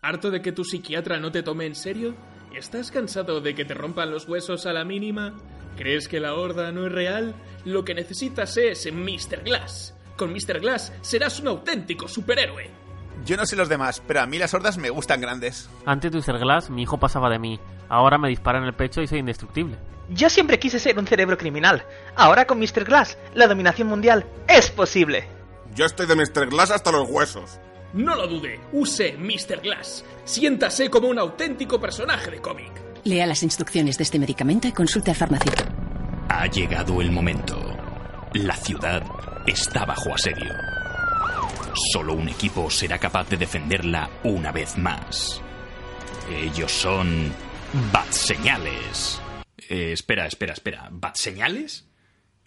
¿Harto 0.00 0.30
de 0.30 0.40
que 0.40 0.52
tu 0.52 0.62
psiquiatra 0.62 1.18
no 1.18 1.32
te 1.32 1.42
tome 1.42 1.66
en 1.66 1.74
serio? 1.74 2.14
¿Estás 2.54 2.92
cansado 2.92 3.40
de 3.40 3.56
que 3.56 3.64
te 3.64 3.74
rompan 3.74 4.12
los 4.12 4.28
huesos 4.28 4.64
a 4.64 4.72
la 4.72 4.84
mínima? 4.84 5.34
¿Crees 5.76 6.06
que 6.06 6.20
la 6.20 6.34
horda 6.34 6.70
no 6.70 6.86
es 6.86 6.92
real? 6.92 7.34
Lo 7.64 7.84
que 7.84 7.94
necesitas 7.94 8.56
es 8.58 8.88
Mr. 8.92 9.42
Glass. 9.42 9.96
Con 10.16 10.32
Mr. 10.32 10.60
Glass 10.60 10.92
serás 11.00 11.40
un 11.40 11.48
auténtico 11.48 12.06
superhéroe. 12.06 12.70
Yo 13.24 13.36
no 13.36 13.44
sé 13.44 13.56
los 13.56 13.68
demás, 13.68 14.00
pero 14.06 14.20
a 14.20 14.26
mí 14.26 14.38
las 14.38 14.54
hordas 14.54 14.78
me 14.78 14.90
gustan 14.90 15.20
grandes. 15.20 15.68
Antes 15.84 16.12
de 16.12 16.18
usar 16.18 16.38
Glass, 16.38 16.70
mi 16.70 16.82
hijo 16.82 16.98
pasaba 16.98 17.28
de 17.28 17.40
mí. 17.40 17.58
Ahora 17.88 18.18
me 18.18 18.28
dispara 18.28 18.58
en 18.58 18.66
el 18.66 18.74
pecho 18.74 19.02
y 19.02 19.08
soy 19.08 19.18
indestructible. 19.18 19.78
Yo 20.10 20.30
siempre 20.30 20.60
quise 20.60 20.78
ser 20.78 20.96
un 20.96 21.08
cerebro 21.08 21.36
criminal. 21.36 21.84
Ahora 22.14 22.46
con 22.46 22.60
Mr. 22.60 22.84
Glass, 22.84 23.18
la 23.34 23.48
dominación 23.48 23.88
mundial 23.88 24.24
es 24.46 24.70
posible. 24.70 25.26
Yo 25.74 25.86
estoy 25.86 26.06
de 26.06 26.14
Mr. 26.14 26.48
Glass 26.50 26.70
hasta 26.70 26.92
los 26.92 27.10
huesos. 27.10 27.58
No 27.94 28.14
lo 28.14 28.26
dude, 28.26 28.60
use 28.72 29.16
Mr. 29.16 29.60
Glass. 29.62 30.04
Siéntase 30.24 30.90
como 30.90 31.08
un 31.08 31.18
auténtico 31.18 31.80
personaje 31.80 32.30
de 32.30 32.40
cómic. 32.40 32.70
Lea 33.04 33.26
las 33.26 33.42
instrucciones 33.42 33.96
de 33.96 34.04
este 34.04 34.18
medicamento 34.18 34.68
y 34.68 34.72
consulte 34.72 35.10
al 35.10 35.16
farmacéutico. 35.16 35.68
Ha 36.28 36.46
llegado 36.46 37.00
el 37.00 37.10
momento. 37.10 37.76
La 38.34 38.54
ciudad 38.56 39.02
está 39.46 39.86
bajo 39.86 40.14
asedio. 40.14 40.52
Solo 41.92 42.14
un 42.14 42.28
equipo 42.28 42.68
será 42.70 42.98
capaz 42.98 43.28
de 43.30 43.38
defenderla 43.38 44.10
una 44.24 44.52
vez 44.52 44.76
más. 44.76 45.40
Ellos 46.30 46.70
son 46.70 47.32
Bat 47.92 48.10
Señales. 48.10 49.20
Eh, 49.68 49.92
espera, 49.92 50.26
espera, 50.26 50.52
espera. 50.52 50.88
¿Bat 50.90 51.16
Señales? 51.16 51.87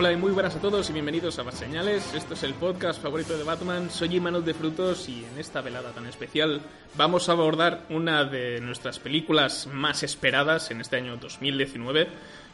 Hola 0.00 0.12
y 0.12 0.16
muy 0.16 0.32
buenas 0.32 0.56
a 0.56 0.60
todos 0.60 0.88
y 0.88 0.94
bienvenidos 0.94 1.38
a 1.38 1.42
Bat 1.42 1.56
Señales. 1.56 2.14
Esto 2.14 2.32
es 2.32 2.42
el 2.42 2.54
podcast 2.54 3.02
favorito 3.02 3.36
de 3.36 3.44
Batman. 3.44 3.90
Soy 3.90 4.16
Imanol 4.16 4.42
de 4.42 4.54
Frutos 4.54 5.06
y 5.10 5.26
en 5.26 5.38
esta 5.38 5.60
velada 5.60 5.90
tan 5.90 6.06
especial 6.06 6.62
vamos 6.96 7.28
a 7.28 7.32
abordar 7.32 7.84
una 7.90 8.24
de 8.24 8.62
nuestras 8.62 8.98
películas 8.98 9.68
más 9.70 10.02
esperadas 10.02 10.70
en 10.70 10.80
este 10.80 10.96
año 10.96 11.18
2019, 11.18 12.08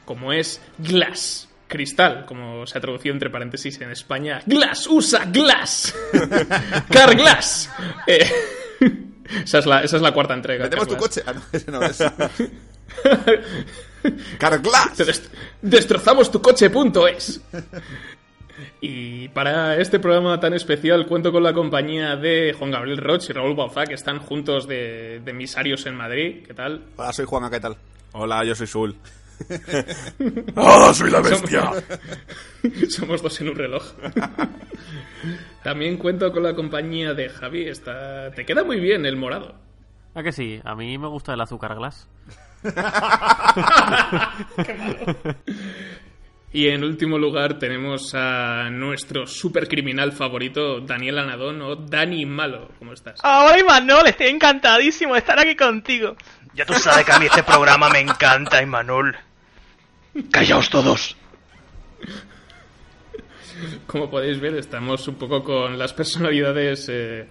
como 0.05 0.33
es 0.33 0.61
Glass. 0.79 1.49
Cristal, 1.69 2.27
como 2.27 2.67
se 2.67 2.79
ha 2.79 2.81
traducido 2.81 3.15
entre 3.15 3.31
paréntesis 3.31 3.81
en 3.81 3.93
España. 3.93 4.43
Glass, 4.45 4.89
usa 4.89 5.27
Glass. 5.27 5.95
Car 6.91 7.15
Glass. 7.15 7.71
Eh, 8.09 8.29
esa, 9.45 9.61
es 9.61 9.67
la, 9.67 9.83
esa 9.83 9.95
es 9.95 10.03
la 10.03 10.11
cuarta 10.11 10.35
entrega. 10.35 10.65
Metemos 10.65 10.89
tu 10.89 10.97
coche. 10.97 11.23
Ah, 11.25 11.33
no, 11.33 11.43
ese 11.53 11.71
no 11.71 11.81
es. 11.81 12.03
Carglass. 14.39 14.99
Dest- 14.99 15.31
destrozamos 15.63 16.31
tu 16.31 16.41
coche.es. 16.43 17.41
Y 18.81 19.29
para 19.29 19.77
este 19.77 19.99
programa 19.99 20.41
tan 20.41 20.55
especial 20.55 21.07
cuento 21.07 21.31
con 21.33 21.43
la 21.43 21.53
compañía 21.53 22.17
de 22.17 22.55
Juan 22.59 22.71
Gabriel 22.71 22.99
Roch 22.99 23.29
y 23.29 23.33
Raúl 23.33 23.55
Bauzá, 23.55 23.85
que 23.85 23.95
están 23.95 24.19
juntos 24.19 24.67
de, 24.67 25.21
de 25.25 25.31
emisarios 25.31 25.85
en 25.87 25.95
Madrid. 25.95 26.43
¿Qué 26.47 26.55
tal? 26.55 26.83
Hola, 26.97 27.13
soy 27.13 27.27
Juan, 27.27 27.51
¿qué 27.51 27.61
tal? 27.61 27.77
Hola, 28.13 28.45
yo 28.45 28.55
soy 28.55 28.67
Sul. 28.67 28.97
¡Ah, 30.57 30.93
soy 30.95 31.11
la 31.11 31.21
bestia! 31.21 31.71
Somos 32.89 33.21
dos 33.23 33.39
en 33.43 33.51
un 33.51 33.57
reloj. 33.57 33.85
También 35.63 35.99
cuento 35.99 36.33
con 36.33 36.43
la 36.43 36.55
compañía 36.55 37.13
de 37.13 37.29
Javi. 37.29 37.69
Está... 37.69 38.31
Te 38.31 38.47
queda 38.47 38.65
muy 38.65 38.81
bien 38.81 39.05
el 39.05 39.17
morado. 39.17 39.55
¿A 40.15 40.23
que 40.23 40.33
sí? 40.33 40.61
A 40.65 40.75
mí 40.75 40.97
me 40.97 41.09
gusta 41.09 41.35
el 41.35 41.41
azúcar 41.43 41.75
Glass. 41.75 42.09
Y 46.57 46.69
en 46.69 46.85
último 46.85 47.19
lugar 47.19 47.59
tenemos 47.59 48.15
a 48.15 48.71
nuestro 48.71 49.27
supercriminal 49.27 50.13
favorito, 50.13 50.81
Daniel 50.81 51.19
Anadón 51.19 51.61
o 51.61 51.77
Dani 51.77 52.25
Malo. 52.25 52.71
¿Cómo 52.79 52.95
estás? 52.95 53.21
Hola, 53.23 53.59
Imanol, 53.59 54.07
estoy 54.07 54.29
encantadísimo 54.29 55.13
de 55.13 55.19
estar 55.19 55.39
aquí 55.39 55.55
contigo. 55.55 56.17
Ya 56.55 56.65
tú 56.65 56.73
sabes 56.73 57.05
que 57.05 57.13
a 57.13 57.19
mí 57.19 57.27
este 57.27 57.43
programa 57.43 57.91
me 57.91 58.01
encanta, 58.01 58.63
Imanol. 58.63 59.15
Callaos 60.31 60.71
todos. 60.71 61.15
Como 63.87 64.09
podéis 64.09 64.41
ver, 64.41 64.55
estamos 64.55 65.07
un 65.09 65.17
poco 65.17 65.45
con 65.45 65.79
las 65.79 65.93
personalidades 65.93 66.89
eh, 66.89 67.29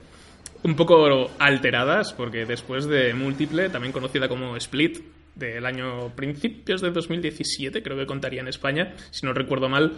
un 0.62 0.76
poco 0.76 1.32
alteradas, 1.40 2.14
porque 2.14 2.46
después 2.46 2.86
de 2.86 3.16
Múltiple, 3.16 3.70
también 3.70 3.92
conocida 3.92 4.28
como 4.30 4.56
Split, 4.58 5.00
del 5.36 5.66
año 5.66 6.16
principios 6.16 6.82
de 6.82 6.92
2017, 6.92 7.84
creo 7.84 7.98
que 7.98 8.06
contaría 8.06 8.42
en 8.42 8.48
España, 8.48 8.94
si 9.12 9.26
no 9.26 9.34
recuerdo 9.34 9.70
mal, 9.70 9.94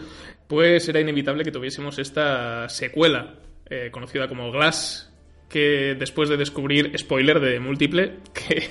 pues 0.48 0.88
era 0.90 1.00
inevitable 1.00 1.44
que 1.44 1.52
tuviésemos 1.52 2.00
esta 2.00 2.68
secuela, 2.70 3.36
eh, 3.70 3.90
conocida 3.92 4.28
como 4.28 4.52
Glass, 4.52 5.12
que 5.50 5.96
después 5.98 6.28
de 6.30 6.38
descubrir, 6.38 6.92
spoiler 6.98 7.40
de 7.40 7.60
Múltiple, 7.60 8.16
que 8.34 8.70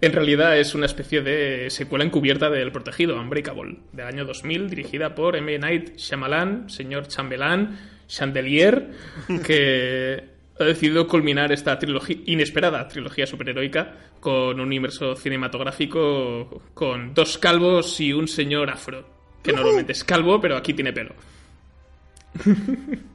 en 0.00 0.12
realidad 0.12 0.58
es 0.58 0.74
una 0.74 0.86
especie 0.86 1.20
de 1.22 1.68
secuela 1.70 2.04
encubierta 2.04 2.48
del 2.50 2.72
Protegido, 2.72 3.20
Unbreakable, 3.20 3.78
del 3.92 4.06
año 4.06 4.24
2000, 4.24 4.70
dirigida 4.70 5.14
por 5.14 5.36
M. 5.36 5.58
Night 5.58 5.96
Shyamalan, 5.96 6.70
señor 6.70 7.08
Chambelán, 7.08 7.78
Chandelier, 8.06 8.90
que 9.44 10.33
ha 10.58 10.64
decidido 10.64 11.06
culminar 11.06 11.52
esta 11.52 11.78
trilogía, 11.78 12.16
inesperada 12.26 12.86
trilogía 12.86 13.26
superheroica 13.26 13.94
con 14.20 14.60
un 14.60 14.60
universo 14.60 15.16
cinematográfico 15.16 16.62
con 16.74 17.12
dos 17.12 17.38
calvos 17.38 18.00
y 18.00 18.12
un 18.12 18.28
señor 18.28 18.70
afro, 18.70 19.04
que 19.42 19.52
normalmente 19.52 19.92
es 19.92 20.04
calvo, 20.04 20.40
pero 20.40 20.56
aquí 20.56 20.72
tiene 20.72 20.92
pelo. 20.92 21.14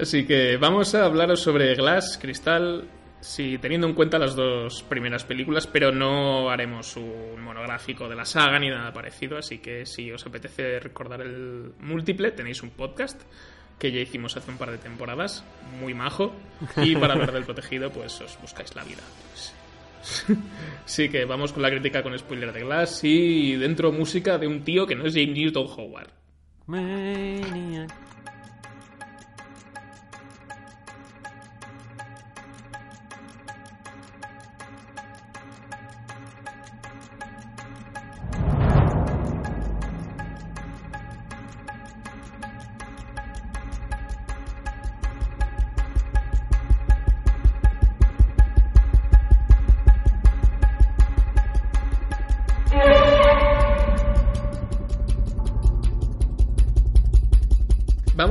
Así 0.00 0.26
que 0.26 0.56
vamos 0.56 0.94
a 0.94 1.04
hablaros 1.04 1.40
sobre 1.40 1.74
Glass, 1.74 2.18
Cristal, 2.20 2.88
sí, 3.20 3.58
teniendo 3.58 3.86
en 3.86 3.94
cuenta 3.94 4.18
las 4.18 4.34
dos 4.34 4.82
primeras 4.82 5.24
películas, 5.24 5.66
pero 5.66 5.92
no 5.92 6.50
haremos 6.50 6.96
un 6.96 7.40
monográfico 7.40 8.08
de 8.08 8.16
la 8.16 8.24
saga 8.24 8.58
ni 8.58 8.68
nada 8.68 8.92
parecido, 8.92 9.38
así 9.38 9.58
que 9.58 9.86
si 9.86 10.10
os 10.10 10.26
apetece 10.26 10.80
recordar 10.80 11.20
el 11.20 11.74
múltiple, 11.78 12.32
tenéis 12.32 12.62
un 12.62 12.70
podcast 12.70 13.22
que 13.80 13.90
ya 13.90 14.00
hicimos 14.00 14.36
hace 14.36 14.50
un 14.50 14.58
par 14.58 14.70
de 14.70 14.78
temporadas, 14.78 15.42
muy 15.80 15.94
majo, 15.94 16.32
y 16.76 16.94
para 16.94 17.14
hablar 17.14 17.32
del 17.32 17.44
protegido, 17.44 17.90
pues 17.90 18.20
os 18.20 18.38
buscáis 18.40 18.76
la 18.76 18.84
vida. 18.84 19.02
pues. 19.32 19.54
Así 20.84 21.08
que 21.08 21.24
vamos 21.24 21.52
con 21.52 21.62
la 21.62 21.70
crítica 21.70 22.02
con 22.02 22.16
spoiler 22.16 22.52
de 22.52 22.60
Glass 22.60 23.02
y 23.02 23.56
dentro 23.56 23.90
música 23.90 24.38
de 24.38 24.46
un 24.46 24.62
tío 24.62 24.86
que 24.86 24.94
no 24.94 25.06
es 25.06 25.14
James 25.14 25.36
Newton 25.36 25.66
Howard. 25.66 26.10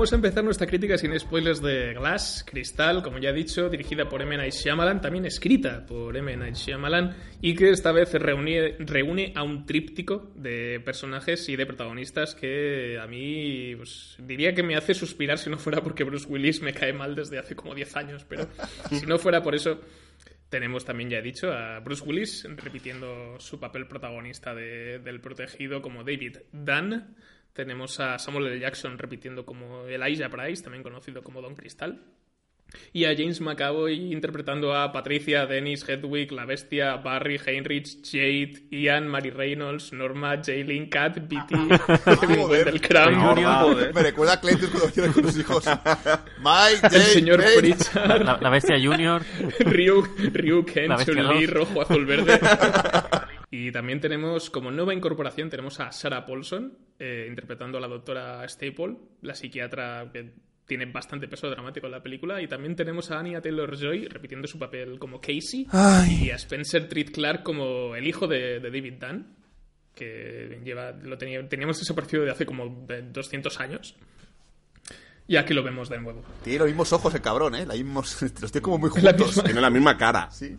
Vamos 0.10 0.24
a 0.24 0.28
empezar 0.28 0.44
nuestra 0.44 0.66
crítica 0.66 0.98
sin 0.98 1.20
spoilers 1.20 1.62
de 1.62 1.94
Glass, 1.94 2.44
Cristal, 2.44 3.04
como 3.04 3.20
ya 3.20 3.30
he 3.30 3.34
dicho, 3.34 3.70
dirigida 3.70 4.10
por 4.10 4.24
M. 4.24 4.36
Night 4.38 4.54
Shyamalan, 4.56 5.02
también 5.02 5.28
escrita 5.28 5.86
por 5.86 6.18
M. 6.18 6.36
Night 6.36 6.56
Shyamalan, 6.56 7.16
y 7.44 7.54
que 7.54 7.70
esta 7.70 7.92
vez 7.92 8.12
reúne, 8.16 8.76
reúne 8.80 9.34
a 9.36 9.44
un 9.44 9.68
tríptico 9.68 10.32
de 10.34 10.82
personajes 10.84 11.48
y 11.50 11.56
de 11.56 11.68
protagonistas 11.68 12.34
que 12.34 12.98
a 13.00 13.06
mí 13.06 13.76
pues, 13.76 14.16
diría 14.18 14.56
que 14.56 14.64
me 14.64 14.76
hace 14.76 14.96
suspirar 14.96 15.38
si 15.38 15.52
no 15.52 15.60
fuera 15.60 15.84
porque 15.84 16.04
Bruce 16.04 16.26
Willis 16.28 16.64
me 16.64 16.74
cae 16.74 16.92
mal 16.92 17.14
desde 17.14 17.38
hace 17.38 17.56
como 17.56 17.76
10 17.76 17.96
años, 17.96 18.26
pero 18.28 18.48
si 18.90 19.06
no 19.06 19.20
fuera 19.20 19.44
por 19.44 19.54
eso... 19.54 19.80
Tenemos 20.50 20.84
también, 20.84 21.12
ya 21.12 21.20
he 21.20 21.22
dicho, 21.22 21.52
a 21.54 21.80
Bruce 21.80 22.04
Willis 22.04 22.48
repitiendo 22.58 23.40
su 23.40 23.60
papel 23.60 23.86
protagonista 23.86 24.56
de- 24.56 24.98
del 24.98 25.22
protegido 25.22 25.80
como 25.80 26.04
David 26.04 26.38
Dunn. 26.52 27.16
Tenemos 27.60 28.00
a 28.00 28.18
Samuel 28.18 28.48
L. 28.48 28.60
Jackson 28.62 28.98
repitiendo 28.98 29.46
como 29.46 29.86
Elijah 29.86 30.30
Price, 30.30 30.64
también 30.64 30.82
conocido 30.82 31.22
como 31.22 31.42
Don 31.42 31.56
Cristal. 31.56 32.00
Y 32.94 33.04
a 33.04 33.10
James 33.18 33.42
McAvoy 33.42 34.14
interpretando 34.14 34.74
a 34.74 34.94
Patricia, 34.94 35.46
Dennis, 35.46 35.84
Hedwig, 35.86 36.32
La 36.32 36.46
Bestia, 36.46 36.96
Barry, 36.96 37.38
Heinrich, 37.46 37.98
Jade, 38.02 38.64
Ian, 38.72 39.10
Mary 39.10 39.30
Reynolds, 39.30 39.92
Norma, 39.92 40.42
Jaylin, 40.42 40.90
Kat, 40.90 41.16
Kevin 41.30 42.38
Joder. 42.38 42.68
Wendelkram, 42.68 43.94
Me 43.94 44.04
recuerda 44.04 44.34
a 44.36 44.40
Clayton 44.40 44.70
cuando 44.70 45.14
con 45.14 45.24
tus 45.24 45.38
hijos. 45.38 45.66
Mike, 46.38 46.88
el 46.96 47.02
señor 47.02 47.42
Jay. 47.42 47.58
Pritchard, 47.58 48.24
La, 48.24 48.38
la 48.40 48.50
bestia 48.50 48.78
Junior. 48.82 49.22
Ryu, 49.60 50.08
Ryu 50.32 50.66
Ken, 50.66 50.88
La 50.88 50.96
bestia 50.96 51.14
Chun-Li, 51.14 51.46
rojo, 51.46 51.82
azul, 51.82 52.06
verde. 52.06 52.40
Y 53.52 53.72
también 53.72 54.00
tenemos, 54.00 54.50
como 54.50 54.70
nueva 54.72 54.94
incorporación, 54.94 55.50
tenemos 55.50 55.80
a 55.80 55.92
Sarah 55.92 56.26
Paulson, 56.26 56.78
eh, 57.00 57.26
interpretando 57.30 57.78
a 57.78 57.82
la 57.82 57.88
doctora 57.88 58.48
Staple, 58.48 58.98
la 59.22 59.34
psiquiatra 59.36 60.10
que 60.14 60.32
tiene 60.68 60.86
bastante 60.86 61.28
peso 61.28 61.50
dramático 61.50 61.88
en 61.88 61.92
la 61.94 62.04
película. 62.04 62.42
Y 62.42 62.48
también 62.48 62.76
tenemos 62.76 63.10
a 63.10 63.20
Anya 63.20 63.42
Taylor-Joy 63.42 64.08
repitiendo 64.08 64.48
su 64.48 64.60
papel 64.60 65.00
como 65.00 65.20
Casey. 65.20 65.66
Y 66.22 66.30
a 66.30 66.36
Spencer 66.36 66.88
Treat 66.88 67.10
Clark 67.10 67.42
como 67.44 67.96
el 67.96 68.06
hijo 68.06 68.28
de, 68.28 68.60
de 68.60 68.70
David 68.70 68.94
Dunn, 69.00 69.36
que 69.96 70.62
lleva, 70.64 70.92
lo 70.92 71.18
tenía, 71.18 71.48
teníamos 71.50 71.80
desaparecido 71.80 72.24
de 72.24 72.30
hace 72.32 72.46
como 72.46 72.86
de 72.88 73.02
200 73.02 73.60
años. 73.60 73.96
Y 75.28 75.38
aquí 75.38 75.54
lo 75.54 75.64
vemos 75.64 75.90
de 75.90 76.00
nuevo. 76.00 76.24
Tiene 76.44 76.60
los 76.60 76.68
mismos 76.68 76.92
ojos 76.94 77.14
el 77.16 77.22
cabrón, 77.22 77.54
¿eh? 77.56 77.66
La 77.66 77.74
mismos, 77.76 78.22
los 78.42 78.52
tiene 78.52 78.62
como 78.64 78.78
muy 78.78 78.90
La 79.02 79.12
juntos. 79.12 79.28
misma- 79.38 79.44
Tiene 79.44 79.62
la 79.62 79.70
misma 79.72 79.98
cara. 79.98 80.30
Sí, 80.32 80.56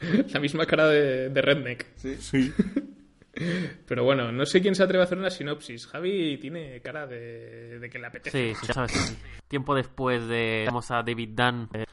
La 0.32 0.40
misma 0.40 0.66
cara 0.66 0.86
de, 0.88 1.28
de 1.30 1.42
Redneck. 1.42 1.86
sí. 1.96 2.16
Sí. 2.16 2.52
Pero 3.88 4.04
bueno, 4.04 4.30
no 4.30 4.46
sé 4.46 4.62
quién 4.62 4.76
se 4.76 4.84
atreve 4.84 5.02
a 5.02 5.06
hacer 5.06 5.18
una 5.18 5.28
sinopsis. 5.28 5.88
Javi 5.88 6.38
tiene 6.38 6.80
cara 6.82 7.04
de, 7.06 7.80
de 7.80 7.90
que 7.90 7.98
le 7.98 8.06
apetece. 8.06 8.54
Sí, 8.54 8.60
sí, 8.60 8.66
ya 8.68 8.74
sabes. 8.74 8.92
sí. 8.92 9.16
Tiempo 9.48 9.74
después 9.74 10.28
de 10.28 10.62
tenemos 10.66 10.88
a 10.92 11.02
David 11.02 11.30
Dunn 11.34 11.68
eh, 11.72 11.84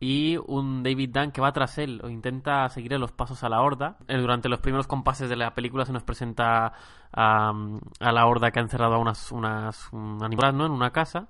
y 0.00 0.38
un 0.46 0.82
David 0.82 1.10
Dunn 1.12 1.32
que 1.32 1.42
va 1.42 1.52
tras 1.52 1.76
él 1.76 2.00
o 2.02 2.08
intenta 2.08 2.66
seguirle 2.70 2.98
los 2.98 3.12
pasos 3.12 3.44
a 3.44 3.50
la 3.50 3.60
horda. 3.60 3.98
Eh, 4.08 4.16
Durante 4.16 4.48
los 4.48 4.60
primeros 4.60 4.86
compases 4.86 5.28
de 5.28 5.36
la 5.36 5.54
película 5.54 5.84
se 5.84 5.92
nos 5.92 6.02
presenta 6.02 6.72
a, 7.12 7.52
a 8.00 8.12
la 8.12 8.26
horda 8.26 8.50
que 8.50 8.58
ha 8.58 8.62
encerrado 8.62 8.94
a 8.94 8.98
unas, 8.98 9.30
unas 9.32 9.92
un 9.92 10.24
animales 10.24 10.54
¿no? 10.54 10.64
en 10.64 10.72
una 10.72 10.92
casa 10.92 11.28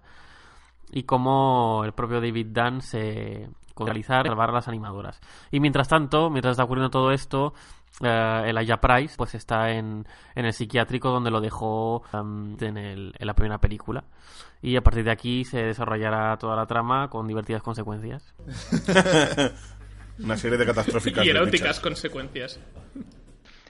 y 0.92 1.02
cómo 1.02 1.82
el 1.84 1.90
propio 1.92 2.20
David 2.20 2.46
Dunn 2.52 2.82
se 2.82 3.48
realizar 3.84 4.26
salvar 4.26 4.50
a 4.50 4.52
las 4.55 4.69
animadoras. 4.69 5.20
Y 5.50 5.61
mientras 5.61 5.88
tanto, 5.88 6.31
mientras 6.31 6.52
está 6.52 6.64
ocurriendo 6.64 6.90
todo 6.90 7.11
esto, 7.12 7.52
eh, 8.02 8.44
el 8.46 8.56
Aya 8.58 8.78
Price 8.81 9.14
pues 9.17 9.34
está 9.34 9.73
en, 9.73 10.06
en 10.34 10.44
el 10.46 10.52
psiquiátrico 10.52 11.11
donde 11.11 11.31
lo 11.31 11.40
dejó 11.40 12.02
um, 12.12 12.56
en, 12.61 12.76
el- 12.78 13.14
en 13.19 13.26
la 13.26 13.34
primera 13.34 13.58
película. 13.58 14.05
Y 14.62 14.76
a 14.76 14.82
partir 14.82 15.05
de 15.05 15.11
aquí 15.12 15.44
se 15.44 15.62
desarrollará 15.62 16.37
toda 16.38 16.56
la 16.56 16.67
trama 16.67 17.08
con 17.11 17.26
divertidas 17.28 17.62
consecuencias. 17.62 18.34
Una 20.19 20.37
serie 20.37 20.56
de 20.56 20.64
catastróficas. 20.67 21.25
Y 21.26 21.28
eróticas 21.31 21.78
consecuencias. 21.81 22.58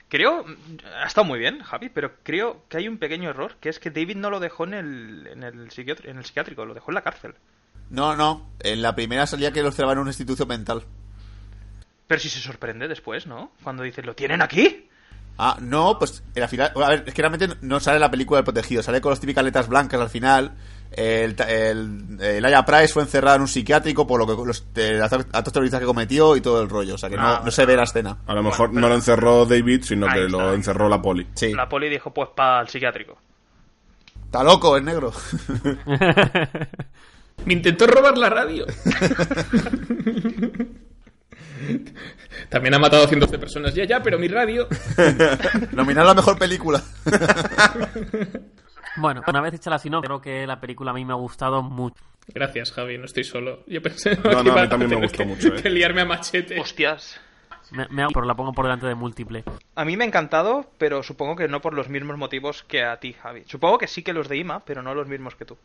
Creo, 0.09 0.45
ha 1.01 1.05
estado 1.05 1.25
muy 1.25 1.37
bien, 1.39 1.59
Javi, 1.61 1.89
pero 1.89 2.13
creo 2.23 2.63
que 2.69 2.77
hay 2.77 2.87
un 2.87 2.97
pequeño 2.97 3.29
error, 3.29 3.57
que 3.59 3.67
es 3.67 3.77
que 3.79 3.91
David 3.91 4.15
no 4.15 4.29
lo 4.29 4.39
dejó 4.39 4.63
en 4.63 4.73
el, 4.73 5.27
en 5.27 5.43
el, 5.43 5.69
en 6.05 6.17
el 6.17 6.23
psiquiátrico, 6.25 6.65
lo 6.65 6.73
dejó 6.73 6.91
en 6.91 6.95
la 6.95 7.01
cárcel. 7.01 7.35
No, 7.89 8.15
no. 8.15 8.47
En 8.59 8.81
la 8.81 8.95
primera 8.95 9.25
salía 9.27 9.51
que 9.51 9.61
los 9.63 9.75
cerraban 9.75 9.97
en 9.97 10.01
una 10.01 10.09
institución 10.11 10.47
mental. 10.47 10.83
Pero 12.07 12.19
si 12.21 12.29
se 12.29 12.39
sorprende 12.39 12.87
después, 12.87 13.27
¿no? 13.27 13.51
Cuando 13.63 13.83
dice, 13.83 14.01
¿lo 14.01 14.15
tienen 14.15 14.41
aquí? 14.41 14.85
Ah, 15.39 15.57
no, 15.61 15.99
pues 15.99 16.23
en 16.33 16.41
la 16.41 16.47
final. 16.47 16.71
A 16.83 16.89
ver, 16.89 17.03
es 17.05 17.13
que 17.13 17.21
realmente 17.21 17.49
no 17.61 17.79
sale 17.79 17.99
la 17.99 18.09
película 18.09 18.39
del 18.39 18.45
protegido, 18.45 18.81
sale 18.81 19.01
con 19.01 19.11
las 19.11 19.19
típicas 19.19 19.43
letras 19.43 19.67
blancas 19.67 20.01
al 20.01 20.09
final. 20.09 20.53
El, 20.89 21.35
ta- 21.35 21.47
el, 21.51 22.17
el 22.19 22.43
Aya 22.45 22.65
Price 22.65 22.87
fue 22.93 23.03
encerrado 23.03 23.35
en 23.35 23.41
un 23.43 23.47
psiquiátrico 23.47 24.07
por 24.07 24.19
lo 24.19 24.25
que 24.25 24.47
los 24.47 24.65
eh, 24.75 24.99
actos 25.01 25.53
terroristas 25.53 25.81
que 25.81 25.85
cometió 25.85 26.35
y 26.37 26.41
todo 26.41 26.61
el 26.61 26.69
rollo. 26.69 26.95
O 26.95 26.97
sea 26.97 27.09
que 27.09 27.17
no, 27.17 27.21
Ah, 27.27 27.41
no 27.45 27.51
se 27.51 27.65
ve 27.65 27.75
la 27.75 27.83
escena. 27.83 28.17
A 28.25 28.33
lo 28.33 28.41
mejor 28.41 28.69
Bueno, 28.69 28.81
no 28.81 28.89
lo 28.89 28.95
encerró 28.95 29.45
David, 29.45 29.83
sino 29.83 30.07
que 30.07 30.25
está. 30.25 30.31
lo 30.37 30.53
encerró 30.53 30.89
la 30.89 31.01
poli. 31.01 31.27
Sí. 31.35 31.53
La 31.53 31.67
poli 31.69 31.89
dijo, 31.89 32.11
pues 32.13 32.29
para 32.35 32.61
el 32.61 32.69
psiquiátrico. 32.69 33.17
Está 34.25 34.43
loco, 34.43 34.75
es 34.77 34.83
negro. 34.83 35.11
Me 37.45 37.53
intentó 37.53 37.87
robar 37.87 38.17
la 38.17 38.29
radio. 38.29 38.65
También 42.49 42.73
ha 42.73 42.79
matado 42.79 43.03
a 43.05 43.07
cientos 43.07 43.31
de 43.31 43.39
personas. 43.39 43.73
Ya, 43.73 43.85
ya, 43.85 44.01
pero 44.03 44.19
mi 44.19 44.27
radio. 44.27 44.67
Nominado 45.71 46.07
a 46.07 46.11
la 46.13 46.15
mejor 46.15 46.37
película. 46.37 46.81
Bueno, 48.99 49.21
una 49.27 49.41
vez 49.41 49.53
hecha 49.53 49.69
la 49.69 49.77
sinopsis, 49.77 50.07
creo 50.07 50.19
que 50.19 50.47
la 50.47 50.59
película 50.59 50.89
a 50.89 50.93
mí 50.95 51.05
me 51.05 51.13
ha 51.13 51.17
gustado 51.17 51.61
mucho. 51.61 52.03
Gracias, 52.33 52.71
Javi, 52.71 52.97
no 52.97 53.05
estoy 53.05 53.23
solo. 53.23 53.59
Yo 53.67 53.79
pensé 53.79 54.15
No, 54.15 54.23
que 54.23 54.29
no, 54.31 54.39
a 54.57 54.61
mí 54.63 54.69
también 54.69 54.89
me 54.89 54.95
gustó 54.95 55.19
que- 55.19 55.25
mucho, 55.25 55.47
¿eh? 55.49 55.61
que 55.61 55.69
liarme 55.69 56.01
a 56.01 56.05
machete. 56.05 56.59
Hostias. 56.59 57.21
Me, 57.69 57.85
me 57.89 58.01
ha- 58.01 58.07
pero 58.07 58.25
la 58.25 58.33
pongo 58.33 58.53
por 58.53 58.65
delante 58.65 58.87
de 58.87 58.95
múltiple. 58.95 59.43
A 59.75 59.85
mí 59.85 59.95
me 59.97 60.03
ha 60.03 60.07
encantado, 60.07 60.71
pero 60.79 61.03
supongo 61.03 61.35
que 61.35 61.47
no 61.47 61.61
por 61.61 61.75
los 61.75 61.89
mismos 61.89 62.17
motivos 62.17 62.63
que 62.63 62.83
a 62.83 62.99
ti, 62.99 63.13
Javi. 63.13 63.43
Supongo 63.45 63.77
que 63.77 63.85
sí 63.85 64.01
que 64.01 64.13
los 64.13 64.27
de 64.29 64.37
Ima, 64.37 64.61
pero 64.65 64.81
no 64.81 64.95
los 64.95 65.07
mismos 65.07 65.35
que 65.35 65.45
tú. 65.45 65.59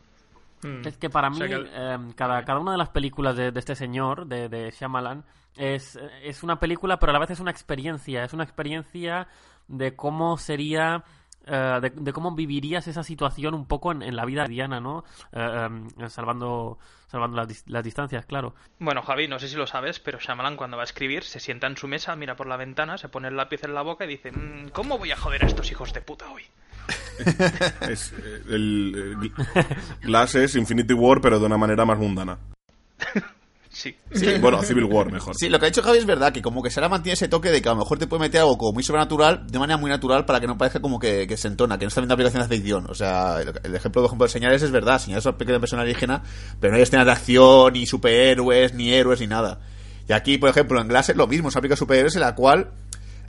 Mm. 0.63 0.87
Es 0.87 0.97
que 0.97 1.09
para 1.09 1.27
O 1.27 1.31
mí, 1.31 1.37
sea 1.37 1.47
que- 1.47 1.69
eh, 1.73 1.97
cada, 2.15 2.43
cada 2.45 2.59
una 2.59 2.71
de 2.73 2.77
las 2.77 2.89
películas 2.89 3.35
de, 3.35 3.51
de 3.51 3.59
este 3.59 3.75
señor, 3.75 4.25
de, 4.27 4.49
de 4.49 4.71
Shyamalan, 4.71 5.23
es, 5.57 5.99
es 6.23 6.41
una 6.43 6.59
película, 6.59 6.97
pero 6.99 7.11
a 7.11 7.13
la 7.13 7.19
vez 7.19 7.29
es 7.31 7.39
una 7.39 7.51
experiencia. 7.51 8.23
Es 8.23 8.33
una 8.33 8.43
experiencia 8.43 9.27
de 9.67 9.95
cómo 9.95 10.37
sería. 10.37 11.03
eh, 11.45 11.79
de, 11.81 11.89
de 11.89 12.13
cómo 12.13 12.33
vivirías 12.35 12.87
esa 12.87 13.03
situación 13.03 13.53
un 13.53 13.65
poco 13.65 13.91
en, 13.91 14.01
en 14.01 14.15
la 14.15 14.23
vida 14.25 14.45
diana, 14.47 14.79
¿no? 14.79 15.03
Eh, 15.33 15.65
em, 15.65 15.89
salvando 16.09 16.79
salvando 17.07 17.35
las, 17.37 17.63
las 17.67 17.83
distancias, 17.83 18.25
claro. 18.25 18.55
Bueno, 18.79 19.01
Javi, 19.03 19.27
no 19.27 19.37
sé 19.39 19.47
si 19.49 19.55
lo 19.57 19.67
sabes, 19.67 19.99
pero 19.99 20.17
Shyamalan 20.19 20.55
cuando 20.55 20.77
va 20.77 20.83
a 20.83 20.85
escribir 20.85 21.23
se 21.23 21.39
sienta 21.41 21.67
en 21.67 21.75
su 21.77 21.87
mesa, 21.87 22.15
mira 22.15 22.35
por 22.35 22.47
la 22.47 22.57
ventana, 22.57 22.97
se 22.97 23.09
pone 23.09 23.27
el 23.27 23.35
lápiz 23.35 23.63
en 23.65 23.73
la 23.75 23.81
boca 23.83 24.05
y 24.05 24.07
dice, 24.07 24.31
"Mm, 24.31 24.69
¿cómo 24.69 24.97
voy 24.97 25.11
a 25.11 25.17
joder 25.17 25.43
a 25.43 25.47
estos 25.47 25.69
hijos 25.71 25.91
de 25.93 26.01
puta 26.01 26.31
hoy? 26.31 26.43
Es, 27.89 28.11
eh, 28.11 28.41
el, 28.49 29.21
eh, 29.21 29.31
Glass 30.01 30.35
es 30.35 30.55
Infinity 30.55 30.93
War, 30.93 31.21
pero 31.21 31.39
de 31.39 31.45
una 31.45 31.57
manera 31.57 31.85
más 31.85 31.97
mundana. 31.97 32.37
Sí. 33.73 33.95
Bueno, 34.39 34.61
Civil 34.61 34.83
War, 34.83 35.11
mejor. 35.11 35.35
Sí, 35.35 35.49
lo 35.49 35.59
que 35.59 35.65
ha 35.65 35.69
dicho 35.69 35.81
Javi 35.81 35.97
es 35.97 36.05
verdad, 36.05 36.31
que 36.31 36.43
como 36.43 36.61
que 36.61 36.69
Sara 36.69 36.89
mantiene 36.89 37.15
ese 37.15 37.27
toque 37.27 37.49
de 37.49 37.59
que 37.59 37.69
a 37.69 37.71
lo 37.71 37.79
mejor 37.79 37.97
te 37.97 38.05
puede 38.05 38.21
meter 38.21 38.41
algo 38.41 38.55
como 38.55 38.73
muy 38.73 38.83
sobrenatural, 38.83 39.47
de 39.47 39.57
manera 39.57 39.77
muy 39.77 39.89
natural, 39.89 40.25
para 40.25 40.39
que 40.39 40.45
no 40.45 40.59
parezca 40.59 40.79
como 40.79 40.99
que, 40.99 41.25
que 41.25 41.37
se 41.37 41.47
entona, 41.47 41.79
que 41.79 41.85
no 41.85 41.87
está 41.87 41.99
viendo 41.99 42.13
aplicación 42.13 42.47
de 42.47 42.55
ficción. 42.55 42.85
O 42.87 42.93
sea, 42.93 43.41
el, 43.41 43.51
el 43.63 43.75
ejemplo, 43.75 44.03
por 44.03 44.09
ejemplo, 44.09 44.27
de 44.27 44.31
Señales 44.31 44.61
es 44.61 44.69
verdad, 44.69 44.99
Señales 44.99 45.23
es 45.23 45.25
una 45.25 45.39
pequeña 45.39 45.59
persona 45.59 45.81
alienígena, 45.81 46.21
pero 46.59 46.71
no 46.71 46.77
hay 46.77 46.83
escenas 46.83 47.07
de 47.07 47.11
acción, 47.13 47.73
ni 47.73 47.87
superhéroes, 47.87 48.75
ni 48.75 48.93
héroes, 48.93 49.19
ni 49.19 49.27
nada. 49.27 49.59
Y 50.07 50.13
aquí, 50.13 50.37
por 50.37 50.49
ejemplo, 50.49 50.79
en 50.79 50.87
Glass 50.87 51.09
es 51.09 51.15
lo 51.15 51.25
mismo, 51.25 51.49
se 51.49 51.57
aplica 51.57 51.75
superhéroes 51.75 52.15
en 52.15 52.21
la 52.21 52.35
cual 52.35 52.69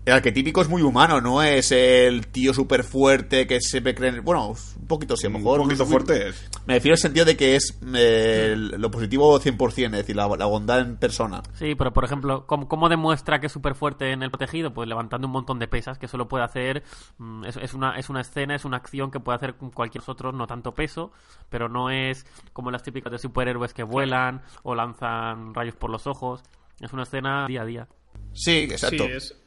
el 0.06 0.12
arquetípico 0.12 0.60
es 0.60 0.68
muy 0.68 0.82
humano, 0.82 1.20
no 1.20 1.42
es 1.42 1.72
el 1.72 2.26
tío 2.26 2.52
súper 2.52 2.84
fuerte 2.84 3.46
que 3.46 3.60
se 3.60 3.80
ve 3.80 3.94
creen... 3.94 4.22
Bueno, 4.24 4.48
un 4.50 4.86
poquito 4.86 5.16
sí, 5.16 5.26
a 5.26 5.30
lo 5.30 5.38
mejor. 5.38 5.60
Un 5.60 5.66
poquito 5.66 5.84
muy- 5.86 5.92
fuerte 5.92 6.28
es. 6.28 6.50
Me 6.66 6.74
refiero 6.74 6.92
al 6.94 6.98
sentido 6.98 7.24
de 7.24 7.36
que 7.36 7.56
es 7.56 7.78
eh, 7.94 8.50
el- 8.52 8.68
lo 8.80 8.90
positivo 8.90 9.40
100%, 9.40 9.86
es 9.86 9.92
decir, 9.92 10.14
la, 10.16 10.28
la 10.36 10.44
bondad 10.46 10.80
en 10.80 10.96
persona. 10.96 11.42
Sí, 11.54 11.74
pero 11.74 11.92
por 11.92 12.04
ejemplo, 12.04 12.46
¿cómo, 12.46 12.68
cómo 12.68 12.88
demuestra 12.90 13.40
que 13.40 13.46
es 13.46 13.52
súper 13.52 13.74
fuerte 13.74 14.12
en 14.12 14.22
el 14.22 14.30
protegido? 14.30 14.74
Pues 14.74 14.88
levantando 14.88 15.26
un 15.26 15.32
montón 15.32 15.58
de 15.58 15.68
pesas, 15.68 15.98
que 15.98 16.06
eso 16.06 16.18
lo 16.18 16.28
puede 16.28 16.44
hacer. 16.44 16.82
mm, 17.18 17.44
Es, 17.46 17.56
es 17.56 17.72
una, 17.72 17.96
es 17.98 18.10
una 18.10 18.20
escena, 18.20 18.54
es 18.54 18.64
una 18.66 18.76
acción 18.76 19.10
que 19.10 19.20
puede 19.20 19.36
hacer 19.36 19.54
cualquier 19.54 20.04
otro, 20.06 20.32
no 20.32 20.46
tanto 20.46 20.74
peso, 20.74 21.12
pero 21.48 21.68
no 21.70 21.88
es 21.90 22.26
como 22.52 22.70
las 22.70 22.82
típicas 22.82 23.10
de 23.10 23.18
superhéroes 23.18 23.72
que 23.72 23.82
vuelan 23.84 24.42
o 24.64 24.74
lanzan 24.74 25.54
rayos 25.54 25.76
por 25.76 25.88
los 25.90 26.06
ojos. 26.06 26.42
Es 26.80 26.92
una 26.92 27.04
escena 27.04 27.46
día 27.46 27.62
a 27.62 27.64
día. 27.64 27.88
Sí, 28.34 28.68
exacto. 28.70 29.04
Sí, 29.06 29.10
es- 29.12 29.40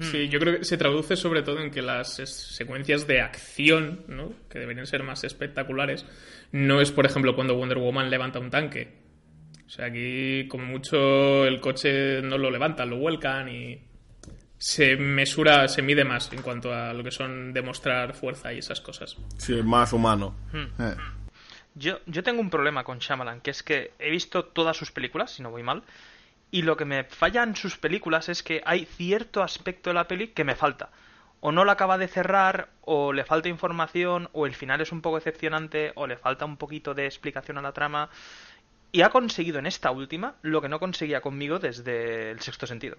sí, 0.00 0.28
yo 0.28 0.38
creo 0.38 0.58
que 0.58 0.64
se 0.64 0.76
traduce 0.76 1.16
sobre 1.16 1.42
todo 1.42 1.60
en 1.60 1.70
que 1.70 1.82
las 1.82 2.14
secuencias 2.14 3.06
de 3.06 3.20
acción, 3.20 4.04
¿no? 4.08 4.32
que 4.48 4.58
deberían 4.58 4.86
ser 4.86 5.02
más 5.02 5.24
espectaculares, 5.24 6.06
no 6.52 6.80
es, 6.80 6.90
por 6.90 7.06
ejemplo, 7.06 7.34
cuando 7.34 7.56
Wonder 7.56 7.78
Woman 7.78 8.10
levanta 8.10 8.38
un 8.38 8.50
tanque. 8.50 9.02
O 9.66 9.70
sea, 9.70 9.86
aquí, 9.86 10.46
como 10.48 10.66
mucho, 10.66 11.46
el 11.46 11.60
coche 11.60 12.20
no 12.20 12.36
lo 12.36 12.50
levantan, 12.50 12.90
lo 12.90 12.98
vuelcan 12.98 13.48
y 13.48 13.80
se 14.58 14.96
mesura, 14.96 15.66
se 15.66 15.82
mide 15.82 16.04
más 16.04 16.32
en 16.32 16.42
cuanto 16.42 16.72
a 16.72 16.92
lo 16.92 17.02
que 17.02 17.10
son 17.10 17.52
demostrar 17.52 18.14
fuerza 18.14 18.52
y 18.52 18.58
esas 18.58 18.80
cosas. 18.80 19.16
Sí, 19.38 19.58
es 19.58 19.64
más 19.64 19.92
humano. 19.92 20.36
Eh. 20.78 20.94
Yo, 21.74 22.00
yo 22.06 22.22
tengo 22.22 22.40
un 22.40 22.50
problema 22.50 22.84
con 22.84 22.98
Shyamalan, 22.98 23.40
que 23.40 23.50
es 23.50 23.62
que 23.62 23.92
he 23.98 24.10
visto 24.10 24.44
todas 24.44 24.76
sus 24.76 24.92
películas, 24.92 25.32
si 25.32 25.42
no 25.42 25.50
voy 25.50 25.62
mal, 25.62 25.82
y 26.52 26.62
lo 26.62 26.76
que 26.76 26.84
me 26.84 27.04
falla 27.04 27.42
en 27.42 27.56
sus 27.56 27.78
películas 27.78 28.28
es 28.28 28.42
que 28.42 28.62
hay 28.66 28.84
cierto 28.84 29.42
aspecto 29.42 29.90
de 29.90 29.94
la 29.94 30.06
peli 30.06 30.28
que 30.28 30.44
me 30.44 30.54
falta. 30.54 30.90
O 31.40 31.50
no 31.50 31.64
la 31.64 31.72
acaba 31.72 31.96
de 31.96 32.08
cerrar, 32.08 32.68
o 32.82 33.14
le 33.14 33.24
falta 33.24 33.48
información, 33.48 34.28
o 34.32 34.46
el 34.46 34.54
final 34.54 34.82
es 34.82 34.92
un 34.92 35.00
poco 35.00 35.16
decepcionante, 35.16 35.92
o 35.96 36.06
le 36.06 36.18
falta 36.18 36.44
un 36.44 36.58
poquito 36.58 36.92
de 36.92 37.06
explicación 37.06 37.56
a 37.56 37.62
la 37.62 37.72
trama. 37.72 38.10
Y 38.92 39.00
ha 39.00 39.08
conseguido 39.08 39.58
en 39.58 39.66
esta 39.66 39.90
última 39.90 40.34
lo 40.42 40.60
que 40.60 40.68
no 40.68 40.78
conseguía 40.78 41.22
conmigo 41.22 41.58
desde 41.58 42.30
el 42.30 42.40
sexto 42.40 42.66
sentido. 42.66 42.98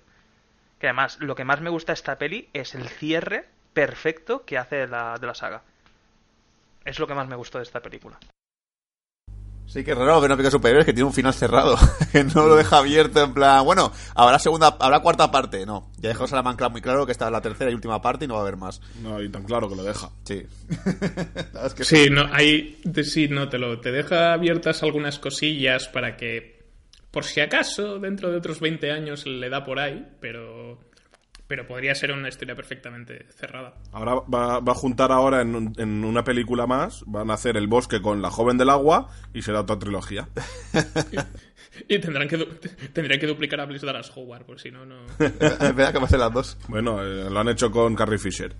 Que 0.79 0.87
además, 0.87 1.19
lo 1.21 1.35
que 1.35 1.45
más 1.45 1.61
me 1.61 1.69
gusta 1.69 1.91
de 1.91 1.97
esta 1.97 2.17
peli 2.17 2.49
es 2.53 2.73
el 2.73 2.89
cierre 2.89 3.45
perfecto 3.73 4.45
que 4.45 4.57
hace 4.57 4.77
de 4.77 4.87
la, 4.87 5.19
de 5.19 5.27
la 5.27 5.35
saga. 5.35 5.61
Es 6.85 6.97
lo 6.99 7.05
que 7.05 7.13
más 7.13 7.27
me 7.27 7.35
gustó 7.35 7.59
de 7.59 7.65
esta 7.65 7.81
película. 7.81 8.17
Sí, 9.65 9.83
que 9.83 9.95
raro 9.95 10.21
ver 10.21 10.29
una 10.29 10.35
película 10.35 10.49
de 10.49 10.51
superhéroes 10.51 10.85
que 10.85 10.93
tiene 10.93 11.07
un 11.07 11.13
final 11.13 11.33
cerrado. 11.33 11.75
que 12.11 12.23
no 12.23 12.45
lo 12.47 12.55
deja 12.55 12.77
abierto 12.77 13.23
en 13.23 13.33
plan, 13.33 13.65
bueno, 13.65 13.91
habrá 14.13 14.37
segunda, 14.37 14.77
habrá 14.79 14.99
cuarta 14.99 15.31
parte. 15.31 15.65
No, 15.65 15.89
ya 15.97 16.09
dejó 16.09 16.27
Salamanca 16.27 16.69
muy 16.69 16.81
claro 16.81 17.05
que 17.05 17.11
esta 17.11 17.25
es 17.25 17.31
la 17.31 17.41
tercera 17.41 17.71
y 17.71 17.73
última 17.73 18.01
parte 18.01 18.25
y 18.25 18.27
no 18.27 18.35
va 18.35 18.41
a 18.41 18.43
haber 18.43 18.57
más. 18.57 18.81
No, 19.01 19.21
y 19.21 19.29
tan 19.29 19.43
claro 19.45 19.67
que 19.69 19.75
lo 19.75 19.83
deja. 19.83 20.09
Sí. 20.25 20.43
Es 21.65 21.73
que 21.73 21.83
Sí, 21.85 22.09
no, 22.11 22.27
hay, 22.31 22.79
de- 22.83 23.03
sí, 23.03 23.27
no, 23.29 23.49
te 23.49 23.57
lo, 23.57 23.79
te 23.79 23.91
deja 23.91 24.33
abiertas 24.33 24.83
algunas 24.83 25.17
cosillas 25.19 25.87
para 25.87 26.17
que, 26.17 26.61
por 27.09 27.23
si 27.23 27.39
acaso, 27.41 27.99
dentro 27.99 28.29
de 28.31 28.37
otros 28.37 28.59
20 28.59 28.91
años 28.91 29.25
le 29.25 29.49
da 29.49 29.63
por 29.63 29.79
ahí, 29.79 30.05
pero, 30.19 30.79
pero 31.53 31.67
podría 31.67 31.93
ser 31.93 32.11
una 32.11 32.29
historia 32.29 32.55
perfectamente 32.55 33.27
cerrada. 33.29 33.75
Ahora 33.91 34.15
va, 34.33 34.59
va 34.59 34.71
a 34.71 34.75
juntar 34.75 35.11
ahora 35.11 35.41
en, 35.41 35.53
un- 35.53 35.73
en 35.77 36.03
una 36.03 36.23
película 36.23 36.65
más, 36.65 37.03
van 37.05 37.29
a 37.29 37.35
hacer 37.35 37.57
El 37.57 37.67
bosque 37.67 38.01
con 38.01 38.23
La 38.23 38.31
joven 38.31 38.57
del 38.57 38.71
agua 38.71 39.09
y 39.35 39.43
será 39.43 39.59
otra 39.61 39.77
trilogía. 39.77 40.27
Y 41.87 41.97
tendrán 41.99 42.27
que, 42.27 42.37
tendrían 42.93 43.19
que 43.19 43.25
duplicar 43.27 43.59
a 43.59 43.65
Bliss 43.65 43.81
Dallas 43.81 44.11
Howard, 44.15 44.45
por 44.45 44.59
si 44.59 44.69
no, 44.71 44.85
no. 44.85 44.95
es 45.19 45.39
verdad 45.59 45.91
que 45.91 45.97
va 45.97 46.03
a 46.03 46.05
hacer 46.05 46.19
las 46.19 46.31
dos. 46.33 46.57
Bueno, 46.67 47.01
eh, 47.03 47.29
lo 47.29 47.39
han 47.39 47.49
hecho 47.49 47.71
con 47.71 47.95
Carrie 47.95 48.19
Fisher. 48.19 48.53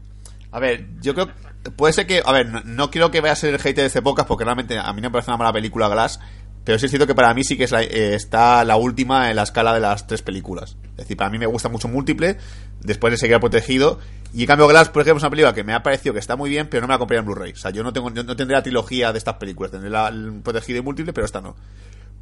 A 0.52 0.60
ver, 0.60 0.86
yo 1.02 1.14
creo. 1.14 1.30
Puede 1.76 1.94
ser 1.94 2.06
que. 2.08 2.22
A 2.26 2.32
ver, 2.32 2.48
no, 2.48 2.62
no 2.66 2.90
quiero 2.92 3.12
que 3.12 3.22
vaya 3.22 3.34
a 3.34 3.36
ser 3.36 3.54
el 3.54 3.60
hater 3.60 3.84
de 3.84 3.86
este 3.88 4.02
podcast 4.02 4.28
porque 4.28 4.44
realmente 4.46 4.78
a 4.80 4.92
mí 4.94 5.02
no 5.02 5.10
me 5.10 5.12
parece 5.14 5.30
una 5.32 5.38
mala 5.38 5.54
película 5.54 5.88
Glass. 5.90 6.20
Pero 6.64 6.80
sí 6.80 6.86
es 6.86 6.92
cierto 6.92 7.08
que 7.08 7.16
para 7.16 7.34
mí 7.34 7.44
sí 7.44 7.58
que 7.58 7.66
es 7.66 7.72
la- 7.72 7.84
eh, 7.84 8.16
está 8.16 8.64
la 8.64 8.78
última 8.78 9.30
en 9.30 9.36
la 9.36 9.44
escala 9.44 9.74
de 9.74 9.80
las 9.82 10.08
tres 10.08 10.22
películas. 10.22 10.78
Es 10.92 10.98
decir, 10.98 11.18
para 11.18 11.30
mí 11.30 11.38
me 11.38 11.46
gusta 11.46 11.68
mucho 11.70 11.88
Múltiple, 11.88 12.38
después 12.82 13.12
de 13.12 13.18
seguir 13.18 13.40
protegido. 13.40 14.00
Y 14.34 14.42
en 14.42 14.48
cambio, 14.48 14.68
Glass, 14.68 14.90
por 14.90 15.02
ejemplo, 15.02 15.18
es 15.18 15.24
una 15.24 15.30
película 15.30 15.54
que 15.54 15.64
me 15.64 15.74
ha 15.74 15.84
parecido 15.84 16.14
que 16.14 16.20
está 16.20 16.36
muy 16.36 16.50
bien, 16.50 16.68
pero 16.70 16.82
no 16.82 16.88
me 16.88 16.94
la 16.94 16.98
compraría 16.98 17.20
en 17.20 17.26
Blu-ray. 17.26 17.52
O 17.52 17.56
sea, 17.56 17.72
yo 17.72 17.84
no, 17.84 17.94
tengo, 17.94 18.12
yo 18.14 18.24
no 18.24 18.36
tendré 18.36 18.56
la 18.56 18.64
trilogía 18.64 19.12
de 19.12 19.18
estas 19.18 19.36
películas. 19.36 19.72
Tendré 19.72 19.90
la, 19.90 20.08
el 20.08 20.42
protegido 20.42 20.80
y 20.80 20.82
Múltiple, 20.82 21.14
pero 21.14 21.26
esta 21.26 21.42
no. 21.42 21.56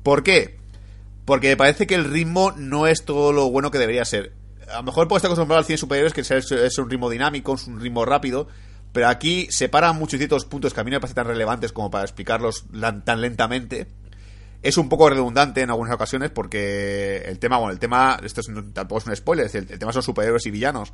¿Por 0.03 0.23
qué? 0.23 0.57
Porque 1.25 1.49
me 1.49 1.57
parece 1.57 1.85
que 1.87 1.95
el 1.95 2.05
ritmo 2.05 2.51
no 2.57 2.87
es 2.87 3.05
todo 3.05 3.31
lo 3.31 3.49
bueno 3.49 3.69
que 3.71 3.77
debería 3.77 4.03
ser. 4.05 4.33
A 4.73 4.77
lo 4.77 4.83
mejor 4.83 5.07
puede 5.07 5.19
estar 5.19 5.29
acostumbrado 5.29 5.59
al 5.59 5.65
cine 5.65 5.77
superiores, 5.77 6.13
que 6.13 6.21
es, 6.21 6.77
un 6.79 6.89
ritmo 6.89 7.09
dinámico, 7.09 7.53
es 7.53 7.67
un 7.67 7.79
ritmo 7.79 8.05
rápido, 8.05 8.47
pero 8.91 9.07
aquí 9.07 9.47
separan 9.51 9.97
muchos 9.97 10.17
ciertos 10.17 10.45
puntos 10.45 10.73
que 10.73 10.81
a 10.81 10.83
mí 10.83 10.89
no 10.91 10.95
me 10.95 11.01
parecen 11.01 11.15
tan 11.15 11.27
relevantes 11.27 11.71
como 11.71 11.91
para 11.91 12.03
explicarlos 12.03 12.65
tan 13.05 13.21
lentamente. 13.21 13.87
Es 14.61 14.77
un 14.77 14.89
poco 14.89 15.09
redundante 15.09 15.61
en 15.61 15.69
algunas 15.69 15.93
ocasiones 15.95 16.29
porque 16.29 17.17
el 17.25 17.39
tema, 17.39 17.57
bueno, 17.57 17.71
el 17.73 17.79
tema, 17.79 18.19
esto 18.23 18.41
es- 18.41 18.47
tampoco 18.73 18.99
es 18.99 19.07
un 19.07 19.15
spoiler, 19.15 19.45
es 19.47 19.53
decir, 19.53 19.71
el, 19.71 19.79
tema 19.79 19.91
son 19.91 20.03
superhéroes 20.03 20.45
y 20.45 20.51
villanos. 20.51 20.93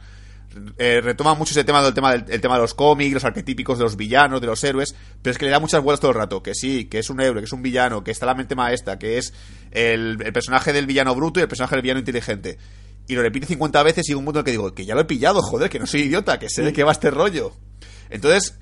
Eh, 0.78 1.02
retoma 1.02 1.34
mucho 1.36 1.52
ese 1.52 1.66
tema 1.66 1.84
del 1.84 1.94
tema 1.94 2.14
del 2.14 2.24
el 2.30 2.40
tema 2.40 2.56
de 2.56 2.62
los 2.62 2.74
cómics, 2.74 3.14
los 3.14 3.26
arquetípicos 3.26 3.78
de 3.78 3.84
los 3.84 3.98
villanos, 3.98 4.40
de 4.40 4.48
los 4.48 4.64
héroes, 4.64 4.96
pero 5.22 5.32
es 5.32 5.38
que 5.38 5.44
le 5.46 5.52
da 5.52 5.60
muchas 5.60 5.84
vueltas 5.84 6.00
todo 6.00 6.12
el 6.12 6.18
rato, 6.18 6.42
que 6.42 6.56
sí, 6.56 6.86
que 6.86 7.00
es 7.00 7.10
un 7.10 7.20
héroe, 7.20 7.42
que 7.42 7.46
es 7.46 7.52
un 7.52 7.62
villano, 7.62 8.04
que 8.04 8.12
está 8.12 8.26
la 8.26 8.34
mente 8.34 8.56
maestra, 8.56 8.98
que 8.98 9.18
es 9.18 9.34
el, 9.72 10.18
el 10.24 10.32
personaje 10.34 10.72
del 10.72 10.86
villano 10.88 11.14
bruto 11.14 11.42
y 11.42 11.44
el 11.44 11.50
personaje 11.50 11.76
del 11.76 11.82
villano 11.82 12.00
inteligente. 12.00 12.58
Y 13.10 13.16
lo 13.16 13.22
repite 13.22 13.46
50 13.48 13.84
veces 13.84 14.10
y 14.10 14.14
un 14.14 14.24
punto 14.24 14.40
en 14.40 14.42
el 14.42 14.46
que 14.46 14.52
digo, 14.52 14.74
que 14.74 14.86
ya 14.86 14.96
lo 14.96 15.02
he 15.02 15.06
pillado, 15.06 15.42
joder, 15.42 15.70
que 15.70 15.80
no 15.80 15.86
soy 15.86 16.02
idiota, 16.04 16.40
que 16.40 16.50
sé 16.50 16.62
de 16.62 16.72
qué 16.74 16.84
va 16.84 16.94
este 16.94 17.12
rollo. 17.12 17.54
Entonces, 18.10 18.58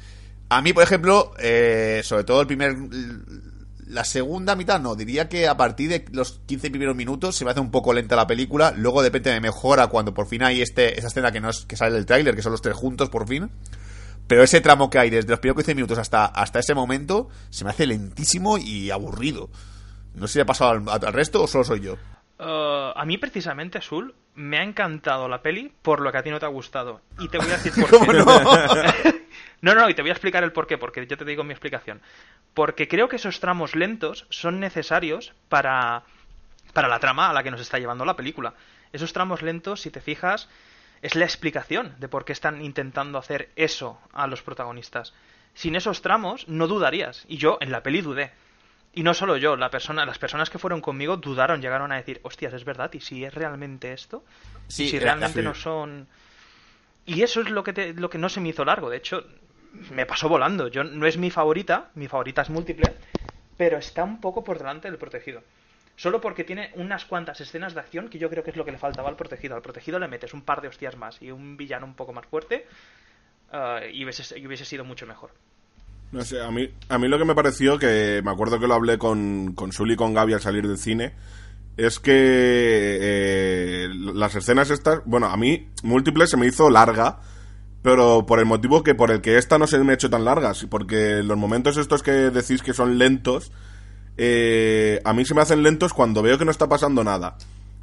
a 0.49 0.61
mí, 0.63 0.73
por 0.73 0.83
ejemplo, 0.83 1.33
eh, 1.39 2.01
sobre 2.03 2.23
todo 2.23 2.41
el 2.41 2.47
primer. 2.47 2.75
La 3.87 4.03
segunda 4.03 4.55
mitad, 4.55 4.79
no, 4.79 4.95
diría 4.95 5.29
que 5.29 5.47
a 5.47 5.55
partir 5.57 5.89
de 5.89 6.05
los 6.11 6.39
15 6.47 6.71
primeros 6.71 6.95
minutos 6.95 7.35
se 7.35 7.45
me 7.45 7.51
hace 7.51 7.59
un 7.59 7.69
poco 7.69 7.93
lenta 7.93 8.15
la 8.15 8.25
película. 8.25 8.73
Luego 8.75 9.01
de 9.03 9.09
repente 9.09 9.31
me 9.31 9.39
mejora 9.41 9.87
cuando 9.87 10.13
por 10.13 10.27
fin 10.27 10.43
hay 10.43 10.61
este, 10.61 10.97
esa 10.97 11.07
escena 11.07 11.31
que 11.31 11.39
no 11.39 11.49
es 11.49 11.65
que 11.65 11.75
sale 11.77 11.93
del 11.93 12.05
tráiler, 12.05 12.35
que 12.35 12.41
son 12.41 12.51
los 12.51 12.61
tres 12.61 12.75
juntos 12.75 13.09
por 13.09 13.27
fin. 13.27 13.51
Pero 14.27 14.41
ese 14.41 14.59
tramo 14.59 14.89
que 14.89 14.97
hay 14.97 15.11
desde 15.11 15.29
los 15.29 15.39
primeros 15.39 15.63
15 15.63 15.75
minutos 15.75 15.97
hasta, 15.99 16.25
hasta 16.25 16.59
ese 16.59 16.73
momento 16.73 17.29
se 17.51 17.63
me 17.63 17.69
hace 17.69 17.85
lentísimo 17.85 18.57
y 18.57 18.89
aburrido. 18.89 19.49
No 20.15 20.25
sé 20.27 20.33
si 20.33 20.39
le 20.39 20.43
ha 20.43 20.47
pasado 20.47 20.71
al, 20.71 20.89
al 20.89 21.13
resto 21.13 21.43
o 21.43 21.47
solo 21.47 21.63
soy 21.63 21.81
yo. 21.81 21.93
Uh, 22.39 22.91
a 22.95 23.05
mí 23.05 23.17
precisamente, 23.17 23.81
Sul, 23.81 24.15
me 24.33 24.57
ha 24.57 24.63
encantado 24.63 25.29
la 25.29 25.41
peli 25.41 25.71
por 25.81 26.01
lo 26.01 26.11
que 26.11 26.17
a 26.17 26.23
ti 26.23 26.31
no 26.31 26.39
te 26.39 26.45
ha 26.45 26.49
gustado. 26.49 27.01
Y 27.19 27.29
te 27.29 27.37
voy 27.37 27.47
a 27.51 27.57
decir 27.57 27.71
por 27.79 27.89
¿Cómo 27.89 28.11
qué. 28.11 28.17
no? 28.17 28.25
no, 29.61 29.73
no, 29.75 29.89
y 29.89 29.93
te 29.93 30.01
voy 30.01 30.09
a 30.09 30.13
explicar 30.13 30.43
el 30.43 30.51
por 30.51 30.67
qué, 30.67 30.77
porque 30.77 31.05
yo 31.07 31.17
te 31.17 31.25
digo 31.25 31.43
mi 31.43 31.51
explicación. 31.51 32.01
Porque 32.53 32.87
creo 32.87 33.09
que 33.09 33.15
esos 33.17 33.39
tramos 33.39 33.75
lentos 33.75 34.25
son 34.29 34.59
necesarios 34.59 35.33
para, 35.49 36.03
para 36.73 36.87
la 36.87 36.99
trama 36.99 37.29
a 37.29 37.33
la 37.33 37.43
que 37.43 37.51
nos 37.51 37.61
está 37.61 37.79
llevando 37.79 38.05
la 38.05 38.15
película. 38.15 38.53
Esos 38.93 39.11
tramos 39.13 39.41
lentos, 39.41 39.81
si 39.81 39.91
te 39.91 40.01
fijas, 40.01 40.47
es 41.01 41.15
la 41.15 41.25
explicación 41.25 41.95
de 41.99 42.07
por 42.07 42.23
qué 42.25 42.31
están 42.33 42.63
intentando 42.63 43.17
hacer 43.17 43.49
eso 43.55 43.99
a 44.13 44.27
los 44.27 44.41
protagonistas. 44.41 45.13
Sin 45.53 45.75
esos 45.75 46.01
tramos 46.01 46.47
no 46.47 46.67
dudarías. 46.67 47.25
Y 47.27 47.37
yo 47.37 47.57
en 47.61 47.71
la 47.71 47.83
peli 47.83 48.01
dudé. 48.01 48.31
Y 48.93 49.03
no 49.03 49.13
solo 49.13 49.35
yo, 49.35 49.57
la 49.57 49.69
persona, 49.69 50.05
las 50.05 50.17
personas 50.19 50.49
que 50.49 50.57
fueron 50.59 50.79
conmigo 50.79 51.17
dudaron, 51.17 51.61
llegaron 51.61 51.91
a 51.91 51.97
decir, 51.97 52.21
hostias, 52.23 52.53
es 52.53 52.63
verdad, 52.63 52.93
¿y 52.93 53.01
si 53.01 53.25
es 53.25 53.33
realmente 53.33 53.91
esto? 53.91 54.23
Sí, 54.69 54.85
¿Y 54.85 54.89
si 54.89 54.95
era- 54.97 55.05
realmente 55.07 55.39
sí. 55.41 55.45
no 55.45 55.53
son... 55.53 56.07
Y 57.05 57.21
eso 57.21 57.41
es 57.41 57.49
lo 57.49 57.63
que, 57.63 57.73
te- 57.73 57.93
lo 57.93 58.09
que 58.09 58.17
no 58.17 58.29
se 58.29 58.39
me 58.39 58.49
hizo 58.49 58.63
largo, 58.63 58.89
de 58.89 58.97
hecho, 58.97 59.25
me 59.91 60.05
pasó 60.05 60.29
volando. 60.29 60.67
Yo 60.67 60.83
no 60.83 61.05
es 61.05 61.17
mi 61.17 61.29
favorita, 61.29 61.89
mi 61.95 62.07
favorita 62.07 62.41
es 62.41 62.49
múltiple, 62.49 62.93
pero 63.57 63.77
está 63.77 64.03
un 64.03 64.19
poco 64.19 64.43
por 64.43 64.57
delante 64.57 64.89
del 64.89 64.97
protegido. 64.97 65.41
Solo 65.97 66.19
porque 66.19 66.43
tiene 66.43 66.71
unas 66.75 67.05
cuantas 67.05 67.39
escenas 67.39 67.73
de 67.73 67.79
acción 67.79 68.09
que 68.09 68.19
yo 68.19 68.29
creo 68.29 68.43
que 68.43 68.51
es 68.51 68.57
lo 68.57 68.65
que 68.65 68.71
le 68.71 68.77
faltaba 68.77 69.09
al 69.09 69.15
protegido. 69.15 69.55
Al 69.55 69.61
protegido 69.61 69.97
le 69.97 70.07
metes 70.07 70.33
un 70.33 70.41
par 70.41 70.61
de 70.61 70.67
hostias 70.67 70.97
más 70.97 71.21
y 71.21 71.31
un 71.31 71.55
villano 71.55 71.85
un 71.85 71.95
poco 71.95 72.11
más 72.11 72.25
fuerte 72.25 72.65
ah, 73.51 73.79
y, 73.91 74.03
hubiese, 74.03 74.65
sido 74.65 74.83
mucho 74.83 75.05
mejor. 75.05 75.31
No 76.11 76.21
sé, 76.21 76.41
a 76.41 76.51
mí, 76.51 76.69
a 76.89 76.97
mí 76.97 77.07
lo 77.07 77.17
que 77.17 77.25
me 77.25 77.33
pareció, 77.33 77.79
que 77.79 78.21
me 78.23 78.31
acuerdo 78.31 78.59
que 78.59 78.67
lo 78.67 78.73
hablé 78.73 78.97
con, 78.97 79.53
con 79.53 79.71
Sul 79.71 79.91
y 79.91 79.95
con 79.95 80.13
Gaby 80.13 80.33
al 80.33 80.41
salir 80.41 80.67
del 80.67 80.77
cine, 80.77 81.13
es 81.77 81.99
que 81.99 82.13
eh, 83.01 83.89
las 83.93 84.35
escenas 84.35 84.69
estas, 84.69 85.01
bueno, 85.05 85.27
a 85.27 85.37
mí 85.37 85.69
múltiple 85.83 86.27
se 86.27 86.37
me 86.37 86.47
hizo 86.47 86.69
larga, 86.69 87.19
pero 87.85 88.25
por 88.25 88.39
el 88.39 88.45
motivo 88.45 88.81
que 88.81 88.95
por 88.95 89.11
el 89.11 89.21
que 89.21 89.37
esta 89.37 89.59
no 89.59 89.67
se 89.67 89.77
me 89.77 89.91
ha 89.91 89.93
hecho 89.93 90.09
tan 90.09 90.25
larga, 90.25 90.53
porque 90.71 91.21
los 91.21 91.37
momentos 91.37 91.77
estos 91.77 92.01
que 92.01 92.11
decís 92.11 92.63
que 92.63 92.73
son 92.73 92.97
lentos, 92.97 93.51
eh, 94.17 94.99
a 95.05 95.13
mí 95.13 95.23
se 95.23 95.35
me 95.35 95.41
hacen 95.41 95.61
lentos 95.61 95.93
cuando 95.93 96.23
veo 96.23 96.39
que 96.39 96.45
no 96.45 96.49
está 96.49 96.67
pasando 96.67 97.03
nada. 97.03 97.37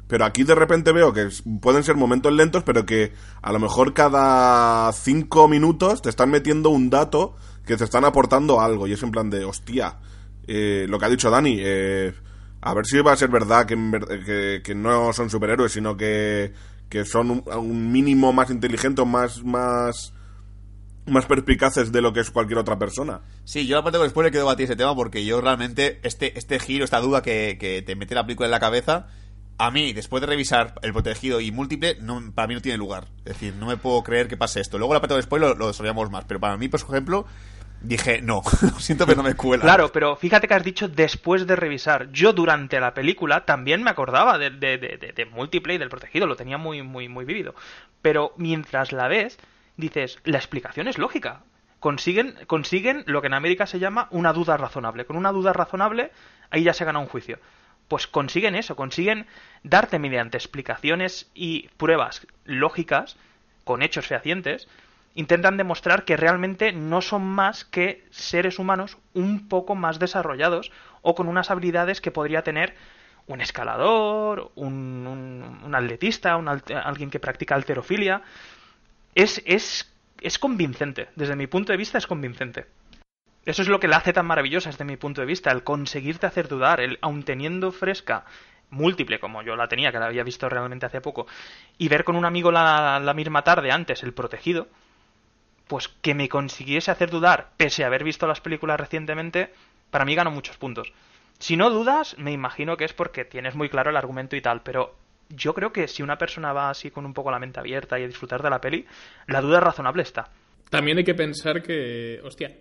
Pero 0.09 0.25
aquí 0.25 0.43
de 0.43 0.55
repente 0.55 0.91
veo 0.91 1.13
que 1.13 1.29
pueden 1.61 1.85
ser 1.85 1.95
momentos 1.95 2.33
lentos, 2.33 2.63
pero 2.63 2.85
que 2.85 3.13
a 3.41 3.53
lo 3.53 3.59
mejor 3.59 3.93
cada 3.93 4.91
cinco 4.91 5.47
minutos 5.47 6.01
te 6.01 6.09
están 6.09 6.31
metiendo 6.31 6.69
un 6.69 6.89
dato 6.89 7.37
que 7.65 7.77
te 7.77 7.85
están 7.85 8.03
aportando 8.03 8.59
algo. 8.59 8.87
Y 8.87 8.91
es 8.91 9.03
en 9.03 9.11
plan 9.11 9.29
de, 9.29 9.45
hostia, 9.45 9.99
eh, 10.47 10.85
lo 10.89 10.99
que 10.99 11.05
ha 11.05 11.09
dicho 11.09 11.29
Dani, 11.29 11.59
eh, 11.61 12.13
a 12.59 12.73
ver 12.73 12.85
si 12.85 12.99
va 12.99 13.13
a 13.13 13.15
ser 13.15 13.29
verdad 13.29 13.65
que, 13.65 13.77
que, 14.25 14.61
que 14.65 14.75
no 14.75 15.13
son 15.13 15.29
superhéroes, 15.29 15.71
sino 15.71 15.95
que, 15.95 16.51
que 16.93 17.05
son 17.05 17.31
un, 17.31 17.43
un 17.51 17.91
mínimo 17.91 18.31
más 18.33 18.51
inteligentes, 18.51 19.03
más, 19.03 19.43
más, 19.43 20.13
más 21.07 21.25
perspicaces 21.25 21.91
de 21.91 22.01
lo 22.01 22.13
que 22.13 22.19
es 22.19 22.29
cualquier 22.29 22.59
otra 22.59 22.77
persona. 22.77 23.21
Sí, 23.45 23.65
yo 23.65 23.79
aparte 23.79 23.97
con 23.97 24.07
spoiler 24.07 24.31
quiero 24.31 24.45
debatir 24.45 24.65
ese 24.65 24.75
tema 24.75 24.95
porque 24.95 25.25
yo 25.25 25.41
realmente, 25.41 25.99
este, 26.03 26.37
este 26.37 26.59
giro, 26.59 26.85
esta 26.85 26.99
duda 26.99 27.23
que, 27.23 27.57
que 27.59 27.81
te 27.81 27.95
mete 27.95 28.13
la 28.13 28.27
película 28.27 28.45
en 28.45 28.51
la 28.51 28.59
cabeza, 28.59 29.07
a 29.57 29.71
mí, 29.71 29.91
después 29.91 30.21
de 30.21 30.27
revisar 30.27 30.75
el 30.83 30.93
protegido 30.93 31.41
y 31.41 31.51
múltiple, 31.51 31.97
no, 31.99 32.31
para 32.35 32.47
mí 32.47 32.53
no 32.53 32.61
tiene 32.61 32.77
lugar. 32.77 33.07
Es 33.25 33.33
decir, 33.33 33.55
no 33.55 33.65
me 33.65 33.77
puedo 33.77 34.03
creer 34.03 34.27
que 34.27 34.37
pase 34.37 34.61
esto. 34.61 34.77
Luego 34.77 34.93
la 34.93 35.01
parte 35.01 35.15
de 35.15 35.23
spoiler 35.23 35.49
lo, 35.49 35.55
lo 35.55 35.67
desarrollamos 35.69 36.11
más, 36.11 36.25
pero 36.25 36.39
para 36.39 36.57
mí, 36.57 36.67
por 36.67 36.79
ejemplo, 36.79 37.25
dije, 37.83 38.21
no, 38.21 38.41
siento, 38.79 39.05
pero 39.05 39.17
no 39.17 39.23
me 39.27 39.35
cuela. 39.35 39.61
Claro, 39.63 39.91
pero 39.91 40.15
fíjate 40.15 40.47
que 40.47 40.53
has 40.55 40.63
dicho 40.63 40.87
después 40.87 41.45
de 41.45 41.55
revisar. 41.55 42.09
Yo 42.11 42.33
durante 42.33 42.79
la 42.79 42.93
película 42.93 43.45
también 43.45 43.83
me 43.83 43.89
acordaba 43.91 44.37
de, 44.37 44.49
de, 44.49 44.77
de, 44.77 44.97
de- 44.97 45.11
de 45.13 45.25
Múltiple 45.25 45.75
y 45.75 45.77
del 45.77 45.89
protegido, 45.89 46.25
lo 46.25 46.35
tenía 46.35 46.57
muy, 46.57 46.81
muy, 46.81 47.07
muy 47.09 47.25
vivido. 47.25 47.53
Pero 48.01 48.33
mientras 48.37 48.91
la 48.91 49.07
ves, 49.07 49.37
dices, 49.77 50.17
la 50.23 50.37
explicación 50.37 50.87
es 50.87 50.97
lógica. 50.97 51.41
Consiguen, 51.79 52.35
consiguen 52.47 53.03
lo 53.07 53.21
que 53.21 53.27
en 53.27 53.33
América 53.33 53.65
se 53.67 53.79
llama 53.79 54.07
una 54.11 54.31
duda 54.33 54.55
razonable. 54.57 55.05
Con 55.05 55.17
una 55.17 55.31
duda 55.33 55.51
razonable, 55.53 56.11
ahí 56.49 56.63
ya 56.63 56.73
se 56.73 56.85
gana 56.85 56.99
un 56.99 57.07
juicio. 57.07 57.39
Pues 57.89 58.07
consiguen 58.07 58.55
eso, 58.55 58.77
consiguen 58.77 59.27
darte 59.63 59.99
mediante 59.99 60.37
explicaciones 60.37 61.29
y 61.33 61.67
pruebas 61.75 62.25
lógicas, 62.45 63.17
con 63.65 63.81
hechos 63.81 64.07
fehacientes, 64.07 64.67
intentan 65.15 65.57
demostrar 65.57 66.05
que 66.05 66.17
realmente 66.17 66.71
no 66.71 67.01
son 67.01 67.23
más 67.23 67.65
que 67.65 68.05
seres 68.09 68.59
humanos 68.59 68.97
un 69.13 69.47
poco 69.47 69.75
más 69.75 69.99
desarrollados 69.99 70.71
o 71.01 71.15
con 71.15 71.27
unas 71.27 71.51
habilidades 71.51 72.01
que 72.01 72.11
podría 72.11 72.43
tener 72.43 72.75
un 73.27 73.41
escalador, 73.41 74.51
un, 74.55 75.71
atletista, 75.73 76.35
un 76.35 76.47
alguien 76.47 77.09
que 77.09 77.19
practica 77.19 77.55
alterofilia. 77.55 78.21
Es, 79.15 79.41
es, 79.45 79.93
es 80.21 80.39
convincente, 80.39 81.09
desde 81.15 81.35
mi 81.35 81.47
punto 81.47 81.71
de 81.71 81.77
vista 81.77 81.97
es 81.97 82.07
convincente. 82.07 82.65
Eso 83.45 83.61
es 83.61 83.67
lo 83.67 83.79
que 83.79 83.87
la 83.87 83.97
hace 83.97 84.13
tan 84.13 84.25
maravillosa 84.25 84.69
desde 84.69 84.85
mi 84.85 84.97
punto 84.97 85.21
de 85.21 85.27
vista, 85.27 85.51
el 85.51 85.63
conseguirte 85.63 86.25
hacer 86.25 86.47
dudar, 86.47 86.79
el 86.79 86.97
aun 87.01 87.23
teniendo 87.23 87.71
fresca 87.71 88.25
múltiple 88.69 89.19
como 89.19 89.43
yo 89.43 89.55
la 89.55 89.67
tenía, 89.67 89.91
que 89.91 89.99
la 89.99 90.05
había 90.05 90.23
visto 90.23 90.49
realmente 90.49 90.85
hace 90.85 91.01
poco, 91.01 91.27
y 91.77 91.89
ver 91.89 92.03
con 92.03 92.15
un 92.15 92.25
amigo 92.25 92.51
la, 92.51 92.99
la 92.99 93.13
misma 93.13 93.43
tarde 93.43 93.71
antes 93.71 94.01
el 94.03 94.13
protegido, 94.13 94.67
pues 95.67 95.87
que 95.87 96.13
me 96.13 96.29
consiguiese 96.29 96.91
hacer 96.91 97.09
dudar, 97.09 97.51
pese 97.57 97.83
a 97.83 97.87
haber 97.87 98.03
visto 98.03 98.27
las 98.27 98.41
películas 98.41 98.79
recientemente, 98.79 99.53
para 99.89 100.05
mí 100.05 100.15
ganó 100.15 100.31
muchos 100.31 100.57
puntos. 100.57 100.91
Si 101.39 101.57
no 101.57 101.69
dudas, 101.69 102.17
me 102.17 102.31
imagino 102.31 102.77
que 102.77 102.85
es 102.85 102.93
porque 102.93 103.25
tienes 103.25 103.55
muy 103.55 103.69
claro 103.69 103.89
el 103.89 103.97
argumento 103.97 104.35
y 104.35 104.41
tal, 104.41 104.61
pero 104.63 104.95
yo 105.29 105.53
creo 105.53 105.73
que 105.73 105.87
si 105.87 106.03
una 106.03 106.17
persona 106.17 106.53
va 106.53 106.69
así 106.69 106.91
con 106.91 107.05
un 107.05 107.13
poco 107.13 107.31
la 107.31 107.39
mente 107.39 107.59
abierta 107.59 107.99
y 107.99 108.03
a 108.03 108.07
disfrutar 108.07 108.41
de 108.41 108.49
la 108.49 108.61
peli, 108.61 108.85
la 109.27 109.41
duda 109.41 109.59
razonable 109.59 110.03
está. 110.03 110.29
También 110.69 110.97
hay 110.97 111.03
que 111.03 111.15
pensar 111.15 111.61
que, 111.61 112.19
hostia, 112.23 112.55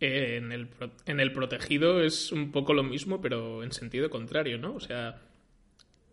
en 0.00 0.52
el, 0.52 0.68
en 1.06 1.20
el 1.20 1.32
protegido 1.32 2.02
es 2.02 2.32
un 2.32 2.52
poco 2.52 2.74
lo 2.74 2.82
mismo, 2.82 3.20
pero 3.20 3.62
en 3.62 3.72
sentido 3.72 4.10
contrario, 4.10 4.58
¿no? 4.58 4.74
O 4.74 4.80
sea, 4.80 5.22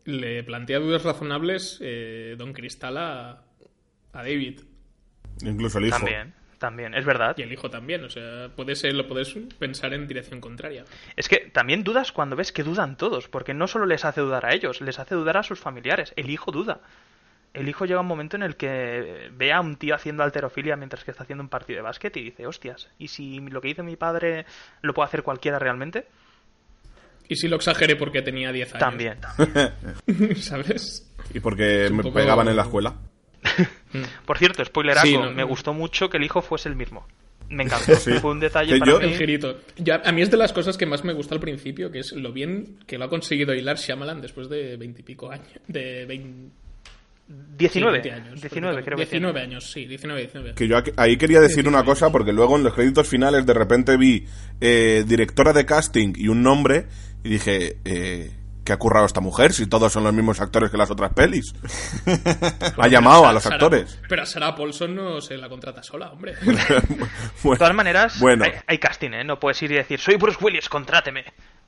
le 0.05 0.43
plantea 0.43 0.79
dudas 0.79 1.03
razonables 1.03 1.79
eh, 1.81 2.35
Don 2.37 2.53
Cristal 2.53 2.97
a, 2.97 3.43
a 4.13 4.17
David. 4.17 4.61
Incluso 5.41 5.79
el 5.79 5.87
hijo. 5.87 5.97
También, 5.97 6.33
también, 6.59 6.93
es 6.93 7.05
verdad. 7.05 7.35
Y 7.37 7.41
el 7.41 7.51
hijo 7.51 7.69
también, 7.69 8.03
o 8.03 8.09
sea, 8.09 8.49
puede 8.55 8.75
ser, 8.75 8.93
lo 8.93 9.07
puedes 9.07 9.33
pensar 9.57 9.93
en 9.93 10.07
dirección 10.07 10.39
contraria. 10.39 10.85
Es 11.15 11.27
que 11.27 11.49
también 11.51 11.83
dudas 11.83 12.11
cuando 12.11 12.35
ves 12.35 12.51
que 12.51 12.63
dudan 12.63 12.97
todos, 12.97 13.27
porque 13.27 13.53
no 13.53 13.67
solo 13.67 13.85
les 13.85 14.05
hace 14.05 14.21
dudar 14.21 14.45
a 14.45 14.53
ellos, 14.53 14.81
les 14.81 14.99
hace 14.99 15.15
dudar 15.15 15.37
a 15.37 15.43
sus 15.43 15.59
familiares. 15.59 16.13
El 16.15 16.29
hijo 16.29 16.51
duda. 16.51 16.81
El 17.53 17.69
hijo 17.69 17.85
llega 17.85 17.99
un 17.99 18.07
momento 18.07 18.35
en 18.35 18.41
el 18.41 18.55
que 18.55 19.29
ve 19.31 19.53
a 19.53 19.61
un 19.61 19.75
tío 19.75 19.93
haciendo 19.93 20.23
alterofilia 20.23 20.75
mientras 20.75 21.03
que 21.03 21.11
está 21.11 21.23
haciendo 21.23 21.43
un 21.43 21.49
partido 21.49 21.77
de 21.77 21.83
básquet 21.83 22.15
y 22.17 22.23
dice, 22.23 22.47
hostias, 22.47 22.89
¿y 22.97 23.09
si 23.09 23.39
lo 23.41 23.61
que 23.61 23.67
dice 23.67 23.83
mi 23.83 23.95
padre 23.95 24.45
lo 24.81 24.93
puede 24.95 25.07
hacer 25.07 25.21
cualquiera 25.21 25.59
realmente? 25.59 26.07
Y 27.27 27.35
si 27.35 27.47
lo 27.47 27.55
exageré 27.55 27.95
porque 27.95 28.21
tenía 28.21 28.51
10 28.51 28.75
años. 28.75 28.79
También. 28.79 29.17
¿Sabes? 30.37 31.09
Y 31.33 31.39
porque 31.39 31.89
me 31.89 32.03
pegaban 32.11 32.49
en 32.49 32.55
la 32.57 32.63
escuela. 32.63 32.93
Por 34.25 34.37
cierto, 34.37 34.63
spoileraco, 34.65 35.07
Sí, 35.07 35.17
no- 35.17 35.31
me 35.31 35.43
gustó 35.43 35.73
mucho 35.73 36.09
que 36.09 36.17
el 36.17 36.23
hijo 36.23 36.41
fuese 36.41 36.69
el 36.69 36.75
mismo. 36.75 37.05
Me 37.49 37.63
encantó. 37.63 37.95
Sí. 37.95 38.11
Fue 38.13 38.31
un 38.31 38.39
detalle 38.39 38.73
Que 38.73 38.79
para 38.79 38.91
yo- 38.91 38.99
mí. 38.99 39.05
El 39.05 39.17
girito. 39.17 39.59
Ya, 39.77 40.01
a 40.03 40.11
mí 40.11 40.21
es 40.21 40.31
de 40.31 40.37
las 40.37 40.53
cosas 40.53 40.77
que 40.77 40.85
más 40.85 41.03
me 41.03 41.13
gusta 41.13 41.35
al 41.35 41.41
principio, 41.41 41.91
que 41.91 41.99
es 41.99 42.11
lo 42.13 42.31
bien 42.33 42.77
que 42.87 42.97
lo 42.97 43.05
ha 43.05 43.09
conseguido 43.09 43.53
hilar 43.53 43.77
Shyamalan 43.77 44.21
después 44.21 44.49
de 44.49 44.77
veintipico 44.77 45.29
años. 45.31 45.47
De 45.67 46.05
20, 46.05 46.49
19, 47.57 48.01
sí, 48.01 48.09
20 48.09 48.11
años. 48.11 48.41
19 48.41 48.83
creo 48.83 48.97
que 48.97 49.05
tiene. 49.05 49.27
19 49.27 49.41
años, 49.41 49.71
sí, 49.71 49.85
19, 49.85 50.21
19. 50.21 50.53
Que 50.55 50.67
yo 50.67 50.77
aquí- 50.77 50.91
ahí 50.97 51.17
quería 51.17 51.39
decir 51.39 51.67
una 51.67 51.83
cosa, 51.83 52.11
porque 52.11 52.33
luego 52.33 52.57
en 52.57 52.63
los 52.63 52.73
créditos 52.73 53.07
finales 53.07 53.45
de 53.45 53.53
repente 53.53 53.95
vi 53.97 54.25
eh, 54.59 55.03
directora 55.07 55.53
de 55.53 55.65
casting 55.65 56.13
y 56.15 56.27
un 56.27 56.41
nombre, 56.43 56.85
y 57.23 57.29
dije, 57.29 57.77
eh, 57.85 58.31
¿qué 58.63 58.73
ha 58.73 58.77
currado 58.77 59.05
esta 59.05 59.19
mujer 59.21 59.53
si 59.53 59.67
todos 59.67 59.91
son 59.91 60.03
los 60.03 60.13
mismos 60.13 60.39
actores 60.41 60.71
que 60.71 60.77
las 60.77 60.89
otras 60.91 61.13
pelis? 61.13 61.53
ha 62.77 62.87
llamado 62.87 63.25
a 63.27 63.33
los 63.33 63.43
Sarah- 63.43 63.55
actores. 63.55 63.99
Pero 64.07 64.23
a 64.23 64.25
Sarah 64.25 64.55
Paulson 64.55 64.95
no 64.95 65.21
se 65.21 65.37
la 65.37 65.49
contrata 65.49 65.83
sola, 65.83 66.11
hombre. 66.11 66.35
De 66.43 67.57
todas 67.57 67.75
maneras, 67.75 68.19
Bueno. 68.19 68.45
hay, 68.45 68.51
hay 68.67 68.77
casting, 68.79 69.11
¿eh? 69.11 69.23
No 69.23 69.39
puedes 69.39 69.61
ir 69.61 69.71
y 69.71 69.75
decir, 69.75 69.99
soy 69.99 70.15
Bruce 70.17 70.37
Willis, 70.41 70.69
contráteme. 70.69 71.25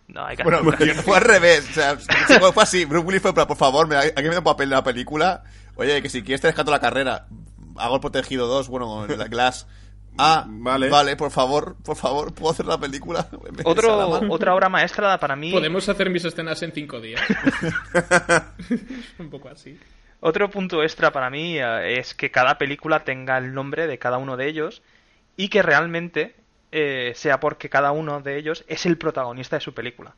No, 0.08 0.26
hay 0.26 0.38
casting. 0.38 0.64
Bueno, 0.64 1.02
fue 1.04 1.18
al 1.18 1.24
revés. 1.24 1.68
O 1.70 1.74
sea, 1.74 1.98
fue 1.98 2.52
fue 2.54 2.64
así. 2.64 2.86
Bruce 2.86 3.06
Willis 3.06 3.22
fue, 3.22 3.34
pero 3.34 3.48
por 3.48 3.58
favor, 3.58 3.88
me, 3.88 3.96
aquí 3.98 4.14
me 4.24 4.30
da 4.30 4.38
un 4.40 4.44
papel 4.44 4.66
en 4.66 4.70
la 4.76 4.84
película. 4.84 5.44
Oye, 5.76 6.02
que 6.02 6.10
si 6.10 6.22
quieres 6.24 6.42
te 6.42 6.48
rescato 6.48 6.72
la 6.72 6.80
carrera. 6.80 7.26
Hago 7.78 7.96
el 7.96 8.02
protegido 8.02 8.48
2, 8.48 8.70
bueno, 8.70 9.06
la 9.08 9.28
Glass. 9.28 9.68
Ah, 10.18 10.46
Vale. 10.48 10.90
vale. 10.90 11.16
por 11.16 11.30
favor, 11.32 11.76
por 11.84 11.96
favor, 11.98 12.34
¿puedo 12.34 12.52
hacer 12.52 12.66
la 12.66 12.78
película? 12.80 13.28
Otro, 13.66 14.10
otra 14.32 14.54
obra 14.56 14.70
maestra 14.70 15.18
para 15.20 15.36
mí. 15.36 15.52
Podemos 15.52 15.88
hacer 15.90 16.10
mis 16.10 16.24
escenas 16.26 16.62
en 16.64 16.72
cinco 16.72 17.02
días. 17.02 17.22
Un 19.20 19.30
poco 19.30 19.50
así. 19.50 19.80
Otro 20.22 20.50
punto 20.50 20.82
extra 20.84 21.12
para 21.12 21.30
mí 21.30 21.58
eh, 21.60 22.00
es 22.00 22.14
que 22.16 22.32
cada 22.32 22.58
película 22.58 23.04
tenga 23.04 23.38
el 23.38 23.54
nombre 23.54 23.88
de 23.88 23.98
cada 24.00 24.18
uno 24.18 24.38
de 24.38 24.48
ellos 24.48 24.82
y 25.38 25.50
que 25.50 25.62
realmente 25.62 26.36
eh, 26.72 27.12
sea 27.16 27.40
porque 27.40 27.70
cada 27.70 27.92
uno 27.92 28.22
de 28.22 28.38
ellos 28.38 28.64
es 28.68 28.86
el 28.86 28.98
protagonista 28.98 29.58
de 29.58 29.62
su 29.62 29.74
película. 29.74 30.14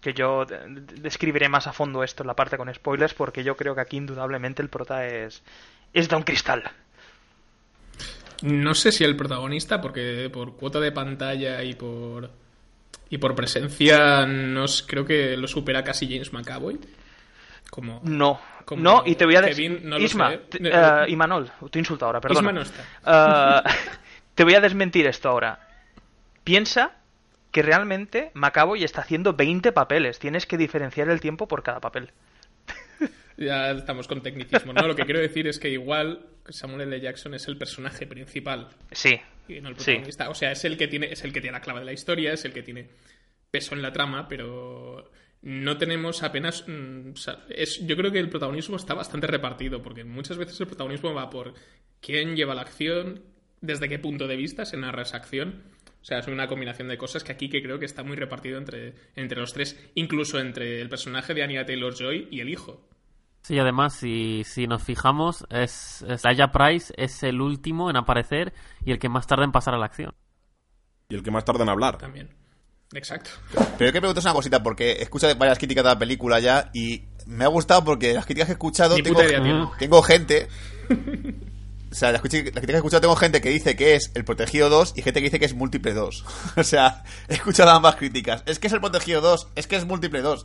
Que 0.00 0.12
yo 0.12 0.44
de- 0.44 0.58
de- 0.68 1.00
describiré 1.00 1.48
más 1.48 1.66
a 1.66 1.72
fondo 1.72 2.04
esto 2.04 2.22
en 2.22 2.28
la 2.28 2.36
parte 2.36 2.56
con 2.58 2.72
spoilers 2.72 3.14
porque 3.14 3.42
yo 3.42 3.56
creo 3.56 3.74
que 3.74 3.80
aquí 3.80 3.96
indudablemente 3.96 4.62
el 4.62 4.68
prota 4.68 5.06
es, 5.06 5.42
es 5.92 6.08
Don 6.08 6.22
Cristal. 6.22 6.62
No 8.42 8.74
sé 8.74 8.92
si 8.92 9.04
el 9.04 9.16
protagonista, 9.16 9.80
porque 9.80 10.30
por 10.32 10.56
cuota 10.56 10.80
de 10.80 10.92
pantalla 10.92 11.62
y 11.62 11.74
por 11.74 12.30
y 13.08 13.18
por 13.18 13.34
presencia, 13.34 14.26
nos 14.26 14.82
creo 14.82 15.04
que 15.04 15.36
lo 15.36 15.46
supera 15.46 15.84
casi 15.84 16.08
James 16.08 16.32
McAvoy. 16.32 16.78
Como 17.70 18.00
No, 18.04 18.40
Como 18.64 18.82
no, 18.82 19.02
y 19.04 19.14
te 19.14 19.24
voy 19.24 19.36
a 19.36 19.42
decir... 19.42 19.80
no 19.84 19.98
lo 19.98 20.04
Isma, 20.04 20.32
Eh, 20.32 20.40
eh, 20.60 21.04
Imanol, 21.08 21.50
te 21.70 21.78
insulto 21.78 22.06
ahora. 22.06 22.20
Isma 22.30 22.52
no 22.52 22.62
está. 22.62 22.84
Ah, 23.04 23.62
te 24.34 24.44
voy 24.44 24.54
a 24.54 24.60
desmentir 24.60 25.06
esto 25.06 25.28
ahora. 25.28 25.68
Piensa 26.44 26.92
que 27.50 27.62
realmente 27.62 28.30
McAvoy 28.34 28.84
está 28.84 29.00
haciendo 29.00 29.32
20 29.32 29.72
papeles. 29.72 30.18
Tienes 30.18 30.46
que 30.46 30.56
diferenciar 30.56 31.08
el 31.08 31.20
tiempo 31.20 31.48
por 31.48 31.62
cada 31.62 31.80
papel. 31.80 32.10
Ya 33.38 33.70
estamos 33.72 34.08
con 34.08 34.22
tecnicismo. 34.22 34.72
No, 34.72 34.86
lo 34.88 34.96
que 34.96 35.04
quiero 35.04 35.20
decir 35.20 35.46
es 35.46 35.58
que 35.58 35.68
igual 35.68 36.24
Samuel 36.48 36.82
L. 36.92 37.00
Jackson 37.00 37.34
es 37.34 37.46
el 37.48 37.58
personaje 37.58 38.06
principal 38.06 38.68
Sí, 38.92 39.20
y 39.46 39.60
no 39.60 39.68
el 39.68 39.74
Sí. 39.78 39.84
protagonista. 39.84 40.30
O 40.30 40.34
sea, 40.34 40.52
es 40.52 40.64
el 40.64 40.78
que 40.78 40.88
tiene, 40.88 41.12
es 41.12 41.22
el 41.22 41.34
que 41.34 41.42
tiene 41.42 41.52
la 41.52 41.60
clave 41.60 41.80
de 41.80 41.84
la 41.86 41.92
historia, 41.92 42.32
es 42.32 42.46
el 42.46 42.54
que 42.54 42.62
tiene 42.62 42.88
peso 43.50 43.74
en 43.74 43.82
la 43.82 43.92
trama, 43.92 44.26
pero 44.26 45.10
no 45.42 45.76
tenemos 45.76 46.22
apenas. 46.22 46.64
mm, 46.66 47.10
o 47.12 47.16
sea, 47.16 47.44
es, 47.50 47.86
yo 47.86 47.94
creo 47.98 48.10
que 48.10 48.18
el 48.20 48.30
protagonismo 48.30 48.76
está 48.76 48.94
bastante 48.94 49.26
repartido, 49.26 49.82
porque 49.82 50.02
muchas 50.02 50.38
veces 50.38 50.58
el 50.60 50.66
protagonismo 50.66 51.12
va 51.12 51.28
por 51.28 51.52
quién 52.00 52.36
lleva 52.36 52.54
la 52.54 52.62
acción, 52.62 53.22
desde 53.60 53.88
qué 53.90 53.98
punto 53.98 54.26
de 54.28 54.36
vista 54.36 54.64
se 54.64 54.78
narra 54.78 55.02
esa 55.02 55.18
acción. 55.18 55.62
O 56.06 56.08
sea, 56.08 56.20
es 56.20 56.28
una 56.28 56.46
combinación 56.46 56.86
de 56.86 56.96
cosas 56.96 57.24
que 57.24 57.32
aquí 57.32 57.48
que 57.48 57.60
creo 57.60 57.80
que 57.80 57.84
está 57.84 58.04
muy 58.04 58.14
repartido 58.14 58.58
entre, 58.58 58.94
entre 59.16 59.40
los 59.40 59.52
tres, 59.52 59.76
incluso 59.96 60.38
entre 60.38 60.80
el 60.80 60.88
personaje 60.88 61.34
de 61.34 61.42
Anya 61.42 61.66
Taylor 61.66 61.92
Joy 61.92 62.28
y 62.30 62.38
el 62.38 62.48
hijo. 62.48 62.80
Sí, 63.42 63.58
además, 63.58 63.96
si, 63.96 64.44
si 64.44 64.68
nos 64.68 64.84
fijamos, 64.84 65.44
es, 65.50 66.02
es 66.08 66.24
Aya 66.24 66.52
Price 66.52 66.94
es 66.96 67.24
el 67.24 67.40
último 67.40 67.90
en 67.90 67.96
aparecer 67.96 68.54
y 68.84 68.92
el 68.92 69.00
que 69.00 69.08
más 69.08 69.26
tarda 69.26 69.42
en 69.42 69.50
pasar 69.50 69.74
a 69.74 69.78
la 69.78 69.86
acción. 69.86 70.14
Y 71.08 71.16
el 71.16 71.24
que 71.24 71.32
más 71.32 71.44
tarda 71.44 71.64
en 71.64 71.70
hablar. 71.70 71.98
También. 71.98 72.30
Exacto. 72.94 73.30
Pero 73.76 73.86
yo 73.86 73.92
que 73.92 74.00
preguntas 74.00 74.24
una 74.24 74.32
cosita, 74.32 74.62
porque 74.62 74.92
he 74.92 75.02
escuchado 75.02 75.34
varias 75.34 75.58
críticas 75.58 75.82
de 75.82 75.90
la 75.90 75.98
película 75.98 76.38
ya 76.38 76.70
y 76.72 77.02
me 77.26 77.42
ha 77.42 77.48
gustado 77.48 77.82
porque 77.82 78.14
las 78.14 78.26
críticas 78.26 78.46
que 78.46 78.52
he 78.52 78.54
escuchado 78.54 78.96
idea 78.96 79.72
tengo 79.76 80.02
gente. 80.02 80.46
O 81.96 81.98
sea, 81.98 82.12
las 82.12 82.20
críticas 82.20 82.52
que 82.62 82.72
he 82.72 82.76
escuchado 82.76 83.00
tengo 83.00 83.16
gente 83.16 83.40
que 83.40 83.48
dice 83.48 83.74
que 83.74 83.94
es 83.94 84.10
el 84.12 84.22
Protegido 84.22 84.68
2 84.68 84.92
y 84.96 85.02
gente 85.02 85.20
que 85.20 85.28
dice 85.28 85.38
que 85.38 85.46
es 85.46 85.54
Múltiple 85.54 85.94
2. 85.94 86.24
o 86.58 86.62
sea, 86.62 87.02
he 87.26 87.34
escuchado 87.34 87.70
ambas 87.70 87.96
críticas. 87.96 88.42
Es 88.44 88.58
que 88.58 88.66
es 88.66 88.74
el 88.74 88.82
Protegido 88.82 89.22
2, 89.22 89.48
es 89.56 89.66
que 89.66 89.76
es 89.76 89.86
Múltiple 89.86 90.20
2. 90.20 90.44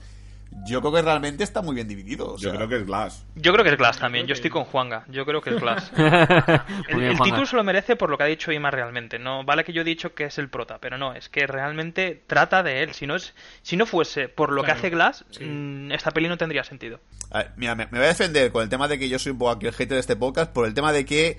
Yo 0.66 0.80
creo 0.82 0.92
que 0.94 1.02
realmente 1.02 1.44
está 1.44 1.62
muy 1.62 1.74
bien 1.76 1.88
dividido. 1.88 2.34
o 2.34 2.38
Yo 2.38 2.54
creo 2.54 2.68
que 2.68 2.76
es 2.78 2.86
Glass. 2.86 3.26
yo 3.36 3.52
creo 3.54 3.64
que 3.64 3.72
es 3.72 3.78
Glass 3.78 3.98
también. 4.00 4.28
Yo 4.28 4.34
estoy 4.34 4.50
con 4.50 4.66
Juanga. 4.66 5.06
Yo 5.08 5.26
creo 5.26 5.42
que 5.42 5.52
es 5.52 5.60
Glass. 5.62 5.92
El, 5.98 6.04
bien, 6.10 7.12
el 7.12 7.18
Juanga. 7.18 7.24
título 7.24 7.46
se 7.46 7.56
lo 7.56 7.64
merece 7.64 7.96
por 7.96 8.10
lo 8.10 8.18
que 8.18 8.24
ha 8.24 8.28
dicho 8.28 8.52
Ima 8.52 8.70
realmente. 8.70 9.18
No 9.18 9.44
vale 9.44 9.64
que 9.64 9.74
yo 9.74 9.82
he 9.82 9.86
dicho 9.86 10.14
que 10.14 10.26
es 10.26 10.38
el 10.38 10.50
prota, 10.50 10.78
pero 10.80 10.98
no, 10.98 11.14
es 11.14 11.30
que 11.30 11.48
realmente 11.48 12.22
trata 12.28 12.64
de 12.64 12.84
él. 12.84 12.94
Si 12.94 13.08
no 13.08 13.16
es, 13.16 13.34
si 13.64 13.78
no 13.78 13.86
fuese 13.86 14.28
por 14.30 14.52
lo 14.52 14.62
Claro, 14.64 14.74
que 14.76 14.80
hace 14.80 14.90
Glass, 14.92 15.26
sí. 15.32 15.46
mm, 15.46 15.92
esta 15.94 16.12
peli 16.12 16.28
no 16.28 16.38
tendría 16.38 16.64
sentido. 16.64 17.00
A 17.32 17.40
ver, 17.40 17.52
mira, 17.56 17.76
me, 17.76 17.86
me 17.88 17.98
voy 17.98 18.06
a 18.06 18.10
defender 18.10 18.52
con 18.52 18.62
el 18.64 18.70
tema 18.70 18.88
de 18.88 19.00
que 19.00 19.10
yo 19.10 19.18
soy 19.20 19.32
un 19.32 19.38
poco 19.40 19.52
aquí 19.52 19.66
el 19.68 19.74
hater 19.74 19.96
de 19.96 20.00
este 20.02 20.16
podcast 20.16 20.52
por 20.52 20.66
el 20.68 20.74
tema 20.74 20.92
de 20.92 21.06
que 21.06 21.38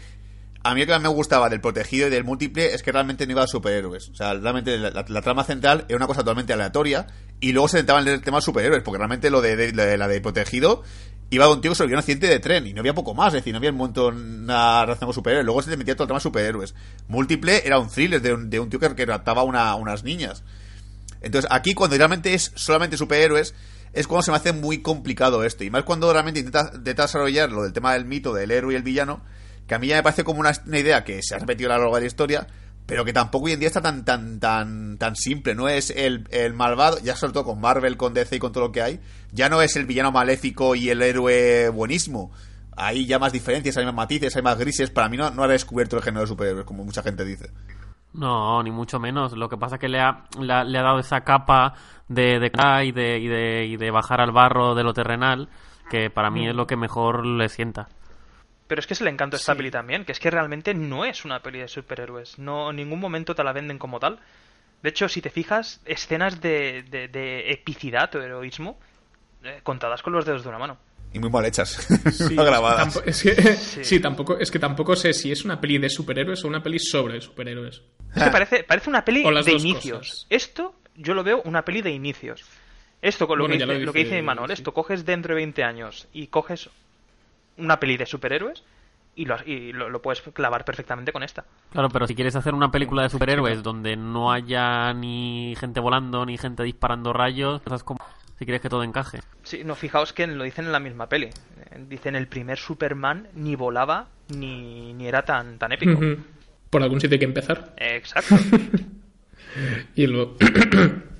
a 0.65 0.75
mí 0.75 0.81
lo 0.81 0.87
que 0.87 0.93
más 0.93 1.03
me 1.03 1.09
gustaba 1.09 1.49
del 1.49 1.61
protegido 1.61 2.07
y 2.07 2.11
del 2.11 2.25
múltiple 2.25 2.75
es 2.75 2.83
que 2.83 2.93
realmente 2.93 3.27
no 3.27 3.33
iba 3.33 3.43
a 3.43 3.47
superhéroes. 3.47 4.09
O 4.11 4.15
sea, 4.15 4.35
realmente 4.35 4.79
la, 4.79 5.05
trama 5.23 5.45
central 5.45 5.85
era 5.89 5.97
una 5.97 6.07
cosa 6.07 6.21
totalmente 6.21 6.53
aleatoria 6.53 7.07
y 7.41 7.53
luego 7.53 7.69
se 7.69 7.79
centraba 7.79 8.01
en 8.01 8.09
el 8.09 8.21
tema 8.23 8.39
de 8.39 8.43
superhéroes, 8.43 8.83
porque 8.83 8.99
realmente 8.99 9.31
lo 9.31 9.41
de, 9.41 9.57
de- 9.57 9.73
de- 9.73 9.99
la 9.99 10.07
de 10.09 10.21
protegido 10.21 10.83
iba 11.31 11.47
de 11.47 11.53
un 11.53 11.61
tío 11.63 11.71
que 11.71 11.75
sobrevivió 11.77 11.97
un 11.97 12.01
accidente 12.01 12.27
de 12.29 12.39
tren 12.41 12.67
y 12.67 12.75
no 12.75 12.81
había 12.81 12.95
poco 12.95 13.15
más, 13.15 13.29
es 13.29 13.41
decir, 13.41 13.53
no 13.53 13.57
había 13.59 13.71
un 13.71 13.77
montón 13.79 14.43
una 14.45 14.83
relación 14.85 15.09
con 15.09 15.15
superhéroes. 15.15 15.47
Luego 15.47 15.63
se 15.63 15.71
le 15.71 15.77
metía 15.79 15.95
todo 15.97 16.05
el 16.05 16.09
tema 16.09 16.19
de 16.19 16.23
superhéroes. 16.23 16.75
Múltiple 17.09 17.63
era 17.67 17.79
un 17.79 17.89
thriller 17.89 18.21
de 18.21 18.35
un, 18.35 18.51
de 18.51 18.61
un 18.61 18.69
tío 18.69 18.79
que, 18.79 18.95
que 18.95 19.07
raptaba 19.07 19.43
una- 19.43 19.75
unas 19.77 20.05
niñas. 20.05 20.45
Entonces, 21.23 21.51
aquí 21.53 21.75
cuando 21.75 21.97
realmente 21.97 22.35
es 22.35 22.53
solamente 22.55 22.97
superhéroes, 22.97 23.55
es 23.93 24.07
cuando 24.07 24.23
se 24.23 24.31
me 24.31 24.37
hace 24.37 24.53
muy 24.53 24.83
complicado 24.83 25.45
esto. 25.45 25.65
Y 25.65 25.71
más 25.71 25.85
cuando 25.85 26.13
realmente 26.13 26.41
intenta, 26.41 26.71
intenta 26.75 27.03
desarrollar 27.03 27.51
lo 27.51 27.63
del 27.63 27.73
tema 27.73 27.93
del 27.95 28.05
mito 28.05 28.33
del 28.35 28.51
héroe 28.51 28.73
y 28.75 28.77
el 28.77 28.83
villano, 28.83 29.23
que 29.67 29.75
a 29.75 29.79
mí 29.79 29.87
ya 29.87 29.97
me 29.97 30.03
parece 30.03 30.25
como 30.25 30.41
una, 30.41 30.53
una 30.67 30.79
idea 30.79 31.05
que 31.05 31.21
se 31.23 31.35
ha 31.35 31.39
repetido 31.39 31.71
a 31.71 31.77
lo 31.77 31.83
largo 31.83 31.97
de 31.97 32.03
la 32.03 32.07
historia, 32.07 32.47
pero 32.87 33.05
que 33.05 33.13
tampoco 33.13 33.47
hoy 33.47 33.53
en 33.53 33.61
día 33.61 33.69
está 33.69 33.81
tan 33.81 34.05
tan 34.05 34.41
tan 34.41 34.99
tan 34.99 35.17
simple. 35.17 35.55
No 35.55 35.69
es 35.69 35.91
el, 35.91 36.27
el 36.31 36.55
malvado, 36.55 36.99
ya 37.03 37.17
sobre 37.17 37.33
todo 37.33 37.45
con 37.45 37.61
Marvel, 37.61 37.97
con 37.97 38.15
DC 38.15 38.37
y 38.37 38.39
con 38.39 38.53
todo 38.53 38.65
lo 38.65 38.73
que 38.73 38.83
hay, 38.83 39.01
ya 39.33 39.49
no 39.49 39.63
es 39.63 39.77
el 39.77 39.87
villano 39.87 40.13
maléfico 40.13 40.75
y 40.75 40.91
el 40.91 41.03
héroe 41.03 41.69
buenísimo. 41.69 42.33
Hay 42.77 43.07
ya 43.07 43.19
más 43.19 43.33
diferencias, 43.33 43.77
hay 43.77 43.85
más 43.85 43.95
matices, 43.95 44.35
hay 44.35 44.43
más 44.43 44.59
grises. 44.59 44.91
Para 44.91 45.09
mí 45.09 45.17
no, 45.17 45.31
no 45.31 45.43
ha 45.43 45.49
descubierto 45.49 45.97
el 45.97 46.03
género 46.03 46.23
de 46.23 46.27
superhéroes, 46.27 46.65
como 46.65 46.85
mucha 46.85 47.03
gente 47.03 47.25
dice. 47.25 47.51
No, 48.15 48.63
ni 48.63 48.71
mucho 48.71 48.99
menos. 48.99 49.33
Lo 49.33 49.49
que 49.49 49.57
pasa 49.57 49.77
es 49.77 49.81
que 49.81 49.89
le 49.89 50.01
ha, 50.01 50.25
le 50.39 50.53
ha, 50.53 50.65
le 50.65 50.79
ha 50.79 50.83
dado 50.83 50.99
esa 50.99 51.23
capa 51.23 51.75
de, 52.09 52.39
de, 52.41 52.51
y 52.85 52.93
de, 52.93 53.19
y 53.19 53.29
de, 53.29 53.67
y 53.67 53.77
de 53.77 53.91
bajar 53.91 54.21
al 54.21 54.33
barro 54.33 54.75
de 54.75 54.85
lo 54.85 54.93
terrenal, 54.93 55.49
que 55.91 56.11
para 56.11 56.31
mí 56.31 56.49
es 56.49 56.55
lo 56.55 56.67
que 56.67 56.77
mejor 56.77 57.25
le 57.27 57.49
sienta. 57.49 57.89
Pero 58.73 58.81
es 58.81 58.87
que 58.87 58.95
es 58.95 59.03
el 59.03 59.09
encanto 59.09 59.37
de 59.37 59.41
esta 59.43 59.55
peli 59.55 59.71
también, 59.71 60.07
que 60.07 60.13
es 60.13 60.19
que 60.19 60.31
realmente 60.31 60.73
no 60.73 61.05
es 61.05 61.27
una 61.27 61.41
peli 61.43 61.59
de 61.59 61.69
superhéroes. 61.69 62.39
No, 62.39 62.71
en 62.71 62.77
ningún 62.77 63.01
momento 63.01 63.35
te 63.35 63.45
la 63.45 63.53
venden 63.53 63.77
como 63.79 64.01
tal. 64.01 64.19
De 64.83 64.89
hecho, 64.89 65.11
si 65.11 65.21
te 65.21 65.29
fijas, 65.29 65.83
escenas 65.85 66.41
de, 66.41 66.83
de, 66.85 67.09
de 67.09 67.51
epicidad 67.51 68.15
o 68.17 68.23
heroísmo 68.23 68.81
eh, 69.45 69.61
contadas 69.63 70.01
con 70.01 70.15
los 70.15 70.25
dedos 70.25 70.43
de 70.43 70.49
una 70.49 70.59
mano. 70.59 70.79
Y 71.13 71.19
muy 71.19 71.29
mal 71.29 71.45
hechas. 71.45 71.87
Sí, 72.15 72.35
no 72.35 72.45
grabadas. 72.45 72.95
tampo- 72.97 73.03
es 73.05 73.23
que, 73.23 73.35
sí, 73.85 74.01
tampoco, 74.01 74.39
es 74.39 74.51
que 74.51 74.59
tampoco 74.59 74.97
sé 74.97 75.13
si 75.13 75.31
es 75.31 75.45
una 75.45 75.61
peli 75.61 75.77
de 75.77 75.91
superhéroes 75.91 76.43
o 76.43 76.49
una 76.49 76.63
peli 76.63 76.79
sobre 76.79 77.21
superhéroes. 77.21 77.83
Es 78.17 78.23
que 78.23 78.31
parece, 78.31 78.65
parece 78.65 78.89
una 78.89 79.05
peli 79.05 79.23
de 79.23 79.53
inicios. 79.53 79.99
cosas. 79.99 80.27
Esto 80.31 80.75
yo 80.97 81.13
lo 81.13 81.23
veo 81.23 81.43
una 81.45 81.63
peli 81.63 81.83
de 81.83 81.91
inicios. 81.91 82.43
Esto 83.03 83.27
con 83.27 83.37
lo, 83.37 83.45
Bueno, 83.45 83.59
que, 83.59 83.65
dice, 83.67 83.79
lo 83.81 83.85
lo 83.85 83.93
que 83.93 83.99
dice- 83.99 84.11
dice 84.15 84.23
Manuel, 84.23 84.49
sí. 84.49 84.55
esto 84.55 84.73
coges 84.73 85.05
dentro 85.05 85.35
de 85.35 85.43
20 85.43 85.63
años 85.63 86.09
y 86.15 86.29
coges 86.29 86.71
una 87.57 87.79
peli 87.81 87.97
de 87.97 88.07
superhéroes 88.07 88.65
y 89.15 89.27
lo, 89.27 89.37
y 89.45 89.73
lo, 89.73 89.91
lo 89.91 90.01
puedes 90.01 90.23
clavar 90.23 90.65
perfectamente 90.65 91.13
con 91.13 91.23
esta. 91.23 91.45
Claro, 91.71 91.89
pero 91.91 92.07
si 92.07 92.15
quieres 92.15 92.35
hacer 92.37 92.55
una 92.55 92.71
película 92.71 93.03
de 93.03 93.11
superhéroes 93.11 93.63
donde 93.63 93.97
no 93.97 94.33
haya 94.33 94.93
ni 94.95 95.55
gente 95.59 95.81
volando 95.81 96.25
ni 96.25 96.39
gente 96.39 96.63
disparando 96.63 97.13
rayos, 97.13 97.61
cosas 97.63 97.85
como 97.85 98.01
si 98.39 98.45
quieres 98.45 98.63
que 98.63 98.69
todo 98.69 98.83
encaje. 98.83 99.21
Sí, 99.43 99.63
no, 99.65 99.75
fijaos 99.75 100.13
que 100.13 100.27
lo 100.27 100.45
dicen 100.45 100.65
en 100.65 100.73
la 100.73 100.81
misma 100.81 101.09
peli. 101.09 101.27
Eh, 101.27 101.85
Dicen 101.89 102.17
el 102.17 102.27
primer 102.27 102.59
Superman 102.59 103.29
ni 103.35 103.55
volaba 103.55 104.09
ni, 104.29 104.93
ni 104.95 105.07
era 105.07 105.25
tan, 105.25 105.59
tan 105.59 105.73
épico. 105.73 106.01
Por 106.71 106.83
algún 106.83 107.01
sitio 107.01 107.15
hay 107.17 107.19
que 107.21 107.25
empezar. 107.25 107.75
Exacto. 107.77 108.37
Y 109.95 110.07
luego. 110.07 110.37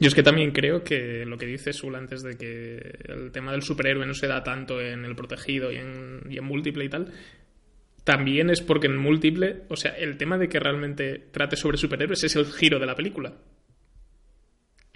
Yo 0.00 0.08
es 0.08 0.14
que 0.14 0.22
también 0.22 0.52
creo 0.52 0.82
que 0.82 1.24
lo 1.24 1.38
que 1.38 1.46
dice 1.46 1.72
Sul 1.72 1.94
antes 1.94 2.22
de 2.22 2.36
que 2.36 2.78
el 3.12 3.30
tema 3.32 3.52
del 3.52 3.62
superhéroe 3.62 4.06
no 4.06 4.14
se 4.14 4.26
da 4.26 4.42
tanto 4.42 4.80
en 4.80 5.04
el 5.04 5.14
protegido 5.14 5.72
y 5.72 5.76
en, 5.76 6.20
y 6.28 6.38
en 6.38 6.44
múltiple 6.44 6.84
y 6.84 6.88
tal, 6.88 7.12
también 8.04 8.50
es 8.50 8.62
porque 8.62 8.86
en 8.86 8.96
múltiple, 8.96 9.64
o 9.68 9.76
sea, 9.76 9.92
el 9.92 10.16
tema 10.16 10.38
de 10.38 10.48
que 10.48 10.58
realmente 10.58 11.26
trate 11.30 11.56
sobre 11.56 11.76
superhéroes 11.76 12.24
es 12.24 12.36
el 12.36 12.46
giro 12.46 12.78
de 12.78 12.86
la 12.86 12.94
película. 12.94 13.34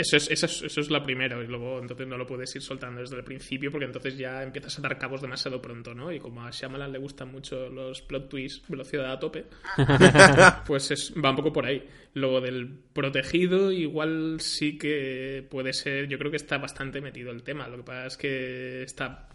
Eso 0.02 0.16
es, 0.16 0.28
eso 0.32 0.46
es, 0.46 0.62
eso 0.62 0.80
es 0.80 0.90
la 0.90 1.00
primera, 1.00 1.40
y 1.40 1.46
luego 1.46 1.78
entonces 1.78 2.08
no 2.08 2.18
lo 2.18 2.26
puedes 2.26 2.52
ir 2.56 2.60
soltando 2.60 3.00
desde 3.00 3.14
el 3.14 3.22
principio 3.22 3.70
porque 3.70 3.84
entonces 3.84 4.18
ya 4.18 4.42
empiezas 4.42 4.76
a 4.76 4.82
dar 4.82 4.98
cabos 4.98 5.22
demasiado 5.22 5.62
pronto, 5.62 5.94
¿no? 5.94 6.10
Y 6.10 6.18
como 6.18 6.42
a 6.42 6.50
Shyamalan 6.50 6.90
le 6.90 6.98
gustan 6.98 7.30
mucho 7.30 7.68
los 7.68 8.02
plot 8.02 8.28
twists, 8.28 8.68
velocidad 8.68 9.12
a 9.12 9.20
tope, 9.20 9.44
pues 10.66 10.90
es, 10.90 11.14
va 11.24 11.30
un 11.30 11.36
poco 11.36 11.52
por 11.52 11.66
ahí. 11.66 11.88
Luego 12.14 12.40
del 12.40 12.68
protegido, 12.92 13.70
igual 13.70 14.40
sí 14.40 14.76
que 14.76 15.46
puede 15.48 15.72
ser, 15.72 16.08
yo 16.08 16.18
creo 16.18 16.32
que 16.32 16.36
está 16.36 16.58
bastante 16.58 17.00
metido 17.00 17.30
el 17.30 17.44
tema. 17.44 17.68
Lo 17.68 17.76
que 17.76 17.84
pasa 17.84 18.06
es 18.06 18.16
que 18.16 18.82
está 18.82 19.28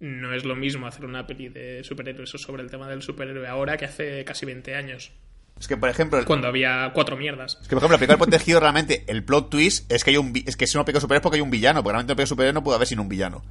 no 0.00 0.34
es 0.34 0.44
lo 0.44 0.54
mismo 0.54 0.86
hacer 0.86 1.06
una 1.06 1.26
peli 1.26 1.48
de 1.48 1.82
superhéroes 1.82 2.34
o 2.34 2.38
sobre 2.38 2.62
el 2.62 2.70
tema 2.70 2.88
del 2.88 3.00
superhéroe 3.00 3.46
ahora 3.46 3.78
que 3.78 3.86
hace 3.86 4.22
casi 4.24 4.44
20 4.44 4.74
años, 4.74 5.12
Es 5.60 5.68
que, 5.68 5.76
por 5.76 5.88
ejemplo, 5.90 6.18
el- 6.18 6.24
cuando 6.24 6.48
había 6.48 6.90
cuatro 6.94 7.16
mierdas. 7.16 7.58
Es 7.60 7.68
que, 7.68 7.76
por 7.76 7.78
ejemplo, 7.84 7.98
película 7.98 8.16
del 8.16 8.28
protegido 8.30 8.60
realmente, 8.60 9.04
el 9.06 9.22
plot 9.22 9.50
twist 9.50 9.92
es 9.92 10.02
que 10.02 10.10
hay 10.10 10.16
un 10.16 10.32
es 10.46 10.56
que 10.56 10.64
es 10.64 10.74
una 10.74 10.84
película 10.84 10.98
de 11.00 11.02
superhéroes 11.02 11.22
porque 11.22 11.36
hay 11.36 11.42
un 11.42 11.50
villano, 11.50 11.82
porque 11.82 11.92
realmente 11.92 12.12
una 12.12 12.16
película 12.16 12.24
de 12.24 12.28
superhéroes 12.28 12.54
no 12.54 12.64
puede 12.64 12.76
haber 12.76 12.88
sin 12.88 12.98
un 12.98 13.08
villano. 13.08 13.42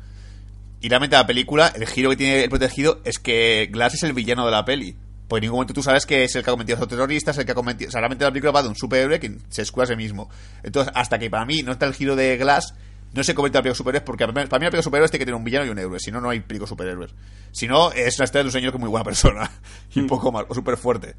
Y 0.82 0.90
realmente 0.90 1.16
la 1.16 1.28
película, 1.28 1.68
el 1.76 1.86
giro 1.88 2.10
que 2.10 2.16
tiene 2.18 2.44
el 2.44 2.50
protegido 2.50 3.00
es 3.04 3.20
que 3.20 3.70
Glass 3.72 3.94
es 3.96 4.04
el 4.04 4.14
villano 4.14 4.46
de 4.46 4.52
la 4.52 4.66
peli. 4.66 4.96
Porque 5.28 5.40
en 5.40 5.42
ningún 5.50 5.58
momento 5.58 5.74
tú 5.76 5.84
sabes 5.84 6.06
que 6.08 6.24
es 6.24 6.36
el 6.36 6.44
que 6.44 6.50
ha 6.50 6.54
cometido 6.54 6.78
a 6.78 6.80
los 6.80 6.88
terroristas, 6.90 7.38
el 7.38 7.46
que 7.46 7.52
ha 7.52 7.56
cometido... 7.56 7.90
O 7.90 7.92
sea, 7.92 8.00
realmente 8.00 8.24
la 8.26 8.32
película 8.32 8.52
va 8.52 8.64
de 8.64 8.70
un 8.70 8.76
superhéroe 8.76 9.20
que 9.20 9.38
se 9.50 9.62
escuda 9.62 9.84
a 9.84 9.88
sí 9.88 9.96
mismo. 9.96 10.30
Entonces, 10.64 10.92
hasta 10.96 11.20
que 11.20 11.30
para 11.30 11.46
mí 11.46 11.62
no 11.62 11.74
está 11.74 11.86
el 11.86 11.94
giro 11.94 12.16
de 12.16 12.36
Glass, 12.38 12.74
no 13.14 13.24
se 13.24 13.36
convierte 13.36 13.58
en 13.58 13.60
la 13.60 13.64
película 13.64 13.74
de 13.74 13.78
superhéroes, 13.78 14.06
porque 14.06 14.26
para 14.26 14.34
mí 14.44 14.46
la 14.50 14.58
película 14.72 14.82
superhéroes 14.82 15.12
tiene 15.12 15.20
que 15.20 15.26
tener 15.26 15.36
un 15.38 15.44
villano 15.44 15.66
y 15.68 15.70
un 15.70 15.78
héroe. 15.78 16.00
Si 16.00 16.12
no, 16.12 16.20
no 16.22 16.30
hay 16.32 16.40
película 16.40 16.66
de 16.66 16.70
superhéroes. 16.70 17.12
Si 17.52 17.68
no, 17.68 17.92
es 17.92 18.18
la 18.18 18.26
historia 18.26 18.44
de 18.44 18.48
un 18.48 18.52
señor 18.54 18.72
que 18.72 18.78
es 18.78 18.82
muy 18.82 18.90
buena 18.90 19.04
persona. 19.04 19.52
y 19.94 20.00
un 20.00 20.08
poco 20.08 20.32
mal, 20.32 20.46
o 20.48 20.56
súper 20.56 20.78
fuerte. 20.78 21.14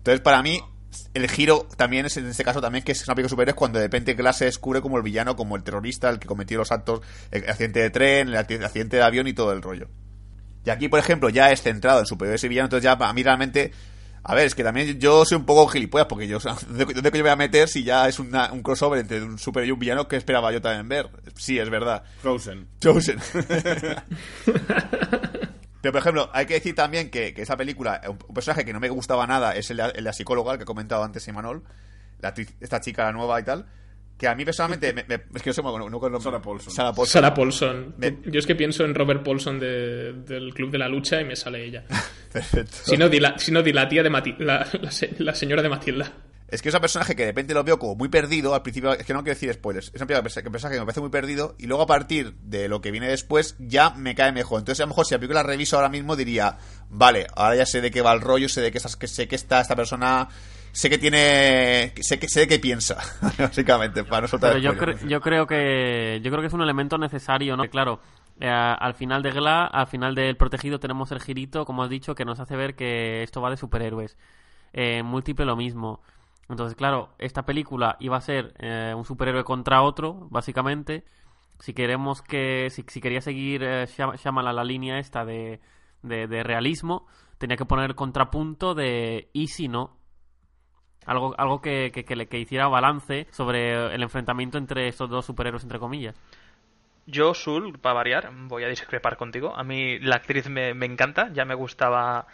Entonces, 0.00 0.20
para 0.20 0.42
mí, 0.42 0.60
el 1.14 1.30
giro 1.30 1.68
también 1.76 2.06
es 2.06 2.16
en 2.16 2.26
este 2.26 2.42
caso 2.42 2.60
también 2.60 2.82
que 2.84 2.92
es 2.92 3.06
una 3.06 3.14
película 3.14 3.30
superhéroes 3.30 3.54
cuando 3.56 3.78
de 3.78 3.84
repente 3.84 4.14
Glass 4.14 4.38
se 4.38 4.46
descubre 4.46 4.80
como 4.80 4.96
el 4.96 5.02
villano, 5.02 5.36
como 5.36 5.54
el 5.56 5.62
terrorista, 5.62 6.08
el 6.10 6.18
que 6.18 6.26
cometió 6.26 6.58
los 6.58 6.72
actos, 6.72 7.00
el 7.30 7.48
accidente 7.48 7.80
de 7.80 7.90
tren, 7.90 8.28
el 8.28 8.34
acc- 8.34 8.50
el 8.56 8.64
accidente 8.64 8.96
de 8.96 9.02
avión 9.02 9.26
y 9.28 9.32
todo 9.32 9.52
el 9.52 9.62
rollo. 9.62 9.88
Y 10.64 10.70
aquí, 10.70 10.88
por 10.88 10.98
ejemplo, 10.98 11.28
ya 11.28 11.50
es 11.52 11.62
centrado 11.62 12.00
en 12.00 12.06
superhéroes 12.06 12.42
y 12.44 12.48
villanos, 12.48 12.66
entonces 12.68 12.84
ya 12.84 12.98
para 12.98 13.12
mí 13.12 13.22
realmente... 13.22 13.72
A 14.22 14.34
ver, 14.34 14.44
es 14.46 14.54
que 14.54 14.62
también 14.62 15.00
yo 15.00 15.24
soy 15.24 15.38
un 15.38 15.46
poco 15.46 15.66
gilipollas 15.68 16.06
porque 16.06 16.28
yo, 16.28 16.38
¿dónde, 16.68 16.84
dónde 16.92 17.10
coño 17.10 17.22
voy 17.22 17.30
a 17.32 17.36
meter 17.36 17.68
si 17.68 17.84
ya 17.84 18.06
es 18.06 18.18
una- 18.18 18.52
un 18.52 18.62
crossover 18.62 19.00
entre 19.00 19.22
un 19.22 19.38
super 19.38 19.64
y 19.64 19.70
un 19.70 19.78
villano 19.78 20.08
que 20.08 20.16
esperaba 20.16 20.52
yo 20.52 20.60
también 20.60 20.88
ver? 20.88 21.08
Sí, 21.36 21.58
es 21.58 21.70
verdad. 21.70 22.02
Frozen. 22.20 22.68
Chosen. 22.80 23.18
Pero, 25.82 25.92
por 25.92 26.00
ejemplo, 26.00 26.30
hay 26.32 26.46
que 26.46 26.54
decir 26.54 26.74
también 26.74 27.10
que, 27.10 27.32
que 27.34 27.42
esa 27.42 27.56
película, 27.56 28.00
un, 28.06 28.18
un 28.28 28.34
personaje 28.34 28.64
que 28.64 28.72
no 28.72 28.80
me 28.80 28.88
gustaba 28.90 29.26
nada 29.26 29.54
es 29.56 29.70
el 29.70 29.80
el 29.80 30.04
la 30.04 30.12
psicóloga, 30.12 30.52
el 30.52 30.58
que 30.58 30.64
he 30.64 30.66
comentado 30.66 31.02
antes, 31.04 31.26
Imanol, 31.28 31.62
la 32.20 32.34
actriz- 32.34 32.54
esta 32.60 32.80
chica 32.80 33.10
nueva 33.12 33.40
y 33.40 33.44
tal, 33.44 33.66
que 34.18 34.28
a 34.28 34.34
mí 34.34 34.44
personalmente, 34.44 34.92
me- 34.92 35.04
me- 35.08 35.14
es 35.34 35.42
que 35.42 35.48
no 35.50 35.54
sé, 35.54 35.62
no, 35.62 35.88
no- 35.88 36.20
Sarah 36.20 36.42
Paulson. 36.42 36.72
Sarah 36.74 36.92
Paulson. 36.92 37.12
Sarah 37.12 37.32
Paulson. 37.34 37.94
Me- 37.96 38.18
Yo 38.26 38.38
es 38.38 38.46
que 38.46 38.54
pienso 38.54 38.84
en 38.84 38.94
Robert 38.94 39.22
Paulson 39.24 39.58
de- 39.58 40.12
del 40.12 40.52
Club 40.52 40.70
de 40.70 40.76
la 40.78 40.88
Lucha 40.88 41.18
y 41.20 41.24
me 41.24 41.34
sale 41.36 41.64
ella. 41.64 41.84
Perfecto. 42.32 42.76
Si 42.84 42.98
no, 42.98 43.08
di 43.08 43.18
la, 43.18 43.38
si 43.38 43.50
no, 43.50 43.62
di 43.62 43.72
la 43.72 43.88
tía 43.88 44.02
de 44.02 44.10
Mati- 44.10 44.36
la, 44.38 44.66
la 44.82 44.90
se- 44.90 45.14
la 45.18 45.34
señora 45.34 45.62
de 45.62 45.70
Matilda. 45.70 46.12
Es 46.50 46.62
que 46.62 46.68
es 46.68 46.74
un 46.74 46.80
personaje 46.80 47.14
que 47.16 47.22
de 47.22 47.28
repente 47.28 47.54
lo 47.54 47.62
veo 47.64 47.78
como 47.78 47.94
muy 47.94 48.08
perdido. 48.08 48.54
Al 48.54 48.62
principio, 48.62 48.92
es 48.92 49.04
que 49.06 49.12
no 49.12 49.20
quiero 49.22 49.34
decir 49.34 49.52
spoilers. 49.52 49.90
Es 49.94 50.00
un 50.00 50.06
personaje 50.06 50.42
que 50.74 50.80
me 50.80 50.86
parece 50.86 51.00
muy 51.00 51.10
perdido. 51.10 51.54
Y 51.58 51.66
luego 51.66 51.82
a 51.82 51.86
partir 51.86 52.34
de 52.42 52.68
lo 52.68 52.80
que 52.80 52.90
viene 52.90 53.08
después, 53.08 53.56
ya 53.58 53.90
me 53.90 54.14
cae 54.14 54.32
mejor. 54.32 54.58
Entonces, 54.60 54.80
a 54.80 54.84
lo 54.84 54.88
mejor 54.88 55.06
si 55.06 55.14
la 55.14 55.18
película 55.18 55.42
la 55.42 55.48
reviso 55.48 55.76
ahora 55.76 55.88
mismo, 55.88 56.16
diría: 56.16 56.58
Vale, 56.88 57.26
ahora 57.36 57.56
ya 57.56 57.66
sé 57.66 57.80
de 57.80 57.90
qué 57.90 58.02
va 58.02 58.12
el 58.12 58.20
rollo, 58.20 58.48
sé 58.48 58.60
de 58.60 58.72
qué, 58.72 58.78
estás- 58.78 58.96
que 58.96 59.06
sé 59.06 59.28
que 59.28 59.36
está 59.36 59.60
esta 59.60 59.76
persona. 59.76 60.28
Sé 60.72 60.88
que 60.90 60.98
tiene. 60.98 61.92
Sé 62.00 62.18
que 62.18 62.28
sé 62.28 62.40
de 62.40 62.48
qué 62.48 62.58
piensa, 62.58 62.96
básicamente, 63.38 64.04
para 64.04 64.22
no 64.22 64.28
soltar 64.28 64.52
Pero 64.52 64.62
yo, 64.62 64.72
cre- 64.80 65.06
yo 65.08 65.20
creo 65.20 65.46
que 65.46 66.20
yo 66.22 66.30
creo 66.30 66.40
que 66.40 66.46
es 66.46 66.52
un 66.52 66.62
elemento 66.62 66.96
necesario, 66.98 67.56
¿no? 67.56 67.64
Que 67.64 67.70
Claro, 67.70 68.00
eh, 68.40 68.48
al 68.48 68.94
final 68.94 69.22
de 69.22 69.30
Gla, 69.32 69.66
al 69.66 69.86
final 69.88 70.14
del 70.14 70.36
protegido 70.36 70.78
tenemos 70.78 71.10
el 71.12 71.20
girito, 71.20 71.64
como 71.64 71.82
has 71.82 71.90
dicho, 71.90 72.14
que 72.14 72.24
nos 72.24 72.38
hace 72.40 72.56
ver 72.56 72.74
que 72.76 73.22
esto 73.24 73.40
va 73.40 73.50
de 73.50 73.56
superhéroes. 73.56 74.16
Eh, 74.72 75.02
múltiple 75.02 75.44
lo 75.44 75.56
mismo. 75.56 76.00
Entonces, 76.50 76.76
claro, 76.76 77.10
esta 77.18 77.44
película 77.44 77.96
iba 78.00 78.16
a 78.16 78.20
ser 78.20 78.54
eh, 78.58 78.92
un 78.96 79.04
superhéroe 79.04 79.44
contra 79.44 79.82
otro, 79.82 80.28
básicamente. 80.30 81.04
Si 81.60 81.74
queremos 81.74 82.22
que, 82.22 82.68
si, 82.70 82.82
quería 83.00 83.20
seguir 83.20 83.62
eh, 83.62 83.86
la 84.52 84.64
línea 84.64 84.98
esta 84.98 85.24
de, 85.24 85.60
de, 86.02 86.42
realismo, 86.42 87.06
tenía 87.38 87.56
que 87.56 87.66
poner 87.66 87.90
el 87.90 87.94
contrapunto 87.94 88.74
de 88.74 89.28
y 89.32 89.48
si 89.48 89.68
no, 89.68 89.96
algo, 91.06 91.34
algo 91.38 91.60
que, 91.60 91.92
que, 91.92 92.04
que 92.04 92.16
le- 92.16 92.26
que 92.26 92.38
hiciera 92.38 92.66
balance 92.68 93.26
sobre 93.30 93.94
el 93.94 94.02
enfrentamiento 94.02 94.58
entre 94.58 94.88
estos 94.88 95.08
dos 95.08 95.26
superhéroes, 95.26 95.62
entre 95.62 95.78
comillas. 95.78 96.16
Yo, 97.06 97.34
Sul, 97.34 97.78
para 97.78 97.94
variar, 97.94 98.30
voy 98.48 98.64
a 98.64 98.68
discrepar 98.68 99.16
contigo. 99.16 99.54
A 99.56 99.62
mí 99.62 99.98
la 100.00 100.16
actriz 100.16 100.48
me, 100.48 100.74
me 100.74 100.86
encanta, 100.86 101.30
ya 101.32 101.44
me 101.44 101.54
gustaba 101.54 102.26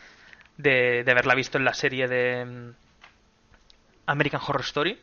de, 0.56 1.02
de 1.04 1.10
haberla 1.10 1.34
visto 1.34 1.58
en 1.58 1.64
la 1.64 1.74
serie 1.74 2.08
de 2.08 2.74
American 4.06 4.40
Horror 4.46 4.62
Story. 4.62 4.98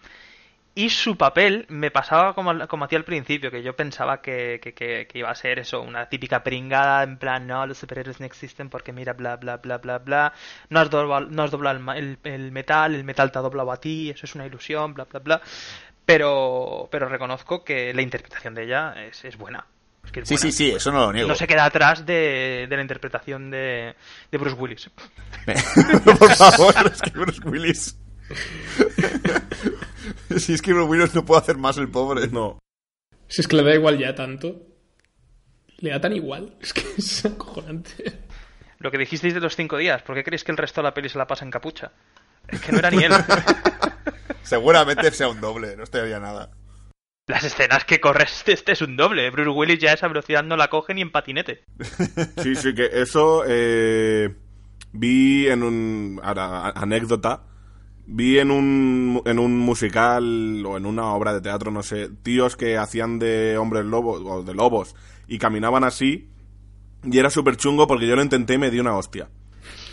Y 0.76 0.90
su 0.90 1.16
papel 1.18 1.68
me 1.70 1.92
pasaba 1.92 2.34
como, 2.34 2.68
como 2.68 2.86
hacía 2.86 2.98
al 2.98 3.04
principio, 3.06 3.52
que 3.52 3.62
yo 3.62 3.76
pensaba 3.76 4.22
que, 4.24 4.60
que- 4.60 4.74
que- 4.74 5.06
que 5.08 5.20
iba 5.20 5.30
a 5.30 5.36
ser 5.36 5.60
eso, 5.60 5.82
una 5.82 6.10
típica 6.10 6.42
pringada, 6.44 7.04
en 7.04 7.18
plan, 7.20 7.46
no, 7.46 7.68
los 7.68 7.78
superhéroes 7.78 8.20
no 8.20 8.26
existen 8.26 8.70
porque 8.72 8.92
mira, 8.92 9.14
bla, 9.14 9.36
bla, 9.36 9.58
bla, 9.58 9.78
bla, 9.78 10.00
bla, 10.00 10.34
no 10.70 10.80
has 10.80 10.90
doblado, 10.90 11.28
no 11.30 11.44
has 11.44 11.52
doblado 11.52 11.78
el, 11.78 11.84
ma- 11.84 11.96
el- 11.96 12.18
el 12.24 12.52
metal, 12.52 12.96
el 12.96 13.04
metal 13.04 13.32
te 13.32 13.38
ha 13.38 13.44
doblado 13.44 13.72
a 13.72 13.80
ti, 13.80 14.10
eso 14.10 14.26
es 14.26 14.34
una 14.34 14.48
ilusión, 14.48 14.96
bla, 14.96 15.04
bla, 15.04 15.20
bla. 15.20 15.42
Pero, 16.06 16.90
pero 16.92 17.08
reconozco 17.08 17.64
que 17.64 17.94
la 17.94 18.02
interpretación 18.02 18.56
de 18.56 18.64
ella 18.64 18.96
es, 19.06 19.24
es 19.26 19.38
buena. 19.38 19.66
Es 20.04 20.12
que 20.12 20.22
es 20.22 20.28
Sí, 20.28 20.34
buena. 20.36 20.42
sí, 20.42 20.52
sí, 20.52 20.72
eso 20.72 20.92
no 20.92 21.06
lo 21.06 21.14
niego. 21.14 21.28
No 21.30 21.36
se 21.36 21.46
queda 21.48 21.66
atrás 21.66 22.04
de, 22.06 22.66
de 22.68 22.76
la 22.76 22.82
interpretación 22.82 23.52
de, 23.52 23.96
de 24.32 24.38
Bruce 24.40 24.56
Willis. 24.58 24.90
Por 26.04 26.32
favor, 26.36 26.74
es 26.92 27.02
que 27.02 27.12
Bruce 27.12 27.42
Willis. 27.48 28.00
si 30.38 30.54
es 30.54 30.62
que 30.62 30.74
Bruce 30.74 30.90
Willis 30.90 31.16
no 31.16 31.26
puede 31.26 31.42
hacer 31.42 31.58
más 31.58 31.78
el 31.78 31.90
pobre. 31.90 32.28
No. 32.28 32.60
Si 33.28 33.42
es 33.42 33.48
que 33.48 33.56
le 33.56 33.64
da 33.64 33.74
igual 33.76 33.98
ya 33.98 34.16
tanto. 34.16 34.62
Le 35.80 35.92
da 35.92 36.02
tan 36.02 36.14
igual. 36.14 36.56
Es 36.62 36.74
que 36.74 36.84
es 36.98 37.26
acojonante. 37.26 38.20
Lo 38.80 38.92
que 38.92 38.98
dijisteis 38.98 39.34
de 39.34 39.40
los 39.40 39.56
cinco 39.56 39.78
días, 39.78 40.02
¿por 40.02 40.16
qué 40.16 40.24
creéis 40.24 40.44
que 40.44 40.52
el 40.52 40.58
resto 40.58 40.82
de 40.82 40.88
la 40.88 40.94
peli 40.94 41.10
se 41.10 41.18
la 41.18 41.28
pasa 41.28 41.46
en 41.46 41.52
capucha? 41.52 41.92
Es 42.50 42.60
que 42.60 42.72
no 42.74 42.80
era 42.80 42.92
ni 42.92 43.04
él. 43.04 43.14
Seguramente 44.44 45.10
sea 45.12 45.30
un 45.30 45.40
doble, 45.40 45.78
no 45.78 45.84
estaría 45.84 46.20
nada. 46.20 46.52
Las 47.28 47.46
escenas 47.46 47.86
que 47.86 48.02
corres, 48.02 48.44
este 48.46 48.74
es 48.74 48.82
un 48.82 48.98
doble. 48.98 49.30
Bruce 49.30 49.50
Willis 49.50 49.80
ya 49.80 49.92
a 49.92 49.94
esa 49.94 50.10
velocidad 50.10 50.44
no 50.44 50.58
la 50.58 50.68
coge 50.68 50.94
ni 50.94 51.02
en 51.02 51.12
patinete. 51.12 51.64
Sí, 52.42 52.56
sí, 52.56 52.76
que 52.76 52.90
eso 52.92 53.46
eh, 53.48 54.36
vi 54.92 55.48
en 55.48 55.64
un... 55.64 56.20
a- 56.22 56.74
anécdota. 56.76 57.44
Vi 58.06 58.38
en 58.38 58.52
un, 58.52 59.22
en 59.26 59.40
un 59.40 59.58
musical 59.58 60.64
o 60.66 60.78
en 60.78 60.86
una 60.86 61.14
obra 61.14 61.34
de 61.34 61.42
teatro, 61.42 61.72
no 61.72 61.84
sé, 61.84 62.10
tíos 62.22 62.56
que 62.58 62.78
hacían 62.78 63.18
de 63.18 63.58
hombres 63.58 63.86
lobos 63.86 64.22
o 64.26 64.44
de 64.44 64.54
lobos 64.54 64.96
y 65.28 65.38
caminaban 65.38 65.84
así 65.84 66.30
y 67.04 67.18
era 67.18 67.30
súper 67.30 67.58
chungo 67.58 67.88
porque 67.88 68.08
yo 68.08 68.16
lo 68.16 68.22
intenté 68.22 68.56
y 68.56 68.58
me 68.58 68.72
di 68.72 68.80
una 68.80 68.96
hostia. 68.96 69.30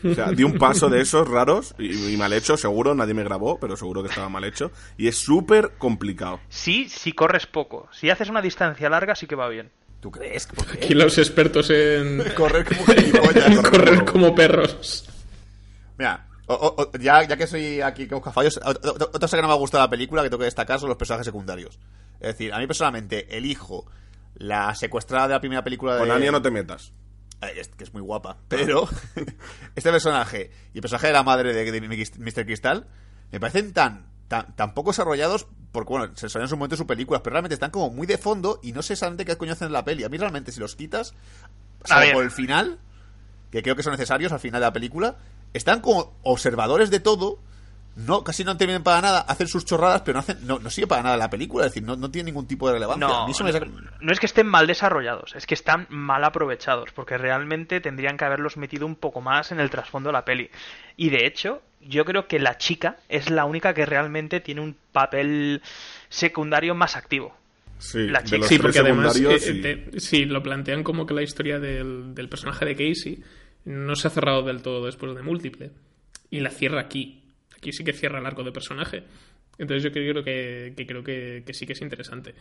O 0.03 0.15
sea, 0.15 0.33
di 0.33 0.45
un 0.45 0.55
paso 0.59 0.89
de 0.89 1.03
esos 1.03 1.29
raros 1.29 1.75
y, 1.79 2.15
y 2.15 2.17
mal 2.17 2.33
hecho, 2.33 2.57
seguro, 2.57 2.95
nadie 2.95 3.15
me 3.15 3.23
grabó, 3.23 3.59
pero 3.61 3.77
seguro 3.77 4.03
que 4.03 4.09
estaba 4.09 4.29
mal 4.29 4.45
hecho. 4.45 4.73
Y 4.97 5.09
es 5.09 5.17
súper 5.17 5.73
complicado. 5.79 6.41
Sí, 6.49 6.89
si 6.89 7.13
corres 7.13 7.47
poco. 7.47 7.89
Si 7.93 8.09
haces 8.09 8.31
una 8.31 8.41
distancia 8.41 8.89
larga, 8.89 9.15
sí 9.15 9.27
que 9.27 9.35
va 9.37 9.49
bien. 9.49 9.71
¿Tú 10.01 10.11
crees? 10.11 10.47
¿Por 10.47 10.67
qué? 10.67 10.85
Aquí 10.85 10.95
los 10.95 11.19
expertos 11.19 11.69
en 11.71 12.25
Correr 12.35 12.65
como 12.65 12.87
gilipollas. 12.87 13.59
correr 13.71 14.05
como 14.07 14.35
perros. 14.35 15.07
Mira, 15.99 16.27
o- 16.55 16.67
o- 16.69 16.83
o- 16.83 16.99
ya, 16.99 17.23
ya 17.25 17.37
que 17.37 17.47
soy 17.47 17.81
aquí 17.81 18.07
con 18.07 18.21
cafallos, 18.21 18.61
ot- 18.61 18.81
ot- 18.81 19.03
otra 19.03 19.21
cosa 19.21 19.37
que 19.37 19.43
no 19.43 19.49
me 19.49 19.55
ha 19.55 19.57
gustado 19.59 19.83
de 19.83 19.87
la 19.87 19.91
película 19.91 20.23
que 20.23 20.29
tengo 20.31 20.39
que 20.41 20.45
destacar 20.47 20.79
son 20.81 20.89
los 20.89 20.99
personajes 20.99 21.25
secundarios. 21.27 21.79
Es 22.21 22.29
decir, 22.29 22.53
a 22.53 22.59
mí 22.59 22.67
personalmente, 22.67 23.37
el 23.37 23.47
hijo, 23.47 23.87
la 24.35 24.75
secuestrada 24.75 25.29
de 25.29 25.35
la 25.35 25.41
primera 25.41 25.63
película 25.65 25.95
de... 25.95 26.01
Con 26.01 26.11
Anya 26.11 26.31
no 26.33 26.43
te 26.43 26.51
metas. 26.51 26.93
Es- 27.57 27.69
que 27.69 27.85
es 27.85 27.93
muy 27.93 28.03
guapa. 28.03 28.37
Pero 28.49 28.89
este 29.75 29.91
personaje 29.91 30.51
y 30.75 30.79
el 30.79 30.83
personaje 30.83 31.07
de 31.09 31.13
la 31.15 31.23
madre 31.23 31.53
de, 31.55 31.71
de 31.73 31.81
Mr. 31.81 32.45
Cristal 32.45 32.87
me 33.33 33.41
parecen 33.41 33.73
tan, 33.73 34.07
tan, 34.29 34.55
tan 34.57 34.75
poco 34.75 34.91
desarrollados 34.91 35.47
porque, 35.73 35.89
bueno, 35.93 36.07
se 36.17 36.27
desarrollan 36.27 36.47
en 36.47 36.49
su 36.51 36.57
momento 36.57 36.75
en 36.75 36.79
sus 36.79 36.87
películas, 36.87 37.23
pero 37.23 37.35
realmente 37.35 37.55
están 37.55 37.71
como 37.71 37.91
muy 37.91 38.07
de 38.07 38.19
fondo 38.19 38.59
y 38.63 38.73
no 38.73 38.83
sé 38.83 38.95
exactamente 38.95 39.25
qué 39.25 39.37
coño 39.37 39.53
hacen 39.53 39.67
en 39.69 39.73
la 39.73 39.85
peli. 39.85 40.03
A 40.05 40.09
mí 40.09 40.19
realmente, 40.19 40.51
si 40.53 40.59
los 40.61 40.75
quitas, 40.75 41.15
salvo 41.85 42.21
el 42.23 42.31
final, 42.33 42.79
que 43.51 43.63
creo 43.63 43.77
que 43.77 43.83
son 43.85 43.93
necesarios 43.93 44.33
al 44.33 44.41
final 44.41 44.61
de 44.61 44.67
la 44.67 44.73
película, 44.73 45.17
están 45.55 45.81
como 45.81 46.15
observadores 46.23 46.91
de 46.91 47.01
todo. 47.01 47.39
No, 47.97 48.23
casi 48.23 48.45
no 48.45 48.53
intervienen 48.53 48.85
para 48.85 49.03
nada, 49.03 49.21
hacen 49.23 49.49
sus 49.49 49.65
chorradas, 49.65 50.03
pero 50.03 50.15
no 50.15 50.21
hacen, 50.21 50.39
no, 50.47 50.59
no 50.61 50.71
sirve 50.71 50.87
para 50.87 51.03
nada 51.03 51.17
la 51.17 51.29
película, 51.29 51.67
es 51.67 51.73
decir, 51.73 51.83
no, 51.83 51.97
no 51.97 52.09
tiene 52.11 52.27
ningún 52.31 52.47
tipo 52.47 52.67
de 52.69 52.75
relevancia. 52.75 53.07
No, 53.07 53.27
me 53.27 54.13
es 54.13 54.21
que 54.21 54.27
estén 54.27 54.47
mal 54.47 54.67
desarrollados, 54.69 55.35
es 55.35 55.45
que 55.45 55.55
están 55.55 55.87
mal 55.91 56.23
aprovechados, 56.25 56.93
porque 56.95 57.19
realmente 57.19 57.81
tendrían 57.81 58.17
que 58.17 58.25
haberlos 58.25 58.57
metido 58.57 58.87
un 58.87 58.95
poco 58.95 59.21
más 59.21 59.51
en 59.51 59.59
el 59.61 59.71
trasfondo 59.71 60.09
de 60.09 60.13
la 60.15 60.25
peli. 60.25 60.51
Y 60.97 61.11
de 61.11 61.27
hecho, 61.27 61.63
yo 61.81 62.05
creo 62.05 62.27
que 62.29 62.39
la 62.39 62.57
chica 62.59 62.97
es 63.09 63.29
la 63.29 63.45
única 63.45 63.75
que 63.75 63.85
realmente 63.85 64.41
tiene 64.41 64.61
un 64.61 64.77
papel 64.93 65.61
secundario 66.09 66.75
más 66.77 66.97
activo. 66.97 67.35
Sí, 67.79 68.07
La 68.07 68.21
de 68.21 68.25
chica. 68.27 68.39
los 68.39 68.47
Sí, 68.49 68.59
porque 68.59 68.79
además 68.79 69.17
eh, 69.17 69.39
sí. 69.41 69.61
te- 69.63 70.01
sí, 70.01 70.25
lo 70.27 70.43
plantean 70.43 70.85
como 70.85 71.07
que 71.07 71.15
la 71.15 71.23
historia 71.23 71.59
del, 71.59 72.15
del 72.15 72.29
personaje 72.29 72.65
de 72.65 72.77
Casey 72.77 73.23
no 73.65 73.95
se 73.97 74.09
ha 74.09 74.11
cerrado 74.11 74.43
del 74.43 74.63
todo 74.63 74.85
después 74.87 75.15
de 75.15 75.23
Múltiple. 75.23 75.71
Y 76.31 76.41
la 76.41 76.51
cierra 76.51 76.81
aquí. 76.81 77.23
Aquí 77.57 77.73
sí 77.73 77.85
que 77.85 77.93
cierra 77.93 78.19
el 78.21 78.27
arco 78.27 78.43
de 78.45 78.53
personaje. 78.53 79.03
Entonces 79.59 79.83
yo 79.83 79.93
creo 79.93 80.25
que, 80.25 80.73
que 80.77 80.87
creo 80.87 81.03
que, 81.05 81.43
que 81.45 81.53
sí 81.55 81.67
que 81.67 81.75
es 81.75 81.81
interesante. 81.83 82.35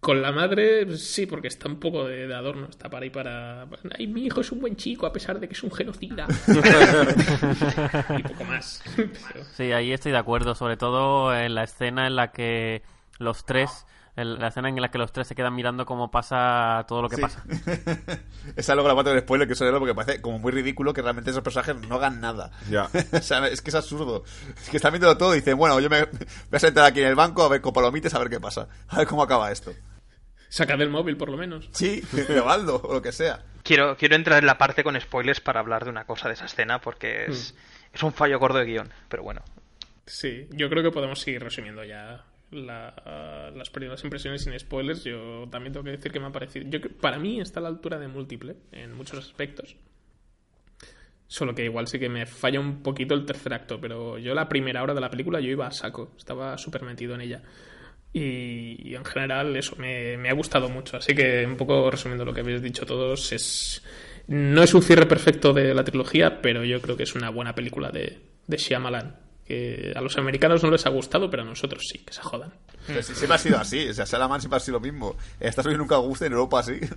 Con 0.00 0.20
la 0.20 0.32
madre, 0.32 0.84
pues 0.84 1.02
sí, 1.02 1.24
porque 1.24 1.48
está 1.48 1.66
un 1.68 1.80
poco 1.80 2.06
de, 2.06 2.26
de 2.26 2.34
adorno. 2.34 2.66
Está 2.68 2.90
para 2.90 3.04
ahí 3.04 3.10
para... 3.10 3.66
Ay, 3.98 4.06
mi 4.06 4.26
hijo 4.26 4.42
es 4.42 4.52
un 4.52 4.60
buen 4.60 4.76
chico 4.76 5.06
a 5.06 5.12
pesar 5.12 5.40
de 5.40 5.46
que 5.48 5.54
es 5.54 5.62
un 5.62 5.70
genocida. 5.72 6.26
y 8.18 8.22
poco 8.22 8.44
más. 8.44 8.82
Pero- 8.96 9.44
Sí, 9.56 9.72
ahí 9.72 9.92
estoy 9.92 10.12
de 10.12 10.18
acuerdo, 10.18 10.54
sobre 10.54 10.76
todo 10.76 11.34
en 11.34 11.54
la 11.54 11.64
escena 11.64 12.06
en 12.06 12.16
la 12.16 12.32
que 12.32 12.82
los 13.18 13.46
tres, 13.46 13.86
la 14.16 14.48
escena 14.48 14.68
en 14.68 14.80
la 14.80 14.90
que 14.90 14.98
los 14.98 15.10
tres 15.12 15.26
se 15.26 15.34
quedan 15.34 15.54
mirando 15.54 15.84
cómo 15.84 16.10
pasa 16.10 16.84
todo 16.86 17.02
lo 17.02 17.08
que 17.08 17.16
Sí. 17.16 17.22
pasa. 17.22 17.42
Esa 18.56 18.72
es 18.72 18.76
luego 18.76 18.88
la 18.88 18.94
parte 18.94 19.10
del 19.10 19.20
spoiler, 19.20 19.46
que 19.48 19.54
eso 19.54 19.66
es 19.66 19.72
lo 19.72 19.78
porque 19.80 19.94
parece 19.94 20.20
como 20.20 20.38
muy 20.38 20.52
ridículo 20.52 20.92
que 20.92 21.02
realmente 21.02 21.30
esos 21.30 21.42
personajes 21.42 21.76
no 21.88 21.96
hagan 21.96 22.20
nada. 22.20 22.52
Ya. 22.70 22.84
o 23.12 23.20
sea, 23.22 23.46
es 23.48 23.60
que 23.60 23.70
es 23.70 23.74
absurdo. 23.74 24.24
Es 24.62 24.70
que 24.70 24.76
están 24.76 24.92
viendo 24.92 25.16
todo 25.18 25.34
y 25.34 25.38
dicen, 25.38 25.56
bueno, 25.58 25.80
yo 25.80 25.90
me 25.90 26.04
voy 26.04 26.18
a 26.52 26.58
sentar 26.58 26.84
aquí 26.84 27.00
en 27.00 27.08
el 27.08 27.14
banco 27.16 27.42
a 27.42 27.48
ver 27.48 27.60
con 27.60 27.72
palomitas 27.72 28.14
a 28.14 28.18
ver 28.20 28.30
qué 28.30 28.38
pasa. 28.40 28.68
A 28.88 28.98
ver 28.98 29.06
cómo 29.06 29.22
acaba 29.22 29.50
esto. 29.50 29.72
Saca 30.48 30.76
del 30.76 30.90
móvil, 30.90 31.16
por 31.16 31.28
lo 31.30 31.36
menos. 31.36 31.68
Sí, 31.72 32.00
grabando 32.28 32.76
o 32.84 32.92
lo 32.94 33.02
que 33.02 33.10
sea. 33.10 33.42
Quiero, 33.64 33.96
quiero 33.96 34.14
entrar 34.14 34.38
en 34.38 34.46
la 34.46 34.58
parte 34.58 34.84
con 34.84 35.00
spoilers 35.00 35.40
para 35.40 35.58
hablar 35.58 35.82
de 35.84 35.90
una 35.90 36.04
cosa 36.04 36.28
de 36.28 36.34
esa 36.34 36.44
escena, 36.44 36.80
porque 36.80 37.24
es, 37.24 37.56
es 37.92 38.02
un 38.04 38.12
fallo 38.12 38.38
gordo 38.38 38.58
de 38.58 38.66
guion, 38.66 38.92
pero 39.08 39.24
bueno. 39.24 39.42
Sí, 40.06 40.46
yo 40.52 40.68
creo 40.68 40.82
que 40.84 40.90
podemos 40.92 41.18
seguir 41.18 41.42
resumiendo 41.42 41.82
ya 41.82 42.22
la- 42.54 43.50
las 43.54 43.70
primeras 43.70 44.02
impresiones 44.04 44.42
sin 44.42 44.58
spoilers. 44.58 45.04
Yo 45.04 45.46
también 45.50 45.72
tengo 45.72 45.84
que 45.84 45.90
decir 45.92 46.12
que 46.12 46.20
me 46.20 46.26
ha 46.26 46.32
parecido. 46.32 46.66
Para 47.00 47.18
mí 47.18 47.40
está 47.40 47.60
a 47.60 47.62
la 47.64 47.68
altura 47.68 47.98
de 47.98 48.08
múltiple 48.08 48.56
en 48.72 48.94
muchos 48.94 49.18
aspectos. 49.18 49.76
Solo 51.26 51.54
que 51.54 51.64
igual 51.64 51.88
sí 51.88 51.98
que 51.98 52.08
me 52.08 52.26
falla 52.26 52.60
un 52.60 52.82
poquito 52.82 53.14
el 53.14 53.24
tercer 53.24 53.54
acto, 53.54 53.80
pero 53.80 54.18
yo 54.18 54.34
la 54.34 54.48
primera 54.48 54.82
hora 54.82 54.94
de 54.94 55.00
la 55.00 55.10
película 55.10 55.40
yo 55.40 55.50
iba 55.50 55.66
a 55.66 55.70
saco, 55.72 56.12
estaba 56.16 56.56
súper 56.58 56.82
metido 56.82 57.14
en 57.14 57.22
ella. 57.22 57.42
Y, 58.12 58.94
en 58.94 59.04
general 59.04 59.56
eso 59.56 59.74
me, 59.76 60.16
me 60.16 60.28
ha 60.30 60.34
gustado 60.34 60.68
mucho. 60.68 60.96
Así 60.98 61.14
que 61.14 61.44
un 61.46 61.56
poco 61.56 61.90
resumiendo 61.90 62.24
lo 62.24 62.32
que 62.32 62.40
habéis 62.42 62.62
dicho 62.62 62.86
todos, 62.86 63.32
es 63.32 63.82
no 64.28 64.62
es 64.62 64.72
un 64.74 64.82
cierre 64.82 65.06
perfecto 65.06 65.52
de 65.52 65.74
la 65.74 65.84
trilogía, 65.84 66.40
pero 66.40 66.64
yo 66.64 66.80
creo 66.80 66.96
que 66.96 67.02
es 67.02 67.14
una 67.14 67.30
buena 67.30 67.54
película 67.54 67.90
de, 67.90 68.18
de 68.46 68.56
Shyamalan. 68.56 69.16
Que 69.46 69.92
a 69.94 70.00
los 70.00 70.16
americanos 70.16 70.62
no 70.62 70.70
les 70.70 70.86
ha 70.86 70.90
gustado, 70.90 71.28
pero 71.30 71.42
a 71.42 71.46
nosotros 71.46 71.82
sí, 71.86 71.98
que 71.98 72.12
se 72.14 72.22
jodan. 72.22 72.52
Pero 72.86 73.02
si- 73.02 73.14
siempre 73.14 73.34
ha 73.34 73.38
sido 73.38 73.58
así. 73.58 73.88
O 73.88 73.92
sea, 73.94 74.06
Salaman 74.06 74.40
siempre 74.40 74.56
ha 74.56 74.60
sido 74.60 74.78
lo 74.78 74.80
mismo. 74.80 75.16
En 75.38 75.48
Estados 75.48 75.66
Unidos 75.66 75.80
nunca 75.80 75.96
gusta, 75.96 76.24
en 76.26 76.32
Europa 76.32 76.62
sí. 76.62 76.78
Es 76.82 76.90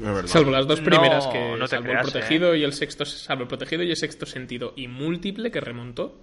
verdad. 0.00 0.26
Salvo 0.26 0.50
las 0.50 0.66
dos 0.66 0.80
No, 0.80 0.84
primeras, 0.86 1.26
que 1.28 1.56
no 1.56 1.64
te 1.64 1.68
salvo 1.68 1.84
creas, 1.84 2.06
el 2.06 2.12
protegido 2.12 2.54
y 2.54 2.64
el 2.64 2.72
sexto, 2.74 3.04
salvo 3.06 3.42
el 3.44 3.48
protegido 3.48 3.82
y 3.82 3.90
el 3.90 3.96
sexto 3.96 4.26
sentido 4.26 4.74
y 4.76 4.88
múltiple 4.88 5.50
que 5.50 5.60
remontó. 5.60 6.20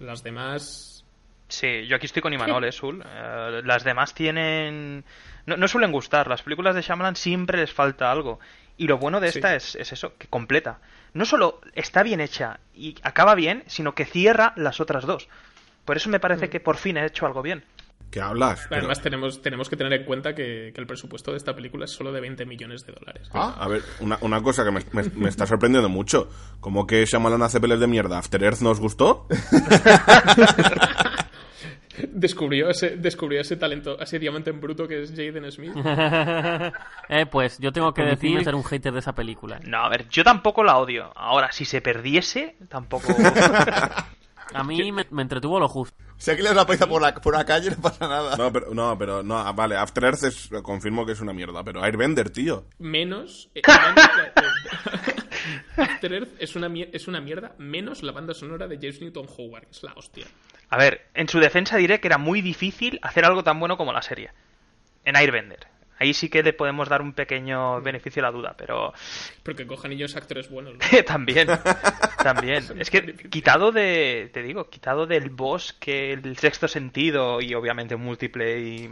Las 0.00 0.22
demás. 0.22 1.04
Sí, 1.48 1.86
yo 1.86 1.96
aquí 1.96 2.06
estoy 2.06 2.20
con 2.20 2.32
Imanol, 2.32 2.64
eh, 2.66 2.72
Sul. 2.72 3.02
Eh, 3.06 3.62
las 3.64 3.84
demás 3.84 4.12
tienen... 4.14 5.04
No, 5.46 5.56
no 5.56 5.68
suelen 5.68 5.92
gustar. 5.92 6.26
Las 6.28 6.42
películas 6.42 6.74
de 6.74 6.82
Shyamalan 6.82 7.16
siempre 7.16 7.58
les 7.58 7.72
falta 7.72 8.10
algo. 8.10 8.40
Y 8.76 8.86
lo 8.86 8.98
bueno 8.98 9.20
de 9.20 9.30
Sí. 9.30 9.38
esta 9.38 9.54
es, 9.54 9.76
es 9.76 9.92
eso, 9.92 10.14
que 10.18 10.26
completa. 10.26 10.80
No 11.14 11.24
solo 11.24 11.60
está 11.74 12.02
bien 12.02 12.20
hecha 12.20 12.60
y 12.74 12.96
acaba 13.02 13.34
bien, 13.34 13.62
sino 13.66 13.94
que 13.94 14.04
cierra 14.04 14.52
las 14.56 14.80
otras 14.80 15.04
dos. 15.06 15.28
Por 15.84 15.96
eso 15.96 16.10
me 16.10 16.18
Mm. 16.18 16.20
parece 16.20 16.50
que 16.50 16.60
por 16.60 16.76
fin 16.76 16.96
he 16.96 17.06
hecho 17.06 17.24
algo 17.26 17.40
bien. 17.42 17.64
¿Qué 18.10 18.20
hablas? 18.20 18.66
Pero- 18.68 18.80
Además, 18.82 19.00
tenemos, 19.02 19.42
tenemos 19.42 19.68
que 19.68 19.76
tener 19.76 19.92
en 19.92 20.04
cuenta 20.04 20.34
que, 20.36 20.70
que 20.72 20.80
el 20.80 20.86
presupuesto 20.86 21.32
de 21.32 21.36
esta 21.36 21.54
película 21.56 21.84
es 21.86 21.90
solo 21.90 22.12
de 22.12 22.20
20 22.20 22.46
millones 22.46 22.86
de 22.86 22.92
dólares. 22.92 23.28
Ah, 23.34 23.56
A 23.58 23.66
ver, 23.66 23.82
una, 23.98 24.18
una 24.20 24.40
cosa 24.40 24.64
que 24.64 24.70
me, 24.70 24.80
me- 24.92 25.10
me 25.16 25.28
está 25.28 25.46
sorprendiendo 25.48 25.88
mucho. 25.88 26.28
¿Cómo 26.60 26.86
que 26.86 27.04
Shyamalan 27.06 27.42
hace 27.42 27.60
peles 27.60 27.80
de 27.80 27.88
mierda? 27.88 28.18
¿After 28.18 28.40
Earth 28.44 28.60
nos 28.60 28.78
gustó? 28.78 29.26
Descubrió 32.12 32.68
ese, 32.70 32.96
descubrió 32.96 33.40
ese 33.40 33.56
talento, 33.56 33.98
ese 34.00 34.18
diamante 34.18 34.50
en 34.50 34.60
bruto 34.60 34.86
que 34.88 35.02
es 35.02 35.10
Jaden 35.10 35.50
Smith. 35.52 35.72
eh, 37.08 37.26
pues 37.30 37.58
yo 37.58 37.72
tengo 37.72 37.92
que 37.94 38.02
decir 38.02 38.42
ser 38.44 38.54
un 38.54 38.64
hater 38.64 38.92
de 38.92 38.98
esa 39.00 39.14
película. 39.14 39.60
No, 39.66 39.78
a 39.78 39.88
ver, 39.88 40.08
yo 40.08 40.24
tampoco 40.24 40.62
la 40.64 40.78
odio. 40.78 41.12
Ahora, 41.16 41.52
si 41.52 41.64
se 41.64 41.80
perdiese, 41.80 42.56
tampoco... 42.68 43.14
A 44.52 44.62
mí 44.62 44.92
me, 44.92 45.04
me 45.10 45.22
entretuvo 45.22 45.58
lo 45.58 45.68
justo. 45.68 45.96
Si 46.16 46.30
aquí 46.30 46.42
le 46.42 46.48
das 46.50 46.56
una 46.56 46.66
paliza 46.66 46.86
por, 46.86 47.02
la, 47.02 47.12
por 47.14 47.34
una 47.34 47.44
calle 47.44 47.70
no 47.70 47.78
pasa 47.80 48.06
nada. 48.06 48.36
No, 48.36 48.52
pero 48.52 48.72
no, 48.72 48.96
pero 48.96 49.22
no, 49.22 49.36
ah, 49.38 49.50
vale, 49.52 49.74
After 49.76 50.04
Earth 50.04 50.22
es, 50.24 50.50
confirmo 50.62 51.04
que 51.04 51.12
es 51.12 51.20
una 51.20 51.32
mierda, 51.32 51.64
pero 51.64 51.82
Airbender, 51.82 52.30
tío. 52.30 52.66
Menos. 52.78 53.50
eh, 53.54 53.62
la- 53.66 54.32
After 55.76 56.12
Earth 56.12 56.30
es 56.38 56.54
una, 56.54 56.68
es 56.92 57.08
una 57.08 57.20
mierda, 57.20 57.54
menos 57.58 58.02
la 58.02 58.12
banda 58.12 58.32
sonora 58.34 58.68
de 58.68 58.76
James 58.76 59.00
Newton 59.00 59.26
Howard, 59.36 59.64
que 59.64 59.70
es 59.72 59.82
la 59.82 59.92
hostia. 59.94 60.26
A 60.74 60.76
ver, 60.76 61.06
en 61.14 61.28
su 61.28 61.38
defensa 61.38 61.76
diré 61.76 62.00
que 62.00 62.08
era 62.08 62.18
muy 62.18 62.42
difícil 62.42 62.98
hacer 63.00 63.24
algo 63.24 63.44
tan 63.44 63.60
bueno 63.60 63.76
como 63.76 63.92
la 63.92 64.02
serie. 64.02 64.32
En 65.04 65.14
Airbender. 65.14 65.68
Ahí 66.00 66.12
sí 66.14 66.28
que 66.28 66.42
le 66.42 66.52
podemos 66.52 66.88
dar 66.88 67.00
un 67.00 67.12
pequeño 67.12 67.80
beneficio 67.80 68.20
a 68.20 68.24
la 68.26 68.32
duda, 68.32 68.54
pero 68.58 68.92
Porque 69.44 69.68
cojan 69.68 69.92
ellos 69.92 70.16
actores 70.16 70.50
buenos. 70.50 70.74
¿no? 70.74 70.80
también, 71.06 71.46
también. 72.20 72.64
Es 72.80 72.90
que 72.90 73.14
quitado 73.14 73.70
de, 73.70 74.30
te 74.34 74.42
digo, 74.42 74.68
quitado 74.68 75.06
del 75.06 75.30
boss 75.30 75.74
que 75.74 76.12
el 76.12 76.36
sexto 76.38 76.66
sentido 76.66 77.40
y 77.40 77.54
obviamente 77.54 77.94
múltiple 77.94 78.58
y 78.58 78.90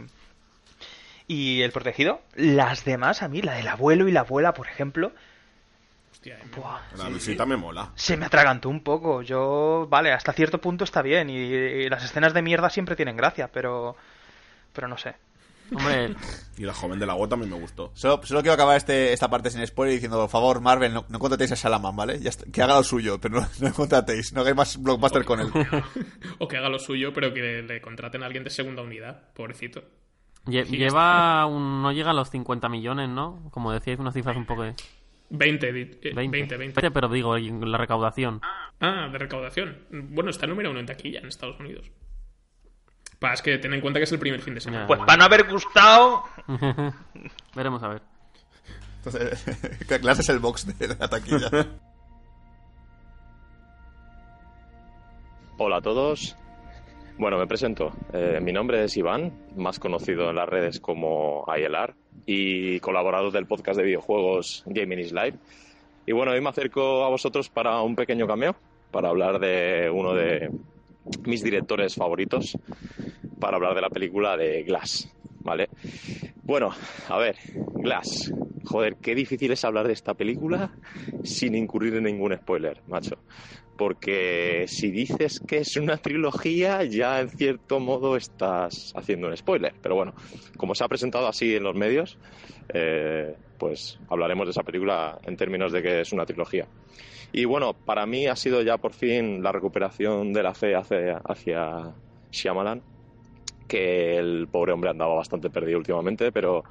y 1.27 1.63
el 1.63 1.73
protegido, 1.73 2.21
las 2.35 2.85
demás 2.85 3.23
a 3.23 3.27
mí, 3.27 3.41
la 3.41 3.55
del 3.55 3.67
abuelo 3.67 4.07
y 4.07 4.13
la 4.13 4.21
abuela, 4.21 4.53
por 4.53 4.67
ejemplo, 4.67 5.11
Hostia, 6.23 6.37
eh, 6.37 6.47
buah, 6.55 6.79
La 6.97 7.09
visita 7.09 7.45
me 7.45 7.57
mola. 7.57 7.91
se 7.95 8.15
me 8.15 8.25
atragantó 8.27 8.69
un 8.69 8.81
poco. 8.81 9.21
Yo, 9.23 9.87
vale, 9.89 10.11
hasta 10.13 10.31
cierto 10.31 10.59
punto 10.61 10.85
está 10.85 11.01
bien 11.01 11.29
y, 11.29 11.35
y 11.35 11.89
las 11.89 12.03
escenas 12.03 12.33
de 12.33 12.41
mierda 12.41 12.69
siempre 12.69 12.95
tienen 12.95 13.17
gracia, 13.17 13.49
pero 13.51 13.95
pero 14.71 14.87
no 14.87 14.97
sé. 14.97 15.15
Hombre, 15.75 16.15
Y 16.57 16.63
la 16.63 16.73
joven 16.73 16.97
del 16.99 17.09
agua 17.09 17.27
también 17.27 17.51
me 17.51 17.59
gustó. 17.59 17.91
Solo, 17.93 18.21
solo 18.23 18.41
quiero 18.41 18.53
acabar 18.53 18.77
este, 18.77 19.11
esta 19.11 19.29
parte 19.29 19.49
sin 19.49 19.65
spoiler 19.67 19.95
diciendo, 19.95 20.17
por 20.19 20.29
favor, 20.29 20.61
Marvel, 20.61 20.93
no, 20.93 21.05
no 21.09 21.19
contratéis 21.19 21.51
a 21.51 21.55
Salaman, 21.57 21.95
¿vale? 21.95 22.19
Ya 22.19 22.29
está- 22.29 22.45
que 22.51 22.61
haga 22.61 22.75
lo 22.75 22.83
suyo, 22.83 23.19
pero 23.19 23.41
no, 23.41 23.47
no 23.59 23.73
contratéis, 23.73 24.31
no 24.33 24.41
hagáis 24.41 24.55
más 24.55 24.81
blockbuster 24.81 25.25
con 25.25 25.41
él. 25.41 25.51
O 26.39 26.47
que 26.47 26.55
haga 26.57 26.69
lo 26.69 26.79
suyo, 26.79 27.11
pero 27.13 27.33
que 27.33 27.41
le, 27.41 27.63
le 27.63 27.81
contraten 27.81 28.23
a 28.23 28.27
alguien 28.27 28.43
de 28.45 28.49
segunda 28.49 28.81
unidad, 28.81 29.23
pobrecito. 29.33 29.83
lle- 30.45 30.65
lleva 30.67 31.45
un, 31.47 31.81
no 31.81 31.91
llega 31.91 32.11
a 32.11 32.13
los 32.13 32.29
50 32.29 32.69
millones, 32.69 33.09
¿no? 33.09 33.49
Como 33.51 33.71
decíais, 33.73 33.99
unas 33.99 34.13
cifras 34.13 34.37
un 34.37 34.45
poco 34.45 34.63
de 34.63 34.75
20, 35.35 35.67
eh, 35.67 35.73
20, 35.73 36.13
20, 36.13 36.57
20. 36.57 36.91
Pero 36.91 37.09
digo, 37.09 37.35
la 37.37 37.77
recaudación. 37.77 38.39
Ah, 38.43 38.69
ah, 38.79 39.09
de 39.11 39.17
recaudación. 39.17 39.79
Bueno, 39.89 40.29
está 40.29 40.45
número 40.45 40.69
uno 40.69 40.79
en 40.79 40.85
taquilla 40.85 41.19
en 41.19 41.27
Estados 41.27 41.59
Unidos. 41.59 41.89
Para 43.17 43.33
es 43.33 43.41
que 43.41 43.57
ten 43.57 43.73
en 43.73 43.81
cuenta 43.81 43.99
que 43.99 44.03
es 44.03 44.11
el 44.11 44.19
primer 44.19 44.41
fin 44.41 44.53
de 44.53 44.61
semana. 44.61 44.83
Ya, 44.83 44.87
pues 44.87 44.99
bueno. 44.99 45.07
para 45.07 45.17
no 45.17 45.23
haber 45.23 45.49
gustado. 45.49 46.23
Veremos 47.55 47.81
a 47.81 47.87
ver. 47.87 48.01
Entonces, 48.97 49.79
¿qué 49.87 49.99
clase 49.99 50.21
es 50.21 50.29
el 50.29 50.37
box 50.37 50.77
de 50.77 50.87
la 50.87 51.07
taquilla? 51.07 51.49
Hola 55.57 55.77
a 55.77 55.81
todos, 55.81 56.35
bueno, 57.23 57.37
me 57.37 57.47
presento. 57.47 57.93
Eh, 58.11 58.41
mi 58.41 58.51
nombre 58.51 58.83
es 58.83 58.97
Iván, 58.97 59.31
más 59.55 59.79
conocido 59.79 60.29
en 60.29 60.35
las 60.35 60.49
redes 60.49 60.81
como 60.81 61.45
ILR 61.47 61.95
y 62.25 62.81
colaborador 62.81 63.31
del 63.31 63.45
podcast 63.45 63.77
de 63.77 63.85
videojuegos 63.85 64.61
Gaming 64.65 64.99
is 64.99 65.13
Live. 65.13 65.35
Y 66.05 66.11
bueno, 66.11 66.33
hoy 66.33 66.41
me 66.41 66.49
acerco 66.49 67.05
a 67.05 67.07
vosotros 67.07 67.47
para 67.47 67.81
un 67.81 67.95
pequeño 67.95 68.27
cameo, 68.27 68.57
para 68.91 69.07
hablar 69.07 69.39
de 69.39 69.89
uno 69.89 70.13
de 70.13 70.51
mis 71.25 71.41
directores 71.41 71.95
favoritos, 71.95 72.57
para 73.39 73.55
hablar 73.55 73.73
de 73.73 73.81
la 73.81 73.89
película 73.89 74.35
de 74.35 74.63
Glass, 74.63 75.09
¿vale? 75.39 75.69
Bueno, 76.43 76.71
a 77.07 77.17
ver, 77.19 77.37
Glass. 77.75 78.33
Joder, 78.65 78.97
qué 78.97 79.15
difícil 79.15 79.53
es 79.53 79.63
hablar 79.63 79.87
de 79.87 79.93
esta 79.93 80.13
película 80.13 80.71
sin 81.23 81.55
incurrir 81.55 81.95
en 81.95 82.03
ningún 82.03 82.35
spoiler, 82.35 82.81
macho 82.89 83.15
porque 83.77 84.65
si 84.67 84.91
dices 84.91 85.39
que 85.47 85.57
es 85.57 85.75
una 85.77 85.97
trilogía, 85.97 86.83
ya 86.83 87.19
en 87.19 87.29
cierto 87.29 87.79
modo 87.79 88.15
estás 88.15 88.93
haciendo 88.95 89.27
un 89.27 89.37
spoiler. 89.37 89.73
Pero 89.81 89.95
bueno, 89.95 90.13
como 90.57 90.75
se 90.75 90.83
ha 90.83 90.87
presentado 90.87 91.27
así 91.27 91.55
en 91.55 91.63
los 91.63 91.75
medios, 91.75 92.17
eh, 92.73 93.35
pues 93.57 93.99
hablaremos 94.09 94.45
de 94.45 94.51
esa 94.51 94.63
película 94.63 95.19
en 95.23 95.37
términos 95.37 95.71
de 95.71 95.81
que 95.81 96.01
es 96.01 96.13
una 96.13 96.25
trilogía. 96.25 96.67
Y 97.31 97.45
bueno, 97.45 97.73
para 97.73 98.05
mí 98.05 98.27
ha 98.27 98.35
sido 98.35 98.61
ya 98.61 98.77
por 98.77 98.93
fin 98.93 99.41
la 99.41 99.51
recuperación 99.51 100.33
de 100.33 100.43
la 100.43 100.53
fe 100.53 100.75
hacia, 100.75 101.17
hacia 101.25 101.95
Shyamalan, 102.31 102.83
que 103.67 104.17
el 104.17 104.47
pobre 104.51 104.71
hombre 104.71 104.91
andaba 104.91 105.15
bastante 105.15 105.49
perdido 105.49 105.79
últimamente, 105.79 106.31
pero 106.31 106.63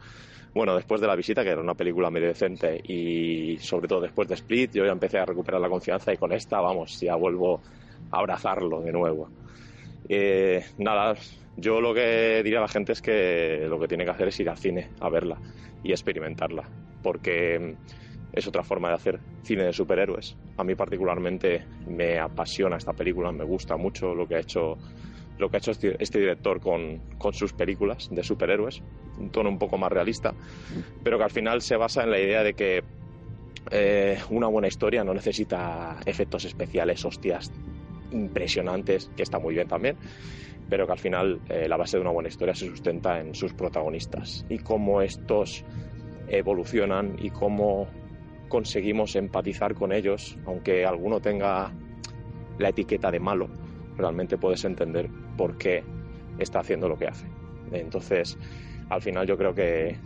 bueno, 0.55 0.77
después 0.77 1.01
de 1.01 1.07
la 1.07 1.17
visita, 1.17 1.43
que 1.43 1.51
era 1.51 1.61
una 1.61 1.75
película 1.75 2.11
medio 2.11 2.29
decente, 2.29 2.81
y 2.85 3.57
sobre 3.59 3.88
todo 3.88 4.01
después 4.01 4.29
de 4.29 4.35
Split, 4.35 4.73
yo 4.75 4.85
ya 4.85 4.93
empecé 4.93 5.19
a 5.19 5.25
recuperar 5.25 5.61
la 5.61 5.69
confianza 5.69 6.12
y 6.12 6.19
con 6.19 6.33
esta, 6.33 6.61
vamos, 6.61 7.01
ya 7.01 7.17
vuelvo 7.17 7.61
a 8.11 8.19
abrazarlo 8.19 8.81
de 8.83 8.93
nuevo. 8.93 9.29
Eh, 10.09 10.62
nada, 10.79 11.15
yo 11.57 11.81
lo 11.81 11.95
que 11.95 12.43
diría 12.43 12.59
a 12.59 12.62
la 12.62 12.69
gente 12.69 12.93
es 12.93 13.01
que 13.01 13.67
lo 13.69 13.79
que 13.79 13.88
tiene 13.88 14.05
que 14.05 14.11
hacer 14.11 14.29
es 14.29 14.41
ir 14.41 14.51
al 14.51 14.59
cine 14.59 14.91
a 15.01 15.09
verla 15.09 15.38
y 15.83 15.93
experimentarla, 15.93 16.69
porque 17.03 17.77
es 18.33 18.47
otra 18.47 18.62
forma 18.62 18.88
de 18.88 18.95
hacer 18.95 19.21
cine 19.43 19.65
de 19.65 19.73
superhéroes. 19.73 20.37
A 20.57 20.65
mí 20.65 20.75
particularmente 20.75 21.65
me 21.87 22.19
apasiona 22.19 22.77
esta 22.77 22.93
película, 22.93 23.33
me 23.33 23.45
gusta 23.45 23.77
mucho 23.77 24.15
lo 24.15 24.27
que 24.27 24.37
ha 24.37 24.41
hecho 24.41 24.77
lo 25.43 25.51
que 25.51 25.57
ha 25.57 25.59
hecho 25.59 25.73
este, 25.73 25.97
este 25.99 26.21
director 26.21 26.61
con, 26.61 27.01
con, 27.19 27.35
sus 27.35 27.53
películas 27.53 28.09
de 28.11 28.23
superhéroes, 28.23 28.81
un 29.19 29.31
tono 29.31 29.49
un 29.49 29.59
poco 29.59 29.77
más 29.77 29.91
realista, 29.91 30.33
pero 31.03 31.19
que 31.19 31.25
al 31.25 31.31
final 31.31 31.61
se 31.61 31.77
basa 31.77 32.05
en 32.05 32.11
la 32.13 32.21
idea 32.21 32.45
de 32.45 32.55
que 32.55 32.85
eh, 33.71 34.19
una 34.31 34.47
buena 34.47 34.69
historia 34.69 35.03
no 35.03 35.13
necesita 35.13 35.99
efectos 36.07 36.45
especiales, 36.45 37.05
hostias 37.05 37.51
impresionantes, 38.13 39.11
que 39.17 39.25
está 39.25 39.41
muy 39.41 39.55
bien 39.55 39.67
también, 39.67 39.97
pero 40.69 40.87
que 40.87 40.93
al 40.93 40.99
final 40.99 41.41
eh, 41.49 41.69
la 41.69 41.77
base 41.77 41.97
de 41.97 42.03
una 42.03 42.13
buena 42.13 42.29
historia 42.29 42.55
se 42.55 42.67
sustenta 42.67 43.19
en 43.19 43.35
sus 43.35 43.53
protagonistas 43.53 44.47
y 44.49 44.59
cómo 44.59 45.03
estos 45.03 45.65
evolucionan 46.29 47.17
y 47.19 47.31
cómo 47.31 47.89
conseguimos 48.49 49.17
empatizar 49.17 49.75
con 49.75 49.93
ellos, 49.93 50.39
aunque 50.47 50.85
alguno 50.85 51.21
tenga 51.21 51.73
la 52.59 52.69
etiqueta 52.69 53.11
de 53.11 53.19
malo, 53.19 53.49
realmente 53.97 54.39
puedes 54.39 54.65
entender 54.65 55.09
por 55.37 55.57
qué 55.57 55.85
está 56.39 56.61
haciendo 56.61 56.89
lo 56.89 56.97
que 56.97 57.07
hace. 57.07 57.27
Entonces, 57.73 58.39
al 58.89 59.01
final 59.01 59.27
yo 59.27 59.37
creo 59.37 59.55
que, 59.55 59.97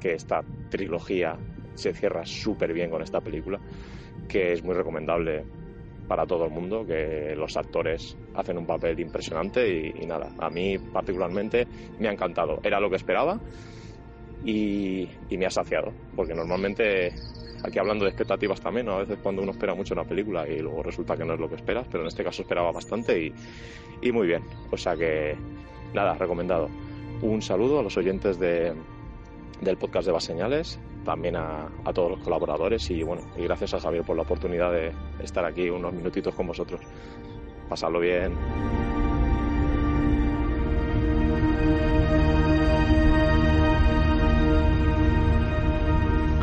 que 0.00 0.14
esta 0.14 0.42
trilogía 0.70 1.36
se 1.74 1.92
cierra 1.92 2.24
súper 2.24 2.72
bien 2.72 2.90
con 2.90 3.02
esta 3.02 3.20
película, 3.20 3.58
que 4.28 4.52
es 4.52 4.62
muy 4.62 4.74
recomendable 4.74 5.44
para 6.08 6.26
todo 6.26 6.44
el 6.44 6.50
mundo, 6.50 6.84
que 6.84 7.34
los 7.36 7.56
actores 7.56 8.16
hacen 8.34 8.58
un 8.58 8.66
papel 8.66 8.98
impresionante 8.98 9.92
y, 9.96 10.06
nada, 10.06 10.32
a 10.38 10.50
mí 10.50 10.76
particularmente 10.78 11.66
me 11.98 12.08
ha 12.08 12.12
encantado. 12.12 12.58
Era 12.64 12.80
lo 12.80 12.90
que 12.90 12.96
esperaba 12.96 13.38
y, 14.44 15.08
y 15.28 15.38
me 15.38 15.46
ha 15.46 15.50
saciado, 15.50 15.92
porque 16.16 16.34
normalmente 16.34 17.12
aquí 17.64 17.78
hablando 17.78 18.04
de 18.04 18.10
expectativas 18.10 18.60
también, 18.60 18.86
¿no? 18.86 18.94
a 18.94 18.98
veces 18.98 19.18
cuando 19.22 19.42
uno 19.42 19.52
espera 19.52 19.74
mucho 19.74 19.94
una 19.94 20.04
película 20.04 20.46
y 20.48 20.58
luego 20.58 20.82
resulta 20.82 21.16
que 21.16 21.24
no 21.24 21.34
es 21.34 21.40
lo 21.40 21.48
que 21.48 21.56
esperas, 21.56 21.86
pero 21.90 22.02
en 22.02 22.08
este 22.08 22.24
caso 22.24 22.42
esperaba 22.42 22.72
bastante 22.72 23.20
y, 23.20 23.32
y 24.02 24.12
muy 24.12 24.26
bien. 24.26 24.42
O 24.70 24.76
sea 24.76 24.96
que, 24.96 25.36
nada, 25.94 26.14
recomendado. 26.14 26.68
Un 27.22 27.42
saludo 27.42 27.80
a 27.80 27.82
los 27.82 27.96
oyentes 27.96 28.38
de, 28.38 28.72
del 29.60 29.76
podcast 29.76 30.06
de 30.06 30.12
Baseñales, 30.12 30.80
también 31.04 31.36
a, 31.36 31.68
a, 31.84 31.92
todos 31.92 32.10
los 32.10 32.20
colaboradores 32.20 32.90
y 32.90 33.02
bueno, 33.02 33.22
y 33.36 33.42
gracias 33.42 33.74
a 33.74 33.80
Javier 33.80 34.04
por 34.04 34.16
la 34.16 34.22
oportunidad 34.22 34.72
de 34.72 34.92
estar 35.22 35.44
aquí 35.44 35.68
unos 35.68 35.92
minutitos 35.92 36.34
con 36.34 36.46
vosotros. 36.46 36.80
Pasadlo 37.68 38.00
bien. 38.00 38.79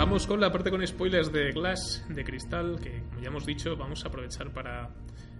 Vamos 0.08 0.26
con 0.26 0.40
la 0.40 0.50
parte 0.50 0.70
con 0.70 0.88
spoilers 0.88 1.34
de 1.34 1.52
Glass, 1.52 2.06
de 2.08 2.24
Cristal, 2.24 2.80
que 2.82 3.04
como 3.10 3.20
ya 3.20 3.28
hemos 3.28 3.46
dicho, 3.46 3.76
vamos 3.76 4.06
a 4.06 4.08
aprovechar 4.08 4.54
para 4.54 4.90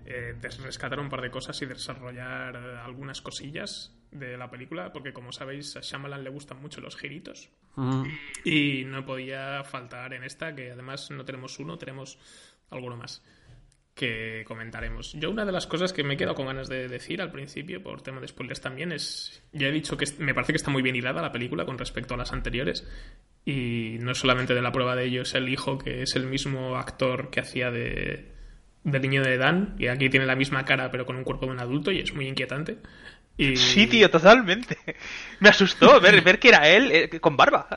eh, 0.06 0.36
rescatar 0.42 1.00
un 1.00 1.08
par 1.08 1.22
de 1.22 1.32
cosas 1.32 1.62
y 1.62 1.66
desarrollar 1.66 2.58
eh, 2.58 2.78
algunas 2.84 3.22
cosillas 3.22 3.96
de 4.12 4.36
la 4.38 4.52
película, 4.52 4.92
porque 4.92 5.14
como 5.14 5.32
sabéis, 5.32 5.78
a 5.78 5.80
Shyamalan 5.80 6.22
le 6.22 6.30
gustan 6.30 6.62
mucho 6.62 6.82
los 6.82 6.98
giritos. 6.98 7.50
Y 8.44 8.84
no 8.84 9.06
podía 9.06 9.64
faltar 9.64 10.14
en 10.14 10.26
esta, 10.26 10.54
que 10.54 10.74
además 10.74 11.12
no 11.12 11.24
tenemos 11.24 11.58
uno, 11.60 11.78
tenemos 11.78 12.20
alguno 12.70 12.98
más 12.98 13.24
que 13.98 14.46
comentaremos. 14.48 15.14
Yo 15.14 15.32
una 15.32 15.44
de 15.44 15.52
las 15.52 15.66
cosas 15.68 15.92
que 15.92 16.04
me 16.04 16.14
he 16.14 16.18
quedado 16.18 16.36
con 16.36 16.46
ganas 16.46 16.70
de 16.70 16.88
decir 16.88 17.22
al 17.22 17.32
principio, 17.32 17.82
por 17.82 18.02
tema 18.02 18.22
de 18.22 18.28
spoilers 18.28 18.62
también, 18.62 18.92
es, 18.92 19.44
ya 19.52 19.68
he 19.68 19.72
dicho 19.72 19.98
que 19.98 20.06
me 20.20 20.34
parece 20.34 20.54
que 20.54 20.58
está 20.58 20.72
muy 20.72 20.84
bien 20.84 20.96
hilada 20.96 21.22
la 21.22 21.32
película 21.32 21.66
con 21.66 21.78
respecto 21.78 22.14
a 22.14 22.18
las 22.18 22.32
anteriores, 22.32 22.88
y 23.48 23.96
no 24.02 24.14
solamente 24.14 24.54
de 24.54 24.62
la 24.62 24.74
prueba 24.74 24.98
de 24.98 25.06
ello 25.06 25.22
es 25.22 25.34
el 25.34 25.48
hijo, 25.48 25.78
que 25.78 26.02
es 26.02 26.18
el 26.18 26.28
mismo 26.28 26.76
actor 26.76 27.30
que 27.30 27.40
hacía 27.40 27.72
de, 27.72 28.26
del 28.84 29.02
niño 29.02 29.24
de 29.24 29.38
Dan, 29.38 29.74
y 29.80 29.88
aquí 29.88 30.10
tiene 30.10 30.26
la 30.26 30.36
misma 30.36 30.66
cara 30.66 30.92
pero 30.92 31.06
con 31.06 31.16
un 31.16 31.24
cuerpo 31.24 31.46
de 31.46 31.54
un 31.54 31.62
adulto 31.62 31.90
y 31.90 32.00
es 32.00 32.14
muy 32.14 32.28
inquietante. 32.28 32.80
Y... 33.38 33.56
Sí, 33.56 33.88
tío, 33.88 34.12
totalmente. 34.12 34.78
Me 35.40 35.48
asustó 35.48 36.02
ver, 36.02 36.22
ver 36.26 36.40
que 36.40 36.50
era 36.50 36.68
él 36.68 36.92
eh, 36.92 37.20
con 37.22 37.38
barba. 37.38 37.70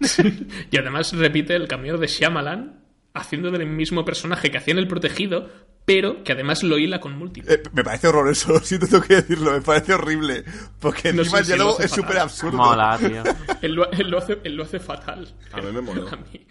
Sí. 0.00 0.46
Y 0.70 0.76
además 0.76 1.12
repite 1.12 1.56
el 1.56 1.66
cameo 1.66 1.98
de 1.98 2.06
Shyamalan 2.06 2.84
haciendo 3.14 3.50
del 3.50 3.66
mismo 3.66 4.04
personaje 4.04 4.52
que 4.52 4.58
hacía 4.58 4.72
en 4.72 4.78
El 4.78 4.86
Protegido, 4.86 5.50
pero 5.84 6.22
que 6.24 6.32
además 6.32 6.62
lo 6.62 6.78
hila 6.78 7.00
con 7.00 7.18
múltiples. 7.18 7.54
Eh, 7.56 7.62
me 7.72 7.82
parece 7.84 8.08
horroroso, 8.08 8.58
siento 8.64 8.86
tengo 8.86 9.02
que 9.02 9.16
decirlo, 9.16 9.52
me 9.52 9.60
parece 9.60 9.94
horrible. 9.94 10.44
Porque 10.80 11.12
No 11.12 11.24
sé 11.24 11.36
el 11.36 11.42
lo 11.42 11.46
diálogo 11.46 11.80
es 11.80 11.90
súper 11.90 12.18
absurdo. 12.18 12.56
Mola, 12.58 12.98
tío. 12.98 13.22
Él 13.62 13.74
lo, 13.74 13.90
él 13.92 14.08
lo 14.10 14.18
hace, 14.18 14.38
él 14.44 14.54
lo 14.56 14.62
hace 14.64 14.78
fatal. 14.80 15.28
A 15.52 15.60
mí 15.60 15.72
me 15.72 15.80
moló. 15.82 16.08
A 16.08 16.16
mí- 16.16 16.46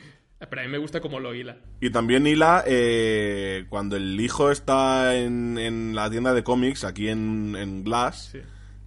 pero 0.49 0.61
a 0.61 0.65
mí 0.65 0.71
me 0.71 0.79
gusta 0.79 0.99
como 1.01 1.19
lo 1.19 1.35
hila. 1.35 1.57
Y 1.81 1.91
también 1.91 2.25
Hila, 2.25 2.63
eh, 2.65 3.65
cuando 3.69 3.95
el 3.95 4.19
hijo 4.19 4.49
está 4.49 5.15
en, 5.15 5.57
en 5.59 5.93
la 5.93 6.09
tienda 6.09 6.33
de 6.33 6.43
cómics, 6.43 6.83
aquí 6.83 7.09
en, 7.09 7.55
en 7.55 7.83
Glass, 7.83 8.29
Sí. 8.31 8.39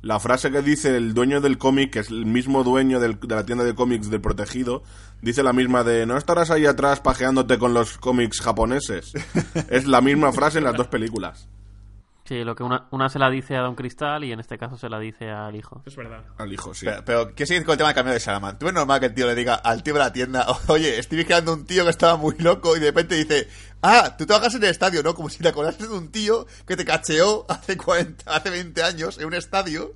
la 0.03 0.19
frase 0.19 0.51
que 0.51 0.63
dice 0.63 0.97
el 0.97 1.15
dueño 1.15 1.41
del 1.41 1.57
cómic, 1.57 1.93
que 1.93 2.01
es 2.01 2.09
el 2.11 2.27
mismo 2.27 2.65
dueño 2.65 2.99
del- 2.99 3.21
de 3.21 3.35
la 3.37 3.47
tienda 3.47 3.63
de 3.63 3.73
cómics 3.77 4.11
del 4.11 4.21
protegido, 4.21 4.83
dice 5.25 5.43
la 5.43 5.53
misma 5.53 5.83
de 5.83 6.07
no 6.07 6.17
estarás 6.17 6.51
ahí 6.51 6.67
atrás 6.67 7.01
pajeándote 7.01 7.59
con 7.59 7.75
los 7.75 7.99
cómics 7.99 8.41
japoneses. 8.41 9.13
es 9.71 9.87
la 9.87 10.01
misma 10.01 10.33
frase 10.33 10.59
en 10.59 10.65
las 10.65 10.77
dos 10.77 10.89
películas. 10.89 11.49
Sí, 12.27 12.43
lo 12.43 12.55
que 12.55 12.63
una, 12.63 12.87
una 12.91 13.11
se 13.11 13.19
la 13.19 13.29
dice 13.29 13.55
a 13.55 13.61
Don 13.61 13.75
Cristal 13.75 14.25
y 14.25 14.33
en 14.33 14.41
este 14.41 14.57
caso 14.57 14.79
se 14.79 14.89
la 14.89 14.99
dice 14.99 15.31
al 15.31 15.55
hijo. 15.57 15.83
Es 15.85 15.95
verdad. 15.95 16.25
Al 16.39 16.51
hijo, 16.51 16.73
sí. 16.73 16.87
Pero, 16.87 17.05
pero 17.05 17.35
quiero 17.35 17.47
seguir 17.47 17.65
con 17.65 17.73
el 17.73 17.79
tema 17.79 17.89
del 17.89 17.97
cambio 17.97 18.15
de 18.15 18.21
Salaman. 18.21 18.59
¿Tú 18.59 18.67
es 18.67 18.73
normal 18.73 18.99
que 19.01 19.07
el 19.07 19.15
tío 19.15 19.27
le 19.27 19.35
diga 19.35 19.57
al 19.57 19.83
tío 19.83 19.93
de 19.93 20.01
la 20.01 20.13
tienda, 20.13 20.47
oye, 20.69 20.99
estoy 20.99 21.19
vigilando 21.19 21.53
a 21.53 21.55
un 21.55 21.67
tío 21.67 21.85
que 21.85 21.91
estaba 21.91 22.17
muy 22.17 22.35
loco 22.39 22.77
y 22.77 22.81
de 22.81 22.87
repente 22.87 23.17
dice, 23.17 23.49
ah, 23.83 24.17
tú 24.17 24.25
trabajas 24.25 24.55
en 24.55 24.65
el 24.65 24.71
estadio, 24.71 25.03
¿no? 25.03 25.15
Como 25.15 25.29
si 25.29 25.43
te 25.43 25.49
acordases 25.49 25.91
de 25.91 25.95
un 25.95 26.11
tío 26.11 26.47
que 26.67 26.77
te 26.77 26.87
cacheó 26.87 27.45
hace 27.49 27.77
40, 27.77 28.35
hace 28.35 28.49
20 28.49 28.83
años 28.83 29.19
en 29.19 29.27
un 29.27 29.35
estadio. 29.35 29.95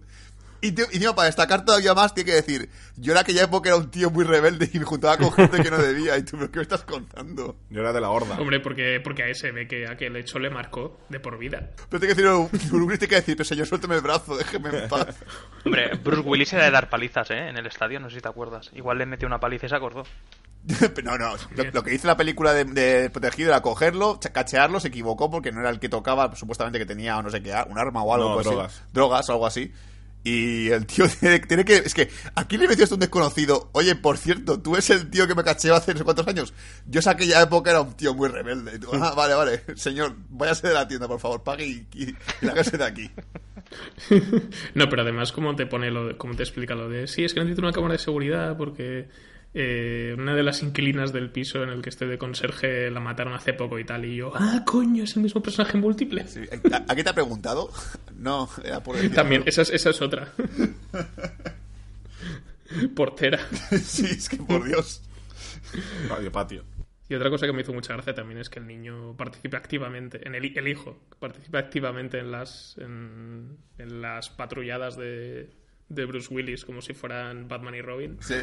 Y, 0.60 0.72
tío, 0.72 0.86
y 0.90 0.96
encima, 0.96 1.14
para 1.14 1.26
destacar 1.26 1.64
todavía 1.64 1.94
más, 1.94 2.14
tiene 2.14 2.30
que 2.30 2.36
decir, 2.36 2.68
yo 2.96 3.12
en 3.12 3.18
aquella 3.18 3.44
época 3.44 3.68
era 3.68 3.78
un 3.78 3.90
tío 3.90 4.10
muy 4.10 4.24
rebelde 4.24 4.68
y 4.72 4.78
me 4.78 4.84
juntaba 4.84 5.16
con 5.16 5.32
gente 5.32 5.62
que 5.62 5.70
no 5.70 5.78
debía. 5.78 6.16
Y 6.16 6.22
tú, 6.24 6.36
¿pero 6.36 6.50
qué 6.50 6.58
me 6.58 6.62
estás 6.62 6.82
contando? 6.82 7.56
Yo 7.70 7.80
era 7.80 7.92
de 7.92 8.00
la 8.00 8.10
horda. 8.10 8.36
Hombre, 8.40 8.58
porque, 8.60 9.00
porque 9.02 9.22
a 9.22 9.28
ese 9.28 9.52
ve 9.52 9.68
que 9.68 9.86
aquel 9.86 10.16
hecho 10.16 10.38
le 10.38 10.50
marcó 10.50 10.98
de 11.08 11.20
por 11.20 11.38
vida. 11.38 11.70
Pero 11.88 12.00
tiene 12.00 12.14
que 12.14 12.22
decir, 12.22 12.70
Bruce 12.70 12.84
Willis 12.84 12.98
tiene 12.98 13.10
que 13.10 13.16
decir, 13.16 13.36
pero 13.36 13.44
señor, 13.48 13.66
suélteme 13.66 13.94
el 13.94 14.00
brazo, 14.00 14.36
déjeme 14.36 14.70
en 14.70 14.88
paz. 14.88 15.16
Hombre, 15.64 15.94
Bruce 16.02 16.28
Willis 16.28 16.52
era 16.52 16.64
de 16.64 16.70
dar 16.72 16.90
palizas, 16.90 17.30
¿eh? 17.30 17.48
En 17.48 17.56
el 17.56 17.66
estadio, 17.66 18.00
no 18.00 18.08
sé 18.08 18.16
si 18.16 18.22
te 18.22 18.28
acuerdas. 18.28 18.70
Igual 18.74 18.98
le 18.98 19.06
metió 19.06 19.28
una 19.28 19.38
paliza 19.38 19.66
y 19.66 19.68
se 19.68 19.76
acordó. 19.76 20.02
No, 21.04 21.16
no, 21.16 21.34
lo, 21.54 21.64
lo 21.72 21.82
que 21.82 21.92
dice 21.92 22.06
la 22.06 22.16
película 22.16 22.52
de, 22.52 22.64
de 22.64 23.10
Protegido 23.10 23.50
era 23.50 23.62
cogerlo, 23.62 24.18
cachearlo, 24.20 24.80
se 24.80 24.88
equivocó 24.88 25.30
porque 25.30 25.52
no 25.52 25.60
era 25.60 25.70
el 25.70 25.78
que 25.78 25.88
tocaba, 25.88 26.34
supuestamente 26.34 26.78
que 26.78 26.84
tenía, 26.84 27.22
no 27.22 27.30
sé 27.30 27.42
qué, 27.42 27.54
un 27.68 27.78
arma 27.78 28.02
o 28.02 28.12
algo. 28.12 28.28
No, 28.30 28.34
pues 28.34 28.46
drogas. 28.46 28.82
Drogas 28.92 29.28
o 29.28 29.32
algo 29.32 29.46
así. 29.46 29.72
Y 30.24 30.68
el 30.70 30.84
tío 30.86 31.06
tiene, 31.20 31.38
tiene 31.40 31.64
que. 31.64 31.76
Es 31.76 31.94
que 31.94 32.08
aquí 32.34 32.58
le 32.58 32.66
a 32.90 32.94
un 32.94 33.00
desconocido, 33.00 33.70
oye, 33.72 33.94
por 33.94 34.18
cierto, 34.18 34.60
tú 34.60 34.74
eres 34.74 34.90
el 34.90 35.08
tío 35.10 35.26
que 35.26 35.34
me 35.34 35.44
caché 35.44 35.70
hace 35.70 35.92
no 35.92 35.98
sé 35.98 36.04
cuántos 36.04 36.26
años. 36.26 36.52
Yo 36.86 37.00
en 37.00 37.08
aquella 37.08 37.40
época 37.42 37.70
era 37.70 37.80
un 37.82 37.94
tío 37.94 38.14
muy 38.14 38.28
rebelde. 38.28 38.78
Ah, 38.92 39.14
vale, 39.16 39.34
vale, 39.34 39.62
señor, 39.76 40.14
váyase 40.28 40.68
de 40.68 40.74
la 40.74 40.86
tienda, 40.88 41.06
por 41.08 41.20
favor, 41.20 41.42
pague 41.42 41.66
y, 41.66 41.86
y, 41.94 42.14
y 42.42 42.46
de 42.78 42.84
aquí. 42.84 43.10
no, 44.74 44.88
pero 44.88 45.02
además, 45.02 45.32
como 45.32 45.54
te 45.56 45.66
pone 45.66 45.90
lo, 45.90 46.08
de- 46.08 46.16
cómo 46.16 46.34
te 46.34 46.42
explica 46.42 46.74
lo 46.74 46.88
de 46.88 47.06
sí, 47.06 47.24
es 47.24 47.34
que 47.34 47.40
necesito 47.40 47.62
una 47.62 47.72
cámara 47.72 47.92
de 47.92 47.98
seguridad 47.98 48.56
porque 48.56 49.08
eh, 49.54 50.14
una 50.18 50.34
de 50.34 50.42
las 50.42 50.62
inquilinas 50.62 51.12
del 51.12 51.30
piso 51.30 51.62
en 51.62 51.70
el 51.70 51.82
que 51.82 51.88
estoy 51.88 52.08
de 52.08 52.18
conserje 52.18 52.90
la 52.90 53.00
mataron 53.00 53.34
hace 53.34 53.54
poco 53.54 53.78
y 53.78 53.84
tal. 53.84 54.04
Y 54.04 54.16
yo, 54.16 54.32
ah, 54.34 54.62
coño, 54.66 55.04
es 55.04 55.16
el 55.16 55.22
mismo 55.22 55.42
personaje 55.42 55.78
múltiple. 55.78 56.26
Sí, 56.26 56.40
¿A, 56.72 56.92
a 56.92 56.96
qué 56.96 57.02
te 57.02 57.10
ha 57.10 57.14
preguntado? 57.14 57.70
No, 58.18 58.48
era 58.64 58.82
por 58.82 58.96
decir 58.96 59.14
También, 59.14 59.44
esa 59.46 59.62
es, 59.62 59.70
esa 59.70 59.90
es 59.90 60.02
otra. 60.02 60.32
Portera. 62.96 63.38
Sí, 63.80 64.06
es 64.06 64.28
que 64.28 64.38
por 64.38 64.64
Dios. 64.64 65.02
Radio 66.08 66.32
Patio. 66.32 66.64
Y 67.08 67.14
otra 67.14 67.30
cosa 67.30 67.46
que 67.46 67.52
me 67.52 67.62
hizo 67.62 67.72
mucha 67.72 67.94
gracia 67.94 68.14
también 68.14 68.40
es 68.40 68.50
que 68.50 68.58
el 68.58 68.66
niño 68.66 69.16
participe 69.16 69.56
activamente, 69.56 70.26
en 70.26 70.34
el, 70.34 70.58
el 70.58 70.68
hijo, 70.68 71.00
participe 71.18 71.56
activamente 71.56 72.18
en 72.18 72.30
las, 72.30 72.76
en, 72.78 73.56
en 73.78 74.02
las 74.02 74.28
patrulladas 74.28 74.96
de, 74.96 75.48
de 75.88 76.04
Bruce 76.04 76.34
Willis 76.34 76.64
como 76.64 76.82
si 76.82 76.92
fueran 76.92 77.48
Batman 77.48 77.76
y 77.76 77.80
Robin. 77.80 78.18
Sí. 78.20 78.34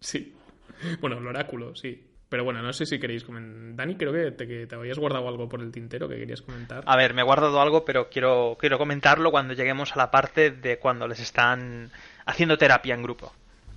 Sí. 0.00 0.34
Bueno, 1.00 1.18
el 1.18 1.26
oráculo, 1.26 1.74
sí. 1.74 2.04
Pero 2.28 2.44
bueno, 2.44 2.60
no 2.60 2.72
sé 2.72 2.84
si 2.84 2.98
queréis 2.98 3.24
comentar. 3.24 3.76
Dani, 3.76 3.96
creo 3.96 4.12
que 4.12 4.32
te, 4.32 4.46
que 4.46 4.66
te 4.66 4.74
habías 4.74 4.98
guardado 4.98 5.26
algo 5.28 5.48
por 5.48 5.62
el 5.62 5.72
tintero 5.72 6.08
que 6.08 6.16
querías 6.16 6.42
comentar. 6.42 6.84
A 6.84 6.96
ver, 6.96 7.14
me 7.14 7.22
he 7.22 7.24
guardado 7.24 7.60
algo, 7.60 7.84
pero 7.84 8.10
quiero, 8.10 8.56
quiero 8.60 8.76
comentarlo 8.76 9.30
cuando 9.30 9.54
lleguemos 9.54 9.92
a 9.92 9.96
la 9.96 10.10
parte 10.10 10.50
de 10.50 10.78
cuando 10.78 11.08
les 11.08 11.20
están 11.20 11.90
haciendo 12.26 12.58
terapia 12.58 12.94
en 12.94 13.02
grupo. 13.02 13.32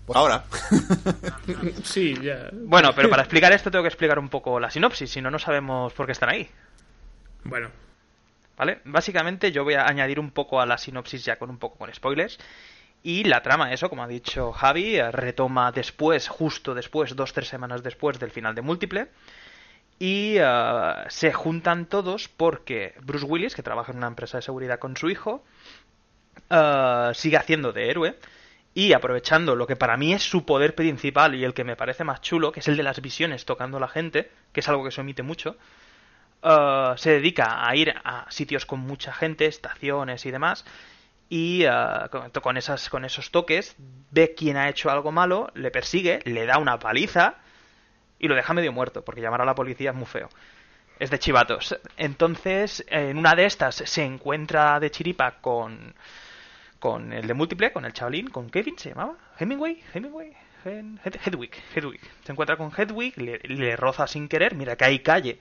Pues 0.06 0.18
ahora. 0.18 0.44
Sí, 1.84 2.16
ya. 2.22 2.50
Bueno, 2.52 2.92
pero 2.96 3.10
para 3.10 3.24
explicar 3.24 3.54
esto 3.54 3.72
tengo 3.72 3.84
que 3.84 3.90
explicar 3.90 4.20
un 4.20 4.30
poco 4.30 4.60
la 4.60 4.70
sinopsis, 4.70 5.10
si 5.10 5.22
no, 5.22 5.32
no 5.32 5.40
sabemos 5.40 5.94
por 5.94 6.06
qué 6.06 6.12
están 6.12 6.30
ahí. 6.30 6.50
Bueno, 7.44 7.70
¿Vale? 8.62 8.80
Básicamente 8.86 9.52
yo 9.52 9.64
voy 9.64 9.74
a 9.74 9.88
añadir 9.88 10.20
un 10.20 10.30
poco 10.30 10.62
a 10.62 10.68
la 10.68 10.78
sinopsis 10.78 11.26
ya 11.26 11.38
con 11.38 11.50
un 11.50 11.58
poco 11.58 11.80
con 11.80 11.92
spoilers. 11.92 12.38
Y 13.04 13.24
la 13.24 13.42
trama, 13.42 13.74
eso, 13.74 13.90
como 13.90 14.04
ha 14.04 14.08
dicho 14.08 14.52
Javi, 14.52 14.98
eh, 14.98 15.12
retoma 15.12 15.72
después, 15.72 16.28
justo 16.28 16.76
después, 16.76 17.16
dos, 17.16 17.34
tres 17.34 17.48
semanas 17.48 17.82
después 17.82 18.20
del 18.20 18.32
final 18.32 18.54
de 18.54 18.62
Múltiple. 18.62 19.08
Y 19.98 20.36
eh, 20.38 20.94
se 21.10 21.34
juntan 21.34 21.86
todos 21.86 22.28
porque 22.28 22.96
Bruce 23.02 23.26
Willis, 23.26 23.56
que 23.56 23.64
trabaja 23.64 23.92
en 23.92 24.00
una 24.00 24.08
empresa 24.08 24.38
de 24.38 24.44
seguridad 24.44 24.80
con 24.80 24.98
su 24.98 25.10
hijo, 25.10 25.44
eh, 26.50 27.12
sigue 27.14 27.38
haciendo 27.38 27.72
de 27.72 27.90
héroe. 27.90 28.18
Y 28.74 28.94
aprovechando 28.94 29.56
lo 29.56 29.68
que 29.68 29.76
para 29.76 29.98
mí 29.98 30.14
es 30.14 30.24
su 30.24 30.46
poder 30.46 30.76
principal 30.76 31.36
y 31.36 31.44
el 31.44 31.54
que 31.54 31.66
me 31.66 31.76
parece 31.76 32.06
más 32.06 32.22
chulo, 32.22 32.54
que 32.54 32.62
es 32.62 32.68
el 32.68 32.78
de 32.78 32.84
las 32.84 33.02
visiones 33.02 33.44
tocando 33.46 33.78
a 33.78 33.82
la 33.82 33.90
gente, 33.90 34.32
que 34.54 34.62
es 34.62 34.70
algo 34.70 34.84
que 34.84 34.92
se 34.92 35.02
omite 35.02 35.24
mucho, 35.24 35.58
eh, 36.42 36.94
se 36.96 37.12
dedica 37.12 37.68
a 37.68 37.76
ir 37.76 37.94
a 38.04 38.26
sitios 38.32 38.66
con 38.66 38.80
mucha 38.80 39.12
gente, 39.12 39.46
estaciones 39.46 40.26
y 40.26 40.32
demás, 40.32 40.66
y 41.32 41.64
eh, 41.64 41.72
con, 42.42 42.58
esas, 42.58 42.90
con 42.90 43.06
esos 43.06 43.32
toques 43.32 43.74
ve 44.12 44.36
quién 44.36 44.58
ha 44.58 44.68
hecho 44.68 44.92
algo 44.92 45.14
malo, 45.14 45.50
le 45.56 45.72
persigue, 45.72 46.20
le 46.26 46.46
da 46.46 46.58
una 46.58 46.78
paliza 46.78 47.36
y 48.20 48.28
lo 48.28 48.36
deja 48.36 48.54
medio 48.54 48.74
muerto, 48.74 49.06
porque 49.06 49.22
llamar 49.22 49.40
a 49.40 49.46
la 49.46 49.56
policía 49.56 49.92
es 49.92 49.96
muy 49.96 50.06
feo. 50.06 50.28
Es 51.00 51.10
de 51.10 51.20
chivatos. 51.20 51.80
Entonces, 51.96 52.86
en 52.90 53.18
una 53.18 53.34
de 53.34 53.46
estas 53.46 53.76
se 53.76 54.04
encuentra 54.04 54.78
de 54.82 54.92
chiripa 54.92 55.40
con, 55.40 55.96
con 56.80 57.14
el 57.14 57.26
de 57.26 57.34
múltiple, 57.34 57.72
con 57.72 57.86
el 57.86 57.94
chavalín, 57.94 58.28
con 58.28 58.50
Kevin, 58.50 58.78
¿se 58.78 58.90
llamaba? 58.90 59.16
¿Hemingway? 59.40 59.82
¿Hemingway? 59.94 60.36
Hedwig, 60.66 61.56
Hedwig. 61.74 62.02
Se 62.26 62.34
encuentra 62.34 62.58
con 62.58 62.74
Hedwig, 62.78 63.18
le, 63.18 63.40
le 63.40 63.78
roza 63.78 64.06
sin 64.06 64.28
querer, 64.28 64.54
mira 64.54 64.76
que 64.76 64.84
hay 64.84 65.00
calle, 65.00 65.40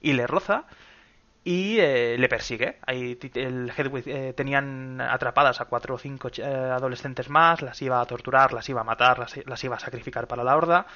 y 0.00 0.12
le 0.12 0.28
roza, 0.28 0.66
y 1.44 1.78
eh, 1.80 2.16
le 2.18 2.28
persigue. 2.28 2.78
Ahí 2.86 3.18
el 3.34 3.72
Hedwig 3.76 4.04
eh, 4.06 4.32
tenían 4.36 5.00
atrapadas 5.00 5.60
a 5.60 5.64
cuatro 5.64 5.94
o 5.96 5.98
cinco 5.98 6.30
eh, 6.36 6.42
adolescentes 6.44 7.28
más, 7.28 7.62
las 7.62 7.80
iba 7.82 8.00
a 8.00 8.06
torturar, 8.06 8.52
las 8.52 8.68
iba 8.68 8.80
a 8.80 8.84
matar, 8.84 9.18
las, 9.18 9.64
iba 9.64 9.76
a 9.76 9.80
sacrificar 9.80 10.26
para 10.28 10.44
la 10.44 10.56
horda. 10.56 10.86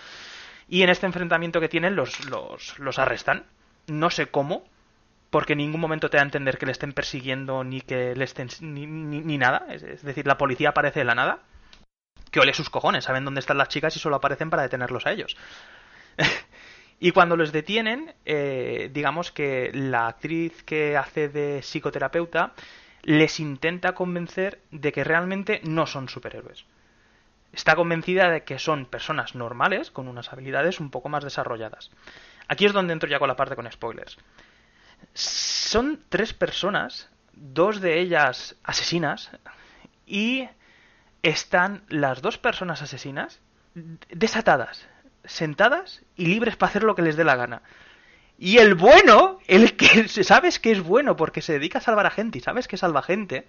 Y 0.68 0.82
en 0.82 0.90
este 0.90 1.06
enfrentamiento 1.06 1.60
que 1.60 1.68
tienen 1.68 1.96
los, 1.96 2.24
los, 2.30 2.78
los 2.78 2.98
arrestan. 2.98 3.44
No 3.88 4.10
sé 4.10 4.26
cómo, 4.26 4.64
porque 5.30 5.52
en 5.52 5.58
ningún 5.58 5.80
momento 5.80 6.10
te 6.10 6.16
da 6.16 6.22
a 6.22 6.26
entender 6.26 6.58
que 6.58 6.66
le 6.66 6.72
estén 6.72 6.92
persiguiendo 6.92 7.62
ni 7.64 7.80
que 7.80 8.14
le 8.16 8.24
estén 8.24 8.48
ni, 8.60 8.86
ni- 8.86 9.20
ni 9.20 9.38
nada. 9.38 9.66
Es, 9.70 9.82
es 9.82 10.02
decir, 10.02 10.26
la 10.26 10.38
policía 10.38 10.70
aparece 10.70 11.00
de 11.00 11.04
la 11.04 11.14
nada. 11.14 11.38
Que 12.30 12.40
ole 12.40 12.52
sus 12.54 12.68
cojones, 12.70 13.04
saben 13.04 13.24
dónde 13.24 13.40
están 13.40 13.58
las 13.58 13.68
chicas 13.68 13.94
y 13.96 14.00
solo 14.00 14.16
aparecen 14.16 14.50
para 14.50 14.62
detenerlos 14.62 15.06
a 15.06 15.12
ellos. 15.12 15.36
y 16.98 17.10
cuando 17.10 17.36
los 17.36 17.52
detienen, 17.52 18.14
eh, 18.24 18.90
digamos 18.92 19.30
que 19.30 19.70
la 19.74 20.08
actriz 20.08 20.62
que 20.62 20.96
hace 20.96 21.28
de 21.28 21.60
psicoterapeuta 21.62 22.54
les 23.02 23.38
intenta 23.38 23.94
convencer 23.94 24.60
de 24.70 24.92
que 24.92 25.04
realmente 25.04 25.60
no 25.64 25.86
son 25.86 26.08
superhéroes. 26.08 26.64
Está 27.52 27.76
convencida 27.76 28.30
de 28.30 28.44
que 28.44 28.58
son 28.58 28.86
personas 28.86 29.34
normales 29.34 29.90
con 29.90 30.08
unas 30.08 30.32
habilidades 30.32 30.80
un 30.80 30.90
poco 30.90 31.08
más 31.08 31.22
desarrolladas. 31.22 31.90
Aquí 32.48 32.66
es 32.66 32.72
donde 32.72 32.92
entro 32.92 33.08
ya 33.08 33.18
con 33.18 33.28
la 33.28 33.36
parte 33.36 33.56
con 33.56 33.70
spoilers. 33.70 34.18
Son 35.14 36.02
tres 36.08 36.32
personas, 36.32 37.10
dos 37.32 37.80
de 37.80 38.00
ellas 38.00 38.56
asesinas, 38.64 39.30
y 40.06 40.48
están 41.22 41.82
las 41.88 42.22
dos 42.22 42.38
personas 42.38 42.82
asesinas 42.82 43.40
desatadas, 44.08 44.88
sentadas 45.26 46.02
y 46.16 46.26
libres 46.26 46.56
para 46.56 46.70
hacer 46.70 46.82
lo 46.82 46.94
que 46.94 47.02
les 47.02 47.16
dé 47.16 47.24
la 47.24 47.36
gana. 47.36 47.62
Y 48.38 48.58
el 48.58 48.74
bueno, 48.74 49.38
el 49.46 49.76
que 49.76 50.08
sabes 50.08 50.58
que 50.58 50.72
es 50.72 50.82
bueno 50.82 51.16
porque 51.16 51.42
se 51.42 51.54
dedica 51.54 51.78
a 51.78 51.82
salvar 51.82 52.06
a 52.06 52.10
gente 52.10 52.38
y 52.38 52.40
sabes 52.40 52.68
que 52.68 52.76
salva 52.76 53.02
gente, 53.02 53.46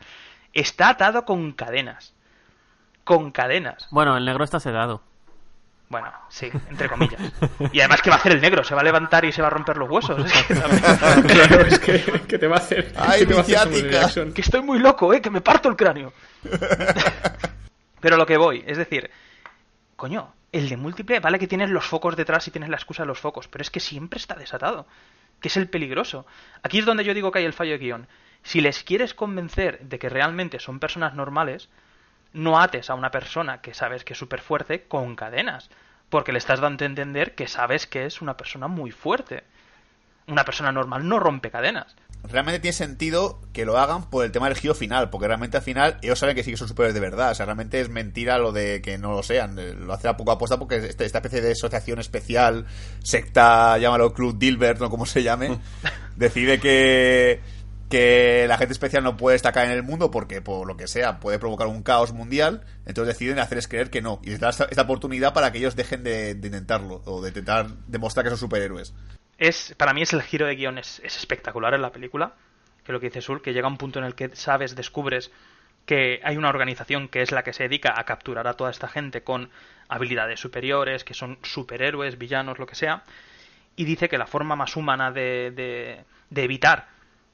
está 0.53 0.89
atado 0.89 1.25
con 1.25 1.51
cadenas. 1.51 2.13
Con 3.03 3.31
cadenas. 3.31 3.87
Bueno, 3.91 4.17
el 4.17 4.25
negro 4.25 4.43
está 4.43 4.59
sedado. 4.59 5.01
Bueno, 5.89 6.11
sí, 6.27 6.49
entre 6.69 6.89
comillas. 6.89 7.21
Y 7.71 7.79
además, 7.79 8.01
¿qué 8.01 8.09
va 8.09 8.17
a 8.17 8.19
hacer 8.19 8.33
el 8.33 8.41
negro? 8.41 8.63
¿Se 8.65 8.75
va 8.75 8.81
a 8.81 8.83
levantar 8.83 9.23
y 9.23 9.31
se 9.31 9.41
va 9.41 9.47
a 9.47 9.51
romper 9.51 9.77
los 9.77 9.89
huesos? 9.89 10.25
Es 10.25 10.43
que, 10.43 10.53
claro, 11.27 11.61
es 11.61 11.79
que, 11.79 12.21
que 12.27 12.37
te 12.37 12.47
va 12.47 12.57
a 12.57 12.59
hacer. 12.59 12.91
¡Ay, 12.97 13.21
que 13.21 13.27
te 13.27 13.33
va 13.33 14.01
a 14.01 14.05
hacer 14.05 14.33
que 14.33 14.41
estoy 14.41 14.61
muy 14.61 14.79
loco, 14.79 15.13
¿eh? 15.13 15.21
Que 15.21 15.29
me 15.29 15.39
parto 15.39 15.69
el 15.69 15.77
cráneo. 15.77 16.11
Pero 18.01 18.17
lo 18.17 18.25
que 18.25 18.37
voy, 18.37 18.63
es 18.67 18.77
decir, 18.77 19.09
coño, 19.95 20.33
el 20.51 20.69
de 20.69 20.77
múltiple, 20.77 21.19
vale 21.19 21.39
que 21.39 21.47
tienes 21.47 21.69
los 21.69 21.85
focos 21.85 22.15
detrás 22.15 22.47
y 22.47 22.51
tienes 22.51 22.69
la 22.69 22.77
excusa 22.77 23.03
de 23.03 23.07
los 23.07 23.19
focos, 23.19 23.47
pero 23.47 23.61
es 23.61 23.69
que 23.69 23.79
siempre 23.79 24.17
está 24.17 24.35
desatado, 24.35 24.87
que 25.41 25.49
es 25.49 25.57
el 25.57 25.69
peligroso. 25.69 26.25
Aquí 26.63 26.79
es 26.79 26.85
donde 26.85 27.03
yo 27.03 27.13
digo 27.13 27.31
que 27.31 27.39
hay 27.39 27.45
el 27.45 27.53
fallo 27.53 27.71
de 27.73 27.77
guion. 27.79 28.07
Si 28.43 28.61
les 28.61 28.83
quieres 28.83 29.13
convencer 29.13 29.79
de 29.81 29.99
que 29.99 30.09
realmente 30.09 30.59
son 30.59 30.79
personas 30.79 31.13
normales, 31.13 31.69
no 32.33 32.59
ates 32.59 32.89
a 32.89 32.95
una 32.95 33.11
persona 33.11 33.61
que 33.61 33.73
sabes 33.73 34.03
que 34.03 34.13
es 34.13 34.19
súper 34.19 34.41
fuerte 34.41 34.87
con 34.87 35.15
cadenas, 35.15 35.69
porque 36.09 36.31
le 36.31 36.37
estás 36.37 36.61
dando 36.61 36.85
a 36.85 36.87
entender 36.87 37.35
que 37.35 37.47
sabes 37.47 37.87
que 37.87 38.05
es 38.05 38.21
una 38.21 38.37
persona 38.37 38.67
muy 38.67 38.91
fuerte. 38.91 39.43
Una 40.27 40.43
persona 40.45 40.71
normal 40.71 41.07
no 41.07 41.19
rompe 41.19 41.49
cadenas. 41.51 41.95
Realmente 42.23 42.59
tiene 42.59 42.73
sentido 42.73 43.39
que 43.53 43.63
lo 43.63 43.77
hagan 43.77 44.09
por 44.09 44.25
el 44.25 44.31
tema 44.31 44.47
del 44.49 44.57
giro 44.57 44.75
final, 44.75 45.09
porque 45.09 45.27
realmente 45.27 45.55
al 45.55 45.63
final 45.63 45.97
ellos 46.01 46.19
saben 46.19 46.35
que 46.35 46.43
sí 46.43 46.51
que 46.51 46.57
son 46.57 46.67
superiores 46.67 46.93
de 46.95 46.99
verdad. 46.99 47.31
O 47.31 47.35
sea, 47.35 47.45
realmente 47.45 47.79
es 47.79 47.89
mentira 47.89 48.37
lo 48.37 48.51
de 48.51 48.81
que 48.81 48.97
no 48.97 49.11
lo 49.13 49.23
sean. 49.23 49.55
Lo 49.85 49.93
hace 49.93 50.09
a 50.09 50.17
poco 50.17 50.31
aposta 50.31 50.57
porque 50.59 50.77
este- 50.77 51.05
esta 51.05 51.19
especie 51.19 51.41
de 51.41 51.51
asociación 51.53 51.99
especial, 51.99 52.65
secta, 53.03 53.77
llámalo 53.77 54.13
Club 54.13 54.37
Dilbert 54.37 54.81
o 54.81 54.89
como 54.89 55.05
se 55.05 55.23
llame, 55.23 55.59
decide 56.17 56.59
que, 56.59 57.39
que 57.89 58.45
la 58.49 58.57
gente 58.57 58.73
especial 58.73 59.03
no 59.03 59.15
puede 59.15 59.37
estar 59.37 59.51
acá 59.51 59.63
en 59.63 59.71
el 59.71 59.83
mundo 59.83 60.11
porque, 60.11 60.41
por 60.41 60.67
lo 60.67 60.75
que 60.75 60.87
sea, 60.87 61.19
puede 61.21 61.39
provocar 61.39 61.67
un 61.67 61.83
caos 61.83 62.11
mundial. 62.11 62.65
Entonces 62.85 63.13
deciden 63.15 63.39
hacerles 63.39 63.67
creer 63.69 63.89
que 63.89 64.01
no. 64.01 64.19
Y 64.23 64.31
les 64.31 64.39
da 64.41 64.49
esta, 64.49 64.65
esta 64.65 64.81
oportunidad 64.81 65.33
para 65.33 65.51
que 65.53 65.59
ellos 65.59 65.77
dejen 65.77 66.03
de, 66.03 66.35
de 66.35 66.47
intentarlo 66.47 67.01
o 67.05 67.21
de 67.21 67.29
intentar 67.29 67.67
demostrar 67.87 68.25
que 68.25 68.31
son 68.31 68.39
superhéroes. 68.39 68.93
Es 69.37 69.75
para 69.77 69.93
mí 69.93 70.01
es 70.01 70.13
el 70.13 70.21
giro 70.21 70.45
de 70.45 70.55
guion 70.55 70.77
es, 70.77 70.99
es 71.03 71.17
espectacular 71.17 71.73
en 71.73 71.81
la 71.81 71.91
película 71.91 72.33
que 72.83 72.91
lo 72.91 72.99
que 72.99 73.07
dice 73.07 73.21
Sul 73.21 73.41
que 73.41 73.53
llega 73.53 73.67
un 73.67 73.77
punto 73.77 73.99
en 73.99 74.05
el 74.05 74.15
que 74.15 74.35
sabes 74.35 74.75
descubres 74.75 75.31
que 75.85 76.19
hay 76.23 76.37
una 76.37 76.49
organización 76.49 77.07
que 77.07 77.21
es 77.21 77.31
la 77.31 77.43
que 77.43 77.53
se 77.53 77.63
dedica 77.63 77.93
a 77.97 78.03
capturar 78.03 78.47
a 78.47 78.55
toda 78.55 78.71
esta 78.71 78.87
gente 78.87 79.23
con 79.23 79.49
habilidades 79.87 80.39
superiores 80.39 81.03
que 81.03 81.13
son 81.13 81.39
superhéroes 81.43 82.17
villanos 82.17 82.59
lo 82.59 82.65
que 82.65 82.75
sea 82.75 83.03
y 83.75 83.85
dice 83.85 84.09
que 84.09 84.17
la 84.17 84.27
forma 84.27 84.55
más 84.55 84.75
humana 84.75 85.11
de, 85.11 85.51
de, 85.51 86.03
de 86.29 86.43
evitar 86.43 86.87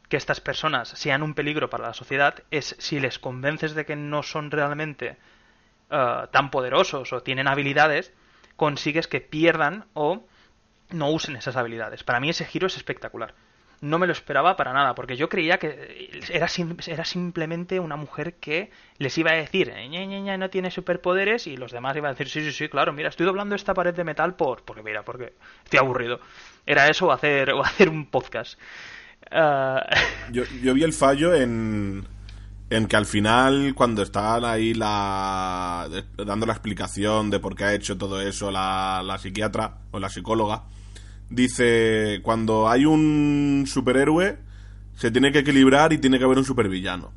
que 0.09 0.17
estas 0.17 0.41
personas 0.41 0.89
sean 0.89 1.23
un 1.23 1.33
peligro 1.33 1.69
para 1.69 1.87
la 1.87 1.93
sociedad 1.93 2.43
es 2.51 2.75
si 2.79 2.99
les 2.99 3.17
convences 3.17 3.73
de 3.73 3.85
que 3.85 3.95
no 3.95 4.21
son 4.21 4.51
realmente 4.51 5.17
eh, 5.89 6.27
tan 6.31 6.51
poderosos 6.51 7.13
o 7.13 7.23
tienen 7.23 7.47
habilidades 7.47 8.13
consigues 8.55 9.07
que 9.07 9.21
pierdan 9.21 9.85
o 9.93 10.27
no 10.91 11.09
usen 11.11 11.35
esas 11.35 11.55
habilidades. 11.55 12.03
Para 12.03 12.19
mí 12.19 12.29
ese 12.29 12.45
giro 12.45 12.67
es 12.67 12.77
espectacular. 12.77 13.33
no 13.81 13.99
me 13.99 14.07
lo 14.07 14.13
esperaba 14.13 14.55
para 14.55 14.71
nada, 14.71 14.95
porque 14.95 15.17
yo 15.17 15.27
creía 15.27 15.57
que 15.57 16.09
era, 16.31 16.47
era 16.87 17.03
simplemente 17.05 17.79
una 17.81 17.97
mujer 17.97 18.35
que 18.35 18.71
les 18.97 19.17
iba 19.17 19.31
a 19.31 19.35
decir, 19.35 19.73
ña, 19.73 20.05
ña, 20.05 20.19
ña, 20.19 20.37
no 20.37 20.49
tiene 20.49 20.71
superpoderes, 20.71 21.47
y 21.47 21.57
los 21.57 21.71
demás 21.73 21.97
iban 21.97 22.11
a 22.11 22.13
decir, 22.13 22.29
sí, 22.29 22.41
sí, 22.45 22.53
sí, 22.53 22.69
claro, 22.69 22.93
mira, 22.93 23.09
estoy 23.09 23.25
doblando 23.25 23.55
esta 23.55 23.73
pared 23.73 23.93
de 23.93 24.05
metal 24.05 24.35
por, 24.35 24.63
porque 24.63 24.83
mira, 24.83 25.03
porque 25.03 25.33
estoy 25.65 25.79
aburrido. 25.79 26.21
Era 26.65 26.87
eso 26.87 27.07
o 27.07 27.11
hacer, 27.11 27.51
o 27.51 27.61
hacer 27.61 27.89
un 27.89 28.05
podcast. 28.09 28.57
Ah, 29.31 29.85
Yo, 30.31 30.43
yo 30.61 30.73
vi 30.73 30.83
el 30.83 30.93
fallo 30.93 31.33
en, 31.33 32.05
en 32.75 32.87
que 32.87 32.95
al 32.95 33.05
final, 33.05 33.73
cuando 33.75 34.01
estaban 34.01 34.45
ahí 34.45 34.73
la, 34.73 35.87
dando 36.17 36.45
la 36.45 36.53
explicación 36.53 37.29
de 37.29 37.39
por 37.39 37.55
qué 37.55 37.65
ha 37.65 37.73
hecho 37.73 37.97
todo 37.97 38.21
eso 38.21 38.51
la, 38.51 39.01
la 39.03 39.17
psiquiatra 39.17 39.77
o 39.91 39.99
la 39.99 40.09
psicóloga, 40.09 40.63
dice, 41.29 42.19
cuando 42.23 42.69
hay 42.69 42.85
un 42.85 43.65
superhéroe, 43.67 44.37
se 44.95 45.11
tiene 45.11 45.31
que 45.31 45.39
equilibrar 45.39 45.93
y 45.93 45.97
tiene 45.97 46.17
que 46.17 46.25
haber 46.25 46.37
un 46.37 46.45
supervillano. 46.45 47.11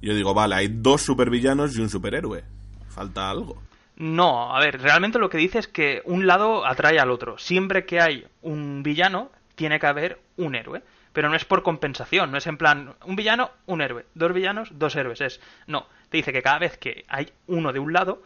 Yo 0.00 0.14
digo, 0.14 0.34
vale, 0.34 0.56
hay 0.56 0.68
dos 0.68 1.02
supervillanos 1.02 1.76
y 1.76 1.80
un 1.80 1.88
superhéroe. 1.88 2.44
Falta 2.88 3.30
algo. 3.30 3.62
No, 3.96 4.54
a 4.54 4.60
ver, 4.60 4.80
realmente 4.80 5.18
lo 5.18 5.30
que 5.30 5.38
dice 5.38 5.60
es 5.60 5.68
que 5.68 6.02
un 6.04 6.26
lado 6.26 6.66
atrae 6.66 6.98
al 6.98 7.10
otro. 7.10 7.38
Siempre 7.38 7.84
que 7.84 8.00
hay 8.00 8.24
un 8.42 8.82
villano, 8.82 9.30
tiene 9.54 9.78
que 9.78 9.86
haber 9.86 10.20
un 10.36 10.54
héroe. 10.54 10.82
Pero 11.12 11.28
no 11.28 11.36
es 11.36 11.44
por 11.44 11.62
compensación, 11.62 12.30
no 12.30 12.38
es 12.38 12.46
en 12.46 12.56
plan, 12.56 12.94
un 13.04 13.16
villano, 13.16 13.50
un 13.66 13.82
héroe, 13.82 14.06
dos 14.14 14.32
villanos, 14.32 14.70
dos 14.72 14.96
héroes. 14.96 15.20
Es, 15.20 15.40
no, 15.66 15.86
te 16.08 16.16
dice 16.16 16.32
que 16.32 16.42
cada 16.42 16.58
vez 16.58 16.78
que 16.78 17.04
hay 17.08 17.32
uno 17.46 17.72
de 17.72 17.78
un 17.78 17.92
lado, 17.92 18.22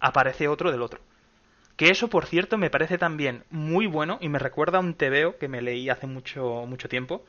aparece 0.00 0.48
otro 0.48 0.70
del 0.70 0.82
otro. 0.82 1.00
Que 1.76 1.90
eso, 1.90 2.08
por 2.08 2.26
cierto, 2.26 2.58
me 2.58 2.70
parece 2.70 2.98
también 2.98 3.44
muy 3.50 3.86
bueno 3.86 4.18
y 4.20 4.28
me 4.28 4.38
recuerda 4.38 4.78
a 4.78 4.80
un 4.80 4.94
tebeo 4.94 5.38
que 5.38 5.48
me 5.48 5.62
leí 5.62 5.88
hace 5.88 6.06
mucho, 6.06 6.64
mucho 6.66 6.88
tiempo, 6.88 7.24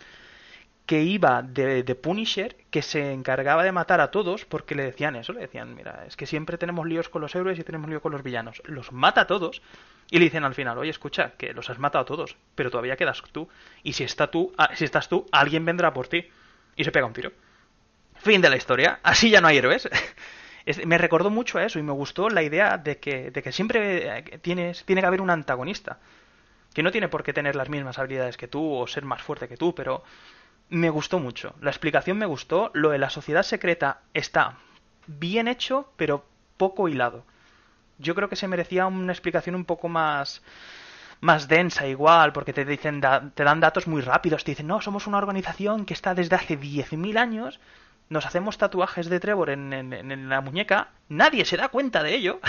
que 0.89 1.03
iba 1.03 1.43
de, 1.43 1.83
de 1.83 1.93
Punisher, 1.93 2.55
que 2.71 2.81
se 2.81 3.11
encargaba 3.13 3.63
de 3.63 3.71
matar 3.71 4.01
a 4.01 4.09
todos 4.09 4.45
porque 4.45 4.73
le 4.73 4.81
decían 4.81 5.15
eso, 5.15 5.33
le 5.33 5.41
decían, 5.41 5.75
mira, 5.75 6.03
es 6.07 6.15
que 6.17 6.25
siempre 6.25 6.57
tenemos 6.57 6.87
líos 6.87 7.09
con 7.09 7.21
los 7.21 7.35
héroes 7.35 7.59
y 7.59 7.63
tenemos 7.63 7.87
líos 7.91 8.01
con 8.01 8.11
los 8.11 8.23
villanos. 8.23 8.63
Los 8.65 8.91
mata 8.91 9.21
a 9.21 9.27
todos 9.27 9.61
y 10.09 10.17
le 10.17 10.23
dicen 10.25 10.43
al 10.45 10.55
final, 10.55 10.79
oye, 10.79 10.89
escucha, 10.89 11.33
que 11.37 11.53
los 11.53 11.69
has 11.69 11.77
matado 11.77 12.01
a 12.01 12.05
todos, 12.07 12.37
pero 12.55 12.71
todavía 12.71 12.97
quedas 12.97 13.21
tú. 13.31 13.47
Y 13.83 13.93
si, 13.93 14.03
está 14.03 14.31
tú, 14.31 14.51
ah, 14.57 14.71
si 14.73 14.83
estás 14.83 15.07
tú, 15.09 15.27
alguien 15.31 15.63
vendrá 15.63 15.93
por 15.93 16.07
ti. 16.07 16.27
Y 16.75 16.83
se 16.83 16.91
pega 16.91 17.05
un 17.05 17.13
tiro. 17.13 17.31
Fin 18.15 18.41
de 18.41 18.49
la 18.49 18.57
historia. 18.57 18.99
Así 19.03 19.29
ya 19.29 19.41
no 19.41 19.47
hay 19.47 19.57
héroes. 19.57 19.87
Es- 20.65 20.83
me 20.87 20.97
recordó 20.97 21.29
mucho 21.29 21.59
a 21.59 21.65
eso 21.65 21.77
y 21.79 21.83
me 21.83 21.91
gustó 21.93 22.29
la 22.29 22.41
idea 22.43 22.77
de 22.79 22.97
que, 22.99 23.29
de 23.31 23.43
que 23.43 23.51
siempre 23.51 24.17
eh, 24.19 24.23
tienes, 24.41 24.83
tiene 24.85 25.01
que 25.01 25.07
haber 25.07 25.21
un 25.21 25.29
antagonista. 25.29 25.99
Que 26.73 26.83
no 26.83 26.91
tiene 26.91 27.09
por 27.09 27.23
qué 27.23 27.33
tener 27.33 27.55
las 27.55 27.69
mismas 27.69 27.99
habilidades 27.99 28.37
que 28.37 28.47
tú 28.47 28.73
o 28.73 28.87
ser 28.87 29.05
más 29.05 29.21
fuerte 29.21 29.47
que 29.47 29.57
tú, 29.57 29.73
pero 29.75 30.03
me 30.69 30.89
gustó 30.89 31.19
mucho. 31.19 31.55
La 31.61 31.69
explicación 31.71 32.17
me 32.17 32.25
gustó. 32.25 32.71
Lo 32.73 32.89
de 32.89 32.97
la 32.99 33.09
sociedad 33.09 33.43
secreta 33.43 34.01
está 34.13 34.57
bien 35.07 35.47
hecho, 35.47 35.91
pero 35.97 36.25
poco 36.57 36.87
hilado. 36.87 37.25
Yo 37.97 38.15
creo 38.15 38.29
que 38.29 38.35
se 38.35 38.47
merecía 38.47 38.85
una 38.87 39.11
explicación 39.11 39.55
un 39.55 39.65
poco 39.65 39.89
más 39.89 40.41
más 41.21 41.49
densa 41.49 41.85
igual, 41.85 42.31
porque 42.31 42.53
te 42.53 42.63
dicen 42.63 43.01
te 43.35 43.43
dan 43.43 43.59
datos 43.59 43.87
muy 43.87 44.01
rápidos, 44.01 44.45
te 44.45 44.51
dicen, 44.51 44.67
"No, 44.67 44.79
somos 44.79 45.05
una 45.05 45.17
organización 45.17 45.85
que 45.85 45.93
está 45.93 46.15
desde 46.15 46.37
hace 46.37 46.55
10.000 46.55 47.17
años, 47.17 47.59
nos 48.07 48.25
hacemos 48.25 48.57
tatuajes 48.57 49.09
de 49.09 49.19
Trevor 49.19 49.49
en, 49.49 49.73
en- 49.73 49.93
en 50.11 50.29
la 50.29 50.39
muñeca, 50.39 50.91
nadie 51.09 51.43
se 51.43 51.57
da 51.57 51.67
cuenta 51.69 52.03
de 52.03 52.15
ello." 52.15 52.39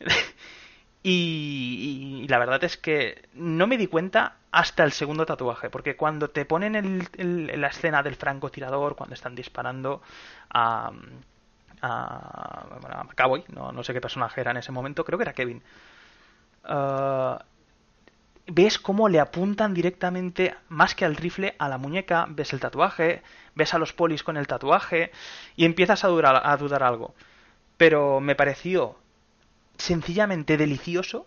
Y, 1.02 2.22
y 2.24 2.28
la 2.28 2.38
verdad 2.38 2.62
es 2.64 2.76
que 2.76 3.28
no 3.32 3.66
me 3.66 3.78
di 3.78 3.86
cuenta 3.86 4.36
hasta 4.52 4.84
el 4.84 4.92
segundo 4.92 5.24
tatuaje, 5.24 5.70
porque 5.70 5.96
cuando 5.96 6.28
te 6.30 6.44
ponen 6.44 6.74
el- 6.76 7.60
la 7.60 7.68
escena 7.68 8.02
del 8.02 8.16
francotirador, 8.16 8.96
cuando 8.96 9.14
están 9.14 9.34
disparando 9.34 10.02
a, 10.50 10.92
a, 11.82 12.66
a 13.10 13.14
Cowboy, 13.16 13.44
no, 13.48 13.72
no 13.72 13.82
sé 13.84 13.92
qué 13.94 14.00
personaje 14.00 14.40
era 14.42 14.50
en 14.50 14.58
ese 14.58 14.72
momento, 14.72 15.04
creo 15.04 15.18
que 15.18 15.24
era 15.24 15.32
Kevin. 15.32 15.62
Ah, 16.64 17.44
ves 18.46 18.78
cómo 18.78 19.08
le 19.08 19.20
apuntan 19.20 19.74
directamente, 19.74 20.54
más 20.68 20.94
que 20.94 21.04
al 21.04 21.16
rifle, 21.16 21.54
a 21.58 21.68
la 21.68 21.78
muñeca, 21.78 22.26
ves 22.28 22.52
el 22.52 22.60
tatuaje, 22.60 23.22
ves 23.54 23.74
a 23.74 23.78
los 23.78 23.92
polis 23.92 24.22
con 24.22 24.36
el 24.36 24.46
tatuaje 24.46 25.10
y 25.56 25.64
empiezas 25.64 26.04
a 26.04 26.08
dudar, 26.08 26.40
a 26.44 26.56
dudar 26.56 26.82
algo. 26.82 27.14
Pero 27.78 28.20
me 28.20 28.36
pareció 28.36 28.96
sencillamente 29.80 30.56
delicioso 30.56 31.26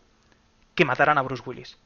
que 0.76 0.86
mataran 0.86 1.18
a 1.18 1.22
Bruce 1.22 1.44
Willis. 1.46 1.78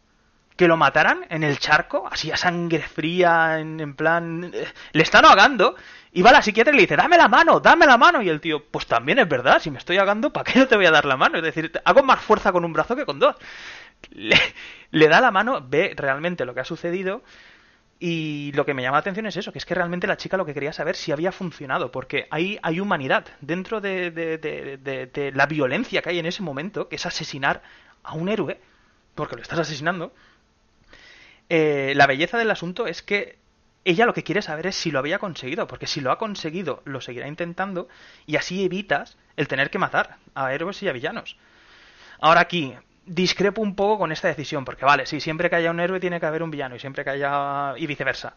Que 0.55 0.67
lo 0.67 0.75
mataran 0.75 1.25
en 1.29 1.43
el 1.43 1.59
charco, 1.59 2.07
así 2.11 2.31
a 2.31 2.37
sangre 2.37 2.81
fría, 2.81 3.59
en, 3.59 3.79
en 3.79 3.95
plan... 3.95 4.49
eh, 4.53 4.65
Le 4.91 5.03
están 5.03 5.23
ahogando, 5.25 5.75
y 6.11 6.23
va 6.23 6.31
la 6.31 6.41
psiquiatra 6.41 6.73
y 6.73 6.77
le 6.77 6.81
dice, 6.81 6.95
dame 6.95 7.15
la 7.17 7.27
mano, 7.27 7.59
dame 7.59 7.85
la 7.85 7.97
mano. 7.97 8.23
Y 8.23 8.29
el 8.29 8.41
tío, 8.41 8.65
pues 8.65 8.87
también 8.87 9.19
es 9.19 9.29
verdad, 9.29 9.59
si 9.59 9.69
me 9.69 9.77
estoy 9.77 9.97
ahogando, 9.97 10.33
¿para 10.33 10.51
qué 10.51 10.57
no 10.59 10.67
te 10.67 10.75
voy 10.75 10.87
a 10.87 10.91
dar 10.91 11.05
la 11.05 11.15
mano? 11.15 11.37
Es 11.37 11.43
decir, 11.43 11.71
hago 11.85 12.01
más 12.01 12.21
fuerza 12.21 12.51
con 12.51 12.65
un 12.65 12.73
brazo 12.73 12.95
que 12.95 13.05
con 13.05 13.19
dos. 13.19 13.35
Le, 14.11 14.37
le 14.91 15.07
da 15.07 15.21
la 15.21 15.31
mano, 15.31 15.63
ve 15.67 15.93
realmente 15.95 16.45
lo 16.45 16.53
que 16.53 16.61
ha 16.61 16.65
sucedido, 16.65 17.23
y 17.99 18.51
lo 18.53 18.65
que 18.65 18.73
me 18.73 18.81
llama 18.83 18.97
la 18.97 18.99
atención 19.01 19.25
es 19.25 19.37
eso, 19.37 19.51
que 19.51 19.57
es 19.57 19.65
que 19.65 19.73
realmente 19.75 20.05
la 20.07 20.17
chica 20.17 20.37
lo 20.37 20.45
que 20.45 20.53
quería 20.53 20.71
saber 20.73 20.95
si 20.95 21.11
había 21.11 21.31
funcionado, 21.31 21.91
porque 21.91 22.27
hay, 22.29 22.59
hay 22.61 22.79
humanidad 22.79 23.25
dentro 23.41 23.81
de, 23.81 24.11
de- 24.11 24.37
de- 24.37 24.77
de- 24.77 25.05
de 25.07 25.31
la 25.31 25.45
violencia 25.47 26.01
que 26.01 26.09
hay 26.09 26.19
en 26.19 26.25
ese 26.27 26.43
momento, 26.43 26.87
que 26.89 26.97
es 26.97 27.05
asesinar 27.05 27.63
a 28.03 28.13
un 28.13 28.29
héroe, 28.29 28.59
porque 29.15 29.35
lo 29.35 29.41
estás 29.41 29.59
asesinando. 29.59 30.13
Eh, 31.49 31.93
la 31.95 32.07
belleza 32.07 32.37
del 32.37 32.51
asunto 32.51 32.87
es 32.87 33.01
que 33.01 33.37
ella 33.85 34.05
lo 34.05 34.13
que 34.13 34.23
quiere 34.23 34.41
saber 34.41 34.67
es 34.67 34.75
si 34.75 34.91
lo 34.91 34.99
había 34.99 35.17
conseguido, 35.17 35.65
porque 35.67 35.87
si 35.87 36.01
lo 36.01 36.11
ha 36.11 36.17
conseguido, 36.17 36.81
lo 36.85 36.99
seguirá 36.99 37.27
intentando, 37.27 37.87
y 38.25 38.35
así 38.35 38.63
evitas 38.65 39.17
el 39.37 39.47
tener 39.47 39.69
que 39.69 39.79
matar 39.79 40.17
a 40.35 40.53
héroes 40.53 40.83
y 40.83 40.89
a 40.89 40.91
villanos. 40.91 41.37
Ahora 42.19 42.41
aquí, 42.41 42.73
discrepo 43.07 43.61
un 43.61 43.75
poco 43.75 43.97
con 43.97 44.11
esta 44.11 44.27
decisión, 44.27 44.65
porque 44.65 44.85
vale, 44.85 45.05
sí, 45.05 45.19
siempre 45.19 45.49
que 45.49 45.55
haya 45.55 45.71
un 45.71 45.79
héroe 45.79 45.99
tiene 45.99 46.19
que 46.19 46.25
haber 46.25 46.43
un 46.43 46.51
villano, 46.51 46.75
y 46.75 46.79
siempre 46.79 47.03
que 47.03 47.09
haya... 47.09 47.73
y 47.77 47.87
viceversa. 47.87 48.33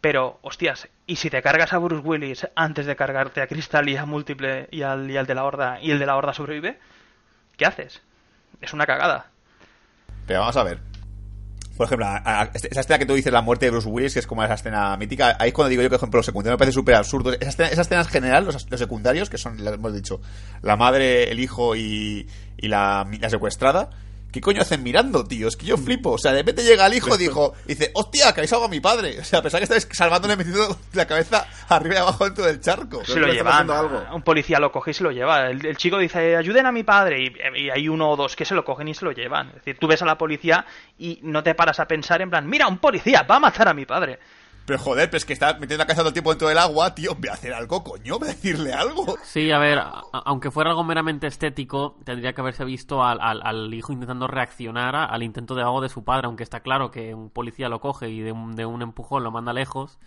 Pero, 0.00 0.38
hostias, 0.42 0.88
¿y 1.06 1.16
si 1.16 1.30
te 1.30 1.42
cargas 1.42 1.72
a 1.72 1.78
Bruce 1.78 2.06
Willis 2.06 2.46
antes 2.54 2.84
de 2.84 2.94
cargarte 2.94 3.40
a 3.40 3.46
Crystal 3.46 3.88
y 3.88 3.96
a 3.96 4.04
Múltiple 4.04 4.68
y 4.70 4.82
al, 4.82 5.10
y 5.10 5.16
al 5.16 5.26
de 5.26 5.34
la 5.34 5.44
Horda, 5.44 5.80
y 5.80 5.90
el 5.90 5.98
de 5.98 6.06
la 6.06 6.16
Horda 6.16 6.34
sobrevive? 6.34 6.78
¿Qué 7.56 7.64
haces? 7.64 8.02
Es 8.60 8.74
una 8.74 8.86
cagada. 8.86 9.26
Pero 10.26 10.40
vamos 10.40 10.56
a 10.56 10.64
ver. 10.64 10.93
Por 11.76 11.86
ejemplo, 11.86 12.06
a- 12.06 12.50
esa 12.54 12.80
escena 12.80 12.98
que 12.98 13.06
tú 13.06 13.14
dices, 13.14 13.32
la 13.32 13.42
muerte 13.42 13.66
de 13.66 13.70
Bruce 13.70 13.88
Willis, 13.88 14.12
que 14.14 14.20
es 14.20 14.26
como 14.26 14.44
esa 14.44 14.54
escena 14.54 14.96
mítica, 14.96 15.36
ahí 15.40 15.48
es 15.48 15.54
cuando 15.54 15.70
digo 15.70 15.82
yo 15.82 15.88
que, 15.88 15.94
por 15.94 15.98
ejemplo, 16.00 16.18
los 16.18 16.26
secundarios 16.26 16.54
me 16.54 16.58
parece 16.58 16.74
súper 16.74 16.94
absurdo. 16.94 17.32
Esa 17.32 17.48
escena, 17.48 17.68
esa 17.68 17.82
escena 17.82 18.00
en 18.02 18.06
general, 18.08 18.44
los, 18.44 18.66
secundarios, 18.78 19.28
que 19.30 19.38
son, 19.38 19.58
hemos 19.66 19.92
dicho, 19.94 20.20
la 20.62 20.76
madre, 20.76 21.30
el 21.30 21.40
hijo 21.40 21.74
y, 21.74 22.28
y 22.56 22.68
la, 22.68 23.06
la 23.20 23.30
secuestrada, 23.30 23.90
¿qué 24.34 24.40
coño 24.40 24.62
hacen 24.62 24.82
mirando, 24.82 25.24
tío? 25.24 25.46
Es 25.46 25.56
que 25.56 25.64
yo 25.64 25.76
flipo. 25.76 26.10
O 26.10 26.18
sea, 26.18 26.32
de 26.32 26.38
repente 26.38 26.64
llega 26.64 26.84
el 26.86 26.94
hijo 26.94 27.14
y 27.14 27.18
dijo, 27.18 27.54
y 27.66 27.68
dice, 27.68 27.92
hostia, 27.94 28.32
que 28.32 28.40
habéis 28.40 28.52
ahogado 28.52 28.66
a 28.66 28.70
mi 28.70 28.80
padre. 28.80 29.20
O 29.20 29.24
sea, 29.24 29.38
a 29.38 29.42
pesar 29.42 29.60
que 29.60 29.64
estáis 29.64 29.86
salvándole 29.92 30.34
metiendo 30.34 30.76
la 30.92 31.06
cabeza 31.06 31.46
arriba 31.68 31.94
y 31.94 31.98
abajo 31.98 32.24
dentro 32.24 32.44
del 32.44 32.60
charco. 32.60 33.04
Se 33.04 33.20
lo 33.20 33.28
llevan. 33.28 33.70
algo. 33.70 34.02
Un 34.12 34.22
policía 34.22 34.58
lo 34.58 34.72
coge 34.72 34.90
y 34.90 34.94
se 34.94 35.04
lo 35.04 35.12
lleva. 35.12 35.48
El, 35.50 35.64
el 35.64 35.76
chico 35.76 35.98
dice, 35.98 36.34
ayuden 36.34 36.66
a 36.66 36.72
mi 36.72 36.82
padre. 36.82 37.22
Y, 37.22 37.62
y 37.62 37.70
hay 37.70 37.88
uno 37.88 38.10
o 38.10 38.16
dos 38.16 38.34
que 38.34 38.44
se 38.44 38.56
lo 38.56 38.64
cogen 38.64 38.88
y 38.88 38.94
se 38.94 39.04
lo 39.04 39.12
llevan. 39.12 39.50
Es 39.50 39.54
decir, 39.56 39.78
tú 39.78 39.86
ves 39.86 40.02
a 40.02 40.04
la 40.04 40.18
policía 40.18 40.66
y 40.98 41.20
no 41.22 41.44
te 41.44 41.54
paras 41.54 41.78
a 41.78 41.86
pensar 41.86 42.20
en 42.20 42.30
plan, 42.30 42.48
mira, 42.48 42.66
un 42.66 42.78
policía 42.78 43.22
va 43.22 43.36
a 43.36 43.40
matar 43.40 43.68
a 43.68 43.74
mi 43.74 43.86
padre. 43.86 44.18
Pero 44.66 44.78
joder, 44.78 45.10
pero 45.10 45.18
es 45.18 45.24
que 45.26 45.34
está 45.34 45.52
metiendo 45.54 45.76
la 45.78 45.86
cabeza 45.86 46.00
todo 46.00 46.08
el 46.08 46.14
tiempo 46.14 46.30
dentro 46.30 46.48
del 46.48 46.56
agua, 46.58 46.94
tío. 46.94 47.14
Ve 47.18 47.28
a 47.28 47.34
hacer 47.34 47.52
algo, 47.52 47.84
coño, 47.84 48.18
ve 48.18 48.28
a 48.28 48.30
decirle 48.30 48.72
algo. 48.72 49.16
Sí, 49.22 49.50
a 49.50 49.58
ver, 49.58 49.78
a- 49.78 50.02
aunque 50.24 50.50
fuera 50.50 50.70
algo 50.70 50.84
meramente 50.84 51.26
estético, 51.26 51.98
tendría 52.04 52.32
que 52.32 52.40
haberse 52.40 52.64
visto 52.64 53.02
al, 53.04 53.20
al- 53.20 53.42
al 53.44 53.74
hijo 53.74 53.92
intentando 53.92 54.26
reaccionar 54.26 54.96
a- 54.96 55.04
al 55.04 55.22
intento 55.22 55.54
de 55.54 55.62
ahogo 55.62 55.82
de 55.82 55.90
su 55.90 56.02
padre, 56.02 56.26
aunque 56.28 56.42
está 56.44 56.60
claro 56.60 56.90
que 56.90 57.14
un 57.14 57.28
policía 57.28 57.68
lo 57.68 57.80
coge 57.80 58.08
y 58.08 58.20
de 58.20 58.32
un, 58.32 58.56
de 58.56 58.64
un 58.64 58.80
empujón 58.80 59.22
lo 59.22 59.30
manda 59.30 59.52
lejos, 59.52 59.98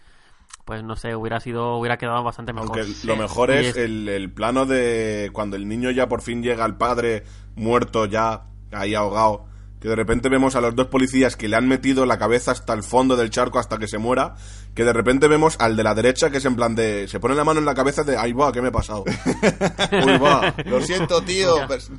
pues 0.65 0.83
no 0.83 0.95
sé, 0.95 1.15
hubiera 1.15 1.39
sido, 1.39 1.77
hubiera 1.77 1.97
quedado 1.97 2.23
bastante 2.23 2.51
mejor. 2.51 2.79
Aunque 2.79 2.91
lo 3.05 3.15
mejor 3.15 3.51
Y 3.51 3.53
es 3.57 3.77
el, 3.77 4.09
el 4.09 4.31
plano 4.31 4.65
de 4.65 5.29
cuando 5.33 5.55
el 5.55 5.67
niño 5.67 5.91
ya 5.91 6.07
por 6.09 6.21
fin 6.21 6.41
llega 6.41 6.65
al 6.65 6.77
padre 6.77 7.23
muerto 7.55 8.05
ya, 8.05 8.45
ahí 8.71 8.95
ahogado, 8.95 9.45
que 9.79 9.87
de 9.89 9.95
repente 9.95 10.27
vemos 10.29 10.55
a 10.55 10.61
los 10.61 10.75
dos 10.75 10.87
policías 10.87 11.35
que 11.35 11.47
le 11.47 11.55
han 11.55 11.67
metido 11.67 12.05
la 12.05 12.17
cabeza 12.17 12.51
hasta 12.51 12.73
el 12.73 12.81
fondo 12.83 13.15
del 13.15 13.29
charco 13.29 13.59
hasta 13.59 13.77
que 13.77 13.87
se 13.87 13.97
muera, 13.99 14.35
que 14.73 14.83
de 14.83 14.91
repente 14.93 15.27
vemos 15.27 15.55
al 15.59 15.75
de 15.75 15.83
la 15.83 15.93
derecha 15.93 16.29
que 16.31 16.37
es 16.37 16.45
en 16.45 16.55
plan 16.55 16.73
de... 16.75 17.07
se 17.07 17.19
pone 17.19 17.35
la 17.35 17.43
mano 17.43 17.59
en 17.59 17.65
la 17.65 17.75
cabeza 17.75 18.03
de... 18.03 18.17
¡Ay, 18.17 18.33
va! 18.33 18.51
¿Qué 18.51 18.61
me 18.61 18.69
he 18.69 18.71
pasado? 18.71 19.03
¡Uy, 19.91 20.17
va! 20.17 20.53
Lo 20.65 20.81
siento, 20.81 21.21
tío. 21.21 21.55
pues- 21.67 21.91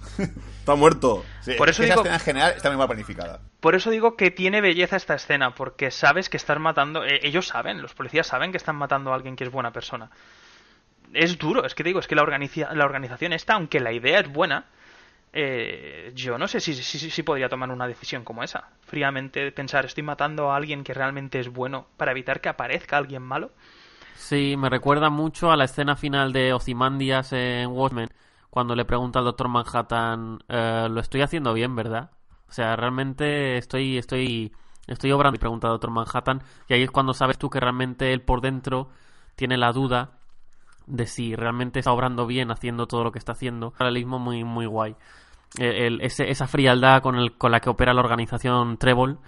Está 0.58 0.74
muerto. 0.74 1.24
Sí, 1.40 1.52
Por 1.56 1.68
es 1.70 1.76
eso 1.76 1.84
esa 1.84 1.92
digo- 1.94 2.00
escena 2.02 2.14
en 2.16 2.20
general 2.20 2.52
está 2.56 2.68
muy 2.68 2.76
mal 2.78 2.88
planificada. 2.88 3.40
Por 3.60 3.74
eso 3.74 3.90
digo 3.90 4.16
que 4.16 4.30
tiene 4.30 4.60
belleza 4.60 4.96
esta 4.96 5.14
escena, 5.14 5.54
porque 5.54 5.90
sabes 5.90 6.28
que 6.28 6.36
están 6.36 6.60
matando, 6.60 7.04
eh, 7.04 7.20
ellos 7.22 7.46
saben, 7.46 7.80
los 7.80 7.94
policías 7.94 8.26
saben 8.26 8.50
que 8.50 8.58
están 8.58 8.76
matando 8.76 9.12
a 9.12 9.14
alguien 9.14 9.34
que 9.34 9.44
es 9.44 9.50
buena 9.50 9.72
persona. 9.72 10.10
Es 11.14 11.38
duro, 11.38 11.64
es 11.64 11.74
que 11.74 11.84
digo, 11.84 12.00
es 12.00 12.06
que 12.06 12.14
la, 12.14 12.22
organiza- 12.22 12.70
la 12.74 12.84
organización 12.84 13.32
esta, 13.32 13.54
aunque 13.54 13.80
la 13.80 13.92
idea 13.92 14.20
es 14.20 14.30
buena, 14.30 14.66
eh, 15.32 16.12
yo 16.14 16.38
no 16.38 16.48
sé 16.48 16.60
si, 16.60 16.74
si, 16.74 17.10
si 17.10 17.22
podría 17.22 17.48
tomar 17.48 17.70
una 17.70 17.86
decisión 17.86 18.24
como 18.24 18.42
esa. 18.42 18.70
Fríamente 18.80 19.52
pensar, 19.52 19.84
estoy 19.84 20.02
matando 20.02 20.50
a 20.50 20.56
alguien 20.56 20.84
que 20.84 20.94
realmente 20.94 21.40
es 21.40 21.48
bueno 21.48 21.86
para 21.96 22.12
evitar 22.12 22.40
que 22.40 22.48
aparezca 22.48 22.96
alguien 22.96 23.22
malo. 23.22 23.50
Sí, 24.16 24.56
me 24.58 24.68
recuerda 24.68 25.10
mucho 25.10 25.50
a 25.50 25.56
la 25.56 25.64
escena 25.64 25.96
final 25.96 26.32
de 26.32 26.52
Ozymandias 26.52 27.32
en 27.32 27.68
Watchmen, 27.70 28.08
cuando 28.50 28.74
le 28.74 28.84
pregunta 28.84 29.20
al 29.20 29.24
Doctor 29.24 29.48
Manhattan, 29.48 30.40
eh, 30.48 30.88
lo 30.90 31.00
estoy 31.00 31.22
haciendo 31.22 31.54
bien, 31.54 31.76
¿verdad? 31.76 32.10
O 32.48 32.52
sea, 32.52 32.76
realmente 32.76 33.56
estoy, 33.56 33.96
estoy, 33.96 34.52
estoy 34.86 35.12
obrando 35.12 35.36
y 35.36 35.38
pregunta 35.38 35.68
al 35.68 35.74
Doctor 35.74 35.90
Manhattan, 35.90 36.42
y 36.68 36.74
ahí 36.74 36.82
es 36.82 36.90
cuando 36.90 37.14
sabes 37.14 37.38
tú 37.38 37.48
que 37.48 37.60
realmente 37.60 38.12
él 38.12 38.22
por 38.22 38.40
dentro 38.40 38.88
tiene 39.36 39.56
la 39.56 39.72
duda 39.72 40.17
de 40.88 41.06
si 41.06 41.34
realmente 41.36 41.78
está 41.80 41.92
obrando 41.92 42.26
bien 42.26 42.50
haciendo 42.50 42.86
todo 42.86 43.04
lo 43.04 43.12
que 43.12 43.18
está 43.18 43.32
haciendo. 43.32 43.72
Paralelismo 43.72 44.18
muy, 44.18 44.44
muy 44.44 44.66
guay. 44.66 44.96
El- 45.58 46.00
ese- 46.02 46.30
esa 46.30 46.46
frialdad 46.46 47.02
con, 47.02 47.16
el, 47.16 47.36
con 47.36 47.52
la 47.52 47.60
que 47.60 47.70
opera 47.70 47.94
la 47.94 48.00
organización 48.00 48.76
Trébol. 48.78 49.18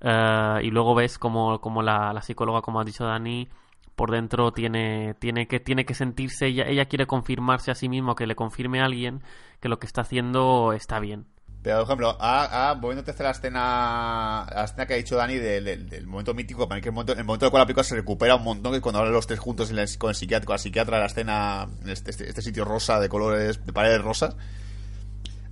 eh, 0.00 0.60
y 0.62 0.70
luego 0.70 0.94
ves 0.94 1.18
como, 1.18 1.60
como 1.60 1.82
la, 1.82 2.12
la 2.12 2.22
psicóloga, 2.22 2.62
como 2.62 2.80
ha 2.80 2.84
dicho 2.84 3.04
Dani, 3.04 3.48
por 3.96 4.10
dentro 4.12 4.52
tiene, 4.52 5.14
tiene, 5.18 5.48
que, 5.48 5.58
tiene 5.60 5.84
que 5.84 5.94
sentirse, 5.94 6.46
ella, 6.46 6.64
ella 6.68 6.84
quiere 6.86 7.06
confirmarse 7.06 7.70
a 7.72 7.74
sí 7.74 7.88
misma, 7.88 8.14
que 8.14 8.26
le 8.26 8.36
confirme 8.36 8.80
a 8.80 8.84
alguien 8.84 9.22
que 9.60 9.68
lo 9.68 9.78
que 9.80 9.86
está 9.86 10.02
haciendo 10.02 10.72
está 10.72 11.00
bien. 11.00 11.26
Por 11.74 11.84
ejemplo, 11.84 12.16
a, 12.20 12.70
a, 12.70 12.74
volviéndote 12.74 13.10
a 13.18 13.24
la 13.24 13.30
escena, 13.30 14.46
la 14.54 14.64
escena 14.64 14.86
que 14.86 14.94
ha 14.94 14.96
dicho 14.96 15.16
Dani 15.16 15.36
del, 15.36 16.06
momento 16.06 16.34
mítico, 16.34 16.68
para 16.68 16.80
que 16.80 16.88
el 16.88 16.94
momento, 16.94 17.12
el 17.12 17.24
momento 17.24 17.44
en 17.44 17.48
el 17.48 17.50
cual 17.50 17.60
la 17.62 17.66
película 17.66 17.84
se 17.84 17.94
recupera 17.94 18.36
un 18.36 18.44
montón, 18.44 18.72
que 18.72 18.80
cuando 18.80 19.00
hablan 19.00 19.12
los 19.12 19.26
tres 19.26 19.38
juntos 19.38 19.70
con 19.98 20.10
el 20.10 20.16
psiquiatra, 20.16 20.46
con 20.46 20.54
la 20.54 20.58
psiquiatra, 20.58 20.98
la 20.98 21.06
escena, 21.06 21.68
en 21.82 21.90
este, 21.90 22.10
este, 22.10 22.28
este 22.28 22.42
sitio 22.42 22.64
rosa 22.64 23.00
de 23.00 23.08
colores, 23.08 23.64
de 23.64 23.72
paredes 23.72 24.00
rosas. 24.02 24.36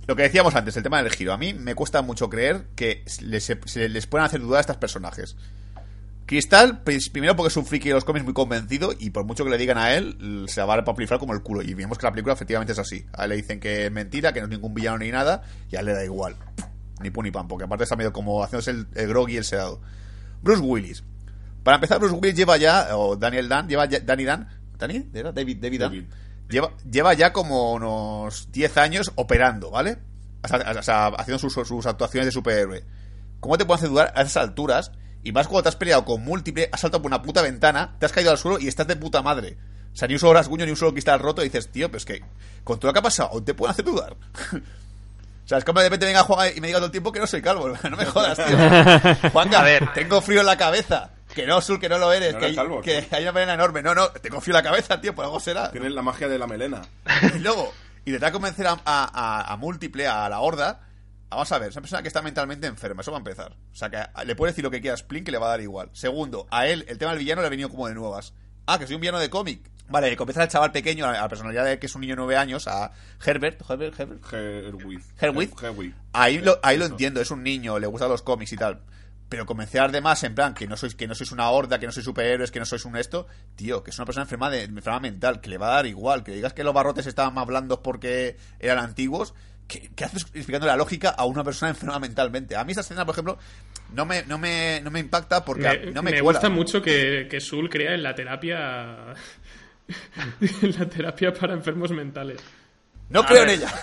Lo 0.07 0.15
que 0.15 0.23
decíamos 0.23 0.55
antes, 0.55 0.77
el 0.77 0.83
tema 0.83 1.03
del 1.03 1.11
giro. 1.11 1.33
A 1.33 1.37
mí 1.37 1.53
me 1.53 1.75
cuesta 1.75 2.01
mucho 2.01 2.29
creer 2.29 2.67
que 2.75 3.03
les, 3.21 3.43
se 3.43 3.89
les 3.89 4.07
puedan 4.07 4.25
hacer 4.25 4.39
dudar 4.39 4.59
a 4.59 4.61
estos 4.61 4.77
personajes. 4.77 5.35
Cristal, 6.27 6.81
pues, 6.83 7.09
primero 7.09 7.37
porque 7.37 7.47
es 7.47 7.55
un 7.55 7.65
friki 7.65 7.87
de 7.87 7.95
los 7.95 8.03
cómics 8.03 8.25
muy 8.25 8.33
convencido 8.33 8.93
y 8.99 9.11
por 9.11 9.23
mucho 9.23 9.45
que 9.45 9.49
le 9.49 9.57
digan 9.57 9.77
a 9.77 9.93
él, 9.93 10.45
se 10.49 10.61
va 10.61 10.75
a 10.75 10.83
papilifar 10.83 11.19
como 11.19 11.33
el 11.33 11.41
culo. 11.41 11.61
Y 11.61 11.73
vemos 11.73 11.97
que 11.97 12.05
la 12.05 12.11
película 12.11 12.33
efectivamente 12.33 12.73
es 12.73 12.79
así. 12.79 13.05
A 13.13 13.23
él 13.23 13.29
le 13.29 13.37
dicen 13.37 13.61
que 13.61 13.85
es 13.85 13.91
mentira, 13.93 14.33
que 14.33 14.41
no 14.41 14.47
es 14.47 14.51
ningún 14.51 14.73
villano 14.73 14.97
ni 14.97 15.09
nada, 15.09 15.43
y 15.71 15.77
a 15.77 15.79
él 15.79 15.85
le 15.85 15.93
da 15.93 16.03
igual. 16.03 16.35
Ni 17.01 17.11
pun 17.11 17.23
ni 17.23 17.31
pan, 17.31 17.47
porque 17.47 17.63
aparte 17.63 17.85
está 17.85 17.95
medio 17.95 18.11
como 18.11 18.43
haciéndose 18.43 18.71
el, 18.71 18.87
el 18.95 19.07
groggy 19.07 19.35
y 19.35 19.37
el 19.37 19.45
sedado. 19.45 19.79
Bruce 20.41 20.61
Willis. 20.61 21.03
Para 21.63 21.75
empezar, 21.75 21.97
Bruce 21.97 22.13
Willis 22.13 22.35
lleva 22.35 22.57
ya, 22.57 22.97
o 22.97 23.15
Daniel 23.15 23.47
Dan, 23.47 23.69
lleva 23.69 23.85
ya, 23.85 24.01
Danny 24.01 24.25
Dan, 24.25 24.49
¿Danny? 24.77 25.09
¿Era? 25.13 25.31
David, 25.31 25.57
David 25.61 25.79
Dan. 25.79 25.91
David. 25.91 26.05
Lleva, 26.49 26.71
lleva 26.89 27.13
ya 27.13 27.31
como 27.31 27.71
unos 27.71 28.51
10 28.51 28.77
años 28.77 29.11
operando, 29.15 29.71
¿vale? 29.71 29.97
O 30.43 30.83
sea, 30.83 31.07
haciendo 31.07 31.39
sus, 31.39 31.53
sus 31.53 31.85
actuaciones 31.85 32.25
de 32.25 32.31
superhéroe. 32.31 32.83
¿Cómo 33.39 33.57
te 33.57 33.65
puede 33.65 33.77
hacer 33.77 33.89
dudar 33.89 34.13
a 34.13 34.21
esas 34.23 34.43
alturas? 34.43 34.91
Y 35.23 35.31
más 35.31 35.47
cuando 35.47 35.63
te 35.63 35.69
has 35.69 35.75
peleado 35.75 36.05
con 36.05 36.21
múltiple, 36.23 36.69
has 36.71 36.79
saltado 36.81 37.01
por 37.01 37.09
una 37.09 37.21
puta 37.21 37.41
ventana, 37.41 37.95
te 37.99 38.05
has 38.05 38.11
caído 38.11 38.31
al 38.31 38.37
suelo 38.37 38.59
y 38.59 38.67
estás 38.67 38.87
de 38.87 38.95
puta 38.95 39.21
madre. 39.21 39.57
O 39.93 39.95
sea, 39.97 40.07
ni 40.07 40.13
un 40.13 40.19
solo 40.19 40.33
rasguño, 40.33 40.63
ni 40.65 40.71
un 40.71 40.77
solo 40.77 40.91
cristal 40.93 41.19
roto, 41.19 41.41
y 41.41 41.45
dices, 41.45 41.69
tío, 41.71 41.87
pero 41.89 41.97
es 41.97 42.05
que 42.05 42.23
con 42.63 42.79
todo 42.79 42.89
lo 42.89 42.93
que 42.93 42.99
ha 42.99 43.03
pasado, 43.03 43.41
te 43.43 43.53
pueden 43.53 43.71
hacer 43.71 43.85
dudar. 43.85 44.15
O 45.45 45.49
sea, 45.49 45.59
es 45.59 45.63
como 45.63 45.79
de 45.79 45.85
repente 45.85 46.05
venga 46.05 46.23
Juan 46.23 46.49
y 46.57 46.59
me 46.59 46.67
diga 46.67 46.79
todo 46.79 46.87
el 46.87 46.91
tiempo 46.91 47.09
que 47.13 47.21
no 47.21 47.25
soy 47.27 47.41
calvo. 47.41 47.69
No 47.89 47.95
me 47.95 48.05
jodas, 48.05 48.37
tío. 48.37 49.29
Juanca, 49.31 49.61
A 49.61 49.63
ver. 49.63 49.93
tengo 49.93 50.19
frío 50.19 50.41
en 50.41 50.45
la 50.45 50.57
cabeza. 50.57 51.11
Que 51.33 51.47
no, 51.47 51.61
Sul, 51.61 51.79
que 51.79 51.87
no 51.87 51.97
lo 51.97 52.11
eres. 52.11 52.33
No 52.33 52.39
que, 52.39 52.45
eres 52.47 52.57
calvo, 52.57 52.81
que 52.81 53.01
tío. 53.03 53.17
hay 53.17 53.23
una 53.23 53.31
melena 53.31 53.53
enorme. 53.53 53.81
No, 53.81 53.95
no, 53.95 54.09
tengo 54.09 54.41
frío 54.41 54.57
en 54.57 54.63
la 54.63 54.69
cabeza, 54.69 54.99
tío, 54.99 55.15
por 55.15 55.23
algo 55.23 55.39
será. 55.39 55.71
Tienes 55.71 55.93
la 55.93 56.01
magia 56.01 56.27
de 56.27 56.37
la 56.37 56.47
melena. 56.47 56.81
Y 57.33 57.39
luego, 57.39 57.71
y 58.03 58.11
te 58.11 58.19
da 58.19 58.27
a 58.27 58.31
convencer 58.33 58.67
a, 58.67 58.71
a, 58.71 58.77
a- 58.83 59.53
a 59.53 59.55
múltiple, 59.55 60.05
a 60.05 60.27
la 60.27 60.41
horda. 60.41 60.81
Vamos 61.29 61.51
a 61.51 61.59
ver, 61.59 61.69
es 61.69 61.75
una 61.75 61.81
persona 61.81 62.01
que 62.01 62.07
está 62.07 62.21
mentalmente 62.21 62.67
enferma, 62.67 63.01
eso 63.01 63.11
va 63.11 63.17
a 63.17 63.19
empezar. 63.19 63.51
O 63.71 63.75
sea, 63.75 63.89
que 63.89 64.01
le 64.25 64.35
puede 64.35 64.51
decir 64.51 64.63
lo 64.63 64.71
que 64.71 64.79
quiera 64.79 64.93
a 64.93 64.97
Splin 64.97 65.23
que 65.23 65.31
le 65.31 65.37
va 65.37 65.47
a 65.47 65.49
dar 65.49 65.61
igual. 65.61 65.89
Segundo, 65.93 66.47
a 66.51 66.67
él, 66.67 66.85
el 66.87 66.97
tema 66.97 67.11
del 67.11 67.19
villano 67.19 67.41
le 67.41 67.47
ha 67.47 67.49
venido 67.49 67.69
como 67.69 67.87
de 67.87 67.95
nuevas. 67.95 68.33
Ah, 68.65 68.79
que 68.79 68.87
soy 68.87 68.95
un 68.95 69.01
villano 69.01 69.19
de 69.19 69.29
cómic. 69.29 69.69
Vale, 69.89 70.09
le 70.09 70.17
comienza 70.17 70.41
al 70.41 70.49
chaval 70.49 70.71
pequeño, 70.71 71.05
a 71.05 71.13
la 71.13 71.29
personalidad 71.29 71.63
de 71.63 71.79
que 71.79 71.85
es 71.85 71.95
un 71.95 72.01
niño 72.01 72.13
de 72.13 72.17
nueve 72.17 72.35
años, 72.35 72.67
a 72.67 72.91
Herbert. 73.25 73.61
Herbert, 73.69 73.97
Herbert. 73.97 74.33
Herwig. 74.33 75.01
Herwig. 75.17 75.63
Herwig. 75.63 75.95
Ahí 76.11 76.39
lo, 76.39 76.59
ahí 76.61 76.77
lo 76.77 76.85
entiendo, 76.85 77.21
es 77.21 77.31
un 77.31 77.43
niño, 77.43 77.79
le 77.79 77.87
gustan 77.87 78.09
los 78.09 78.21
cómics 78.21 78.51
y 78.51 78.57
tal. 78.57 78.81
Pero 79.29 79.45
convencer 79.45 79.91
de 79.91 80.01
más 80.01 80.23
en 80.23 80.35
plan 80.35 80.53
que 80.53 80.67
no 80.67 80.75
sois, 80.75 80.95
que 80.95 81.07
no 81.07 81.15
sois 81.15 81.31
una 81.31 81.49
horda, 81.49 81.79
que 81.79 81.85
no 81.85 81.91
sois 81.91 82.05
superhéroes, 82.05 82.51
que 82.51 82.59
no 82.59 82.65
sois 82.65 82.83
un 82.85 82.97
esto, 82.97 83.27
tío, 83.55 83.83
que 83.83 83.91
es 83.91 83.97
una 83.97 84.05
persona 84.05 84.23
enferma 84.23 84.49
de 84.49 84.63
enferma 84.63 84.99
mental, 84.99 85.41
que 85.41 85.49
le 85.49 85.57
va 85.57 85.67
a 85.67 85.75
dar 85.75 85.85
igual, 85.85 86.23
que 86.23 86.33
digas 86.33 86.53
que 86.53 86.63
los 86.63 86.73
barrotes 86.73 87.07
estaban 87.07 87.33
más 87.33 87.45
blandos 87.45 87.79
porque 87.79 88.37
eran 88.59 88.79
antiguos, 88.79 89.33
¿qué, 89.67 89.89
qué 89.95 90.05
haces 90.05 90.23
explicando 90.33 90.67
la 90.67 90.75
lógica 90.75 91.09
a 91.09 91.25
una 91.25 91.43
persona 91.43 91.69
enferma 91.69 91.99
mentalmente? 91.99 92.55
A 92.55 92.63
mí 92.63 92.71
esa 92.71 92.81
escena, 92.81 93.05
por 93.05 93.13
ejemplo, 93.13 93.37
no 93.93 94.05
me, 94.05 94.23
no 94.25 94.37
me, 94.37 94.81
no 94.81 94.91
me 94.91 94.99
impacta 94.99 95.43
porque 95.45 95.61
Me, 95.63 95.91
no 95.91 96.01
me, 96.03 96.11
me 96.11 96.21
cuela. 96.21 96.39
gusta 96.39 96.49
mucho 96.49 96.81
que, 96.81 97.27
que 97.29 97.39
Sul 97.39 97.69
crea 97.69 97.93
en 97.93 98.03
la 98.03 98.13
terapia. 98.15 99.13
en 100.61 100.79
la 100.79 100.89
terapia 100.89 101.33
para 101.33 101.53
enfermos 101.53 101.91
mentales. 101.91 102.41
No 103.09 103.21
A 103.21 103.25
creo 103.25 103.43
en 103.43 103.47
ver. 103.47 103.59
ella. 103.59 103.73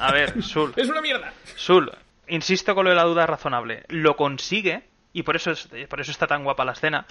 A 0.00 0.12
ver, 0.12 0.42
Sul. 0.42 0.72
¡Es 0.76 0.88
una 0.88 1.02
mierda! 1.02 1.32
Sul, 1.56 1.90
insisto 2.28 2.74
con 2.74 2.84
lo 2.84 2.90
de 2.90 2.96
la 2.96 3.04
duda 3.04 3.26
razonable. 3.26 3.84
Lo 3.88 4.16
consigue, 4.16 4.84
y 5.12 5.22
por 5.24 5.36
eso, 5.36 5.50
es- 5.50 5.68
por 5.88 6.00
eso 6.00 6.10
está 6.10 6.26
tan 6.26 6.42
guapa 6.44 6.64
la 6.64 6.72
escena, 6.72 7.06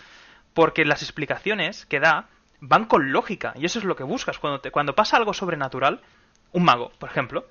porque 0.53 0.85
las 0.85 1.03
explicaciones 1.03 1.85
que 1.85 1.99
da 1.99 2.29
van 2.61 2.85
con 2.85 3.11
lógica, 3.11 3.53
y 3.57 3.65
eso 3.65 3.77
es 3.77 3.85
lo 3.85 3.95
que 3.95 4.03
buscas. 4.03 4.39
Cuando, 4.39 4.59
te- 4.59 4.71
cuando 4.71 4.95
pasa 4.95 5.17
algo 5.17 5.33
sobrenatural, 5.33 6.01
un 6.51 6.63
mago, 6.63 6.91
por 6.97 7.09
ejemplo, 7.09 7.47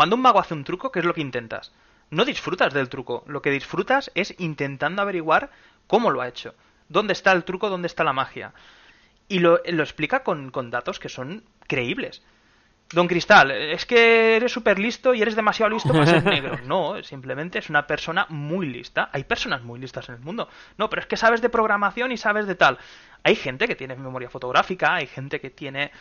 cuando 0.00 0.16
un 0.16 0.22
mago 0.22 0.40
hace 0.40 0.54
un 0.54 0.64
truco, 0.64 0.90
¿qué 0.90 1.00
es 1.00 1.04
lo 1.04 1.12
que 1.12 1.20
intentas? 1.20 1.74
No 2.08 2.24
disfrutas 2.24 2.72
del 2.72 2.88
truco, 2.88 3.22
lo 3.26 3.42
que 3.42 3.50
disfrutas 3.50 4.10
es 4.14 4.34
intentando 4.38 5.02
averiguar 5.02 5.50
cómo 5.86 6.08
lo 6.08 6.22
ha 6.22 6.28
hecho, 6.28 6.54
dónde 6.88 7.12
está 7.12 7.32
el 7.32 7.44
truco, 7.44 7.68
dónde 7.68 7.86
está 7.86 8.02
la 8.02 8.14
magia. 8.14 8.54
Y 9.28 9.40
lo, 9.40 9.60
lo 9.62 9.82
explica 9.82 10.22
con, 10.22 10.52
con 10.52 10.70
datos 10.70 10.98
que 11.00 11.10
son 11.10 11.44
creíbles. 11.66 12.22
Don 12.94 13.08
Cristal, 13.08 13.50
es 13.50 13.84
que 13.84 14.36
eres 14.36 14.50
súper 14.50 14.78
listo 14.78 15.12
y 15.12 15.20
eres 15.20 15.36
demasiado 15.36 15.68
listo 15.68 15.92
para 15.92 16.06
ser 16.06 16.24
negro. 16.24 16.58
No, 16.64 17.02
simplemente 17.02 17.58
es 17.58 17.68
una 17.68 17.86
persona 17.86 18.24
muy 18.30 18.68
lista. 18.68 19.10
Hay 19.12 19.24
personas 19.24 19.62
muy 19.62 19.78
listas 19.78 20.08
en 20.08 20.14
el 20.14 20.22
mundo. 20.22 20.48
No, 20.78 20.88
pero 20.88 21.02
es 21.02 21.08
que 21.08 21.18
sabes 21.18 21.42
de 21.42 21.50
programación 21.50 22.10
y 22.10 22.16
sabes 22.16 22.46
de 22.46 22.54
tal. 22.54 22.78
Hay 23.22 23.36
gente 23.36 23.68
que 23.68 23.76
tiene 23.76 23.96
memoria 23.96 24.30
fotográfica, 24.30 24.94
hay 24.94 25.06
gente 25.06 25.40
que 25.40 25.50
tiene 25.50 25.92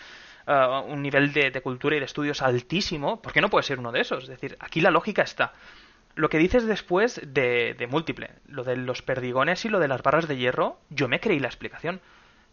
eh, 0.47 0.81
un 0.87 1.01
nivel 1.01 1.33
de, 1.33 1.61
cultura 1.61 1.95
y 1.95 1.99
de 1.99 2.05
estudios 2.05 2.41
altísimo. 2.41 3.21
¿Por 3.21 3.33
qué 3.33 3.41
no 3.41 3.49
puede 3.49 3.63
ser 3.63 3.79
uno 3.79 3.91
de 3.91 4.01
esos? 4.01 4.23
Es 4.23 4.29
decir, 4.29 4.57
aquí 4.59 4.81
la 4.81 4.91
lógica 4.91 5.21
está. 5.21 5.53
Lo 6.15 6.29
que 6.29 6.37
dices 6.37 6.65
después 6.65 7.21
de, 7.25 7.75
de 7.77 7.87
múltiple, 7.87 8.31
lo 8.47 8.63
de 8.63 8.75
los 8.75 9.01
perdigones 9.01 9.63
y 9.65 9.69
lo 9.69 9.79
de 9.79 9.87
las 9.87 10.03
barras 10.03 10.27
de 10.27 10.37
hierro, 10.37 10.79
yo 10.89 11.07
me 11.07 11.19
creí 11.19 11.39
la 11.39 11.47
explicación. 11.47 12.01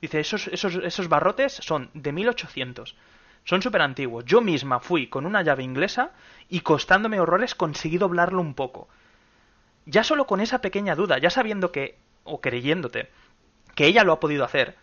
Dice, 0.00 0.20
esos, 0.20 0.48
esos, 0.48 0.76
esos 0.76 1.08
barrotes 1.08 1.54
son 1.54 1.90
de 1.94 2.12
1800. 2.12 2.94
Son 3.44 3.62
súper 3.62 3.80
antiguos. 3.80 4.24
Yo 4.24 4.40
misma 4.40 4.80
fui 4.80 5.06
con 5.06 5.24
una 5.24 5.42
llave 5.42 5.62
inglesa 5.62 6.10
y 6.48 6.60
costándome 6.60 7.20
horrores 7.20 7.54
conseguí 7.54 7.96
doblarlo 7.96 8.40
un 8.40 8.54
poco. 8.54 8.88
Ya 9.84 10.02
solo 10.02 10.26
con 10.26 10.40
esa 10.40 10.60
pequeña 10.60 10.96
duda, 10.96 11.18
ya 11.18 11.30
sabiendo 11.30 11.70
que, 11.70 11.96
o 12.24 12.40
creyéndote, 12.40 13.08
que 13.76 13.86
ella 13.86 14.02
lo 14.02 14.12
ha 14.12 14.20
podido 14.20 14.44
hacer, 14.44 14.76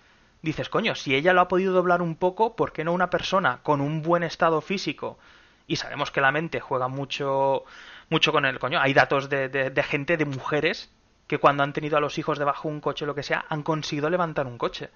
dices, 0.44 0.70
coño, 0.70 0.94
si 0.94 1.16
ella 1.16 1.34
lo 1.34 1.42
ha 1.42 1.48
podido 1.48 1.74
doblar 1.74 2.02
un 2.02 2.16
poco, 2.16 2.56
¿por 2.56 2.74
qué 2.74 2.84
no 2.84 2.94
una 2.94 3.10
persona 3.10 3.62
con 3.64 3.82
un 3.82 4.04
buen 4.04 4.22
estado 4.22 4.62
físico? 4.62 5.18
Y 5.66 5.78
sabemos 5.78 6.12
que 6.12 6.22
la 6.22 6.34
mente 6.34 6.60
juega 6.60 6.90
mucho, 6.90 7.64
mucho 8.10 8.32
con 8.34 8.46
el 8.46 8.60
coño. 8.60 8.80
Hay 8.80 8.94
datos 8.94 9.30
de, 9.30 9.48
de, 9.48 9.84
gente, 9.84 10.18
de 10.18 10.26
mujeres, 10.26 10.92
que 11.28 11.40
cuando 11.40 11.64
han 11.64 11.72
tenido 11.72 11.98
a 11.98 12.02
los 12.02 12.18
hijos 12.18 12.38
debajo 12.38 12.68
de 12.68 12.76
un 12.76 12.82
coche 12.82 13.06
o 13.06 13.08
lo 13.08 13.16
que 13.16 13.24
sea, 13.24 13.46
han 13.48 13.64
conseguido 13.64 14.10
levantar 14.10 14.46
un 14.46 14.58
coche. 14.58 14.90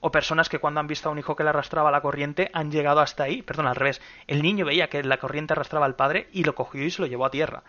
O 0.00 0.10
personas 0.10 0.48
que 0.48 0.58
cuando 0.58 0.80
han 0.80 0.86
visto 0.86 1.08
a 1.08 1.12
un 1.12 1.18
hijo 1.18 1.36
que 1.36 1.44
le 1.44 1.50
arrastraba 1.50 1.90
la 1.90 2.00
corriente 2.00 2.50
han 2.54 2.70
llegado 2.70 3.00
hasta 3.00 3.24
ahí. 3.24 3.42
Perdón, 3.42 3.66
al 3.66 3.76
revés. 3.76 4.00
El 4.26 4.42
niño 4.42 4.64
veía 4.64 4.88
que 4.88 5.02
la 5.04 5.18
corriente 5.18 5.52
arrastraba 5.52 5.84
al 5.84 5.96
padre 5.96 6.28
y 6.32 6.44
lo 6.44 6.54
cogió 6.54 6.82
y 6.82 6.90
se 6.90 7.02
lo 7.02 7.08
llevó 7.08 7.26
a 7.26 7.30
tierra. 7.30 7.62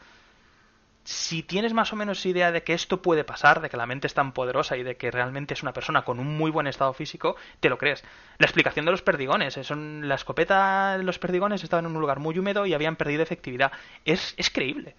Si 1.09 1.41
tienes 1.41 1.71
más 1.73 1.93
o 1.93 1.95
menos 1.95 2.25
idea 2.25 2.51
de 2.51 2.63
que 2.63 2.73
esto 2.73 3.01
puede 3.01 3.23
pasar, 3.23 3.61
de 3.61 3.69
que 3.69 3.77
la 3.77 3.85
mente 3.85 4.07
es 4.07 4.13
tan 4.13 4.33
poderosa 4.33 4.75
y 4.75 4.83
de 4.83 4.97
que 4.97 5.09
realmente 5.09 5.53
es 5.53 5.63
una 5.63 5.71
persona 5.71 6.03
con 6.03 6.19
un 6.19 6.37
muy 6.37 6.51
buen 6.51 6.67
estado 6.67 6.91
físico, 6.91 7.37
te 7.61 7.69
lo 7.69 7.77
crees. 7.77 8.03
La 8.39 8.45
explicación 8.45 8.83
de 8.83 8.91
los 8.91 9.01
perdigones. 9.03 9.55
eh, 9.55 9.63
Son, 9.63 10.05
la 10.09 10.15
escopeta 10.15 10.97
de 10.97 11.03
los 11.05 11.17
perdigones 11.17 11.63
estaban 11.63 11.85
en 11.85 11.95
un 11.95 12.01
lugar 12.01 12.19
muy 12.19 12.37
húmedo 12.37 12.65
y 12.65 12.73
habían 12.73 12.97
perdido 12.97 13.23
efectividad. 13.23 13.71
Es, 14.03 14.33
es 14.35 14.49
creíble. 14.49 14.97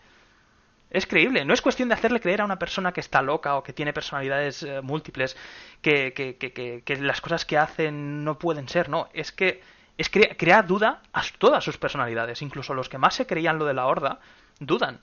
Es 0.88 1.06
creíble. 1.06 1.44
No 1.44 1.52
es 1.52 1.60
cuestión 1.60 1.90
de 1.90 1.94
hacerle 1.96 2.20
creer 2.20 2.40
a 2.40 2.46
una 2.46 2.58
persona 2.58 2.92
que 2.92 3.00
está 3.00 3.20
loca 3.20 3.56
o 3.56 3.62
que 3.62 3.74
tiene 3.74 3.92
personalidades 3.92 4.62
eh, 4.62 4.80
múltiples, 4.80 5.36
que, 5.82 6.14
que, 6.14 6.36
que, 6.38 6.82
que, 6.82 6.96
las 6.96 7.20
cosas 7.20 7.44
que 7.44 7.58
hacen 7.58 8.24
no 8.24 8.38
pueden 8.38 8.66
ser. 8.70 8.88
No, 8.88 9.10
es 9.12 9.30
que 9.30 9.60
es 9.98 10.08
cre 10.08 10.38
crear 10.38 10.66
duda 10.66 11.02
a 11.12 11.20
todas 11.38 11.62
sus 11.62 11.76
personalidades. 11.76 12.40
Incluso 12.40 12.72
los 12.72 12.88
que 12.88 12.96
más 12.96 13.14
se 13.14 13.26
creían 13.26 13.58
lo 13.58 13.66
de 13.66 13.74
la 13.74 13.84
horda, 13.86 14.20
dudan. 14.58 15.00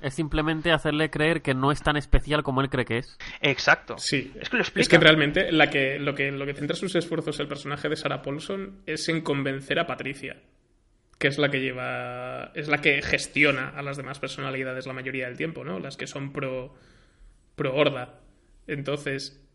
Es 0.00 0.14
simplemente 0.14 0.72
hacerle 0.72 1.10
creer 1.10 1.42
que 1.42 1.54
no 1.54 1.72
es 1.72 1.82
tan 1.82 1.96
especial 1.96 2.42
como 2.42 2.60
él 2.60 2.70
cree 2.70 2.84
que 2.84 2.98
es. 2.98 3.18
Exacto. 3.40 3.96
Sí. 3.98 4.32
Es 4.40 4.48
que 4.48 4.56
lo 4.56 4.62
explica. 4.62 4.82
Es 4.82 4.88
que 4.88 4.98
realmente 4.98 5.52
la 5.52 5.68
que, 5.70 5.98
lo, 5.98 6.14
que, 6.14 6.30
lo 6.30 6.46
que 6.46 6.54
centra 6.54 6.76
sus 6.76 6.94
esfuerzos 6.94 7.38
el 7.40 7.48
personaje 7.48 7.88
de 7.88 7.96
Sarah 7.96 8.22
Paulson 8.22 8.82
es 8.86 9.08
en 9.08 9.20
convencer 9.20 9.78
a 9.78 9.86
Patricia. 9.86 10.36
que 11.18 11.28
es 11.28 11.38
la 11.38 11.50
que 11.50 11.60
lleva, 11.60 12.50
es 12.54 12.68
la 12.68 12.78
que 12.78 13.02
gestiona 13.02 13.68
a 13.68 13.82
las 13.82 13.98
demás 13.98 14.18
personalidades 14.18 14.86
la 14.86 14.94
mayoría 14.94 15.26
del 15.26 15.36
tiempo, 15.36 15.64
¿no? 15.64 15.78
Las 15.78 15.96
que 15.98 16.06
son 16.06 16.32
pro, 16.32 16.74
pro 17.56 17.74
horda. 17.74 18.20
Entonces, 18.66 19.46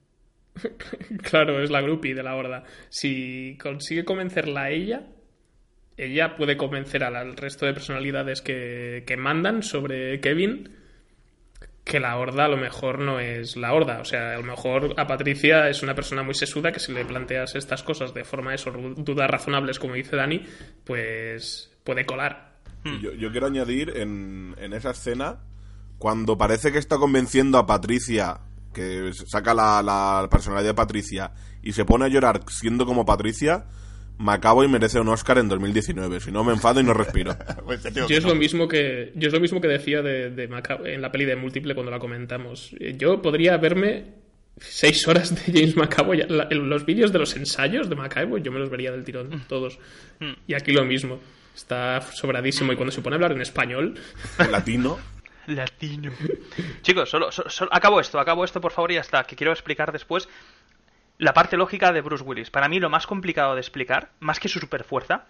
claro, 1.24 1.62
es 1.64 1.72
la 1.72 1.82
groupie 1.82 2.14
de 2.14 2.24
la 2.24 2.36
horda. 2.36 2.64
Si 2.90 3.58
consigue 3.60 4.06
convencerla 4.06 4.64
a 4.64 4.70
ella, 4.70 5.08
ella 5.98 6.36
puede 6.36 6.58
convencer 6.58 7.04
al 7.04 7.38
resto 7.38 7.66
de 7.66 7.74
personalidades 7.74 8.42
que, 8.42 9.04
que 9.06 9.18
mandan 9.18 9.64
sobre 9.64 10.20
Kevin 10.20 10.70
que 11.86 12.00
la 12.00 12.18
horda 12.18 12.46
a 12.46 12.48
lo 12.48 12.58
mejor 12.58 12.98
no 13.00 13.20
es 13.20 13.56
la 13.56 13.72
horda. 13.72 14.00
O 14.02 14.06
sea, 14.06 14.34
a 14.34 14.38
lo 14.38 14.44
mejor 14.44 14.96
a 14.98 15.06
Patricia 15.06 15.70
es 15.70 15.84
una 15.84 15.94
persona 15.94 16.24
muy 16.24 16.34
sesuda 16.34 16.72
que 16.72 16.80
si 16.80 16.92
le 16.92 17.06
planteas 17.06 17.56
estas 17.56 17.84
cosas 17.84 18.14
de 18.14 18.26
forma 18.26 18.50
de 18.50 18.56
eso, 18.56 18.72
dudas 18.72 19.30
razonables, 19.30 19.78
como 19.78 19.94
dice 19.94 20.16
Dani, 20.16 20.44
pues 20.84 21.72
puede 21.84 22.06
colar. 22.06 22.56
Yo, 23.02 23.14
yo 23.14 23.32
quiero 23.32 23.48
añadir 23.48 23.94
en, 23.96 24.56
en 24.58 24.74
esa 24.74 24.92
escena, 24.92 25.42
cuando 26.00 26.38
parece 26.38 26.72
que 26.72 26.80
está 26.80 26.98
convenciendo 26.98 27.60
a 27.60 27.68
Patricia, 27.68 28.40
que 28.74 29.12
saca 29.14 29.54
la, 29.54 29.82
la 29.84 30.28
personalidad 30.30 30.70
de 30.70 30.74
Patricia 30.74 31.32
y 31.62 31.74
se 31.74 31.86
pone 31.86 32.06
a 32.06 32.10
llorar 32.10 32.42
siendo 32.48 32.86
como 32.86 33.06
Patricia, 33.06 33.66
Macabo 34.18 34.64
y 34.64 34.68
merece 34.68 35.00
un 35.00 35.10
Oscar 35.10 35.38
en 35.40 35.50
2019. 35.50 36.20
Si 36.20 36.32
no, 36.32 36.44
me 36.44 36.54
enfado 36.54 36.80
y 36.80 36.84
no 36.84 36.94
respiro. 36.94 37.36
Pues 37.66 37.84
Yo 37.94 38.08
que 38.08 38.18
es 38.18 38.24
no. 38.24 38.30
lo 38.30 38.36
mismo 38.36 38.68
que 38.68 39.12
yo 39.16 39.28
es 39.28 39.34
lo 39.34 39.40
mismo 39.40 39.60
que 39.60 39.68
decía 39.68 40.02
de, 40.02 40.30
de 40.30 40.44
en 40.86 41.02
la 41.02 41.12
peli 41.12 41.26
de 41.26 41.36
múltiple 41.36 41.74
cuando 41.74 41.92
la 41.92 42.00
comentamos. 42.00 42.72
Yo 42.98 43.22
podría 43.22 43.58
verme 43.58 44.06
seis 44.58 45.06
horas 45.08 45.36
de 45.36 45.52
James 45.52 45.76
McAvoy. 45.76 46.24
La- 46.30 46.48
en 46.50 46.70
los 46.70 46.86
vídeos 46.86 47.12
de 47.12 47.20
los 47.20 47.36
ensayos 47.36 47.90
de 47.90 47.96
McAvoy 47.96 48.42
yo 48.42 48.52
me 48.52 48.60
los 48.60 48.70
vería 48.70 48.92
del 48.92 49.04
tirón 49.04 49.44
todos. 49.48 49.80
Y 50.48 50.54
aquí 50.54 50.72
lo 50.72 50.86
mismo. 50.86 51.20
Está 51.54 52.02
sobradísimo 52.02 52.72
y 52.74 52.76
cuando 52.76 52.92
se 52.92 53.02
pone 53.02 53.16
a 53.16 53.18
hablar 53.18 53.32
en 53.32 53.42
español, 53.42 53.96
En 54.40 54.52
latino. 54.52 54.98
Latino. 55.48 56.12
Chicos, 56.82 57.10
solo, 57.10 57.32
solo- 57.32 57.50
solo- 57.50 57.70
acabo 57.74 58.00
esto, 58.00 58.20
acabo 58.20 58.44
esto 58.44 58.60
por 58.60 58.72
favor 58.72 58.92
y 58.92 58.96
ya 58.96 59.02
está, 59.02 59.24
que 59.26 59.36
quiero 59.36 59.52
explicar 59.54 59.92
después 59.92 60.28
la 61.18 61.34
parte 61.34 61.58
lógica 61.58 61.92
de 61.92 62.02
Bruce 62.02 62.24
Willis. 62.24 62.50
Para 62.52 62.68
mí 62.68 62.80
lo 62.80 62.90
más 62.90 63.08
complicado 63.08 63.56
de 63.56 63.62
explicar, 63.62 64.10
más 64.20 64.40
que 64.40 64.50
su 64.50 64.60
superfuerza, 64.60 65.26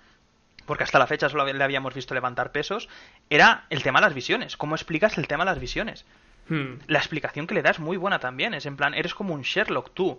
porque 0.66 0.84
hasta 0.84 0.98
la 1.00 1.08
fecha 1.08 1.30
solo 1.30 1.46
le 1.46 1.64
habíamos 1.64 1.94
visto 1.94 2.14
levantar 2.16 2.52
pesos, 2.52 2.90
era 3.30 3.66
el 3.70 3.84
tema 3.84 4.00
de 4.00 4.08
las 4.08 4.16
visiones. 4.16 4.58
¿Cómo 4.58 4.76
explicas 4.76 5.18
el 5.18 5.28
tema 5.28 5.46
de 5.46 5.52
las 5.52 5.60
visiones? 5.60 6.06
hmm, 6.50 6.74
La 6.88 6.98
explicación 7.00 7.46
que 7.46 7.54
le 7.54 7.62
da 7.62 7.70
es 7.70 7.80
muy 7.80 7.98
buena 7.98 8.18
también. 8.20 8.54
Es 8.56 8.66
en 8.66 8.76
plan, 8.78 8.94
eres 8.96 9.14
como 9.14 9.34
un 9.36 9.44
Sherlock 9.44 9.94
tú. 9.94 10.18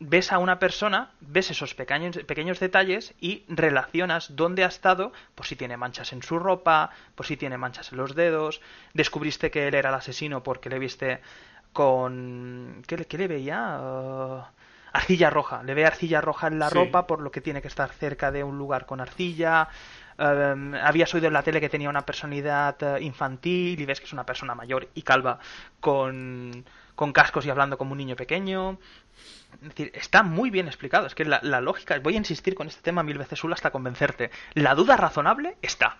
Ves 0.00 0.32
a 0.32 0.38
una 0.38 0.58
persona, 0.58 1.12
ves 1.20 1.50
esos 1.50 1.74
pequeños, 1.74 2.18
pequeños 2.26 2.60
detalles 2.60 3.14
y 3.20 3.44
relacionas 3.48 4.34
dónde 4.36 4.64
ha 4.64 4.66
estado, 4.66 5.12
por 5.34 5.46
si 5.46 5.56
tiene 5.56 5.76
manchas 5.78 6.12
en 6.12 6.22
su 6.22 6.38
ropa, 6.38 6.90
por 7.14 7.24
si 7.24 7.36
tiene 7.38 7.56
manchas 7.56 7.90
en 7.92 7.98
los 7.98 8.14
dedos. 8.14 8.60
Descubriste 8.92 9.50
que 9.50 9.68
él 9.68 9.74
era 9.74 9.88
el 9.90 9.94
asesino 9.94 10.42
porque 10.42 10.68
le 10.68 10.78
viste 10.80 11.20
con... 11.72 12.82
¿Qué, 12.86 12.96
le- 12.98 13.06
qué 13.06 13.16
le 13.18 13.28
veía? 13.28 13.78
Uh, 13.80 14.42
Arcilla 14.94 15.28
roja. 15.28 15.62
Le 15.62 15.74
ve 15.74 15.84
arcilla 15.84 16.20
roja 16.20 16.46
en 16.46 16.58
la 16.58 16.68
Sí. 16.70 16.74
ropa, 16.76 17.06
por 17.06 17.20
lo 17.20 17.30
que 17.30 17.40
tiene 17.40 17.60
que 17.60 17.68
estar 17.68 17.90
cerca 17.92 18.30
de 18.30 18.42
un 18.44 18.56
lugar 18.56 18.86
con 18.86 19.00
arcilla. 19.00 19.68
Um, 20.16 20.74
habías 20.76 21.12
oído 21.14 21.26
en 21.26 21.32
la 21.32 21.42
tele 21.42 21.60
que 21.60 21.68
tenía 21.68 21.90
una 21.90 22.06
personalidad 22.06 22.76
eh, 22.80 23.02
infantil 23.02 23.80
y 23.80 23.84
ves 23.84 23.98
que 23.98 24.06
es 24.06 24.12
una 24.12 24.24
persona 24.24 24.54
mayor 24.54 24.88
y 24.94 25.02
calva 25.02 25.40
con, 25.80 26.64
con 26.94 27.12
cascos 27.12 27.44
y 27.46 27.50
hablando 27.50 27.76
como 27.76 27.92
un 27.92 27.98
niño 27.98 28.14
pequeño. 28.14 28.78
Es 29.60 29.68
decir, 29.70 29.90
está 29.94 30.22
muy 30.22 30.50
bien 30.50 30.68
explicado. 30.68 31.06
Es 31.06 31.14
que 31.16 31.24
la, 31.24 31.40
la 31.42 31.60
lógica, 31.60 31.98
voy 32.00 32.14
a 32.14 32.18
insistir 32.18 32.54
con 32.54 32.68
este 32.68 32.80
tema 32.82 33.02
mil 33.02 33.18
veces 33.18 33.38
solo 33.38 33.54
hasta 33.54 33.70
convencerte. 33.70 34.30
La 34.54 34.74
duda 34.76 34.96
razonable 34.96 35.56
está. 35.62 35.98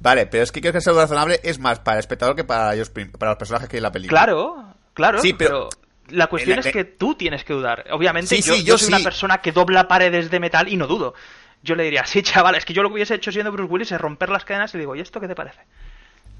Vale, 0.00 0.26
pero 0.26 0.42
es 0.42 0.50
que 0.50 0.60
creo 0.60 0.72
que 0.72 0.78
es 0.78 0.88
algo 0.88 1.00
razonable 1.00 1.38
es 1.44 1.60
más 1.60 1.78
para 1.78 1.96
el 1.96 2.00
espectador 2.00 2.34
que 2.34 2.42
para 2.44 2.74
ellos, 2.74 2.90
para 2.90 3.30
los 3.32 3.38
personajes 3.38 3.68
que 3.68 3.76
hay 3.76 3.78
en 3.78 3.82
la 3.84 3.92
película. 3.92 4.18
Claro, 4.20 4.74
claro, 4.92 5.18
Sí, 5.20 5.32
pero, 5.32 5.68
pero- 5.70 5.83
la 6.10 6.26
cuestión 6.26 6.58
es 6.58 6.66
que 6.66 6.84
tú 6.84 7.14
tienes 7.14 7.44
que 7.44 7.52
dudar. 7.54 7.84
Obviamente, 7.92 8.28
Sí, 8.36 8.42
yo, 8.42 8.54
sí, 8.54 8.60
yo 8.62 8.66
yo 8.74 8.78
soy 8.78 8.88
sí. 8.88 8.94
una 8.94 9.02
persona 9.02 9.38
que 9.38 9.52
dobla 9.52 9.88
paredes 9.88 10.30
de 10.30 10.40
metal 10.40 10.68
y 10.68 10.76
no 10.76 10.86
dudo. 10.86 11.14
Yo 11.62 11.74
le 11.74 11.84
diría, 11.84 12.04
sí, 12.04 12.22
chaval, 12.22 12.56
es 12.56 12.64
que 12.64 12.74
yo 12.74 12.82
lo 12.82 12.88
que 12.90 12.94
hubiese 12.96 13.14
hecho 13.14 13.32
siendo 13.32 13.50
Bruce 13.50 13.72
Willis 13.72 13.92
es 13.92 14.00
romper 14.00 14.28
las 14.28 14.44
cadenas 14.44 14.74
y 14.74 14.76
le 14.76 14.82
digo, 14.82 14.94
¿y 14.96 15.00
esto 15.00 15.18
qué 15.20 15.28
te 15.28 15.34
parece? 15.34 15.60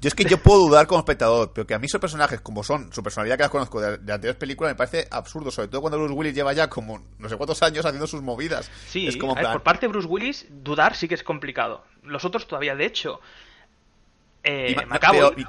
Yo 0.01 0.09
es 0.09 0.13
que 0.13 0.25
yo 0.25 0.37
puedo 0.37 0.59
dudar 0.59 0.85
como 0.85 0.99
espectador, 0.99 1.51
pero 1.53 1.65
que 1.65 1.73
a 1.73 1.79
mí 1.79 1.87
esos 1.87 1.99
personajes, 2.01 2.41
como 2.41 2.63
son, 2.63 2.93
su 2.93 3.01
personalidad 3.01 3.37
que 3.37 3.43
las 3.43 3.49
conozco 3.49 3.81
de, 3.81 3.97
de 3.97 4.13
anteriores 4.13 4.35
películas, 4.39 4.71
me 4.73 4.75
parece 4.75 5.07
absurdo, 5.09 5.49
sobre 5.49 5.69
todo 5.69 5.81
cuando 5.81 5.97
Bruce 5.97 6.13
Willis 6.13 6.35
lleva 6.35 6.53
ya 6.53 6.69
como 6.69 7.01
no 7.17 7.27
sé 7.29 7.37
cuántos 7.37 7.63
años 7.63 7.85
haciendo 7.85 8.05
sus 8.05 8.21
movidas. 8.21 8.69
Sí, 8.87 9.07
es 9.07 9.17
como 9.17 9.33
ver, 9.33 9.43
plan, 9.45 9.53
por 9.53 9.63
parte 9.63 9.87
de 9.87 9.91
Bruce 9.93 10.07
Willis, 10.07 10.45
dudar 10.49 10.95
sí 10.95 11.07
que 11.07 11.15
es 11.15 11.23
complicado. 11.23 11.83
Los 12.03 12.23
otros 12.23 12.45
todavía, 12.45 12.75
de 12.75 12.85
hecho, 12.85 13.19
eh, 14.43 14.75
pero- 15.11 15.33
y- 15.37 15.45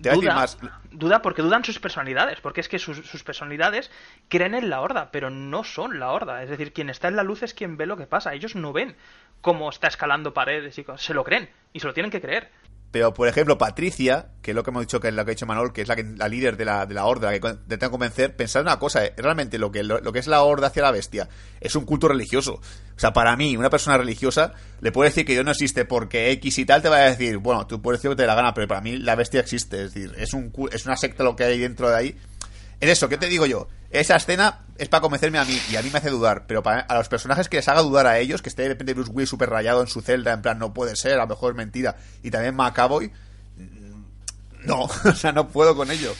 te 0.00 0.10
duda, 0.10 0.34
más. 0.34 0.58
duda 0.90 1.22
porque 1.22 1.42
dudan 1.42 1.64
sus 1.64 1.78
personalidades, 1.78 2.40
porque 2.40 2.60
es 2.60 2.68
que 2.68 2.78
sus, 2.78 2.98
sus 2.98 3.22
personalidades 3.24 3.90
creen 4.28 4.54
en 4.54 4.70
la 4.70 4.80
horda, 4.80 5.10
pero 5.10 5.30
no 5.30 5.64
son 5.64 5.98
la 5.98 6.12
horda. 6.12 6.42
Es 6.42 6.50
decir, 6.50 6.72
quien 6.72 6.90
está 6.90 7.08
en 7.08 7.16
la 7.16 7.22
luz 7.22 7.42
es 7.42 7.54
quien 7.54 7.76
ve 7.76 7.86
lo 7.86 7.96
que 7.96 8.06
pasa. 8.06 8.34
Ellos 8.34 8.54
no 8.54 8.72
ven 8.72 8.96
cómo 9.40 9.68
está 9.70 9.88
escalando 9.88 10.34
paredes 10.34 10.78
y 10.78 10.84
cosas. 10.84 11.02
Se 11.02 11.14
lo 11.14 11.24
creen 11.24 11.50
y 11.72 11.80
se 11.80 11.86
lo 11.86 11.94
tienen 11.94 12.10
que 12.10 12.20
creer. 12.20 12.50
Pero, 12.90 13.12
por 13.12 13.28
ejemplo, 13.28 13.58
Patricia, 13.58 14.28
que 14.40 14.52
es 14.52 14.54
lo 14.54 14.62
que 14.62 14.70
hemos 14.70 14.82
dicho 14.82 14.98
que 14.98 15.08
es 15.08 15.14
lo 15.14 15.22
que 15.24 15.30
ha 15.30 15.34
dicho 15.34 15.44
Manol, 15.44 15.74
que 15.74 15.82
es 15.82 15.88
la, 15.88 15.94
que- 15.96 16.04
la 16.04 16.26
líder 16.26 16.56
de 16.56 16.64
la, 16.64 16.86
de 16.86 16.94
la 16.94 17.04
horda, 17.04 17.26
la 17.28 17.34
que 17.34 17.40
con- 17.40 17.58
te 17.66 17.78
convencer, 17.90 18.34
pensar 18.34 18.62
una 18.62 18.78
cosa, 18.78 19.04
eh, 19.04 19.12
realmente 19.18 19.58
lo 19.58 19.70
que, 19.70 19.82
lo, 19.82 20.00
que 20.10 20.18
es 20.18 20.26
la 20.26 20.42
horda 20.42 20.68
hacia 20.68 20.82
la 20.82 20.90
bestia 20.90 21.28
es 21.60 21.74
un 21.76 21.84
culto 21.84 22.08
religioso. 22.08 22.54
O 22.54 22.98
sea, 23.00 23.12
para 23.12 23.36
mí, 23.36 23.56
una 23.58 23.68
persona 23.68 23.98
religiosa 23.98 24.54
le 24.80 24.90
puede 24.90 25.10
decir 25.10 25.26
que 25.26 25.32
Dios 25.34 25.44
no 25.44 25.50
existe 25.50 25.84
porque 25.84 26.30
X 26.30 26.58
y 26.58 26.64
tal 26.64 26.80
te 26.80 26.88
va 26.88 26.96
a 26.96 27.10
decir, 27.10 27.36
bueno, 27.36 27.66
tú 27.66 27.82
puedes 27.82 28.00
decir 28.00 28.10
que 28.10 28.16
te 28.16 28.22
dé 28.22 28.26
la 28.28 28.34
gana, 28.34 28.54
pero 28.54 28.66
para 28.66 28.80
mí 28.80 28.96
la 28.96 29.14
bestia 29.16 29.40
existe. 29.40 29.84
Es 29.84 29.92
decir, 29.92 30.14
es, 30.16 30.32
un, 30.32 30.50
es 30.72 30.86
una 30.86 30.96
secta 30.96 31.22
lo 31.24 31.36
que 31.36 31.44
hay 31.44 31.58
dentro 31.58 31.90
de 31.90 31.96
ahí. 31.96 32.16
Es 32.80 32.88
eso, 32.90 33.08
¿qué 33.08 33.16
te 33.18 33.26
digo 33.28 33.44
yo? 33.46 33.66
Esa 33.90 34.16
escena 34.16 34.60
es 34.76 34.88
para 34.88 35.00
convencerme 35.00 35.38
a 35.38 35.44
mí 35.44 35.58
y 35.70 35.76
a 35.76 35.82
mí 35.82 35.90
me 35.90 35.98
hace 35.98 36.10
dudar, 36.10 36.44
pero 36.46 36.62
para 36.62 36.80
a 36.82 36.94
los 36.96 37.08
personajes 37.08 37.48
que 37.48 37.56
les 37.56 37.68
haga 37.68 37.82
dudar 37.82 38.06
a 38.06 38.18
ellos, 38.18 38.40
que 38.42 38.48
esté 38.48 38.62
de 38.62 38.68
repente 38.68 38.94
Bruce 38.94 39.10
Willis 39.10 39.28
súper 39.30 39.50
rayado 39.50 39.80
en 39.80 39.88
su 39.88 40.00
celda, 40.00 40.32
en 40.32 40.42
plan, 40.42 40.58
no 40.58 40.72
puede 40.72 40.94
ser, 40.94 41.14
a 41.14 41.22
lo 41.22 41.26
mejor 41.26 41.52
es 41.52 41.56
mentira, 41.56 41.96
y 42.22 42.30
también 42.30 42.54
Macaboy, 42.54 43.10
no, 44.64 44.82
o 45.04 45.12
sea, 45.14 45.32
no 45.32 45.48
puedo 45.48 45.74
con 45.76 45.90
ello. 45.90 46.12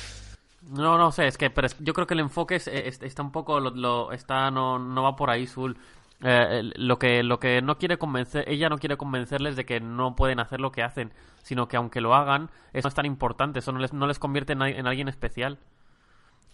No, 0.71 0.99
no 0.99 1.13
sé, 1.13 1.27
es 1.27 1.39
que 1.39 1.51
pero 1.51 1.67
es- 1.67 1.77
yo 1.79 1.95
creo 1.95 2.07
que 2.07 2.15
el 2.15 2.21
enfoque 2.21 2.57
es- 2.57 2.67
es- 2.69 3.03
está 3.03 3.23
un 3.23 3.33
poco, 3.33 3.61
lo, 3.61 4.13
está 4.13 4.51
no, 4.51 4.79
no 4.79 5.03
va 5.03 5.17
por 5.17 5.31
ahí, 5.31 5.47
Zul. 5.47 5.77
Eh, 6.21 6.73
lo 6.75 6.99
que 6.99 7.23
lo 7.23 7.39
que 7.39 7.63
no 7.63 7.79
quiere 7.79 7.97
convencer, 7.97 8.45
ella 8.49 8.69
no 8.69 8.79
quiere 8.79 8.97
convencerles 8.97 9.55
de 9.55 9.65
que 9.65 9.79
no 9.81 10.17
pueden 10.17 10.41
hacer 10.41 10.61
lo 10.61 10.73
que 10.73 10.83
hacen, 10.83 11.13
sino 11.45 11.69
que 11.69 11.77
aunque 11.77 12.01
lo 12.01 12.13
hagan, 12.15 12.51
eso 12.73 12.87
no 12.87 12.89
es 12.89 12.95
tan 12.95 13.07
importante, 13.07 13.61
eso 13.61 13.71
no 13.71 13.79
les, 13.79 13.93
no 13.93 14.07
les 14.09 14.19
convierte 14.19 14.53
en, 14.55 14.63
en 14.63 14.87
alguien 14.89 15.07
especial. 15.09 15.59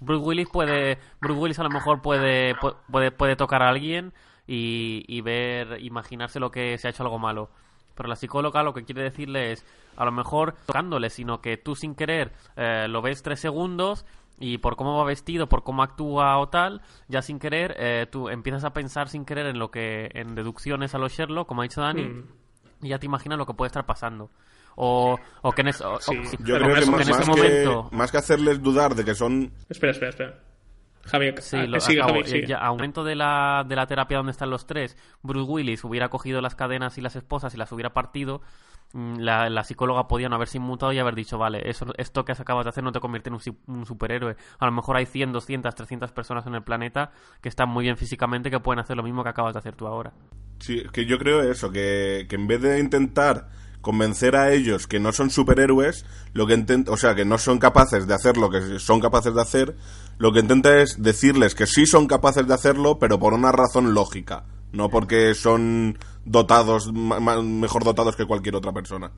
Bruce 0.04 0.24
Willis 0.24 0.48
puede, 0.50 0.98
Bruce 1.20 1.40
Willis 1.40 1.58
a 1.58 1.62
lo 1.64 1.70
mejor 1.70 2.02
puede, 2.02 2.54
pu- 2.56 2.76
puede, 2.90 3.10
puede 3.10 3.36
tocar 3.36 3.62
a 3.62 3.68
alguien 3.68 4.12
y, 4.46 5.04
y 5.08 5.20
ver, 5.20 5.78
imaginarse 5.82 6.38
lo 6.40 6.50
que 6.50 6.76
se 6.78 6.86
ha 6.86 6.90
hecho 6.90 7.02
algo 7.02 7.18
malo. 7.18 7.50
Pero 7.94 8.08
la 8.08 8.16
psicóloga 8.16 8.62
lo 8.62 8.74
que 8.74 8.84
quiere 8.84 9.02
decirle 9.02 9.52
es, 9.52 9.64
a 9.96 10.04
lo 10.04 10.10
mejor 10.12 10.54
tocándole, 10.66 11.10
sino 11.10 11.40
que 11.40 11.56
tú 11.56 11.76
sin 11.76 11.94
querer 11.94 12.32
eh, 12.56 12.86
lo 12.88 13.02
ves 13.02 13.22
tres 13.22 13.38
segundos 13.40 14.04
y 14.40 14.58
por 14.58 14.74
cómo 14.74 14.98
va 14.98 15.04
vestido, 15.04 15.48
por 15.48 15.62
cómo 15.62 15.84
actúa 15.84 16.36
o 16.38 16.48
tal, 16.48 16.82
ya 17.06 17.22
sin 17.22 17.38
querer 17.38 17.76
eh, 17.78 18.06
tú 18.10 18.28
empiezas 18.28 18.64
a 18.64 18.72
pensar 18.72 19.08
sin 19.08 19.24
querer 19.24 19.46
en 19.46 19.60
lo 19.60 19.70
que, 19.70 20.10
en 20.14 20.34
deducciones 20.34 20.92
a 20.96 20.98
los 20.98 21.12
Sherlock, 21.12 21.46
como 21.46 21.62
ha 21.62 21.64
dicho 21.64 21.80
Dani, 21.82 22.02
Hmm. 22.02 22.24
y 22.82 22.88
ya 22.88 22.98
te 22.98 23.06
imaginas 23.06 23.38
lo 23.38 23.46
que 23.46 23.54
puede 23.54 23.68
estar 23.68 23.86
pasando. 23.86 24.28
O, 24.76 25.18
o 25.42 25.52
que 25.52 25.60
en, 25.62 25.68
es- 25.68 25.80
o- 25.80 25.94
o- 25.94 26.00
Sí. 26.00 26.18
sí, 26.24 26.36
Yo 26.40 26.54
Pero 26.54 26.64
creo 26.66 26.74
que 26.74 26.80
más- 26.80 26.88
más, 26.90 27.00
en 27.08 27.14
ese 27.14 27.18
más 27.18 27.28
momento 27.28 27.88
que, 27.90 27.96
más 27.96 28.10
que 28.10 28.16
hacerles 28.18 28.62
dudar 28.62 28.94
de 28.94 29.04
que 29.04 29.14
son 29.14 29.52
Espera, 29.68 29.92
espera, 29.92 30.10
espera. 30.10 30.34
Javier, 31.06 31.42
Sí, 31.42 31.56
ah, 31.58 31.66
lo, 31.66 31.80
sigue, 31.80 32.00
acabo. 32.00 32.14
Javi, 32.18 32.24
Eh, 32.24 32.30
sigue. 32.30 32.46
ya, 32.46 32.58
a 32.58 32.70
momento 32.70 33.04
de 33.04 33.14
la, 33.14 33.64
de 33.68 33.76
la 33.76 33.86
terapia 33.86 34.16
donde 34.16 34.32
están 34.32 34.48
los 34.50 34.66
tres, 34.66 34.96
Bruce 35.22 35.50
Willis 35.50 35.84
hubiera 35.84 36.08
cogido 36.08 36.40
las 36.40 36.54
cadenas 36.54 36.96
y 36.96 37.02
las 37.02 37.14
esposas 37.14 37.52
y 37.54 37.58
las 37.58 37.70
hubiera 37.72 37.92
partido, 37.92 38.40
mm, 38.94 39.18
la, 39.18 39.50
la 39.50 39.64
psicóloga 39.64 40.08
podía 40.08 40.30
no 40.30 40.36
haberse 40.36 40.56
inmutado 40.56 40.92
y 40.94 40.98
haber 40.98 41.14
dicho, 41.14 41.36
vale, 41.36 41.68
eso, 41.68 41.84
esto 41.98 42.24
que 42.24 42.32
has 42.32 42.40
acabas 42.40 42.64
de 42.64 42.70
hacer 42.70 42.82
no 42.82 42.90
te 42.90 43.00
convierte 43.00 43.28
en 43.28 43.34
un, 43.34 43.40
un 43.66 43.84
superhéroe. 43.84 44.34
A 44.58 44.64
lo 44.64 44.72
mejor 44.72 44.96
hay 44.96 45.04
100, 45.04 45.30
200, 45.32 45.74
300 45.74 46.10
personas 46.12 46.46
en 46.46 46.54
el 46.54 46.62
planeta 46.62 47.10
que 47.42 47.50
están 47.50 47.68
muy 47.68 47.84
bien 47.84 47.98
físicamente 47.98 48.50
que 48.50 48.58
pueden 48.60 48.80
hacer 48.80 48.96
lo 48.96 49.02
mismo 49.02 49.22
que 49.22 49.28
acabas 49.28 49.52
de 49.52 49.58
hacer 49.58 49.76
tú 49.76 49.86
ahora. 49.86 50.14
Sí, 50.60 50.78
es 50.86 50.90
que 50.90 51.04
yo 51.04 51.18
creo 51.18 51.42
eso, 51.42 51.70
que, 51.70 52.24
que 52.30 52.36
en 52.36 52.46
vez 52.46 52.62
de 52.62 52.78
intentar 52.80 53.50
convencer 53.84 54.34
a 54.34 54.52
ellos 54.52 54.88
que 54.88 54.98
no 54.98 55.12
son 55.12 55.30
superhéroes, 55.30 56.04
lo 56.32 56.48
que 56.48 56.54
intent- 56.58 56.88
o 56.88 56.96
sea, 56.96 57.14
que 57.14 57.24
no 57.24 57.38
son 57.38 57.60
capaces 57.60 58.08
de 58.08 58.14
hacer 58.14 58.36
lo 58.36 58.50
que 58.50 58.80
son 58.80 58.98
capaces 59.00 59.32
de 59.32 59.40
hacer, 59.40 59.76
lo 60.18 60.32
que 60.32 60.40
intenta 60.40 60.80
es 60.82 61.00
decirles 61.00 61.54
que 61.54 61.66
sí 61.68 61.86
son 61.86 62.08
capaces 62.08 62.44
de 62.48 62.54
hacerlo, 62.54 62.98
pero 62.98 63.20
por 63.20 63.32
una 63.34 63.52
razón 63.52 63.94
lógica, 63.94 64.46
no 64.72 64.90
porque 64.90 65.34
son 65.34 65.96
dotados, 66.24 66.92
mejor 66.92 67.84
dotados 67.84 68.16
que 68.16 68.26
cualquier 68.26 68.56
otra 68.56 68.72
persona. 68.72 69.12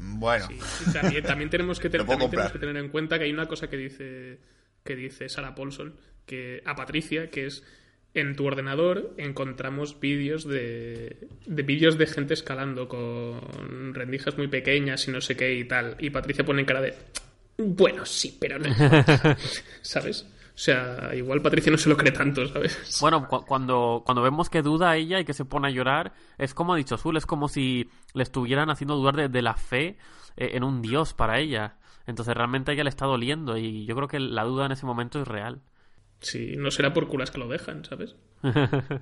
Bueno, 0.00 0.46
Sí, 0.48 0.92
también, 0.92 1.22
también 1.24 1.50
tenemos 1.50 1.78
que, 1.78 1.90
te- 1.90 1.98
Lo 1.98 2.06
puedo 2.06 2.18
también 2.18 2.30
tenemos 2.32 2.52
que 2.52 2.58
tener 2.58 2.76
en 2.76 2.88
cuenta 2.90 3.18
que 3.18 3.24
hay 3.24 3.32
una 3.32 3.46
cosa 3.46 3.68
que 3.68 3.76
dice 3.76 4.40
que 4.84 4.96
dice 4.96 5.28
Sarah 5.28 5.54
Paulson 5.54 5.94
que 6.24 6.62
a 6.64 6.74
Patricia 6.74 7.30
que 7.30 7.46
es 7.46 7.62
en 8.14 8.34
tu 8.36 8.46
ordenador 8.46 9.14
encontramos 9.18 10.00
vídeos 10.00 10.44
de, 10.44 11.28
de 11.46 11.62
vídeos 11.62 11.98
de 11.98 12.06
gente 12.06 12.34
escalando 12.34 12.88
con 12.88 13.94
rendijas 13.94 14.36
muy 14.38 14.48
pequeñas 14.48 15.06
y 15.08 15.10
no 15.12 15.20
sé 15.20 15.36
qué 15.36 15.54
y 15.54 15.64
tal. 15.64 15.96
Y 15.98 16.10
Patricia 16.10 16.44
pone 16.44 16.60
en 16.60 16.66
cara 16.66 16.80
de, 16.80 16.94
bueno, 17.58 18.04
sí, 18.06 18.36
pero 18.40 18.58
no. 18.58 18.68
¿Sabes? 19.82 20.22
O 20.22 20.60
sea, 20.60 21.12
igual 21.14 21.40
Patricia 21.40 21.70
no 21.70 21.78
se 21.78 21.88
lo 21.88 21.96
cree 21.96 22.10
tanto, 22.10 22.44
¿sabes? 22.48 22.98
Bueno, 23.00 23.28
cu- 23.28 23.44
cuando, 23.46 24.02
cuando 24.04 24.22
vemos 24.22 24.50
que 24.50 24.62
duda 24.62 24.96
ella 24.96 25.20
y 25.20 25.24
que 25.24 25.32
se 25.34 25.44
pone 25.44 25.68
a 25.68 25.70
llorar, 25.70 26.12
es 26.36 26.52
como 26.52 26.72
ha 26.74 26.76
dicho 26.76 26.96
Azul, 26.96 27.16
es 27.16 27.26
como 27.26 27.46
si 27.48 27.88
le 28.14 28.24
estuvieran 28.24 28.68
haciendo 28.68 28.96
dudar 28.96 29.14
de, 29.14 29.28
de 29.28 29.42
la 29.42 29.54
fe 29.54 29.98
eh, 30.36 30.50
en 30.54 30.64
un 30.64 30.82
dios 30.82 31.14
para 31.14 31.38
ella. 31.38 31.76
Entonces 32.08 32.34
realmente 32.34 32.70
a 32.72 32.74
ella 32.74 32.82
le 32.84 32.90
está 32.90 33.06
doliendo 33.06 33.56
y 33.56 33.84
yo 33.86 33.94
creo 33.94 34.08
que 34.08 34.18
la 34.18 34.42
duda 34.42 34.66
en 34.66 34.72
ese 34.72 34.86
momento 34.86 35.20
es 35.22 35.28
real. 35.28 35.60
Sí, 36.20 36.54
no 36.56 36.70
será 36.70 36.92
por 36.92 37.08
culas 37.08 37.30
que 37.30 37.38
lo 37.38 37.48
dejan, 37.48 37.84
¿sabes? 37.84 38.14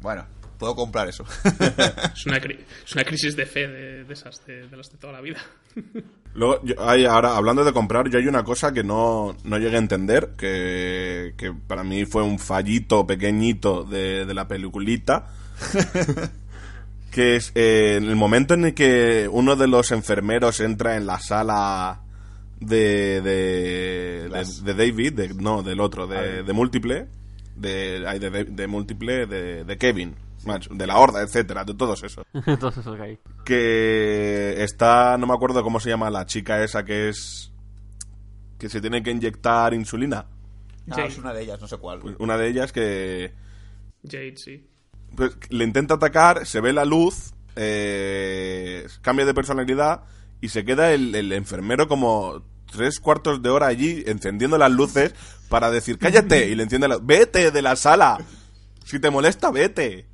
Bueno, 0.00 0.26
puedo 0.58 0.74
comprar 0.74 1.08
eso. 1.08 1.24
Es 2.14 2.26
una, 2.26 2.40
cri- 2.40 2.58
es 2.84 2.92
una 2.94 3.04
crisis 3.04 3.36
de 3.36 3.46
fe 3.46 3.68
de, 3.68 4.02
de 4.04 4.12
esas, 4.12 4.44
de, 4.46 4.66
de 4.66 4.76
las 4.76 4.90
de 4.90 4.98
toda 4.98 5.12
la 5.12 5.20
vida. 5.20 5.38
Luego, 6.34 6.60
yo- 6.64 6.74
hay, 6.88 7.04
ahora, 7.04 7.36
hablando 7.36 7.64
de 7.64 7.72
comprar, 7.72 8.08
yo 8.10 8.18
hay 8.18 8.26
una 8.26 8.42
cosa 8.42 8.72
que 8.72 8.82
no, 8.82 9.36
no 9.44 9.58
llegué 9.58 9.76
a 9.76 9.78
entender, 9.78 10.30
que, 10.36 11.34
que 11.36 11.52
para 11.52 11.84
mí 11.84 12.04
fue 12.04 12.24
un 12.24 12.40
fallito 12.40 13.06
pequeñito 13.06 13.84
de, 13.84 14.24
de 14.26 14.34
la 14.34 14.48
peliculita, 14.48 15.28
que 17.12 17.36
es 17.36 17.52
eh, 17.54 17.96
en 17.98 18.04
el 18.08 18.16
momento 18.16 18.54
en 18.54 18.64
el 18.64 18.74
que 18.74 19.28
uno 19.30 19.54
de 19.54 19.68
los 19.68 19.92
enfermeros 19.92 20.58
entra 20.60 20.96
en 20.96 21.06
la 21.06 21.20
sala 21.20 22.00
de, 22.66 23.20
de, 23.22 24.28
de, 24.30 24.62
de 24.62 24.74
David, 24.74 25.12
de- 25.14 25.34
no, 25.34 25.62
del 25.62 25.80
otro, 25.80 26.06
de, 26.06 26.42
de 26.42 26.52
múltiple, 26.52 27.08
de, 27.56 28.04
ay, 28.06 28.18
de, 28.18 28.30
de- 28.30 28.44
de 28.44 28.66
múltiple, 28.66 29.26
de, 29.26 29.64
de 29.64 29.78
Kevin, 29.78 30.14
macho, 30.46 30.70
de 30.74 30.86
la 30.86 30.96
horda, 30.98 31.22
etcétera, 31.22 31.64
de 31.64 31.74
todos 31.74 32.02
esos 32.02 32.24
Entonces 32.46 32.80
eso 32.84 32.94
que 32.96 33.02
hay. 33.02 33.18
que 33.44 34.62
está, 34.62 35.16
no 35.18 35.26
me 35.26 35.34
acuerdo 35.34 35.62
cómo 35.62 35.80
se 35.80 35.88
llama 35.90 36.10
la 36.10 36.26
chica 36.26 36.62
esa 36.64 36.84
que 36.84 37.08
es 37.08 37.52
que 38.58 38.68
se 38.68 38.80
tiene 38.80 39.02
que 39.02 39.10
inyectar 39.10 39.74
insulina. 39.74 40.26
Ah, 40.90 40.94
Sí. 40.96 41.00
es 41.02 41.18
una 41.18 41.32
de 41.32 41.42
ellas, 41.42 41.60
no 41.60 41.66
sé 41.68 41.76
cuál. 41.78 41.98
Pues 42.00 42.16
Una 42.18 42.36
de 42.36 42.48
ellas 42.48 42.72
que 42.72 43.32
Jade, 44.04 44.34
sí. 44.36 44.66
pues, 45.16 45.36
le 45.50 45.64
intenta 45.64 45.94
atacar, 45.94 46.46
se 46.46 46.60
ve 46.60 46.72
la 46.72 46.84
luz, 46.84 47.32
eh, 47.56 48.86
cambia 49.00 49.24
de 49.26 49.34
personalidad 49.34 50.02
y 50.40 50.48
se 50.48 50.64
queda 50.64 50.92
el, 50.92 51.14
el 51.14 51.32
enfermero 51.32 51.86
como 51.88 52.42
tres 52.72 52.98
cuartos 52.98 53.42
de 53.42 53.50
hora 53.50 53.66
allí 53.66 54.02
encendiendo 54.06 54.58
las 54.58 54.72
luces 54.72 55.14
para 55.48 55.70
decir 55.70 55.98
cállate 55.98 56.48
y 56.48 56.54
le 56.54 56.64
enciende 56.64 56.88
la 56.88 56.98
vete 57.00 57.50
de 57.50 57.62
la 57.62 57.76
sala 57.76 58.18
si 58.84 58.98
te 58.98 59.10
molesta 59.10 59.50
vete 59.50 60.06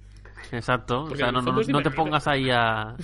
Exacto. 0.53 1.05
O 1.05 1.17
sea, 1.17 1.33
no, 1.33 1.43
no, 1.43 1.53
no 1.53 1.83
te 1.83 1.91
pongas 1.91 2.27
ahí 2.27 2.51
a... 2.51 2.97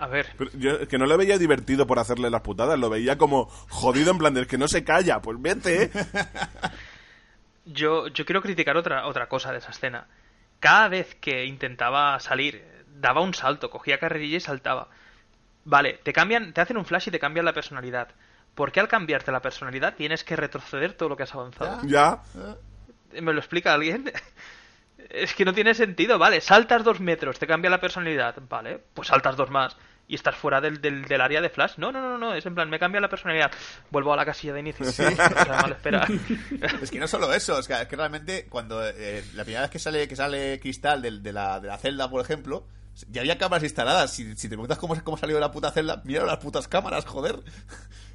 A 0.00 0.06
ver, 0.06 0.28
Pero 0.38 0.50
yo 0.54 0.86
que 0.86 0.96
no 0.96 1.06
le 1.06 1.16
veía 1.16 1.38
divertido 1.38 1.84
por 1.84 1.98
hacerle 1.98 2.30
las 2.30 2.42
putadas, 2.42 2.78
lo 2.78 2.88
veía 2.88 3.18
como 3.18 3.46
jodido 3.68 4.12
en 4.12 4.18
plan 4.18 4.32
de 4.32 4.46
que 4.46 4.56
no 4.56 4.68
se 4.68 4.84
calla, 4.84 5.20
pues 5.20 5.42
vete. 5.42 5.90
yo, 7.64 8.06
yo 8.06 8.24
quiero 8.24 8.40
criticar 8.40 8.76
otra, 8.76 9.08
otra 9.08 9.28
cosa 9.28 9.50
de 9.50 9.58
esa 9.58 9.72
escena. 9.72 10.06
Cada 10.60 10.88
vez 10.88 11.16
que 11.16 11.46
intentaba 11.46 12.20
salir, 12.20 12.64
daba 12.94 13.22
un 13.22 13.34
salto, 13.34 13.70
cogía 13.70 13.98
carrerilla 13.98 14.36
y 14.36 14.40
saltaba. 14.40 14.88
Vale, 15.70 16.00
te 16.02 16.14
cambian, 16.14 16.54
te 16.54 16.62
hacen 16.62 16.78
un 16.78 16.86
flash 16.86 17.08
y 17.08 17.10
te 17.10 17.18
cambian 17.18 17.44
la 17.44 17.52
personalidad. 17.52 18.08
¿Por 18.54 18.72
qué 18.72 18.80
al 18.80 18.88
cambiarte 18.88 19.30
la 19.30 19.42
personalidad 19.42 19.94
tienes 19.94 20.24
que 20.24 20.34
retroceder 20.34 20.94
todo 20.94 21.10
lo 21.10 21.16
que 21.16 21.24
has 21.24 21.34
avanzado? 21.34 21.86
ya. 21.86 22.22
¿Me 23.20 23.32
lo 23.34 23.38
explica 23.38 23.74
alguien? 23.74 24.10
Es 25.10 25.32
que 25.34 25.44
no 25.44 25.54
tiene 25.54 25.74
sentido, 25.74 26.18
vale, 26.18 26.40
saltas 26.40 26.82
dos 26.84 27.00
metros, 27.00 27.38
te 27.38 27.46
cambia 27.46 27.70
la 27.70 27.80
personalidad, 27.80 28.34
vale, 28.48 28.82
pues 28.92 29.08
saltas 29.08 29.36
dos 29.36 29.48
más 29.48 29.76
y 30.08 30.14
estás 30.16 30.34
fuera 30.34 30.60
del, 30.60 30.80
del, 30.82 31.04
del 31.04 31.20
área 31.20 31.40
de 31.40 31.48
flash. 31.48 31.74
No, 31.78 31.92
no, 31.92 32.00
no, 32.00 32.18
no, 32.18 32.34
es 32.34 32.44
en 32.44 32.54
plan, 32.54 32.68
me 32.68 32.78
cambia 32.78 33.00
la 33.00 33.08
personalidad, 33.08 33.50
vuelvo 33.90 34.12
a 34.12 34.16
la 34.16 34.26
casilla 34.26 34.54
de 34.54 34.60
inicio. 34.60 34.84
O 34.88 34.90
sea, 34.92 35.62
mal 35.62 35.70
esperar. 35.72 36.08
Es 36.82 36.90
que 36.90 36.98
no 36.98 37.06
solo 37.06 37.32
eso, 37.32 37.58
es 37.58 37.68
que, 37.68 37.74
es 37.80 37.86
que 37.86 37.96
realmente 37.96 38.46
cuando 38.50 38.86
eh, 38.86 39.22
la 39.34 39.44
primera 39.44 39.62
vez 39.62 39.70
que 39.70 39.78
sale 39.78 40.08
que 40.08 40.16
sale 40.16 40.58
Cristal 40.60 41.00
del- 41.00 41.22
de, 41.22 41.32
la, 41.32 41.60
de 41.60 41.68
la 41.68 41.78
celda, 41.78 42.10
por 42.10 42.20
ejemplo, 42.20 42.66
ya 43.10 43.20
había 43.22 43.38
cámaras 43.38 43.62
instaladas. 43.64 44.12
Si, 44.12 44.24
si 44.36 44.48
te 44.48 44.56
preguntas 44.56 44.78
cómo, 44.78 44.94
cómo 45.04 45.16
ha 45.16 45.20
salido 45.20 45.36
de 45.38 45.40
la 45.42 45.50
puta 45.52 45.70
celda, 45.70 46.00
mira 46.04 46.24
las 46.24 46.38
putas 46.38 46.68
cámaras, 46.68 47.04
joder. 47.06 47.40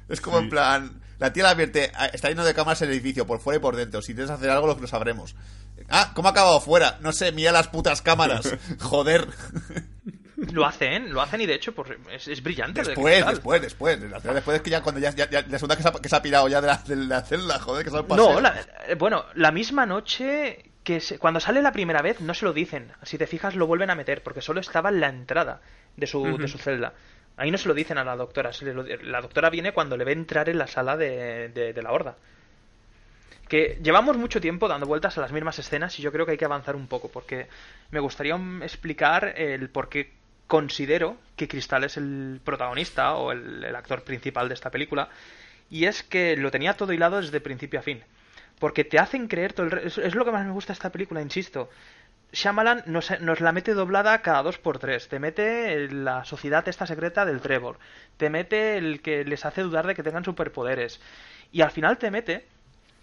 Es 0.06 0.20
como 0.20 0.38
en 0.38 0.50
plan, 0.50 1.00
la 1.18 1.32
tía 1.32 1.44
la 1.44 1.50
advierte, 1.50 1.90
"Ah, 1.94 2.04
está 2.08 2.28
lleno 2.28 2.44
de 2.44 2.52
cámaras 2.52 2.82
el 2.82 2.90
edificio, 2.90 3.26
por 3.26 3.40
fuera 3.40 3.56
y 3.56 3.60
por 3.60 3.74
dentro. 3.74 4.02
Si 4.02 4.12
tienes 4.12 4.28
que 4.28 4.34
hacer 4.34 4.50
algo, 4.50 4.66
lo, 4.66 4.74
lo 4.78 4.86
sabremos. 4.86 5.34
Ah, 5.88 6.12
¿cómo 6.14 6.28
ha 6.28 6.32
acabado 6.32 6.60
fuera? 6.60 6.98
No 7.00 7.10
sé, 7.12 7.32
mira 7.32 7.52
las 7.52 7.68
putas 7.68 8.02
cámaras. 8.02 8.54
Joder. 8.80 9.26
Lo 10.36 10.66
hacen, 10.66 11.10
lo 11.14 11.22
hacen 11.22 11.40
y 11.40 11.46
de 11.46 11.54
hecho 11.54 11.74
pues, 11.74 11.92
es, 12.12 12.28
es 12.28 12.42
brillante. 12.42 12.82
Después, 12.82 13.24
después, 13.26 13.62
después. 13.62 13.98
La 14.02 14.18
después 14.34 14.56
es 14.56 14.62
que 14.62 14.68
ya 14.70 14.82
cuando 14.82 15.00
ya, 15.00 15.10
ya, 15.14 15.30
ya 15.30 15.40
la 15.42 15.58
segunda 15.58 15.76
que 15.76 15.82
se 15.82 15.88
ha, 15.88 15.92
que 15.92 16.08
se 16.10 16.16
ha 16.16 16.20
pirado 16.22 16.48
ya 16.48 16.60
de 16.60 16.66
la, 16.66 16.76
de 16.86 16.96
la 16.96 17.22
celda, 17.22 17.58
joder, 17.60 17.84
que 17.84 17.90
se 17.90 17.96
ha 17.96 18.02
pasado. 18.06 18.34
No, 18.34 18.40
la- 18.40 18.60
eh, 18.86 18.94
bueno, 18.96 19.24
la 19.36 19.52
misma 19.52 19.86
noche 19.86 20.72
que 20.84 21.00
se- 21.00 21.18
cuando 21.18 21.40
sale 21.40 21.62
la 21.62 21.72
primera 21.72 22.02
vez 22.02 22.20
no 22.20 22.34
se 22.34 22.44
lo 22.44 22.52
dicen. 22.52 22.92
Si 23.02 23.18
te 23.18 23.26
fijas 23.26 23.56
lo 23.56 23.66
vuelven 23.66 23.90
a 23.90 23.94
meter 23.94 24.22
porque 24.22 24.40
solo 24.42 24.60
estaba 24.60 24.90
en 24.90 25.00
la 25.00 25.08
entrada 25.08 25.60
de 25.96 26.06
su, 26.06 26.22
de 26.38 26.48
su 26.48 26.58
celda. 26.58 26.92
Ahí 27.36 27.50
no 27.50 27.58
se 27.58 27.66
lo 27.68 27.74
dicen 27.74 27.98
a 27.98 28.04
la 28.04 28.14
doctora. 28.16 28.50
lo- 28.60 28.82
la 28.84 29.20
doctora 29.20 29.50
viene 29.50 29.72
cuando 29.72 29.96
le 29.96 30.04
ve 30.04 30.12
entrar 30.12 30.48
en 30.48 30.58
la 30.58 30.66
sala 30.68 30.96
de, 30.96 31.48
de- 31.48 31.72
de 31.72 31.82
la 31.82 31.90
horda. 31.92 32.16
Que 33.48 33.78
llevamos 33.82 34.16
mucho 34.16 34.40
tiempo 34.40 34.68
dando 34.68 34.86
vueltas 34.86 35.18
a 35.18 35.20
las 35.20 35.32
mismas 35.32 35.58
escenas 35.58 35.98
y 35.98 36.02
yo 36.02 36.10
creo 36.12 36.24
que 36.24 36.32
hay 36.32 36.38
que 36.38 36.44
avanzar 36.46 36.76
un 36.76 36.86
poco 36.86 37.08
porque 37.10 37.46
me 37.90 38.00
gustaría 38.00 38.38
explicar 38.62 39.34
el 39.36 39.68
por 39.68 39.88
qué 39.88 40.12
considero 40.46 41.16
que 41.36 41.48
Cristal 41.48 41.84
es 41.84 41.96
el 41.96 42.40
protagonista 42.44 43.14
o 43.16 43.32
el, 43.32 43.64
el 43.64 43.76
actor 43.76 44.02
principal 44.02 44.48
de 44.48 44.54
esta 44.54 44.70
película 44.70 45.08
y 45.70 45.84
es 45.86 46.02
que 46.02 46.36
lo 46.36 46.50
tenía 46.50 46.74
todo 46.74 46.92
hilado 46.92 47.20
desde 47.20 47.40
principio 47.40 47.80
a 47.80 47.82
fin. 47.82 48.02
Porque 48.58 48.84
te 48.84 48.98
hacen 48.98 49.28
creer 49.28 49.52
todo 49.52 49.66
el... 49.66 49.72
re- 49.72 49.86
Es, 49.86 50.14
lo 50.14 50.24
que 50.24 50.30
más 50.32 50.46
me 50.46 50.52
gusta 50.52 50.72
de 50.72 50.74
esta 50.74 50.90
película, 50.92 51.20
insisto. 51.20 51.70
Shyamalan 52.32 52.82
nos, 52.86 53.20
nos 53.20 53.40
la 53.40 53.52
mete 53.52 53.74
doblada 53.74 54.20
cada 54.22 54.42
dos 54.42 54.58
por 54.58 54.78
tres. 54.78 55.08
Te 55.08 55.18
mete 55.18 55.88
la 55.90 56.24
sociedad 56.24 56.66
esta 56.68 56.86
secreta 56.86 57.24
del 57.24 57.40
Trevor. 57.40 57.78
Te 58.16 58.30
mete 58.30 58.76
el 58.76 59.02
que 59.02 59.24
les 59.24 59.44
hace 59.44 59.62
dudar 59.62 59.86
de 59.86 59.94
que 59.94 60.02
tengan 60.02 60.24
superpoderes. 60.24 61.00
Y 61.52 61.60
al 61.62 61.70
final 61.70 61.98
te 61.98 62.10
mete 62.10 62.44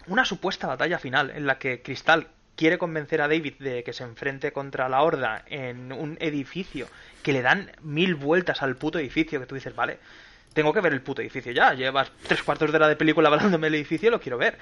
una 0.06 0.24
supuesta 0.24 0.66
batalla 0.66 0.98
final 0.98 1.30
en 1.30 1.46
la 1.46 1.58
que 1.58 1.80
Cristal 1.82 2.26
quiere 2.56 2.76
convencer 2.76 3.22
a 3.22 3.28
David 3.28 3.54
de 3.60 3.82
que 3.84 3.94
se 3.94 4.04
enfrente 4.04 4.52
contra 4.52 4.88
la 4.88 5.02
Horda 5.02 5.42
en 5.46 5.92
un 5.92 6.18
edificio 6.20 6.86
que 7.22 7.32
le 7.32 7.40
dan 7.40 7.70
mil 7.80 8.14
vueltas 8.14 8.60
al 8.62 8.76
puto 8.76 8.98
edificio 8.98 9.40
que 9.40 9.46
tú 9.46 9.54
dices, 9.54 9.74
vale, 9.74 9.98
tengo 10.52 10.74
que 10.74 10.82
ver 10.82 10.92
el 10.92 11.00
puto 11.00 11.22
edificio 11.22 11.52
ya, 11.52 11.72
llevas 11.72 12.12
tres 12.26 12.42
cuartos 12.42 12.70
de 12.70 12.76
hora 12.76 12.88
de 12.88 12.96
película 12.96 13.28
hablándome 13.32 13.68
del 13.68 13.76
edificio, 13.76 14.10
lo 14.10 14.20
quiero 14.20 14.36
ver. 14.36 14.58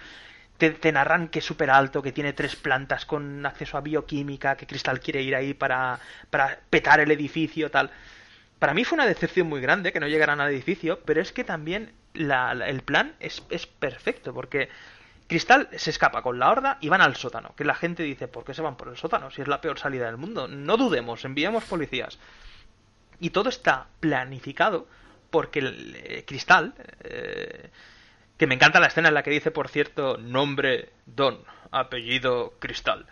Te, 0.60 0.70
te 0.70 0.92
narran 0.92 1.28
que 1.28 1.40
es 1.40 1.44
súper 1.44 1.70
alto, 1.70 2.02
que 2.02 2.12
tiene 2.12 2.32
tres 2.34 2.54
plantas 2.56 3.04
con 3.06 3.44
acceso 3.46 3.76
a 3.78 3.80
bioquímica, 3.80 4.56
que 4.56 4.66
Cristal 4.66 5.00
quiere 5.00 5.22
ir 5.22 5.34
ahí 5.34 5.54
para, 5.54 5.98
para 6.30 6.60
petar 6.70 7.00
el 7.00 7.10
edificio, 7.10 7.70
tal. 7.70 7.90
Para 8.58 8.74
mí 8.74 8.84
fue 8.84 8.96
una 8.96 9.06
decepción 9.06 9.48
muy 9.48 9.60
grande 9.60 9.92
que 9.92 10.00
no 10.00 10.06
llegaran 10.08 10.40
al 10.40 10.50
edificio, 10.52 11.00
pero 11.06 11.20
es 11.22 11.32
que 11.32 11.44
también 11.44 11.92
la- 12.14 12.52
el 12.68 12.82
plan 12.82 13.14
es, 13.20 13.42
es 13.50 13.66
perfecto, 13.66 14.34
porque 14.34 14.68
Cristal 15.28 15.68
se 15.76 15.90
escapa 15.90 16.22
con 16.22 16.38
la 16.38 16.50
horda 16.50 16.78
y 16.80 16.88
van 16.90 17.00
al 17.00 17.16
sótano. 17.16 17.54
Que 17.56 17.64
la 17.64 17.74
gente 17.74 18.02
dice, 18.02 18.28
¿por 18.28 18.44
qué 18.44 18.54
se 18.54 18.62
van 18.62 18.76
por 18.76 18.88
el 18.88 18.96
sótano? 18.98 19.30
Si 19.30 19.40
es 19.42 19.48
la 19.48 19.60
peor 19.62 19.78
salida 19.78 20.06
del 20.06 20.16
mundo. 20.18 20.48
No 20.48 20.76
dudemos, 20.76 21.24
enviemos 21.24 21.64
policías. 21.64 22.18
Y 23.20 23.30
todo 23.30 23.48
está 23.48 23.86
planificado 24.00 24.86
porque 25.30 25.60
el, 25.60 25.96
eh, 25.96 26.24
Cristal, 26.26 26.74
eh, 27.04 27.70
que 28.40 28.46
me 28.46 28.54
encanta 28.54 28.80
la 28.80 28.86
escena 28.86 29.08
en 29.08 29.14
la 29.14 29.22
que 29.22 29.28
dice, 29.30 29.50
por 29.50 29.68
cierto, 29.68 30.16
nombre 30.16 30.94
Don, 31.04 31.40
apellido 31.70 32.54
Cristal. 32.58 33.04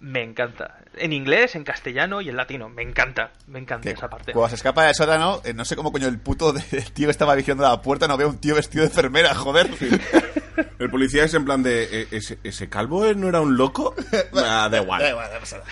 Me 0.00 0.24
encanta. 0.24 0.78
En 0.96 1.12
inglés, 1.12 1.54
en 1.54 1.62
castellano 1.62 2.20
y 2.20 2.28
en 2.28 2.36
latino. 2.36 2.68
Me 2.68 2.82
encanta. 2.82 3.30
Me 3.46 3.60
encanta 3.60 3.88
Que 3.88 3.94
esa 3.94 4.10
parte. 4.10 4.32
Cuando 4.32 4.48
se 4.48 4.56
escapa 4.56 4.84
del 4.84 4.96
sótano, 4.96 5.40
eh, 5.44 5.52
no 5.54 5.64
sé 5.64 5.76
cómo 5.76 5.92
coño 5.92 6.08
el 6.08 6.18
puto 6.18 6.52
de- 6.52 6.64
el 6.72 6.90
tío 6.92 7.06
que 7.06 7.12
estaba 7.12 7.36
vigilando 7.36 7.62
la 7.62 7.80
puerta 7.82 8.08
no 8.08 8.16
ve 8.16 8.24
a 8.24 8.26
un 8.26 8.38
tío 8.40 8.56
vestido 8.56 8.82
de 8.82 8.88
enfermera, 8.90 9.32
joder. 9.34 9.68
El 10.80 10.90
policía 10.90 11.22
es 11.22 11.34
en 11.34 11.44
plan 11.44 11.62
de 11.62 11.84
"¿E- 11.84 12.08
ese, 12.10 12.40
ese 12.42 12.68
calvo 12.68 13.04
no 13.14 13.28
era 13.28 13.40
un 13.40 13.56
loco. 13.56 13.94
Ah, 14.34 14.68
da 14.68 14.80
igual. 14.82 15.00
Da 15.02 15.10
igual, 15.10 15.30
nada. 15.30 15.62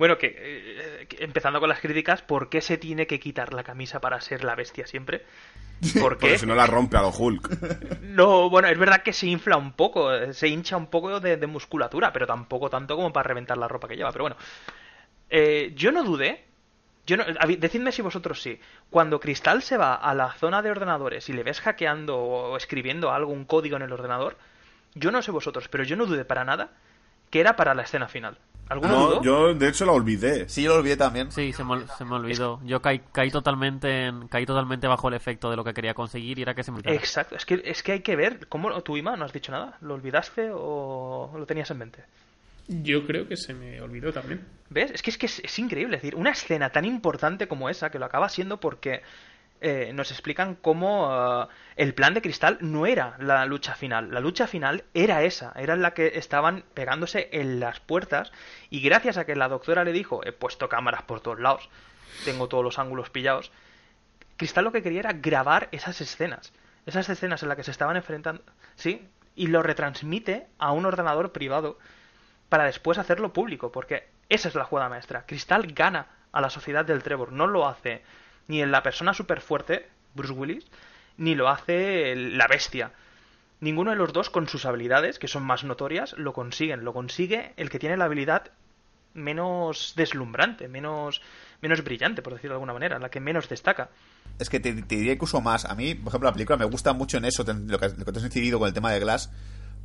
Bueno, 0.00 0.18
que 0.18 0.34
eh, 0.36 1.06
que 1.08 1.24
empezando 1.24 1.60
con 1.60 1.68
las 1.68 1.80
críticas, 1.80 2.22
¿por 2.22 2.48
qué 2.48 2.60
se 2.62 2.78
tiene 2.78 3.06
que 3.06 3.20
quitar 3.20 3.52
la 3.54 3.64
camisa 3.64 4.00
para 4.00 4.20
ser 4.20 4.44
la 4.44 4.56
bestia 4.56 4.86
siempre? 4.86 5.26
¿Por 5.98 6.18
qué? 6.20 6.28
Porque 6.28 6.38
si 6.38 6.46
no 6.46 6.54
la 6.54 6.66
rompe 6.66 6.96
a 6.96 7.02
lo 7.02 7.10
Hulk. 7.10 7.50
No, 8.00 8.50
bueno, 8.50 8.68
es 8.68 8.78
verdad 8.78 9.02
que 9.02 9.12
se 9.12 9.26
infla 9.26 9.56
un 9.58 9.72
poco, 9.74 10.12
eh, 10.14 10.34
se 10.34 10.48
hincha 10.48 10.76
un 10.76 10.88
poco 10.88 11.20
de, 11.20 11.36
de 11.36 11.46
musculatura, 11.46 12.12
pero 12.12 12.26
tampoco 12.26 12.70
tanto 12.70 12.96
como 12.96 13.12
para 13.12 13.28
reventar 13.28 13.58
la 13.58 13.68
ropa 13.68 13.88
que 13.88 13.96
lleva. 13.96 14.12
Pero 14.12 14.24
bueno, 14.24 14.36
Eh, 15.30 15.72
yo 15.76 15.92
no 15.92 16.04
dudé. 16.04 16.46
Yo 17.06 17.16
no, 17.16 17.24
decidme 17.58 17.92
si 17.92 18.02
vosotros 18.02 18.42
sí. 18.42 18.60
Cuando 18.90 19.20
Cristal 19.20 19.62
se 19.62 19.76
va 19.76 19.94
a 19.96 20.14
la 20.14 20.32
zona 20.34 20.62
de 20.62 20.70
ordenadores 20.70 21.28
y 21.28 21.32
le 21.32 21.42
ves 21.44 21.60
hackeando 21.60 22.18
o 22.18 22.56
escribiendo 22.56 23.12
algo, 23.12 23.32
un 23.32 23.44
código 23.46 23.76
en 23.76 23.82
el 23.82 23.92
ordenador, 23.92 24.38
yo 24.94 25.10
no 25.10 25.22
sé 25.22 25.30
vosotros, 25.32 25.68
pero 25.68 25.84
yo 25.84 25.96
no 25.96 26.06
dudé 26.06 26.24
para 26.24 26.44
nada 26.44 26.70
que 27.30 27.40
era 27.40 27.56
para 27.56 27.74
la 27.74 27.82
escena 27.82 28.08
final. 28.08 28.38
¿Alguno 28.70 28.92
No, 28.92 29.06
dudó? 29.08 29.22
yo 29.22 29.54
de 29.54 29.68
hecho 29.68 29.84
la 29.84 29.92
olvidé. 29.92 30.48
Sí, 30.48 30.62
yo 30.62 30.70
lo 30.72 30.78
olvidé 30.78 30.96
también. 30.96 31.30
Sí, 31.32 31.52
se 31.52 31.64
me, 31.64 31.86
se 31.98 32.04
me 32.04 32.14
olvidó. 32.14 32.60
Yo 32.64 32.80
caí, 32.80 33.00
caí 33.12 33.30
totalmente 33.30 34.06
en- 34.06 34.28
caí 34.28 34.46
totalmente 34.46 34.86
bajo 34.86 35.08
el 35.08 35.14
efecto 35.14 35.50
de 35.50 35.56
lo 35.56 35.64
que 35.64 35.74
quería 35.74 35.92
conseguir 35.92 36.38
y 36.38 36.42
era 36.42 36.54
que 36.54 36.62
se 36.62 36.70
me 36.70 36.78
olvidara. 36.78 36.96
Exacto, 36.96 37.34
es 37.36 37.44
que, 37.44 37.60
es 37.64 37.82
que 37.82 37.92
hay 37.92 38.00
que 38.00 38.16
ver 38.16 38.46
cómo 38.48 38.70
tú, 38.82 38.96
Ima, 38.96 39.16
no 39.16 39.24
has 39.24 39.32
dicho 39.32 39.52
nada. 39.52 39.76
¿Lo 39.82 39.94
olvidaste 39.94 40.50
o 40.54 41.30
lo 41.36 41.44
tenías 41.46 41.70
en 41.70 41.78
mente? 41.78 42.04
Yo 42.68 43.04
creo 43.04 43.26
que 43.26 43.36
se 43.36 43.52
me 43.52 43.80
olvidó 43.80 44.12
también. 44.12 44.46
¿Ves? 44.68 44.92
Es 44.92 45.02
que 45.02 45.10
es, 45.10 45.18
que 45.18 45.26
es, 45.26 45.40
es 45.40 45.58
increíble. 45.58 45.96
Es 45.96 46.02
decir, 46.02 46.14
una 46.16 46.30
escena 46.30 46.70
tan 46.70 46.84
importante 46.84 47.48
como 47.48 47.68
esa, 47.68 47.90
que 47.90 47.98
lo 47.98 48.06
acaba 48.06 48.28
siendo 48.28 48.60
porque 48.60 49.02
eh, 49.60 49.92
nos 49.94 50.10
explican 50.10 50.54
cómo 50.54 51.10
eh, 51.10 51.46
el 51.76 51.94
plan 51.94 52.14
de 52.14 52.22
cristal 52.22 52.58
no 52.60 52.86
era 52.86 53.16
la 53.18 53.44
lucha 53.46 53.74
final. 53.74 54.12
La 54.12 54.20
lucha 54.20 54.46
final 54.46 54.84
era 54.94 55.22
esa, 55.22 55.52
era 55.56 55.76
la 55.76 55.92
que 55.92 56.18
estaban 56.18 56.64
pegándose 56.74 57.28
en 57.32 57.60
las 57.60 57.80
puertas 57.80 58.32
y 58.70 58.80
gracias 58.80 59.18
a 59.18 59.26
que 59.26 59.36
la 59.36 59.48
doctora 59.48 59.84
le 59.84 59.92
dijo, 59.92 60.24
he 60.24 60.32
puesto 60.32 60.68
cámaras 60.68 61.02
por 61.02 61.20
todos 61.20 61.40
lados, 61.40 61.68
tengo 62.24 62.48
todos 62.48 62.64
los 62.64 62.78
ángulos 62.78 63.10
pillados, 63.10 63.52
Cristal 64.40 64.64
lo 64.64 64.72
que 64.72 64.82
quería 64.82 65.00
era 65.00 65.12
grabar 65.12 65.68
esas 65.70 66.00
escenas. 66.00 66.54
Esas 66.86 67.10
escenas 67.10 67.42
en 67.42 67.50
las 67.50 67.58
que 67.58 67.64
se 67.64 67.72
estaban 67.72 67.96
enfrentando, 67.96 68.42
¿sí? 68.74 69.06
Y 69.36 69.48
lo 69.48 69.62
retransmite 69.62 70.46
a 70.58 70.72
un 70.72 70.86
ordenador 70.86 71.32
privado 71.32 71.78
para 72.48 72.64
después 72.64 72.96
hacerlo 72.96 73.34
público, 73.34 73.70
porque 73.70 74.08
esa 74.30 74.48
es 74.48 74.54
la 74.54 74.64
jugada 74.64 74.88
maestra. 74.88 75.26
Cristal 75.26 75.66
gana 75.74 76.06
a 76.32 76.40
la 76.40 76.48
sociedad 76.48 76.86
del 76.86 77.02
Trevor, 77.02 77.32
no 77.32 77.46
lo 77.46 77.68
hace 77.68 78.02
ni 78.50 78.60
en 78.60 78.72
la 78.72 78.82
persona 78.82 79.14
súper 79.14 79.40
fuerte, 79.40 79.86
Bruce 80.14 80.34
Willis, 80.34 80.66
ni 81.16 81.36
lo 81.36 81.48
hace 81.48 82.16
la 82.16 82.48
bestia. 82.48 82.90
Ninguno 83.60 83.92
de 83.92 83.96
los 83.96 84.12
dos, 84.12 84.28
con 84.28 84.48
sus 84.48 84.66
habilidades, 84.66 85.20
que 85.20 85.28
son 85.28 85.44
más 85.44 85.62
notorias, 85.62 86.14
lo 86.18 86.32
consiguen. 86.32 86.84
Lo 86.84 86.92
consigue 86.92 87.52
el 87.56 87.70
que 87.70 87.78
tiene 87.78 87.96
la 87.96 88.06
habilidad 88.06 88.50
menos 89.14 89.92
deslumbrante, 89.96 90.66
menos, 90.66 91.22
menos 91.62 91.84
brillante, 91.84 92.22
por 92.22 92.32
decirlo 92.32 92.54
de 92.54 92.56
alguna 92.56 92.72
manera, 92.72 92.98
la 92.98 93.08
que 93.08 93.20
menos 93.20 93.48
destaca. 93.48 93.90
Es 94.40 94.50
que 94.50 94.58
te, 94.58 94.72
diría 94.72 95.12
incluso 95.12 95.40
más. 95.40 95.64
A 95.64 95.76
mí, 95.76 95.94
por 95.94 96.08
ejemplo, 96.08 96.28
la 96.28 96.32
película 96.32 96.56
me 96.56 96.64
gusta 96.64 96.92
mucho 96.92 97.18
en 97.18 97.26
eso, 97.26 97.44
lo 97.44 97.78
que, 97.78 97.88
lo 97.90 98.04
que 98.04 98.12
te 98.12 98.18
has 98.18 98.24
incidido 98.24 98.58
con 98.58 98.66
el 98.66 98.74
tema 98.74 98.90
de 98.90 98.98
Glass. 98.98 99.30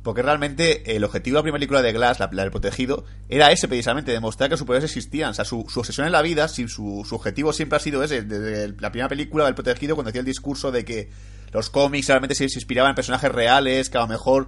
Porque 0.06 0.22
realmente 0.22 0.94
el 0.94 1.02
objetivo 1.02 1.34
de 1.34 1.38
la 1.40 1.42
primera 1.42 1.58
película 1.58 1.82
de 1.82 1.92
Glass, 1.92 2.20
la, 2.20 2.28
del 2.28 2.52
protegido, 2.52 3.04
era 3.28 3.50
ese 3.50 3.66
precisamente, 3.66 4.12
demostrar 4.12 4.48
que 4.48 4.52
los 4.52 4.60
superhéroes 4.60 4.88
existían. 4.88 5.30
O 5.30 5.34
sea, 5.34 5.44
su, 5.44 5.66
obsesión 5.74 6.06
en 6.06 6.12
la 6.12 6.22
vida, 6.22 6.46
si 6.46 6.68
su, 6.68 7.04
objetivo 7.10 7.52
siempre 7.52 7.76
ha 7.76 7.80
sido 7.80 8.04
ese. 8.04 8.22
Desde 8.22 8.68
la 8.80 8.92
primera 8.92 9.08
película 9.08 9.46
del 9.46 9.56
protegido, 9.56 9.96
cuando 9.96 10.10
hacía 10.10 10.20
el 10.20 10.24
discurso 10.24 10.70
de 10.70 10.84
que 10.84 11.10
los 11.52 11.70
cómics 11.70 12.06
realmente 12.06 12.36
se, 12.36 12.44
inspiraban 12.44 12.90
en 12.90 12.94
personajes 12.94 13.32
reales, 13.32 13.90
que 13.90 13.98
a 13.98 14.02
lo 14.02 14.06
mejor 14.06 14.46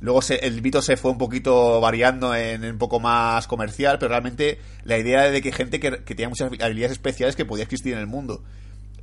luego 0.00 0.22
se- 0.22 0.44
el 0.44 0.60
mito 0.60 0.82
se 0.82 0.96
fue 0.96 1.12
un 1.12 1.18
poquito 1.18 1.80
variando 1.80 2.34
en, 2.34 2.64
en 2.64 2.72
un 2.72 2.78
poco 2.78 2.98
más 2.98 3.46
comercial, 3.46 3.98
pero 4.00 4.08
realmente 4.08 4.58
la 4.82 4.98
idea 4.98 5.30
de 5.30 5.40
que 5.40 5.52
gente 5.52 5.78
que, 5.78 6.02
que 6.02 6.14
tenía 6.16 6.28
muchas 6.28 6.50
habilidades 6.60 6.90
especiales 6.90 7.36
que 7.36 7.44
podía 7.44 7.62
existir 7.62 7.92
en 7.92 8.00
el 8.00 8.08
mundo 8.08 8.42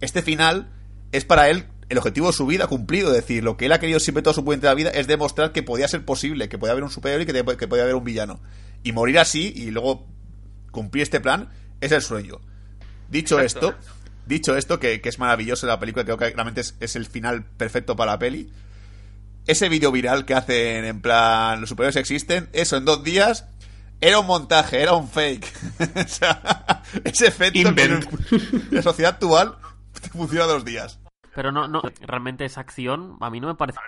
este 0.01 0.21
final 0.21 0.67
es 1.13 1.23
para 1.23 1.49
él 1.49 1.65
el 1.89 1.97
objetivo 1.97 2.27
de 2.27 2.33
su 2.33 2.45
vida 2.45 2.67
cumplido. 2.67 3.09
Es 3.09 3.15
decir, 3.17 3.43
lo 3.43 3.57
que 3.57 3.65
él 3.65 3.71
ha 3.71 3.79
querido 3.79 3.99
siempre 3.99 4.21
toda 4.21 4.33
su 4.33 4.43
puente 4.45 4.73
vida 4.75 4.89
es 4.89 5.07
demostrar 5.07 5.51
que 5.51 5.63
podía 5.63 5.87
ser 5.87 6.03
posible, 6.05 6.49
que 6.49 6.57
podía 6.57 6.71
haber 6.71 6.83
un 6.83 6.89
superhéroe 6.91 7.23
y 7.23 7.25
que, 7.25 7.33
te- 7.33 7.57
que 7.57 7.67
podía 7.67 7.83
haber 7.83 7.95
un 7.95 8.03
villano. 8.03 8.39
Y 8.83 8.91
morir 8.91 9.19
así 9.19 9.53
y 9.55 9.71
luego 9.71 10.07
cumplir 10.71 11.03
este 11.03 11.19
plan 11.19 11.49
es 11.81 11.91
el 11.91 12.01
sueño. 12.01 12.39
Dicho 13.09 13.39
Exacto. 13.39 13.69
esto, 13.69 13.79
dicho 14.25 14.57
esto, 14.57 14.79
que, 14.79 15.01
que 15.01 15.09
es 15.09 15.19
maravilloso 15.19 15.67
la 15.67 15.79
película, 15.79 16.03
creo 16.05 16.17
que 16.17 16.29
realmente 16.31 16.61
es, 16.61 16.75
es 16.79 16.95
el 16.95 17.05
final 17.05 17.45
perfecto 17.45 17.95
para 17.95 18.13
la 18.13 18.19
peli. 18.19 18.49
Ese 19.45 19.67
vídeo 19.69 19.91
viral 19.91 20.25
que 20.25 20.33
hacen 20.33 20.85
en 20.85 21.01
plan 21.01 21.59
los 21.59 21.69
superhéroes 21.69 21.97
existen, 21.97 22.49
eso 22.53 22.77
en 22.77 22.85
dos 22.85 23.03
días 23.03 23.45
era 24.01 24.19
un 24.19 24.25
montaje, 24.25 24.81
era 24.81 24.93
un 24.93 25.09
fake. 25.09 25.45
o 26.05 26.07
sea, 26.07 26.81
ese 27.03 27.27
efecto 27.27 27.53
que 27.53 27.61
en 27.61 27.67
Invent. 27.67 28.71
la 28.71 28.81
sociedad 28.81 29.11
actual 29.13 29.55
funciona 30.13 30.45
dos 30.45 30.63
días. 30.65 30.99
Pero 31.35 31.51
no, 31.51 31.67
no, 31.67 31.81
realmente 32.01 32.45
esa 32.45 32.61
acción 32.61 33.17
a 33.21 33.29
mí 33.29 33.39
no 33.39 33.47
me 33.47 33.55
parece. 33.55 33.79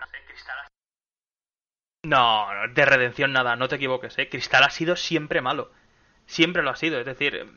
No, 2.04 2.54
no, 2.54 2.74
de 2.74 2.86
redención 2.86 3.34
nada, 3.34 3.56
no 3.56 3.68
te 3.68 3.76
equivoques, 3.76 4.18
¿eh? 4.20 4.30
Cristal 4.30 4.64
ha 4.64 4.70
sido 4.70 4.96
siempre 4.96 5.42
malo. 5.42 5.72
Siempre 6.28 6.64
lo 6.64 6.72
ha 6.72 6.76
sido, 6.76 7.00
es 7.00 7.06
decir, 7.06 7.48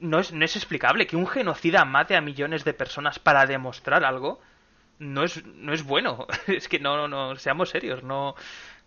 no 0.00 0.18
es, 0.18 0.32
no 0.32 0.44
es 0.44 0.56
explicable 0.56 1.06
que 1.06 1.16
un 1.16 1.26
genocida 1.26 1.84
mate 1.84 2.16
a 2.16 2.20
millones 2.20 2.64
de 2.64 2.74
personas 2.74 3.18
para 3.18 3.46
demostrar 3.46 4.04
algo. 4.04 4.40
No 4.98 5.24
es, 5.24 5.44
no 5.44 5.72
es 5.72 5.82
bueno. 5.82 6.26
Es 6.46 6.68
que 6.68 6.78
no, 6.78 6.96
no, 6.96 7.08
no, 7.08 7.36
seamos 7.36 7.70
serios, 7.70 8.02
no. 8.02 8.34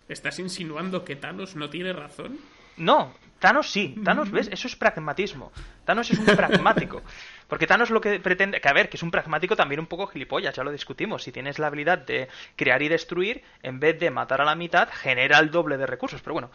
¿Estás 0.07 0.39
insinuando 0.39 1.03
que 1.03 1.15
Thanos 1.15 1.55
no 1.55 1.69
tiene 1.69 1.93
razón? 1.93 2.39
No, 2.77 3.13
Thanos 3.39 3.69
sí, 3.69 3.95
Thanos, 4.03 4.29
¿ves? 4.29 4.47
Eso 4.51 4.67
es 4.67 4.75
pragmatismo. 4.75 5.51
Thanos 5.85 6.11
es 6.11 6.19
un 6.19 6.25
pragmático. 6.25 7.01
Porque 7.47 7.67
Thanos 7.67 7.89
lo 7.89 8.01
que 8.01 8.19
pretende, 8.19 8.59
que 8.59 8.67
a 8.67 8.73
ver, 8.73 8.89
que 8.89 8.97
es 8.97 9.03
un 9.03 9.11
pragmático 9.11 9.55
también 9.55 9.79
un 9.79 9.87
poco 9.87 10.07
gilipollas, 10.07 10.55
ya 10.55 10.63
lo 10.63 10.71
discutimos. 10.71 11.23
Si 11.23 11.31
tienes 11.31 11.59
la 11.59 11.67
habilidad 11.67 11.99
de 11.99 12.27
crear 12.55 12.81
y 12.81 12.87
destruir, 12.87 13.43
en 13.61 13.79
vez 13.79 13.99
de 13.99 14.09
matar 14.09 14.41
a 14.41 14.45
la 14.45 14.55
mitad, 14.55 14.89
genera 14.91 15.39
el 15.39 15.51
doble 15.51 15.77
de 15.77 15.85
recursos. 15.85 16.21
Pero 16.21 16.33
bueno, 16.33 16.51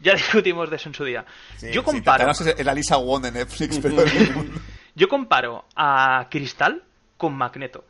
ya 0.00 0.14
discutimos 0.14 0.70
de 0.70 0.76
eso 0.76 0.88
en 0.88 0.94
su 0.94 1.04
día. 1.04 1.24
Yo 1.60 1.80
Sí, 1.80 1.82
comparo, 1.82 2.22
Thanos 2.22 2.40
es 2.42 2.58
es 2.58 2.64
la 2.64 2.74
Lisa 2.74 2.96
Wong 2.96 3.22
de 3.22 3.32
Netflix, 3.32 3.78
pero 3.82 4.04
yo 4.94 5.08
comparo 5.08 5.64
a 5.74 6.28
Cristal 6.30 6.82
con 7.16 7.34
Magneto. 7.34 7.84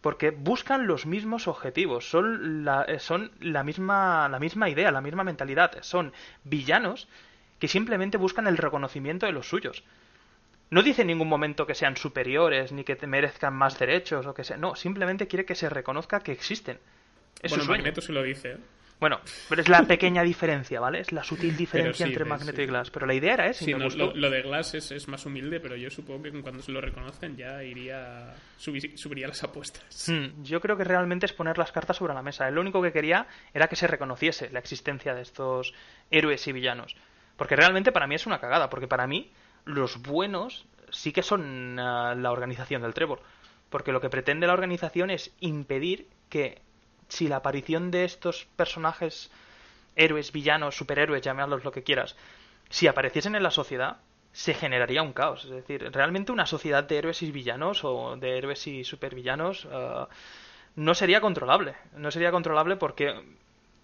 Porque 0.00 0.30
buscan 0.30 0.88
los 0.88 1.06
mismos 1.06 1.46
objetivos, 1.46 2.10
son 2.10 2.64
la, 2.64 2.82
eh, 2.82 2.98
son 2.98 3.30
la 3.38 3.62
misma, 3.62 4.28
la 4.28 4.40
misma 4.40 4.68
idea, 4.68 4.90
la 4.90 5.00
misma 5.00 5.22
mentalidad. 5.22 5.78
Son 5.82 6.12
villanos 6.42 7.06
que 7.60 7.68
simplemente 7.68 8.18
buscan 8.18 8.48
el 8.48 8.56
reconocimiento 8.56 9.26
de 9.26 9.32
los 9.32 9.48
suyos. 9.48 9.84
No 10.72 10.82
dice 10.82 11.02
en 11.02 11.08
ningún 11.08 11.28
momento 11.28 11.66
que 11.66 11.74
sean 11.74 11.96
superiores, 11.96 12.72
ni 12.72 12.82
que 12.82 12.96
te 12.96 13.06
merezcan 13.06 13.54
más 13.54 13.78
derechos, 13.78 14.26
o 14.26 14.32
que 14.34 14.42
sea. 14.42 14.56
No, 14.56 14.74
simplemente 14.74 15.26
quiere 15.28 15.44
que 15.44 15.54
se 15.54 15.68
reconozca 15.68 16.20
que 16.20 16.32
existen. 16.32 16.78
Es 17.42 17.50
bueno. 17.52 17.64
Magneto 17.66 18.00
se 18.00 18.12
lo 18.12 18.22
dice. 18.22 18.52
¿eh? 18.52 18.56
Bueno, 18.98 19.20
pero 19.48 19.60
es 19.62 19.68
la 19.68 19.82
pequeña 19.82 20.22
diferencia, 20.22 20.78
¿vale? 20.80 21.00
Es 21.00 21.12
la 21.12 21.24
sutil 21.24 21.56
diferencia 21.58 22.06
sí, 22.06 22.12
entre 22.12 22.24
sí, 22.24 22.30
Magneto 22.30 22.56
sí. 22.56 22.62
y 22.62 22.66
Glass. 22.66 22.90
Pero 22.90 23.04
la 23.06 23.14
idea 23.14 23.34
era 23.34 23.46
esa. 23.48 23.64
Sí, 23.64 23.74
no, 23.74 23.88
lo, 23.88 24.14
lo 24.14 24.30
de 24.30 24.42
Glass 24.42 24.74
es, 24.74 24.90
es 24.92 25.08
más 25.08 25.26
humilde, 25.26 25.60
pero 25.60 25.76
yo 25.76 25.90
supongo 25.90 26.22
que 26.22 26.40
cuando 26.40 26.62
se 26.62 26.72
lo 26.72 26.80
reconozcan 26.80 27.36
ya 27.36 27.62
iría 27.64 28.32
subi- 28.58 28.96
subiría 28.96 29.28
las 29.28 29.42
apuestas. 29.42 30.08
Mm, 30.08 30.42
Yo 30.44 30.60
creo 30.60 30.76
que 30.76 30.84
realmente 30.84 31.26
es 31.26 31.32
poner 31.32 31.58
las 31.58 31.70
cartas 31.72 31.96
sobre 31.98 32.14
la 32.14 32.22
mesa. 32.22 32.48
Él 32.48 32.54
lo 32.54 32.60
único 32.62 32.80
que 32.80 32.92
quería 32.92 33.26
era 33.52 33.68
que 33.68 33.76
se 33.76 33.88
reconociese 33.88 34.48
la 34.50 34.60
existencia 34.60 35.14
de 35.14 35.22
estos 35.22 35.74
héroes 36.10 36.46
y 36.48 36.52
villanos. 36.52 36.96
Porque 37.36 37.56
realmente 37.56 37.92
para 37.92 38.06
mí 38.06 38.14
es 38.14 38.26
una 38.26 38.38
cagada, 38.38 38.70
porque 38.70 38.86
para 38.86 39.06
mí 39.06 39.32
los 39.64 40.02
buenos 40.02 40.66
sí 40.90 41.12
que 41.12 41.22
son 41.22 41.78
ah, 41.78 42.14
la 42.14 42.30
organización 42.32 42.82
del 42.82 42.94
Trevor. 42.94 43.20
Porque 43.70 43.92
lo 43.92 44.00
que 44.00 44.10
pretende 44.10 44.46
la 44.46 44.52
organización 44.52 45.10
es 45.10 45.34
impedir 45.40 46.08
que 46.28 46.60
si 47.08 47.28
la 47.28 47.36
aparición 47.36 47.90
de 47.90 48.04
estos 48.04 48.46
personajes, 48.56 49.30
héroes, 49.96 50.32
villanos, 50.32 50.76
superhéroes, 50.76 51.22
llamémoslos 51.22 51.64
lo 51.64 51.72
que 51.72 51.82
quieras, 51.82 52.16
si 52.68 52.86
apareciesen 52.86 53.34
en 53.34 53.42
la 53.42 53.50
sociedad, 53.50 53.98
se 54.32 54.54
generaría 54.54 55.02
un 55.02 55.12
caos. 55.12 55.44
Es 55.44 55.50
decir, 55.50 55.90
realmente 55.92 56.32
una 56.32 56.46
sociedad 56.46 56.84
de 56.84 56.98
héroes 56.98 57.22
y 57.22 57.30
villanos 57.30 57.84
o 57.84 58.16
de 58.16 58.38
héroes 58.38 58.66
y 58.66 58.84
supervillanos 58.84 59.68
eh, 59.70 60.06
no 60.76 60.94
sería 60.94 61.20
controlable. 61.20 61.74
No 61.96 62.10
sería 62.10 62.30
controlable 62.30 62.76
porque 62.76 63.22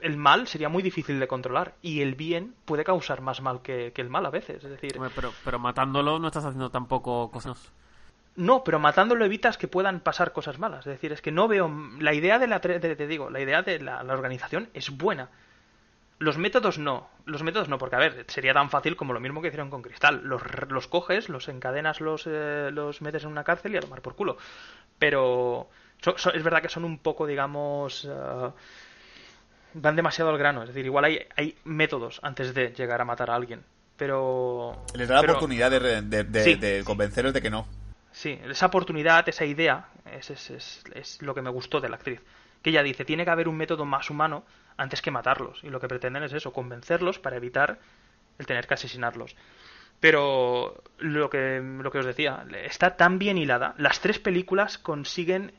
el 0.00 0.16
mal 0.16 0.46
sería 0.46 0.68
muy 0.68 0.82
difícil 0.82 1.18
de 1.20 1.26
controlar 1.28 1.74
y 1.82 2.02
el 2.02 2.14
bien 2.14 2.54
puede 2.64 2.84
causar 2.84 3.20
más 3.20 3.40
mal 3.40 3.62
que, 3.62 3.92
que 3.92 4.00
el 4.02 4.08
mal 4.10 4.24
a 4.26 4.30
veces. 4.30 4.62
Es 4.62 4.70
decir, 4.70 4.98
Pero, 5.14 5.32
pero 5.44 5.58
matándolo 5.58 6.18
no 6.18 6.28
estás 6.28 6.44
haciendo 6.44 6.70
tampoco 6.70 7.30
cosas. 7.30 7.72
no, 8.36 8.62
pero 8.62 8.78
matándolo 8.78 9.24
evitas 9.24 9.58
que 9.58 9.66
puedan 9.68 10.00
pasar 10.00 10.32
cosas 10.32 10.58
malas. 10.60 10.86
Es 10.86 10.92
decir, 10.92 11.12
es 11.12 11.20
que 11.22 11.32
no 11.32 11.48
veo. 11.48 11.68
La 11.98 12.14
idea 12.14 12.38
de 12.38 12.46
la. 12.46 12.60
de- 12.60 12.78
te 12.96 13.06
digo, 13.08 13.30
la 13.30 13.40
idea 13.40 13.62
de 13.62 13.80
la, 13.80 14.02
la 14.04 14.12
organización 14.14 14.68
es 14.74 14.90
buena. 14.96 15.28
Los 16.20 16.36
métodos 16.38 16.78
no. 16.78 17.08
Los 17.26 17.42
métodos 17.44 17.68
no, 17.68 17.78
porque 17.78 17.94
a 17.96 18.00
ver, 18.00 18.24
sería 18.28 18.52
tan 18.54 18.70
fácil 18.70 18.96
como 18.96 19.12
lo 19.12 19.20
mismo 19.20 19.40
que 19.40 19.48
hicieron 19.48 19.70
con 19.70 19.82
Cristal. 19.82 20.20
Los, 20.24 20.42
los 20.68 20.88
coges, 20.88 21.28
los 21.28 21.48
encadenas, 21.48 22.00
los, 22.00 22.24
eh, 22.26 22.70
los 22.72 23.02
metes 23.02 23.22
en 23.24 23.30
una 23.30 23.44
cárcel 23.44 23.74
y 23.74 23.76
a 23.76 23.80
tomar 23.80 24.02
por 24.02 24.14
culo. 24.16 24.36
Pero. 24.98 25.68
so- 26.00 26.16
so- 26.18 26.32
es 26.32 26.42
verdad 26.42 26.62
que 26.62 26.68
son 26.68 26.84
un 26.84 26.98
poco, 26.98 27.26
digamos. 27.26 28.04
eh, 28.08 28.50
van 29.74 29.96
demasiado 29.96 30.30
al 30.30 30.38
grano. 30.38 30.62
Es 30.62 30.68
decir, 30.68 30.84
igual 30.86 31.04
hay, 31.04 31.20
hay 31.36 31.56
métodos 31.64 32.20
antes 32.22 32.54
de 32.54 32.72
llegar 32.72 33.00
a 33.00 33.04
matar 33.04 33.30
a 33.30 33.34
alguien. 33.34 33.64
Pero. 33.96 34.84
les 34.94 35.08
da 35.08 35.16
la 35.16 35.20
pero- 35.22 35.32
oportunidad 35.34 35.70
de, 35.70 36.02
de, 36.02 36.24
de- 36.24 36.44
Sí. 36.44 36.54
de 36.54 36.82
convenceros 36.84 37.32
de 37.32 37.42
que 37.42 37.50
no. 37.50 37.66
Sí, 38.12 38.38
esa 38.48 38.66
oportunidad, 38.66 39.28
esa 39.28 39.44
idea, 39.44 39.88
es, 40.10 40.30
es, 40.30 40.50
es, 40.50 40.84
es 40.94 41.22
lo 41.22 41.34
que 41.34 41.42
me 41.42 41.50
gustó 41.50 41.80
de 41.80 41.88
la 41.88 41.96
actriz. 41.96 42.20
Que 42.62 42.70
ella 42.70 42.82
dice, 42.82 43.04
tiene 43.04 43.24
que 43.24 43.30
haber 43.30 43.48
un 43.48 43.56
método 43.56 43.84
más 43.84 44.08
humano 44.10 44.44
antes 44.76 45.02
que 45.02 45.10
matarlos. 45.10 45.62
Y 45.62 45.68
lo 45.70 45.78
que 45.80 45.88
pretenden 45.88 46.22
es 46.24 46.32
eso, 46.32 46.52
convencerlos 46.52 47.18
para 47.18 47.36
evitar 47.36 47.78
el 48.38 48.46
tener 48.46 48.66
que 48.66 48.74
asesinarlos. 48.74 49.36
Pero 50.00 50.82
lo 50.98 51.28
que, 51.28 51.60
lo 51.60 51.90
que 51.90 51.98
os 51.98 52.06
decía, 52.06 52.44
está 52.64 52.96
tan 52.96 53.18
bien 53.18 53.36
hilada. 53.36 53.74
Las 53.78 54.00
tres 54.00 54.18
películas 54.18 54.78
consiguen 54.78 55.52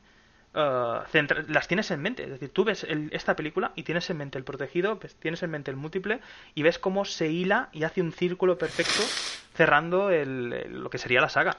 eh, 0.54 1.44
las 1.48 1.68
tienes 1.68 1.90
en 1.90 2.00
mente. 2.02 2.24
Es 2.24 2.30
decir, 2.30 2.50
tú 2.50 2.64
ves 2.64 2.84
el- 2.84 3.10
esta 3.12 3.36
película 3.36 3.72
y 3.76 3.82
tienes 3.82 4.08
en 4.10 4.16
mente 4.18 4.38
el 4.38 4.44
protegido, 4.44 4.98
tienes 5.20 5.42
en 5.42 5.50
mente 5.50 5.70
el 5.70 5.76
múltiple 5.76 6.20
y 6.54 6.62
ves 6.62 6.78
cómo 6.78 7.04
se 7.04 7.28
hila 7.30 7.68
y 7.72 7.84
hace 7.84 8.00
un 8.00 8.12
círculo 8.12 8.58
perfecto 8.58 9.12
cerrando 9.54 10.10
el- 10.10 10.82
lo 10.82 10.90
que 10.90 10.98
sería 10.98 11.20
la 11.20 11.28
saga. 11.28 11.56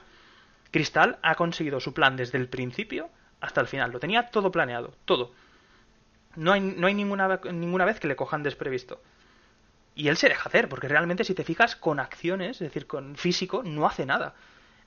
Cristal 0.70 1.18
ha 1.22 1.34
conseguido 1.34 1.80
su 1.80 1.92
plan 1.92 2.16
desde 2.16 2.38
el 2.38 2.48
principio 2.48 3.10
hasta 3.40 3.60
el 3.60 3.66
final. 3.66 3.90
Lo 3.92 4.00
tenía 4.00 4.30
todo 4.30 4.50
planeado, 4.50 4.94
todo. 5.04 5.32
No 6.36 6.52
hay, 6.52 6.60
no 6.60 6.86
hay 6.86 6.94
ninguna, 6.94 7.40
ninguna 7.52 7.84
vez 7.84 8.00
que 8.00 8.08
le 8.08 8.16
cojan 8.16 8.42
desprevisto. 8.42 9.02
Y 9.94 10.08
él 10.08 10.16
se 10.16 10.28
deja 10.30 10.48
hacer, 10.48 10.70
porque 10.70 10.88
realmente 10.88 11.24
si 11.24 11.34
te 11.34 11.44
fijas 11.44 11.76
con 11.76 12.00
acciones, 12.00 12.52
es 12.52 12.68
decir, 12.68 12.86
con 12.86 13.16
físico, 13.16 13.62
no 13.62 13.86
hace 13.86 14.06
nada. 14.06 14.34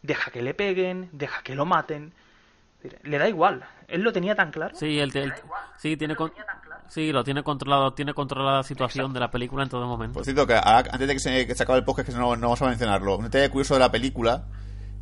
Deja 0.01 0.31
que 0.31 0.41
le 0.41 0.55
peguen, 0.55 1.09
deja 1.11 1.43
que 1.43 1.53
lo 1.55 1.65
maten. 1.65 2.13
Decir, 2.89 2.99
Le 3.03 3.17
da 3.17 3.27
igual. 3.29 3.63
Él 3.87 4.01
lo 4.01 4.11
tenía 4.13 4.35
tan 4.35 4.51
claro. 4.51 4.75
Sí, 4.75 4.99
él, 4.99 5.11
él- 5.15 5.33
sí, 5.77 5.95
tiene 5.97 6.15
con- 6.15 6.31
sí, 6.87 7.11
lo 7.11 7.23
tiene 7.23 7.43
controlado, 7.43 7.93
tiene 7.93 8.13
controlada 8.13 8.57
la 8.57 8.63
situación 8.63 9.13
de 9.13 9.19
la 9.19 9.29
película 9.31 9.63
en 9.63 9.69
todo 9.69 9.85
momento. 9.87 10.13
Por 10.15 10.23
cierto, 10.23 10.47
que 10.47 10.53
ahora, 10.55 10.89
antes 10.91 11.07
de 11.07 11.13
que 11.13 11.19
se, 11.19 11.47
que 11.47 11.55
se 11.55 11.63
acabe 11.63 11.79
el 11.79 11.85
podcast, 11.85 12.09
que 12.09 12.15
no, 12.15 12.35
no 12.35 12.41
vamos 12.41 12.61
a 12.61 12.67
mencionarlo, 12.67 13.17
un 13.17 13.25
detalle 13.25 13.49
curioso 13.49 13.73
de 13.75 13.79
la 13.81 13.91
película 13.91 14.45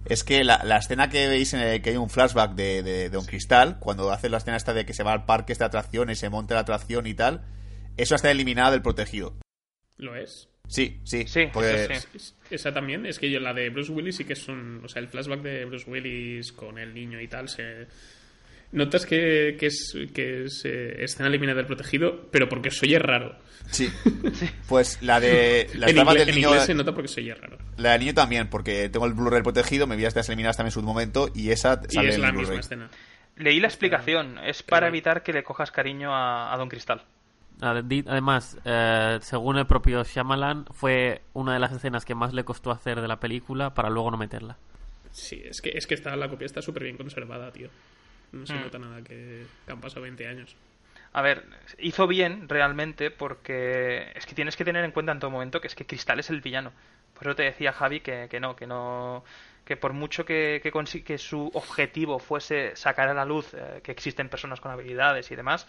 es 0.06 0.26
que 0.26 0.44
la, 0.44 0.62
la 0.66 0.78
escena 0.78 1.10
que 1.10 1.28
veis 1.30 1.54
en 1.54 1.62
el 1.62 1.82
que 1.82 1.92
hay 1.92 1.98
un 1.98 2.10
flashback 2.10 2.52
de, 2.56 2.84
de, 2.84 2.94
de 2.94 3.10
Don 3.10 3.26
Cristal, 3.26 3.78
cuando 3.80 4.12
hace 4.12 4.28
la 4.30 4.38
escena 4.38 4.58
esta 4.58 4.74
de 4.74 4.86
que 4.86 4.94
se 4.94 5.04
va 5.04 5.14
al 5.14 5.26
parque 5.26 5.54
esta 5.54 5.66
atracción 5.66 6.10
y 6.10 6.16
se 6.16 6.30
monta 6.30 6.56
la 6.56 6.62
atracción 6.62 7.08
y 7.08 7.14
tal, 7.14 7.46
eso 7.96 8.14
está 8.16 8.30
eliminada 8.32 8.72
del 8.72 8.82
protegido. 8.82 9.34
¿Lo 9.96 10.16
es? 10.16 10.50
Sí, 10.74 10.98
sí. 11.04 11.26
Sí, 11.28 11.42
porque- 11.54 11.88
sí, 11.88 12.08
sí. 12.12 12.18
Es- 12.18 12.36
Esa 12.50 12.74
también, 12.74 13.06
es 13.06 13.20
que 13.20 13.30
yo 13.32 13.40
la 13.40 13.54
de 13.54 13.70
Bruce 13.70 13.92
Willis 13.92 14.16
sí 14.18 14.26
que 14.26 14.34
es 14.34 14.48
un... 14.48 14.82
O 14.84 14.88
sea, 14.88 15.02
el 15.02 15.08
flashback 15.08 15.42
de 15.42 15.66
Bruce 15.66 15.90
Willis 15.90 16.52
con 16.52 16.78
el 16.80 16.94
niño 16.94 17.20
y 17.22 17.28
tal, 17.28 17.48
se... 17.50 17.88
Notas 18.72 19.06
que, 19.06 19.56
que 19.60 19.68
es, 19.68 19.96
que 20.16 20.46
es 20.46 20.64
eh, 20.66 21.04
escena 21.04 21.30
eliminada 21.30 21.58
del 21.58 21.68
protegido, 21.68 22.28
pero 22.32 22.50
porque 22.50 22.72
soy 22.72 22.98
raro. 22.98 23.38
Sí. 23.72 23.90
Pues 24.68 25.02
la 25.02 25.20
de 25.22 25.70
la 25.76 25.88
en, 25.90 25.96
ingle- 25.96 26.18
del 26.18 26.30
en 26.30 26.36
niño, 26.36 26.48
inglés 26.50 26.66
se 26.66 26.74
nota 26.74 26.92
porque 26.94 27.08
soy 27.08 27.32
raro. 27.32 27.58
la 27.78 27.92
del 27.94 28.02
niño 28.02 28.14
también, 28.14 28.50
porque 28.50 28.90
tengo 28.90 29.06
el 29.06 29.14
Blu-ray 29.14 29.42
protegido, 29.42 29.88
me 29.88 29.96
vi 29.96 30.04
estas 30.06 30.28
eliminadas 30.28 30.58
también 30.58 30.70
en 30.70 30.74
su 30.74 30.82
momento 30.84 31.30
y 31.34 31.52
esa 31.52 31.80
Y 31.90 31.94
sale 31.94 32.10
es 32.10 32.16
en 32.16 32.22
la 32.24 32.32
misma 32.34 32.60
escena. 32.60 32.90
Leí 33.38 33.60
la 33.62 33.68
explicación. 33.68 34.38
Es 34.44 34.64
para 34.64 34.88
evitar 34.90 35.24
que 35.24 35.32
le 35.34 35.44
cojas 35.44 35.72
cariño 35.72 36.14
a, 36.14 36.54
a 36.54 36.58
Don 36.58 36.68
Cristal. 36.68 37.04
Además, 37.64 38.58
eh, 38.66 39.20
según 39.22 39.58
el 39.58 39.66
propio 39.68 40.04
Shyamalan, 40.04 40.66
fue 40.72 41.22
una 41.34 41.54
de 41.54 41.60
las 41.60 41.72
escenas 41.72 42.06
que 42.06 42.16
más 42.16 42.34
le 42.34 42.44
costó 42.44 42.72
hacer 42.72 43.02
de 43.02 43.08
la 43.08 43.20
película 43.20 43.74
para 43.74 43.90
luego 43.90 44.12
no 44.12 44.18
meterla. 44.18 44.58
Sí, 45.12 45.42
es 45.46 45.62
que, 45.62 45.70
es 45.78 45.86
que 45.88 45.94
está, 45.94 46.16
la 46.16 46.30
copia 46.30 46.46
está 46.46 46.62
súper 46.62 46.84
bien 46.84 46.98
conservada, 46.98 47.52
tío. 47.52 47.70
No 48.32 48.46
se 48.46 48.58
Mm. 48.58 48.62
nota 48.62 48.80
nada 48.80 49.02
que, 49.04 49.48
que 49.66 49.72
han 49.72 49.80
pasado 49.80 50.02
20 50.02 50.28
años. 50.28 50.56
A 51.14 51.22
ver, 51.22 51.46
hizo 51.78 52.08
bien 52.08 52.50
realmente 52.50 53.12
porque 53.12 54.12
es 54.16 54.26
que 54.26 54.34
tienes 54.34 54.56
que 54.56 54.66
tener 54.66 54.84
en 54.84 54.92
cuenta 54.92 55.12
en 55.12 55.20
todo 55.20 55.30
momento 55.30 55.62
que 55.62 55.68
es 55.68 55.76
que 55.76 55.86
Cristal 55.86 56.20
es 56.20 56.30
el 56.32 56.42
villano. 56.42 56.72
Por 57.14 57.28
eso 57.28 57.36
te 57.36 57.44
decía 57.44 57.72
Javi 57.72 58.00
que, 58.00 58.28
que 58.30 58.40
no, 58.40 58.56
que 58.56 58.66
no, 58.66 59.24
que 59.64 59.78
por 59.78 59.94
mucho 59.94 60.26
que, 60.26 60.60
que, 60.64 60.74
consi- 60.74 61.04
que 61.04 61.20
su 61.20 61.52
objetivo 61.54 62.18
fuese 62.18 62.76
sacar 62.76 63.10
a 63.10 63.14
la 63.14 63.26
luz 63.26 63.54
eh, 63.54 63.82
que 63.84 63.92
existen 63.92 64.30
personas 64.30 64.60
con 64.60 64.72
habilidades 64.72 65.30
y 65.30 65.36
demás, 65.36 65.68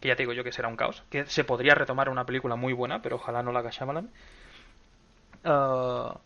que 0.00 0.08
ya 0.08 0.16
te 0.16 0.22
digo 0.22 0.32
yo 0.32 0.44
que 0.44 0.52
será 0.52 0.68
un 0.68 0.76
caos, 0.76 1.02
que 1.10 1.26
se 1.26 1.44
podría 1.44 1.74
retomar 1.74 2.08
una 2.08 2.24
película 2.26 2.56
muy 2.56 2.72
buena, 2.72 3.00
pero 3.02 3.16
ojalá 3.16 3.42
no 3.42 3.52
la 3.52 3.60
haga 3.60 3.70
Shyamalan. 3.70 4.10
Ah, 5.44 6.18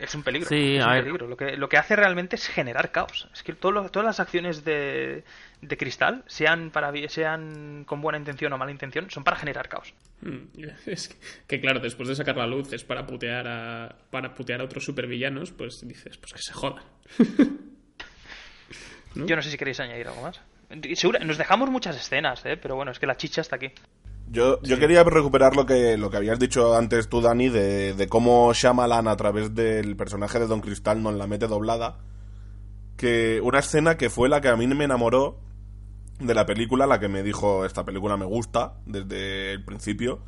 es 0.00 0.14
un 0.14 0.22
peligro. 0.24 0.48
Sí, 0.48 0.76
es 0.76 0.84
un 0.84 0.92
peligro. 1.04 1.26
Lo 1.28 1.36
que, 1.36 1.56
lo 1.56 1.68
que 1.68 1.76
hace 1.76 1.94
realmente 1.94 2.34
es 2.36 2.48
generar 2.48 2.90
caos. 2.90 3.28
Es 3.32 3.42
que 3.42 3.52
todo 3.52 3.70
lo- 3.72 3.88
todas 3.90 4.06
las 4.06 4.18
acciones 4.20 4.64
de, 4.64 5.22
de 5.60 5.76
Cristal, 5.76 6.24
sean, 6.26 6.70
para, 6.70 6.92
sean 7.08 7.84
con 7.86 8.00
buena 8.00 8.18
intención 8.18 8.52
o 8.52 8.58
mala 8.58 8.72
intención, 8.72 9.08
son 9.10 9.22
para 9.22 9.36
generar 9.36 9.68
caos. 9.68 9.94
Mm, 10.22 10.64
Es 10.86 11.08
que, 11.08 11.16
que, 11.46 11.60
claro, 11.60 11.78
después 11.80 12.08
de 12.08 12.16
sacar 12.16 12.36
la 12.36 12.46
luz 12.46 12.72
es 12.72 12.82
para 12.82 13.06
putear 13.06 13.46
a, 13.46 13.94
para 14.10 14.34
putear 14.34 14.60
a 14.60 14.64
otros 14.64 14.84
supervillanos, 14.84 15.52
pues 15.52 15.86
dices, 15.86 16.16
pues 16.18 16.32
que 16.32 16.40
se 16.42 16.52
jodan. 16.52 16.82
¿No? 19.14 19.26
Yo 19.26 19.36
no 19.36 19.42
sé 19.42 19.50
si 19.50 19.56
queréis 19.56 19.80
añadir 19.80 20.08
algo 20.08 20.22
más. 20.22 20.40
Nos 20.68 21.38
dejamos 21.38 21.70
muchas 21.70 21.96
escenas, 21.96 22.44
¿eh? 22.44 22.56
pero 22.56 22.74
bueno, 22.74 22.90
es 22.90 22.98
que 22.98 23.06
la 23.06 23.16
chicha 23.16 23.40
está 23.40 23.56
aquí. 23.56 23.68
Yo, 24.28 24.60
yo 24.62 24.78
quería 24.80 25.04
recuperar 25.04 25.54
lo 25.54 25.66
que, 25.66 25.96
lo 25.96 26.10
que 26.10 26.16
habías 26.16 26.40
dicho 26.40 26.74
antes 26.74 27.08
tú, 27.08 27.20
Dani, 27.20 27.48
de, 27.48 27.94
de 27.94 28.08
cómo 28.08 28.52
Shyamalan 28.52 29.06
a 29.06 29.16
través 29.16 29.54
del 29.54 29.96
personaje 29.96 30.40
de 30.40 30.48
Don 30.48 30.60
Cristal 30.60 31.02
nos 31.02 31.14
la 31.14 31.28
mete 31.28 31.46
doblada. 31.46 31.98
Que 32.96 33.40
una 33.42 33.60
escena 33.60 33.96
que 33.96 34.10
fue 34.10 34.28
la 34.28 34.40
que 34.40 34.48
a 34.48 34.56
mí 34.56 34.66
me 34.66 34.84
enamoró 34.84 35.38
de 36.18 36.34
la 36.34 36.46
película, 36.46 36.86
la 36.86 36.98
que 36.98 37.08
me 37.08 37.22
dijo, 37.22 37.64
esta 37.64 37.84
película 37.84 38.16
me 38.16 38.24
gusta 38.24 38.74
desde 38.86 39.52
el 39.52 39.64
principio. 39.64 40.24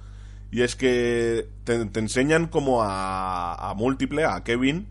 Y 0.51 0.63
es 0.63 0.77
que 0.77 1.49
te, 1.65 1.85
te 1.87 1.99
enseñan 1.99 2.47
como 2.47 2.83
a, 2.83 3.55
a 3.55 3.75
Múltiple, 3.75 4.25
a 4.25 4.45
Kevin, 4.45 4.89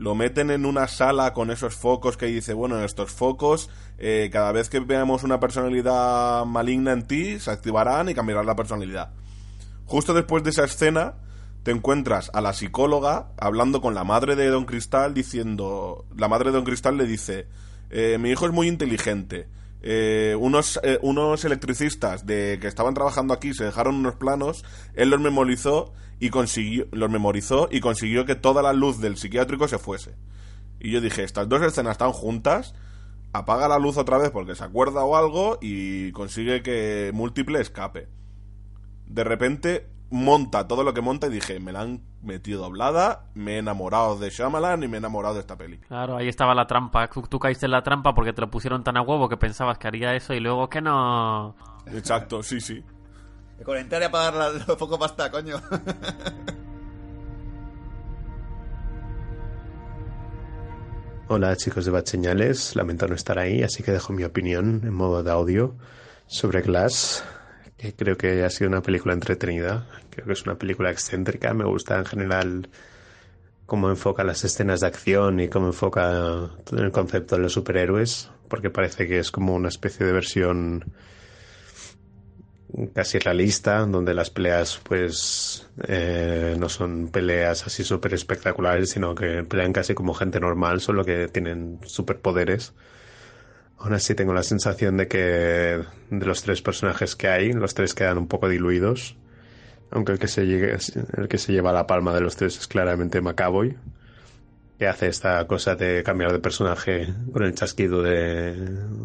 lo 0.00 0.14
meten 0.14 0.50
en 0.50 0.64
una 0.64 0.88
sala 0.88 1.34
con 1.34 1.50
esos 1.50 1.76
focos 1.76 2.16
que 2.16 2.24
dice, 2.24 2.54
bueno, 2.54 2.82
estos 2.82 3.10
focos, 3.12 3.68
eh, 3.98 4.30
cada 4.32 4.50
vez 4.50 4.70
que 4.70 4.80
veamos 4.80 5.24
una 5.24 5.40
personalidad 5.40 6.46
maligna 6.46 6.92
en 6.92 7.06
ti, 7.06 7.38
se 7.38 7.50
activarán 7.50 8.08
y 8.08 8.14
cambiarán 8.14 8.46
la 8.46 8.56
personalidad. 8.56 9.10
Justo 9.84 10.14
después 10.14 10.42
de 10.42 10.50
esa 10.50 10.64
escena, 10.64 11.16
te 11.64 11.70
encuentras 11.70 12.30
a 12.32 12.40
la 12.40 12.54
psicóloga 12.54 13.32
hablando 13.36 13.82
con 13.82 13.94
la 13.94 14.02
madre 14.02 14.36
de 14.36 14.48
Don 14.48 14.64
Cristal 14.64 15.12
diciendo, 15.12 16.06
la 16.16 16.28
madre 16.28 16.46
de 16.46 16.56
Don 16.56 16.64
Cristal 16.64 16.96
le 16.96 17.04
dice, 17.04 17.46
eh, 17.90 18.16
mi 18.18 18.30
hijo 18.30 18.46
es 18.46 18.52
muy 18.52 18.68
inteligente. 18.68 19.48
Eh, 19.82 20.36
unos, 20.38 20.78
eh, 20.82 20.98
unos 21.02 21.44
electricistas 21.44 22.26
de 22.26 22.58
que 22.60 22.66
estaban 22.66 22.94
trabajando 22.94 23.32
aquí 23.32 23.54
se 23.54 23.64
dejaron 23.64 23.96
unos 23.96 24.16
planos, 24.16 24.64
él 24.94 25.08
los 25.08 25.20
memorizó 25.20 25.94
y 26.18 26.28
consiguió, 26.28 26.86
los 26.92 27.10
memorizó 27.10 27.68
y 27.70 27.80
consiguió 27.80 28.26
que 28.26 28.34
toda 28.34 28.62
la 28.62 28.74
luz 28.74 29.00
del 29.00 29.16
psiquiátrico 29.16 29.68
se 29.68 29.78
fuese. 29.78 30.16
Y 30.78 30.90
yo 30.90 31.00
dije, 31.00 31.22
estas 31.22 31.48
dos 31.48 31.62
escenas 31.62 31.92
están 31.92 32.12
juntas, 32.12 32.74
apaga 33.32 33.68
la 33.68 33.78
luz 33.78 33.96
otra 33.96 34.18
vez 34.18 34.30
porque 34.30 34.54
se 34.54 34.64
acuerda 34.64 35.04
o 35.04 35.16
algo 35.16 35.58
y 35.60 36.12
consigue 36.12 36.62
que 36.62 37.10
múltiple 37.14 37.60
escape. 37.60 38.08
De 39.06 39.24
repente 39.24 39.89
monta 40.10 40.66
todo 40.68 40.82
lo 40.84 40.92
que 40.92 41.00
monta 41.00 41.28
y 41.28 41.30
dije, 41.30 41.60
me 41.60 41.72
la 41.72 41.82
han 41.82 42.02
metido 42.22 42.62
doblada, 42.62 43.26
me 43.34 43.54
he 43.54 43.58
enamorado 43.58 44.18
de 44.18 44.30
Shyamalan 44.30 44.82
y 44.82 44.88
me 44.88 44.96
he 44.96 44.98
enamorado 44.98 45.34
de 45.34 45.40
esta 45.40 45.56
película. 45.56 45.88
Claro, 45.88 46.16
ahí 46.16 46.28
estaba 46.28 46.54
la 46.54 46.66
trampa. 46.66 47.08
Tú, 47.08 47.22
tú 47.22 47.38
caíste 47.38 47.66
en 47.66 47.72
la 47.72 47.82
trampa 47.82 48.14
porque 48.14 48.32
te 48.32 48.40
lo 48.40 48.50
pusieron 48.50 48.82
tan 48.84 48.96
a 48.96 49.02
huevo 49.02 49.28
que 49.28 49.36
pensabas 49.36 49.78
que 49.78 49.88
haría 49.88 50.14
eso 50.14 50.34
y 50.34 50.40
luego 50.40 50.68
que 50.68 50.80
no. 50.80 51.54
Exacto, 51.86 52.42
sí, 52.42 52.60
sí. 52.60 52.82
De 53.58 53.64
comentar 53.64 54.02
y 54.02 54.06
apagar 54.06 54.34
la- 54.34 54.50
los 54.50 54.76
focos 54.78 54.98
basta, 54.98 55.30
coño. 55.30 55.56
Hola 61.28 61.54
chicos 61.56 61.84
de 61.84 61.92
Bad 61.92 62.06
Señales, 62.06 62.74
lamento 62.74 63.06
no 63.06 63.14
estar 63.14 63.38
ahí, 63.38 63.62
así 63.62 63.82
que 63.84 63.92
dejo 63.92 64.12
mi 64.12 64.24
opinión 64.24 64.80
en 64.84 64.92
modo 64.92 65.22
de 65.22 65.30
audio 65.30 65.76
sobre 66.26 66.60
Glass, 66.62 67.24
creo 67.96 68.16
que 68.16 68.44
ha 68.44 68.50
sido 68.50 68.68
una 68.68 68.82
película 68.82 69.14
entretenida, 69.14 69.86
creo 70.10 70.26
que 70.26 70.32
es 70.32 70.42
una 70.42 70.56
película 70.56 70.90
excéntrica, 70.90 71.54
me 71.54 71.64
gusta 71.64 71.98
en 71.98 72.04
general 72.04 72.68
cómo 73.66 73.88
enfoca 73.88 74.24
las 74.24 74.44
escenas 74.44 74.80
de 74.80 74.88
acción 74.88 75.40
y 75.40 75.48
cómo 75.48 75.68
enfoca 75.68 76.50
el 76.76 76.90
concepto 76.90 77.36
de 77.36 77.42
los 77.42 77.52
superhéroes, 77.52 78.30
porque 78.48 78.68
parece 78.68 79.06
que 79.06 79.18
es 79.18 79.30
como 79.30 79.54
una 79.54 79.68
especie 79.68 80.04
de 80.04 80.12
versión 80.12 80.92
casi 82.94 83.18
realista, 83.18 83.86
donde 83.86 84.14
las 84.14 84.30
peleas 84.30 84.80
pues 84.82 85.68
eh, 85.86 86.56
no 86.58 86.68
son 86.68 87.08
peleas 87.08 87.66
así 87.66 87.84
súper 87.84 88.14
espectaculares, 88.14 88.90
sino 88.90 89.14
que 89.14 89.44
pelean 89.44 89.72
casi 89.72 89.94
como 89.94 90.14
gente 90.14 90.40
normal, 90.40 90.80
solo 90.80 91.04
que 91.04 91.28
tienen 91.28 91.80
superpoderes. 91.84 92.74
Aún 93.80 93.94
así 93.94 94.14
tengo 94.14 94.34
la 94.34 94.42
sensación 94.42 94.96
de 94.98 95.08
que 95.08 95.18
de 96.10 96.26
los 96.26 96.42
tres 96.42 96.60
personajes 96.60 97.16
que 97.16 97.28
hay, 97.28 97.52
los 97.52 97.72
tres 97.74 97.94
quedan 97.94 98.18
un 98.18 98.28
poco 98.28 98.48
diluidos, 98.48 99.16
aunque 99.90 100.12
el 100.12 100.18
que 100.18 100.28
se, 100.28 100.44
llegue- 100.46 100.76
el 101.16 101.28
que 101.28 101.38
se 101.38 101.52
lleva 101.52 101.72
la 101.72 101.86
palma 101.86 102.14
de 102.14 102.20
los 102.20 102.36
tres 102.36 102.58
es 102.58 102.66
claramente 102.66 103.20
McAvoy, 103.22 103.76
que 104.78 104.86
hace 104.86 105.08
esta 105.08 105.46
cosa 105.46 105.76
de 105.76 106.02
cambiar 106.02 106.32
de 106.32 106.38
personaje 106.40 107.08
con 107.32 107.42
el 107.42 107.54
chasquido 107.54 108.02
de 108.02 108.54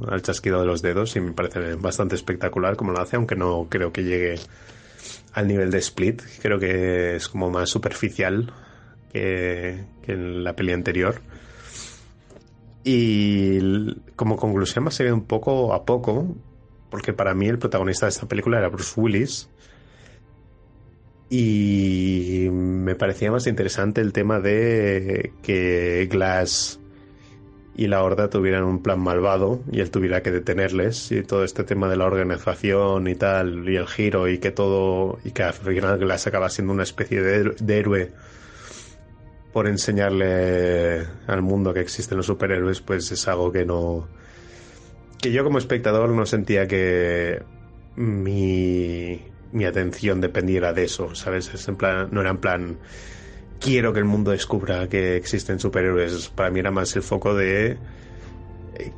al 0.09 0.21
chasquido 0.21 0.59
de 0.61 0.65
los 0.65 0.81
dedos 0.81 1.15
y 1.15 1.21
me 1.21 1.33
parece 1.33 1.75
bastante 1.75 2.15
espectacular 2.15 2.75
como 2.75 2.91
lo 2.91 2.99
hace, 3.01 3.15
aunque 3.15 3.35
no 3.35 3.67
creo 3.69 3.91
que 3.93 4.03
llegue 4.03 4.35
al 5.33 5.47
nivel 5.47 5.71
de 5.71 5.79
Split, 5.79 6.21
creo 6.41 6.59
que 6.59 7.15
es 7.15 7.27
como 7.29 7.49
más 7.49 7.69
superficial 7.69 8.51
que, 9.11 9.83
que 10.03 10.13
en 10.13 10.43
la 10.43 10.53
peli 10.55 10.71
anterior. 10.73 11.21
Y 12.87 13.95
como 14.15 14.37
conclusión 14.37 14.85
me 14.85 14.91
ha 14.91 15.13
un 15.13 15.25
poco 15.25 15.73
a 15.73 15.85
poco, 15.85 16.35
porque 16.91 17.13
para 17.13 17.33
mí 17.33 17.47
el 17.47 17.57
protagonista 17.57 18.05
de 18.05 18.11
esta 18.11 18.27
película 18.27 18.59
era 18.59 18.69
Bruce 18.69 18.93
Willis. 18.95 19.49
Y 21.27 22.47
me 22.51 22.93
parecía 22.93 23.31
más 23.31 23.47
interesante 23.47 24.01
el 24.01 24.13
tema 24.13 24.39
de 24.39 25.33
que 25.41 26.07
Glass 26.11 26.79
y 27.75 27.87
la 27.87 28.03
Horda 28.03 28.29
tuvieran 28.29 28.63
un 28.63 28.83
plan 28.83 28.99
malvado 28.99 29.61
y 29.71 29.79
él 29.79 29.89
tuviera 29.89 30.21
que 30.21 30.29
detenerles 30.29 31.11
y 31.11 31.23
todo 31.23 31.43
este 31.43 31.63
tema 31.63 31.89
de 31.89 31.97
la 31.97 32.05
organización 32.05 33.07
y 33.07 33.15
tal 33.15 33.67
y 33.67 33.77
el 33.77 33.87
giro 33.87 34.29
y 34.29 34.37
que 34.37 34.51
todo 34.51 35.17
y 35.25 35.31
que 35.31 35.41
al 35.41 35.53
final 35.53 35.97
Glass 35.97 36.27
acaba 36.27 36.49
siendo 36.49 36.71
una 36.71 36.83
especie 36.83 37.21
de 37.21 37.77
héroe 37.79 38.11
por 39.55 39.69
enseñarle 39.69 41.07
al 41.27 41.41
mundo 41.41 41.73
que 41.73 41.79
existen 41.79 42.17
los 42.17 42.25
superhéroes 42.25 42.81
pues 42.81 43.09
es 43.13 43.25
algo 43.29 43.53
que 43.53 43.63
no 43.63 44.05
que 45.21 45.31
yo 45.31 45.45
como 45.45 45.59
espectador 45.59 46.09
no 46.09 46.25
sentía 46.25 46.67
que 46.67 47.41
mi, 47.95 49.21
mi 49.53 49.63
atención 49.63 50.19
dependiera 50.19 50.73
de 50.73 50.83
eso 50.83 51.15
sabes 51.15 51.53
es 51.53 51.65
en 51.69 51.77
plan 51.77 52.09
no 52.11 52.19
era 52.19 52.31
en 52.31 52.37
plan 52.39 52.77
quiero 53.61 53.93
que 53.93 53.99
el 53.99 54.05
mundo 54.05 54.31
descubra 54.31 54.87
que 54.87 55.15
existen 55.15 55.59
superhéroes. 55.59 56.29
Para 56.29 56.49
mí 56.49 56.59
era 56.59 56.71
más 56.71 56.95
el 56.95 57.01
foco 57.01 57.33
de 57.33 57.77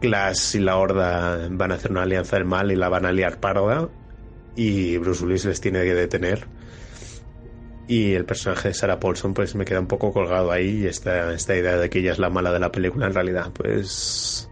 Glass 0.02 0.56
y 0.56 0.60
la 0.60 0.78
Horda 0.78 1.48
van 1.52 1.72
a 1.72 1.76
hacer 1.76 1.92
una 1.92 2.04
alianza 2.04 2.38
del 2.38 2.46
mal 2.46 2.72
y 2.72 2.76
la 2.76 2.90
van 2.90 3.06
a 3.06 3.12
liar 3.12 3.40
parda 3.40 3.90
y 4.56 4.98
Bruce 4.98 5.24
Willis 5.24 5.46
les 5.46 5.62
tiene 5.62 5.84
que 5.84 5.94
detener. 5.94 6.57
Y 7.88 8.14
el 8.14 8.26
personaje 8.26 8.70
de 8.70 8.74
Sarah 8.74 9.00
Paulson 9.00 9.34
pues 9.34 9.56
me 9.56 9.64
queda 9.64 9.80
un 9.80 9.88
poco 9.88 10.12
colgado 10.12 10.52
ahí 10.52 10.84
y 10.84 10.88
esta, 10.88 11.34
esta 11.34 11.56
idea 11.56 11.78
de 11.78 11.90
que 11.90 12.00
ella 12.00 12.12
es 12.12 12.20
la 12.20 12.30
mala 12.30 12.52
de 12.52 12.60
la 12.60 12.72
película 12.72 13.08
en 13.08 13.14
realidad 13.14 13.52
pues 13.54 14.50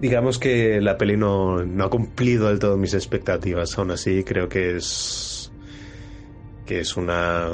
digamos 0.00 0.38
que 0.38 0.80
la 0.80 0.96
peli 0.96 1.16
no, 1.16 1.64
no 1.64 1.84
ha 1.84 1.90
cumplido 1.90 2.48
del 2.48 2.58
todo 2.58 2.76
mis 2.76 2.94
expectativas. 2.94 3.78
Aún 3.78 3.90
así 3.90 4.24
creo 4.24 4.48
que 4.48 4.76
es 4.76 5.52
que 6.66 6.80
es 6.80 6.96
una 6.96 7.52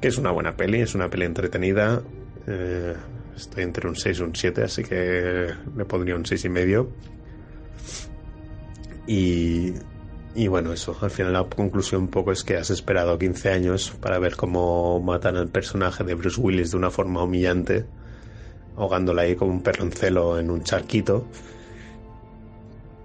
que 0.00 0.08
es 0.08 0.18
una 0.18 0.30
buena 0.30 0.56
peli, 0.56 0.80
es 0.80 0.94
una 0.94 1.08
peli 1.08 1.26
entretenida. 1.26 2.02
Eh, 2.46 2.94
estoy 3.36 3.62
entre 3.62 3.88
un 3.88 3.94
6 3.94 4.18
y 4.18 4.22
un 4.22 4.34
7, 4.34 4.62
así 4.64 4.82
que 4.82 5.48
le 5.76 5.84
pondría 5.84 6.16
un 6.16 6.26
6 6.26 6.44
y 6.44 6.48
medio. 6.48 6.90
Y, 9.06 9.72
y 10.34 10.48
bueno, 10.48 10.72
eso, 10.72 10.96
al 11.00 11.10
final 11.10 11.32
la 11.32 11.44
conclusión 11.44 12.02
un 12.02 12.08
poco 12.08 12.32
es 12.32 12.44
que 12.44 12.56
has 12.56 12.70
esperado 12.70 13.18
15 13.18 13.50
años 13.50 13.90
para 14.00 14.18
ver 14.18 14.36
cómo 14.36 15.00
matan 15.00 15.36
al 15.36 15.48
personaje 15.48 16.04
de 16.04 16.14
Bruce 16.14 16.40
Willis 16.40 16.70
de 16.70 16.76
una 16.76 16.90
forma 16.90 17.22
humillante, 17.22 17.86
ahogándola 18.76 19.22
ahí 19.22 19.36
como 19.36 19.52
un 19.52 19.62
perroncelo 19.62 20.38
en 20.38 20.50
un 20.50 20.62
charquito. 20.62 21.26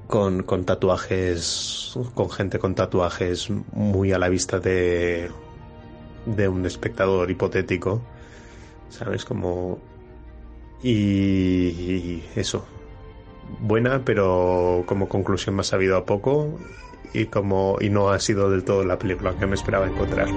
Con, 0.07 0.43
con 0.43 0.63
tatuajes, 0.63 1.97
con 2.13 2.29
gente 2.29 2.59
con 2.59 2.75
tatuajes 2.75 3.49
muy 3.71 4.11
a 4.11 4.19
la 4.19 4.29
vista 4.29 4.59
de 4.59 5.31
de 6.25 6.47
un 6.47 6.65
espectador 6.65 7.29
hipotético, 7.29 8.01
¿sabes? 8.89 9.25
Como... 9.25 9.79
Y, 10.81 12.23
eso. 12.35 12.65
Buena, 13.59 14.03
pero 14.03 14.83
como 14.85 15.07
conclusión 15.07 15.59
ha 15.59 15.63
sabido 15.63 15.97
a 15.97 16.05
poco 16.05 16.59
y 17.13 17.27
como 17.27 17.77
y 17.79 17.89
no 17.89 18.09
ha 18.09 18.19
sido 18.19 18.49
del 18.49 18.63
todo 18.63 18.83
la 18.83 18.97
película 18.97 19.35
que 19.37 19.45
me 19.45 19.55
esperaba 19.55 19.87
encontrar. 19.87 20.27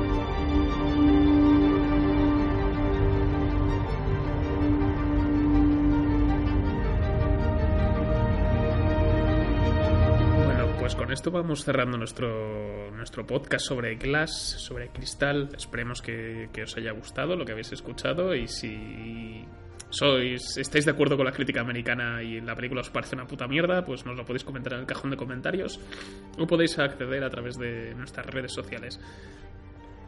Pues 10.87 10.95
con 10.95 11.11
esto 11.11 11.33
vamos 11.33 11.65
cerrando 11.65 11.99
nuestro, 11.99 12.93
nuestro 12.93 13.27
podcast 13.27 13.67
sobre 13.67 13.97
Glass, 13.97 14.31
sobre 14.31 14.91
Cristal. 14.91 15.49
Esperemos 15.57 16.01
que, 16.01 16.49
que, 16.53 16.63
os 16.63 16.77
haya 16.77 16.93
gustado 16.93 17.35
lo 17.35 17.45
que 17.45 17.51
habéis 17.51 17.73
escuchado 17.73 18.37
y 18.37 18.47
si 18.47 19.45
sois 19.91 20.57
estáis 20.57 20.85
de 20.85 20.91
acuerdo 20.91 21.17
con 21.17 21.25
la 21.25 21.33
crítica 21.33 21.61
americana 21.61 22.23
y 22.23 22.41
la 22.41 22.55
película 22.55 22.81
os 22.81 22.91
parece 22.91 23.15
una 23.15 23.27
puta 23.27 23.47
mierda, 23.47 23.85
pues 23.85 24.05
nos 24.05 24.17
lo 24.17 24.25
podéis 24.25 24.45
comentar 24.45 24.75
en 24.75 24.81
el 24.81 24.87
cajón 24.87 25.11
de 25.11 25.17
comentarios 25.17 25.81
o 26.39 26.47
podéis 26.47 26.79
acceder 26.79 27.23
a 27.25 27.31
través 27.31 27.57
de 27.57 27.95
nuestras 27.95 28.27
redes 28.27 28.53
sociales. 28.53 29.01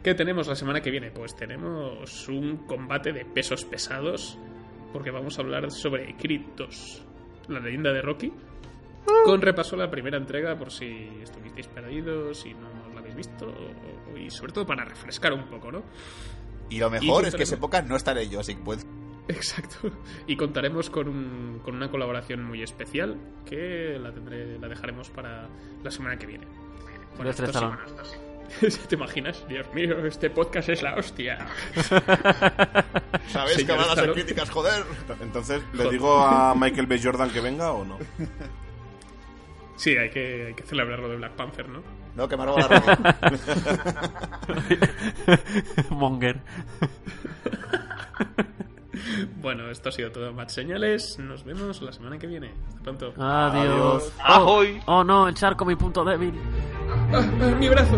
¿Qué 0.03 0.13
tenemos 0.13 0.47
la 0.47 0.55
semana 0.55 0.81
que 0.81 0.91
viene? 0.91 1.11
Pues 1.11 1.35
tenemos 1.35 2.27
un 2.29 2.65
combate 2.65 3.11
de 3.11 3.25
pesos 3.25 3.65
pesados 3.65 4.37
porque 4.93 5.11
vamos 5.11 5.37
a 5.37 5.41
hablar 5.41 5.71
sobre 5.71 6.15
2, 6.57 7.05
la 7.49 7.59
leyenda 7.59 7.91
de 7.91 8.01
Rocky 8.01 8.31
con 9.25 9.41
repaso 9.41 9.75
a 9.75 9.79
la 9.79 9.89
primera 9.89 10.17
entrega 10.17 10.57
por 10.57 10.71
si 10.71 11.09
estuvisteis 11.21 11.67
perdidos 11.67 12.45
y 12.45 12.53
no 12.53 12.69
la 12.93 12.99
habéis 12.99 13.15
visto 13.15 13.53
y 14.15 14.29
sobre 14.29 14.53
todo 14.53 14.65
para 14.65 14.85
refrescar 14.85 15.33
un 15.33 15.47
poco, 15.47 15.71
¿no? 15.71 15.83
Y 16.69 16.79
lo 16.79 16.89
mejor 16.89 17.23
y 17.23 17.27
es 17.27 17.35
que 17.35 17.43
esa 17.43 17.55
época 17.55 17.81
no 17.81 17.95
estaré 17.95 18.29
yo, 18.29 18.39
así 18.39 18.55
que 18.55 18.61
puedes... 18.61 18.85
Exacto. 19.29 19.91
Y 20.27 20.35
contaremos 20.35 20.89
con, 20.89 21.07
un, 21.07 21.61
con 21.63 21.75
una 21.75 21.89
colaboración 21.89 22.43
muy 22.43 22.63
especial 22.63 23.17
que 23.45 23.97
la 24.01 24.11
tendré, 24.11 24.57
la 24.59 24.67
dejaremos 24.67 25.09
para 25.09 25.47
la 25.83 25.91
semana 25.91 26.17
que 26.17 26.25
viene. 26.25 26.47
Bueno, 27.15 27.31
semanas, 27.33 27.79
¿Te 28.89 28.95
imaginas? 28.95 29.47
Dios 29.47 29.71
mío, 29.73 30.05
este 30.05 30.29
podcast 30.29 30.69
es 30.69 30.81
la 30.81 30.95
hostia. 30.95 31.45
¿Sabes 33.27 33.63
que 33.63 33.71
van 33.71 33.89
a 33.89 33.93
hacer 33.93 34.11
críticas, 34.13 34.49
joder? 34.49 34.83
Entonces, 35.21 35.61
¿le 35.73 35.77
joder. 35.77 35.91
digo 35.91 36.23
a 36.23 36.55
Michael 36.55 36.87
B. 36.87 36.99
Jordan 37.01 37.29
que 37.29 37.41
venga 37.41 37.71
o 37.71 37.85
no? 37.85 37.99
Sí, 39.75 39.95
hay 39.95 40.09
que, 40.09 40.47
hay 40.47 40.53
que 40.55 40.63
celebrarlo 40.63 41.07
de 41.07 41.17
Black 41.17 41.33
Panther, 41.33 41.69
¿no? 41.69 41.83
No, 42.15 42.27
que 42.27 42.35
me 42.35 42.45
roba 42.45 42.67
la 42.67 43.15
Monger. 45.91 46.41
bueno, 49.41 49.69
esto 49.69 49.89
ha 49.89 49.91
sido 49.91 50.11
todo. 50.11 50.33
Más 50.33 50.51
señales. 50.51 51.17
Nos 51.19 51.43
vemos 51.43 51.81
la 51.81 51.91
semana 51.91 52.17
que 52.17 52.27
viene. 52.27 52.51
Hasta 52.67 52.81
pronto. 52.81 53.13
Adiós. 53.21 54.11
¡Ahoy! 54.23 54.81
Oh, 54.85 54.97
oh, 54.97 55.03
no, 55.03 55.27
el 55.27 55.35
charco, 55.35 55.65
mi 55.65 55.75
punto 55.75 56.03
débil. 56.03 56.33
Ah, 57.13 57.21
ah, 57.41 57.55
mi 57.59 57.69
brazo. 57.69 57.97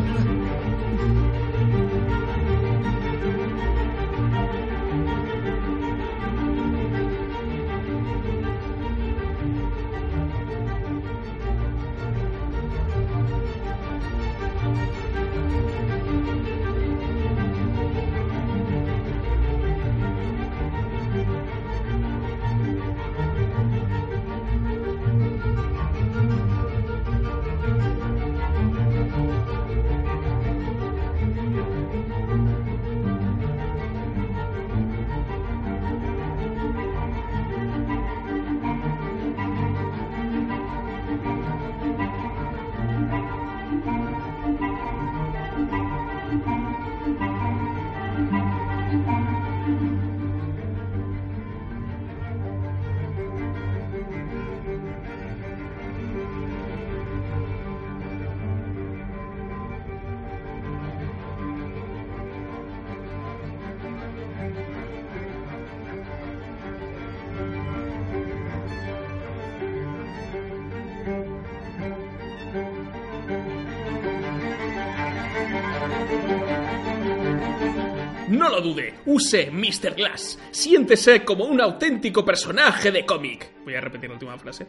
Lo 78.52 78.62
dude, 78.62 78.94
use 79.06 79.50
Mr. 79.52 79.96
Glass. 79.96 80.38
Siéntese 80.52 81.24
como 81.24 81.46
un 81.46 81.60
auténtico 81.62 82.24
personaje 82.24 82.92
de 82.92 83.06
cómic. 83.06 83.52
Voy 83.64 83.76
a 83.76 83.82
repetir 83.82 84.10
la 84.10 84.16
última 84.16 84.38
frase. 84.38 84.68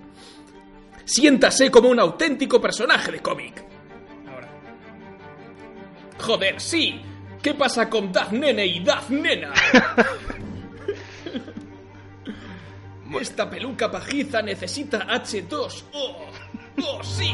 Siéntase 1.04 1.70
como 1.70 1.88
un 1.88 1.98
auténtico 1.98 2.60
personaje 2.60 3.12
de 3.12 3.20
cómic. 3.20 3.64
Ahora. 4.28 4.48
Joder, 6.18 6.60
sí. 6.60 7.00
¿Qué 7.42 7.54
pasa 7.54 7.90
con 7.90 8.12
Daz 8.12 8.30
Nene 8.32 8.64
y 8.64 8.80
Daz 8.80 9.10
Nena? 9.10 9.52
Esta 13.20 13.48
peluca 13.48 13.90
pajiza 13.90 14.42
necesita 14.42 15.06
H2O. 15.06 15.84
¡Oh, 15.92 17.02
sí! 17.02 17.30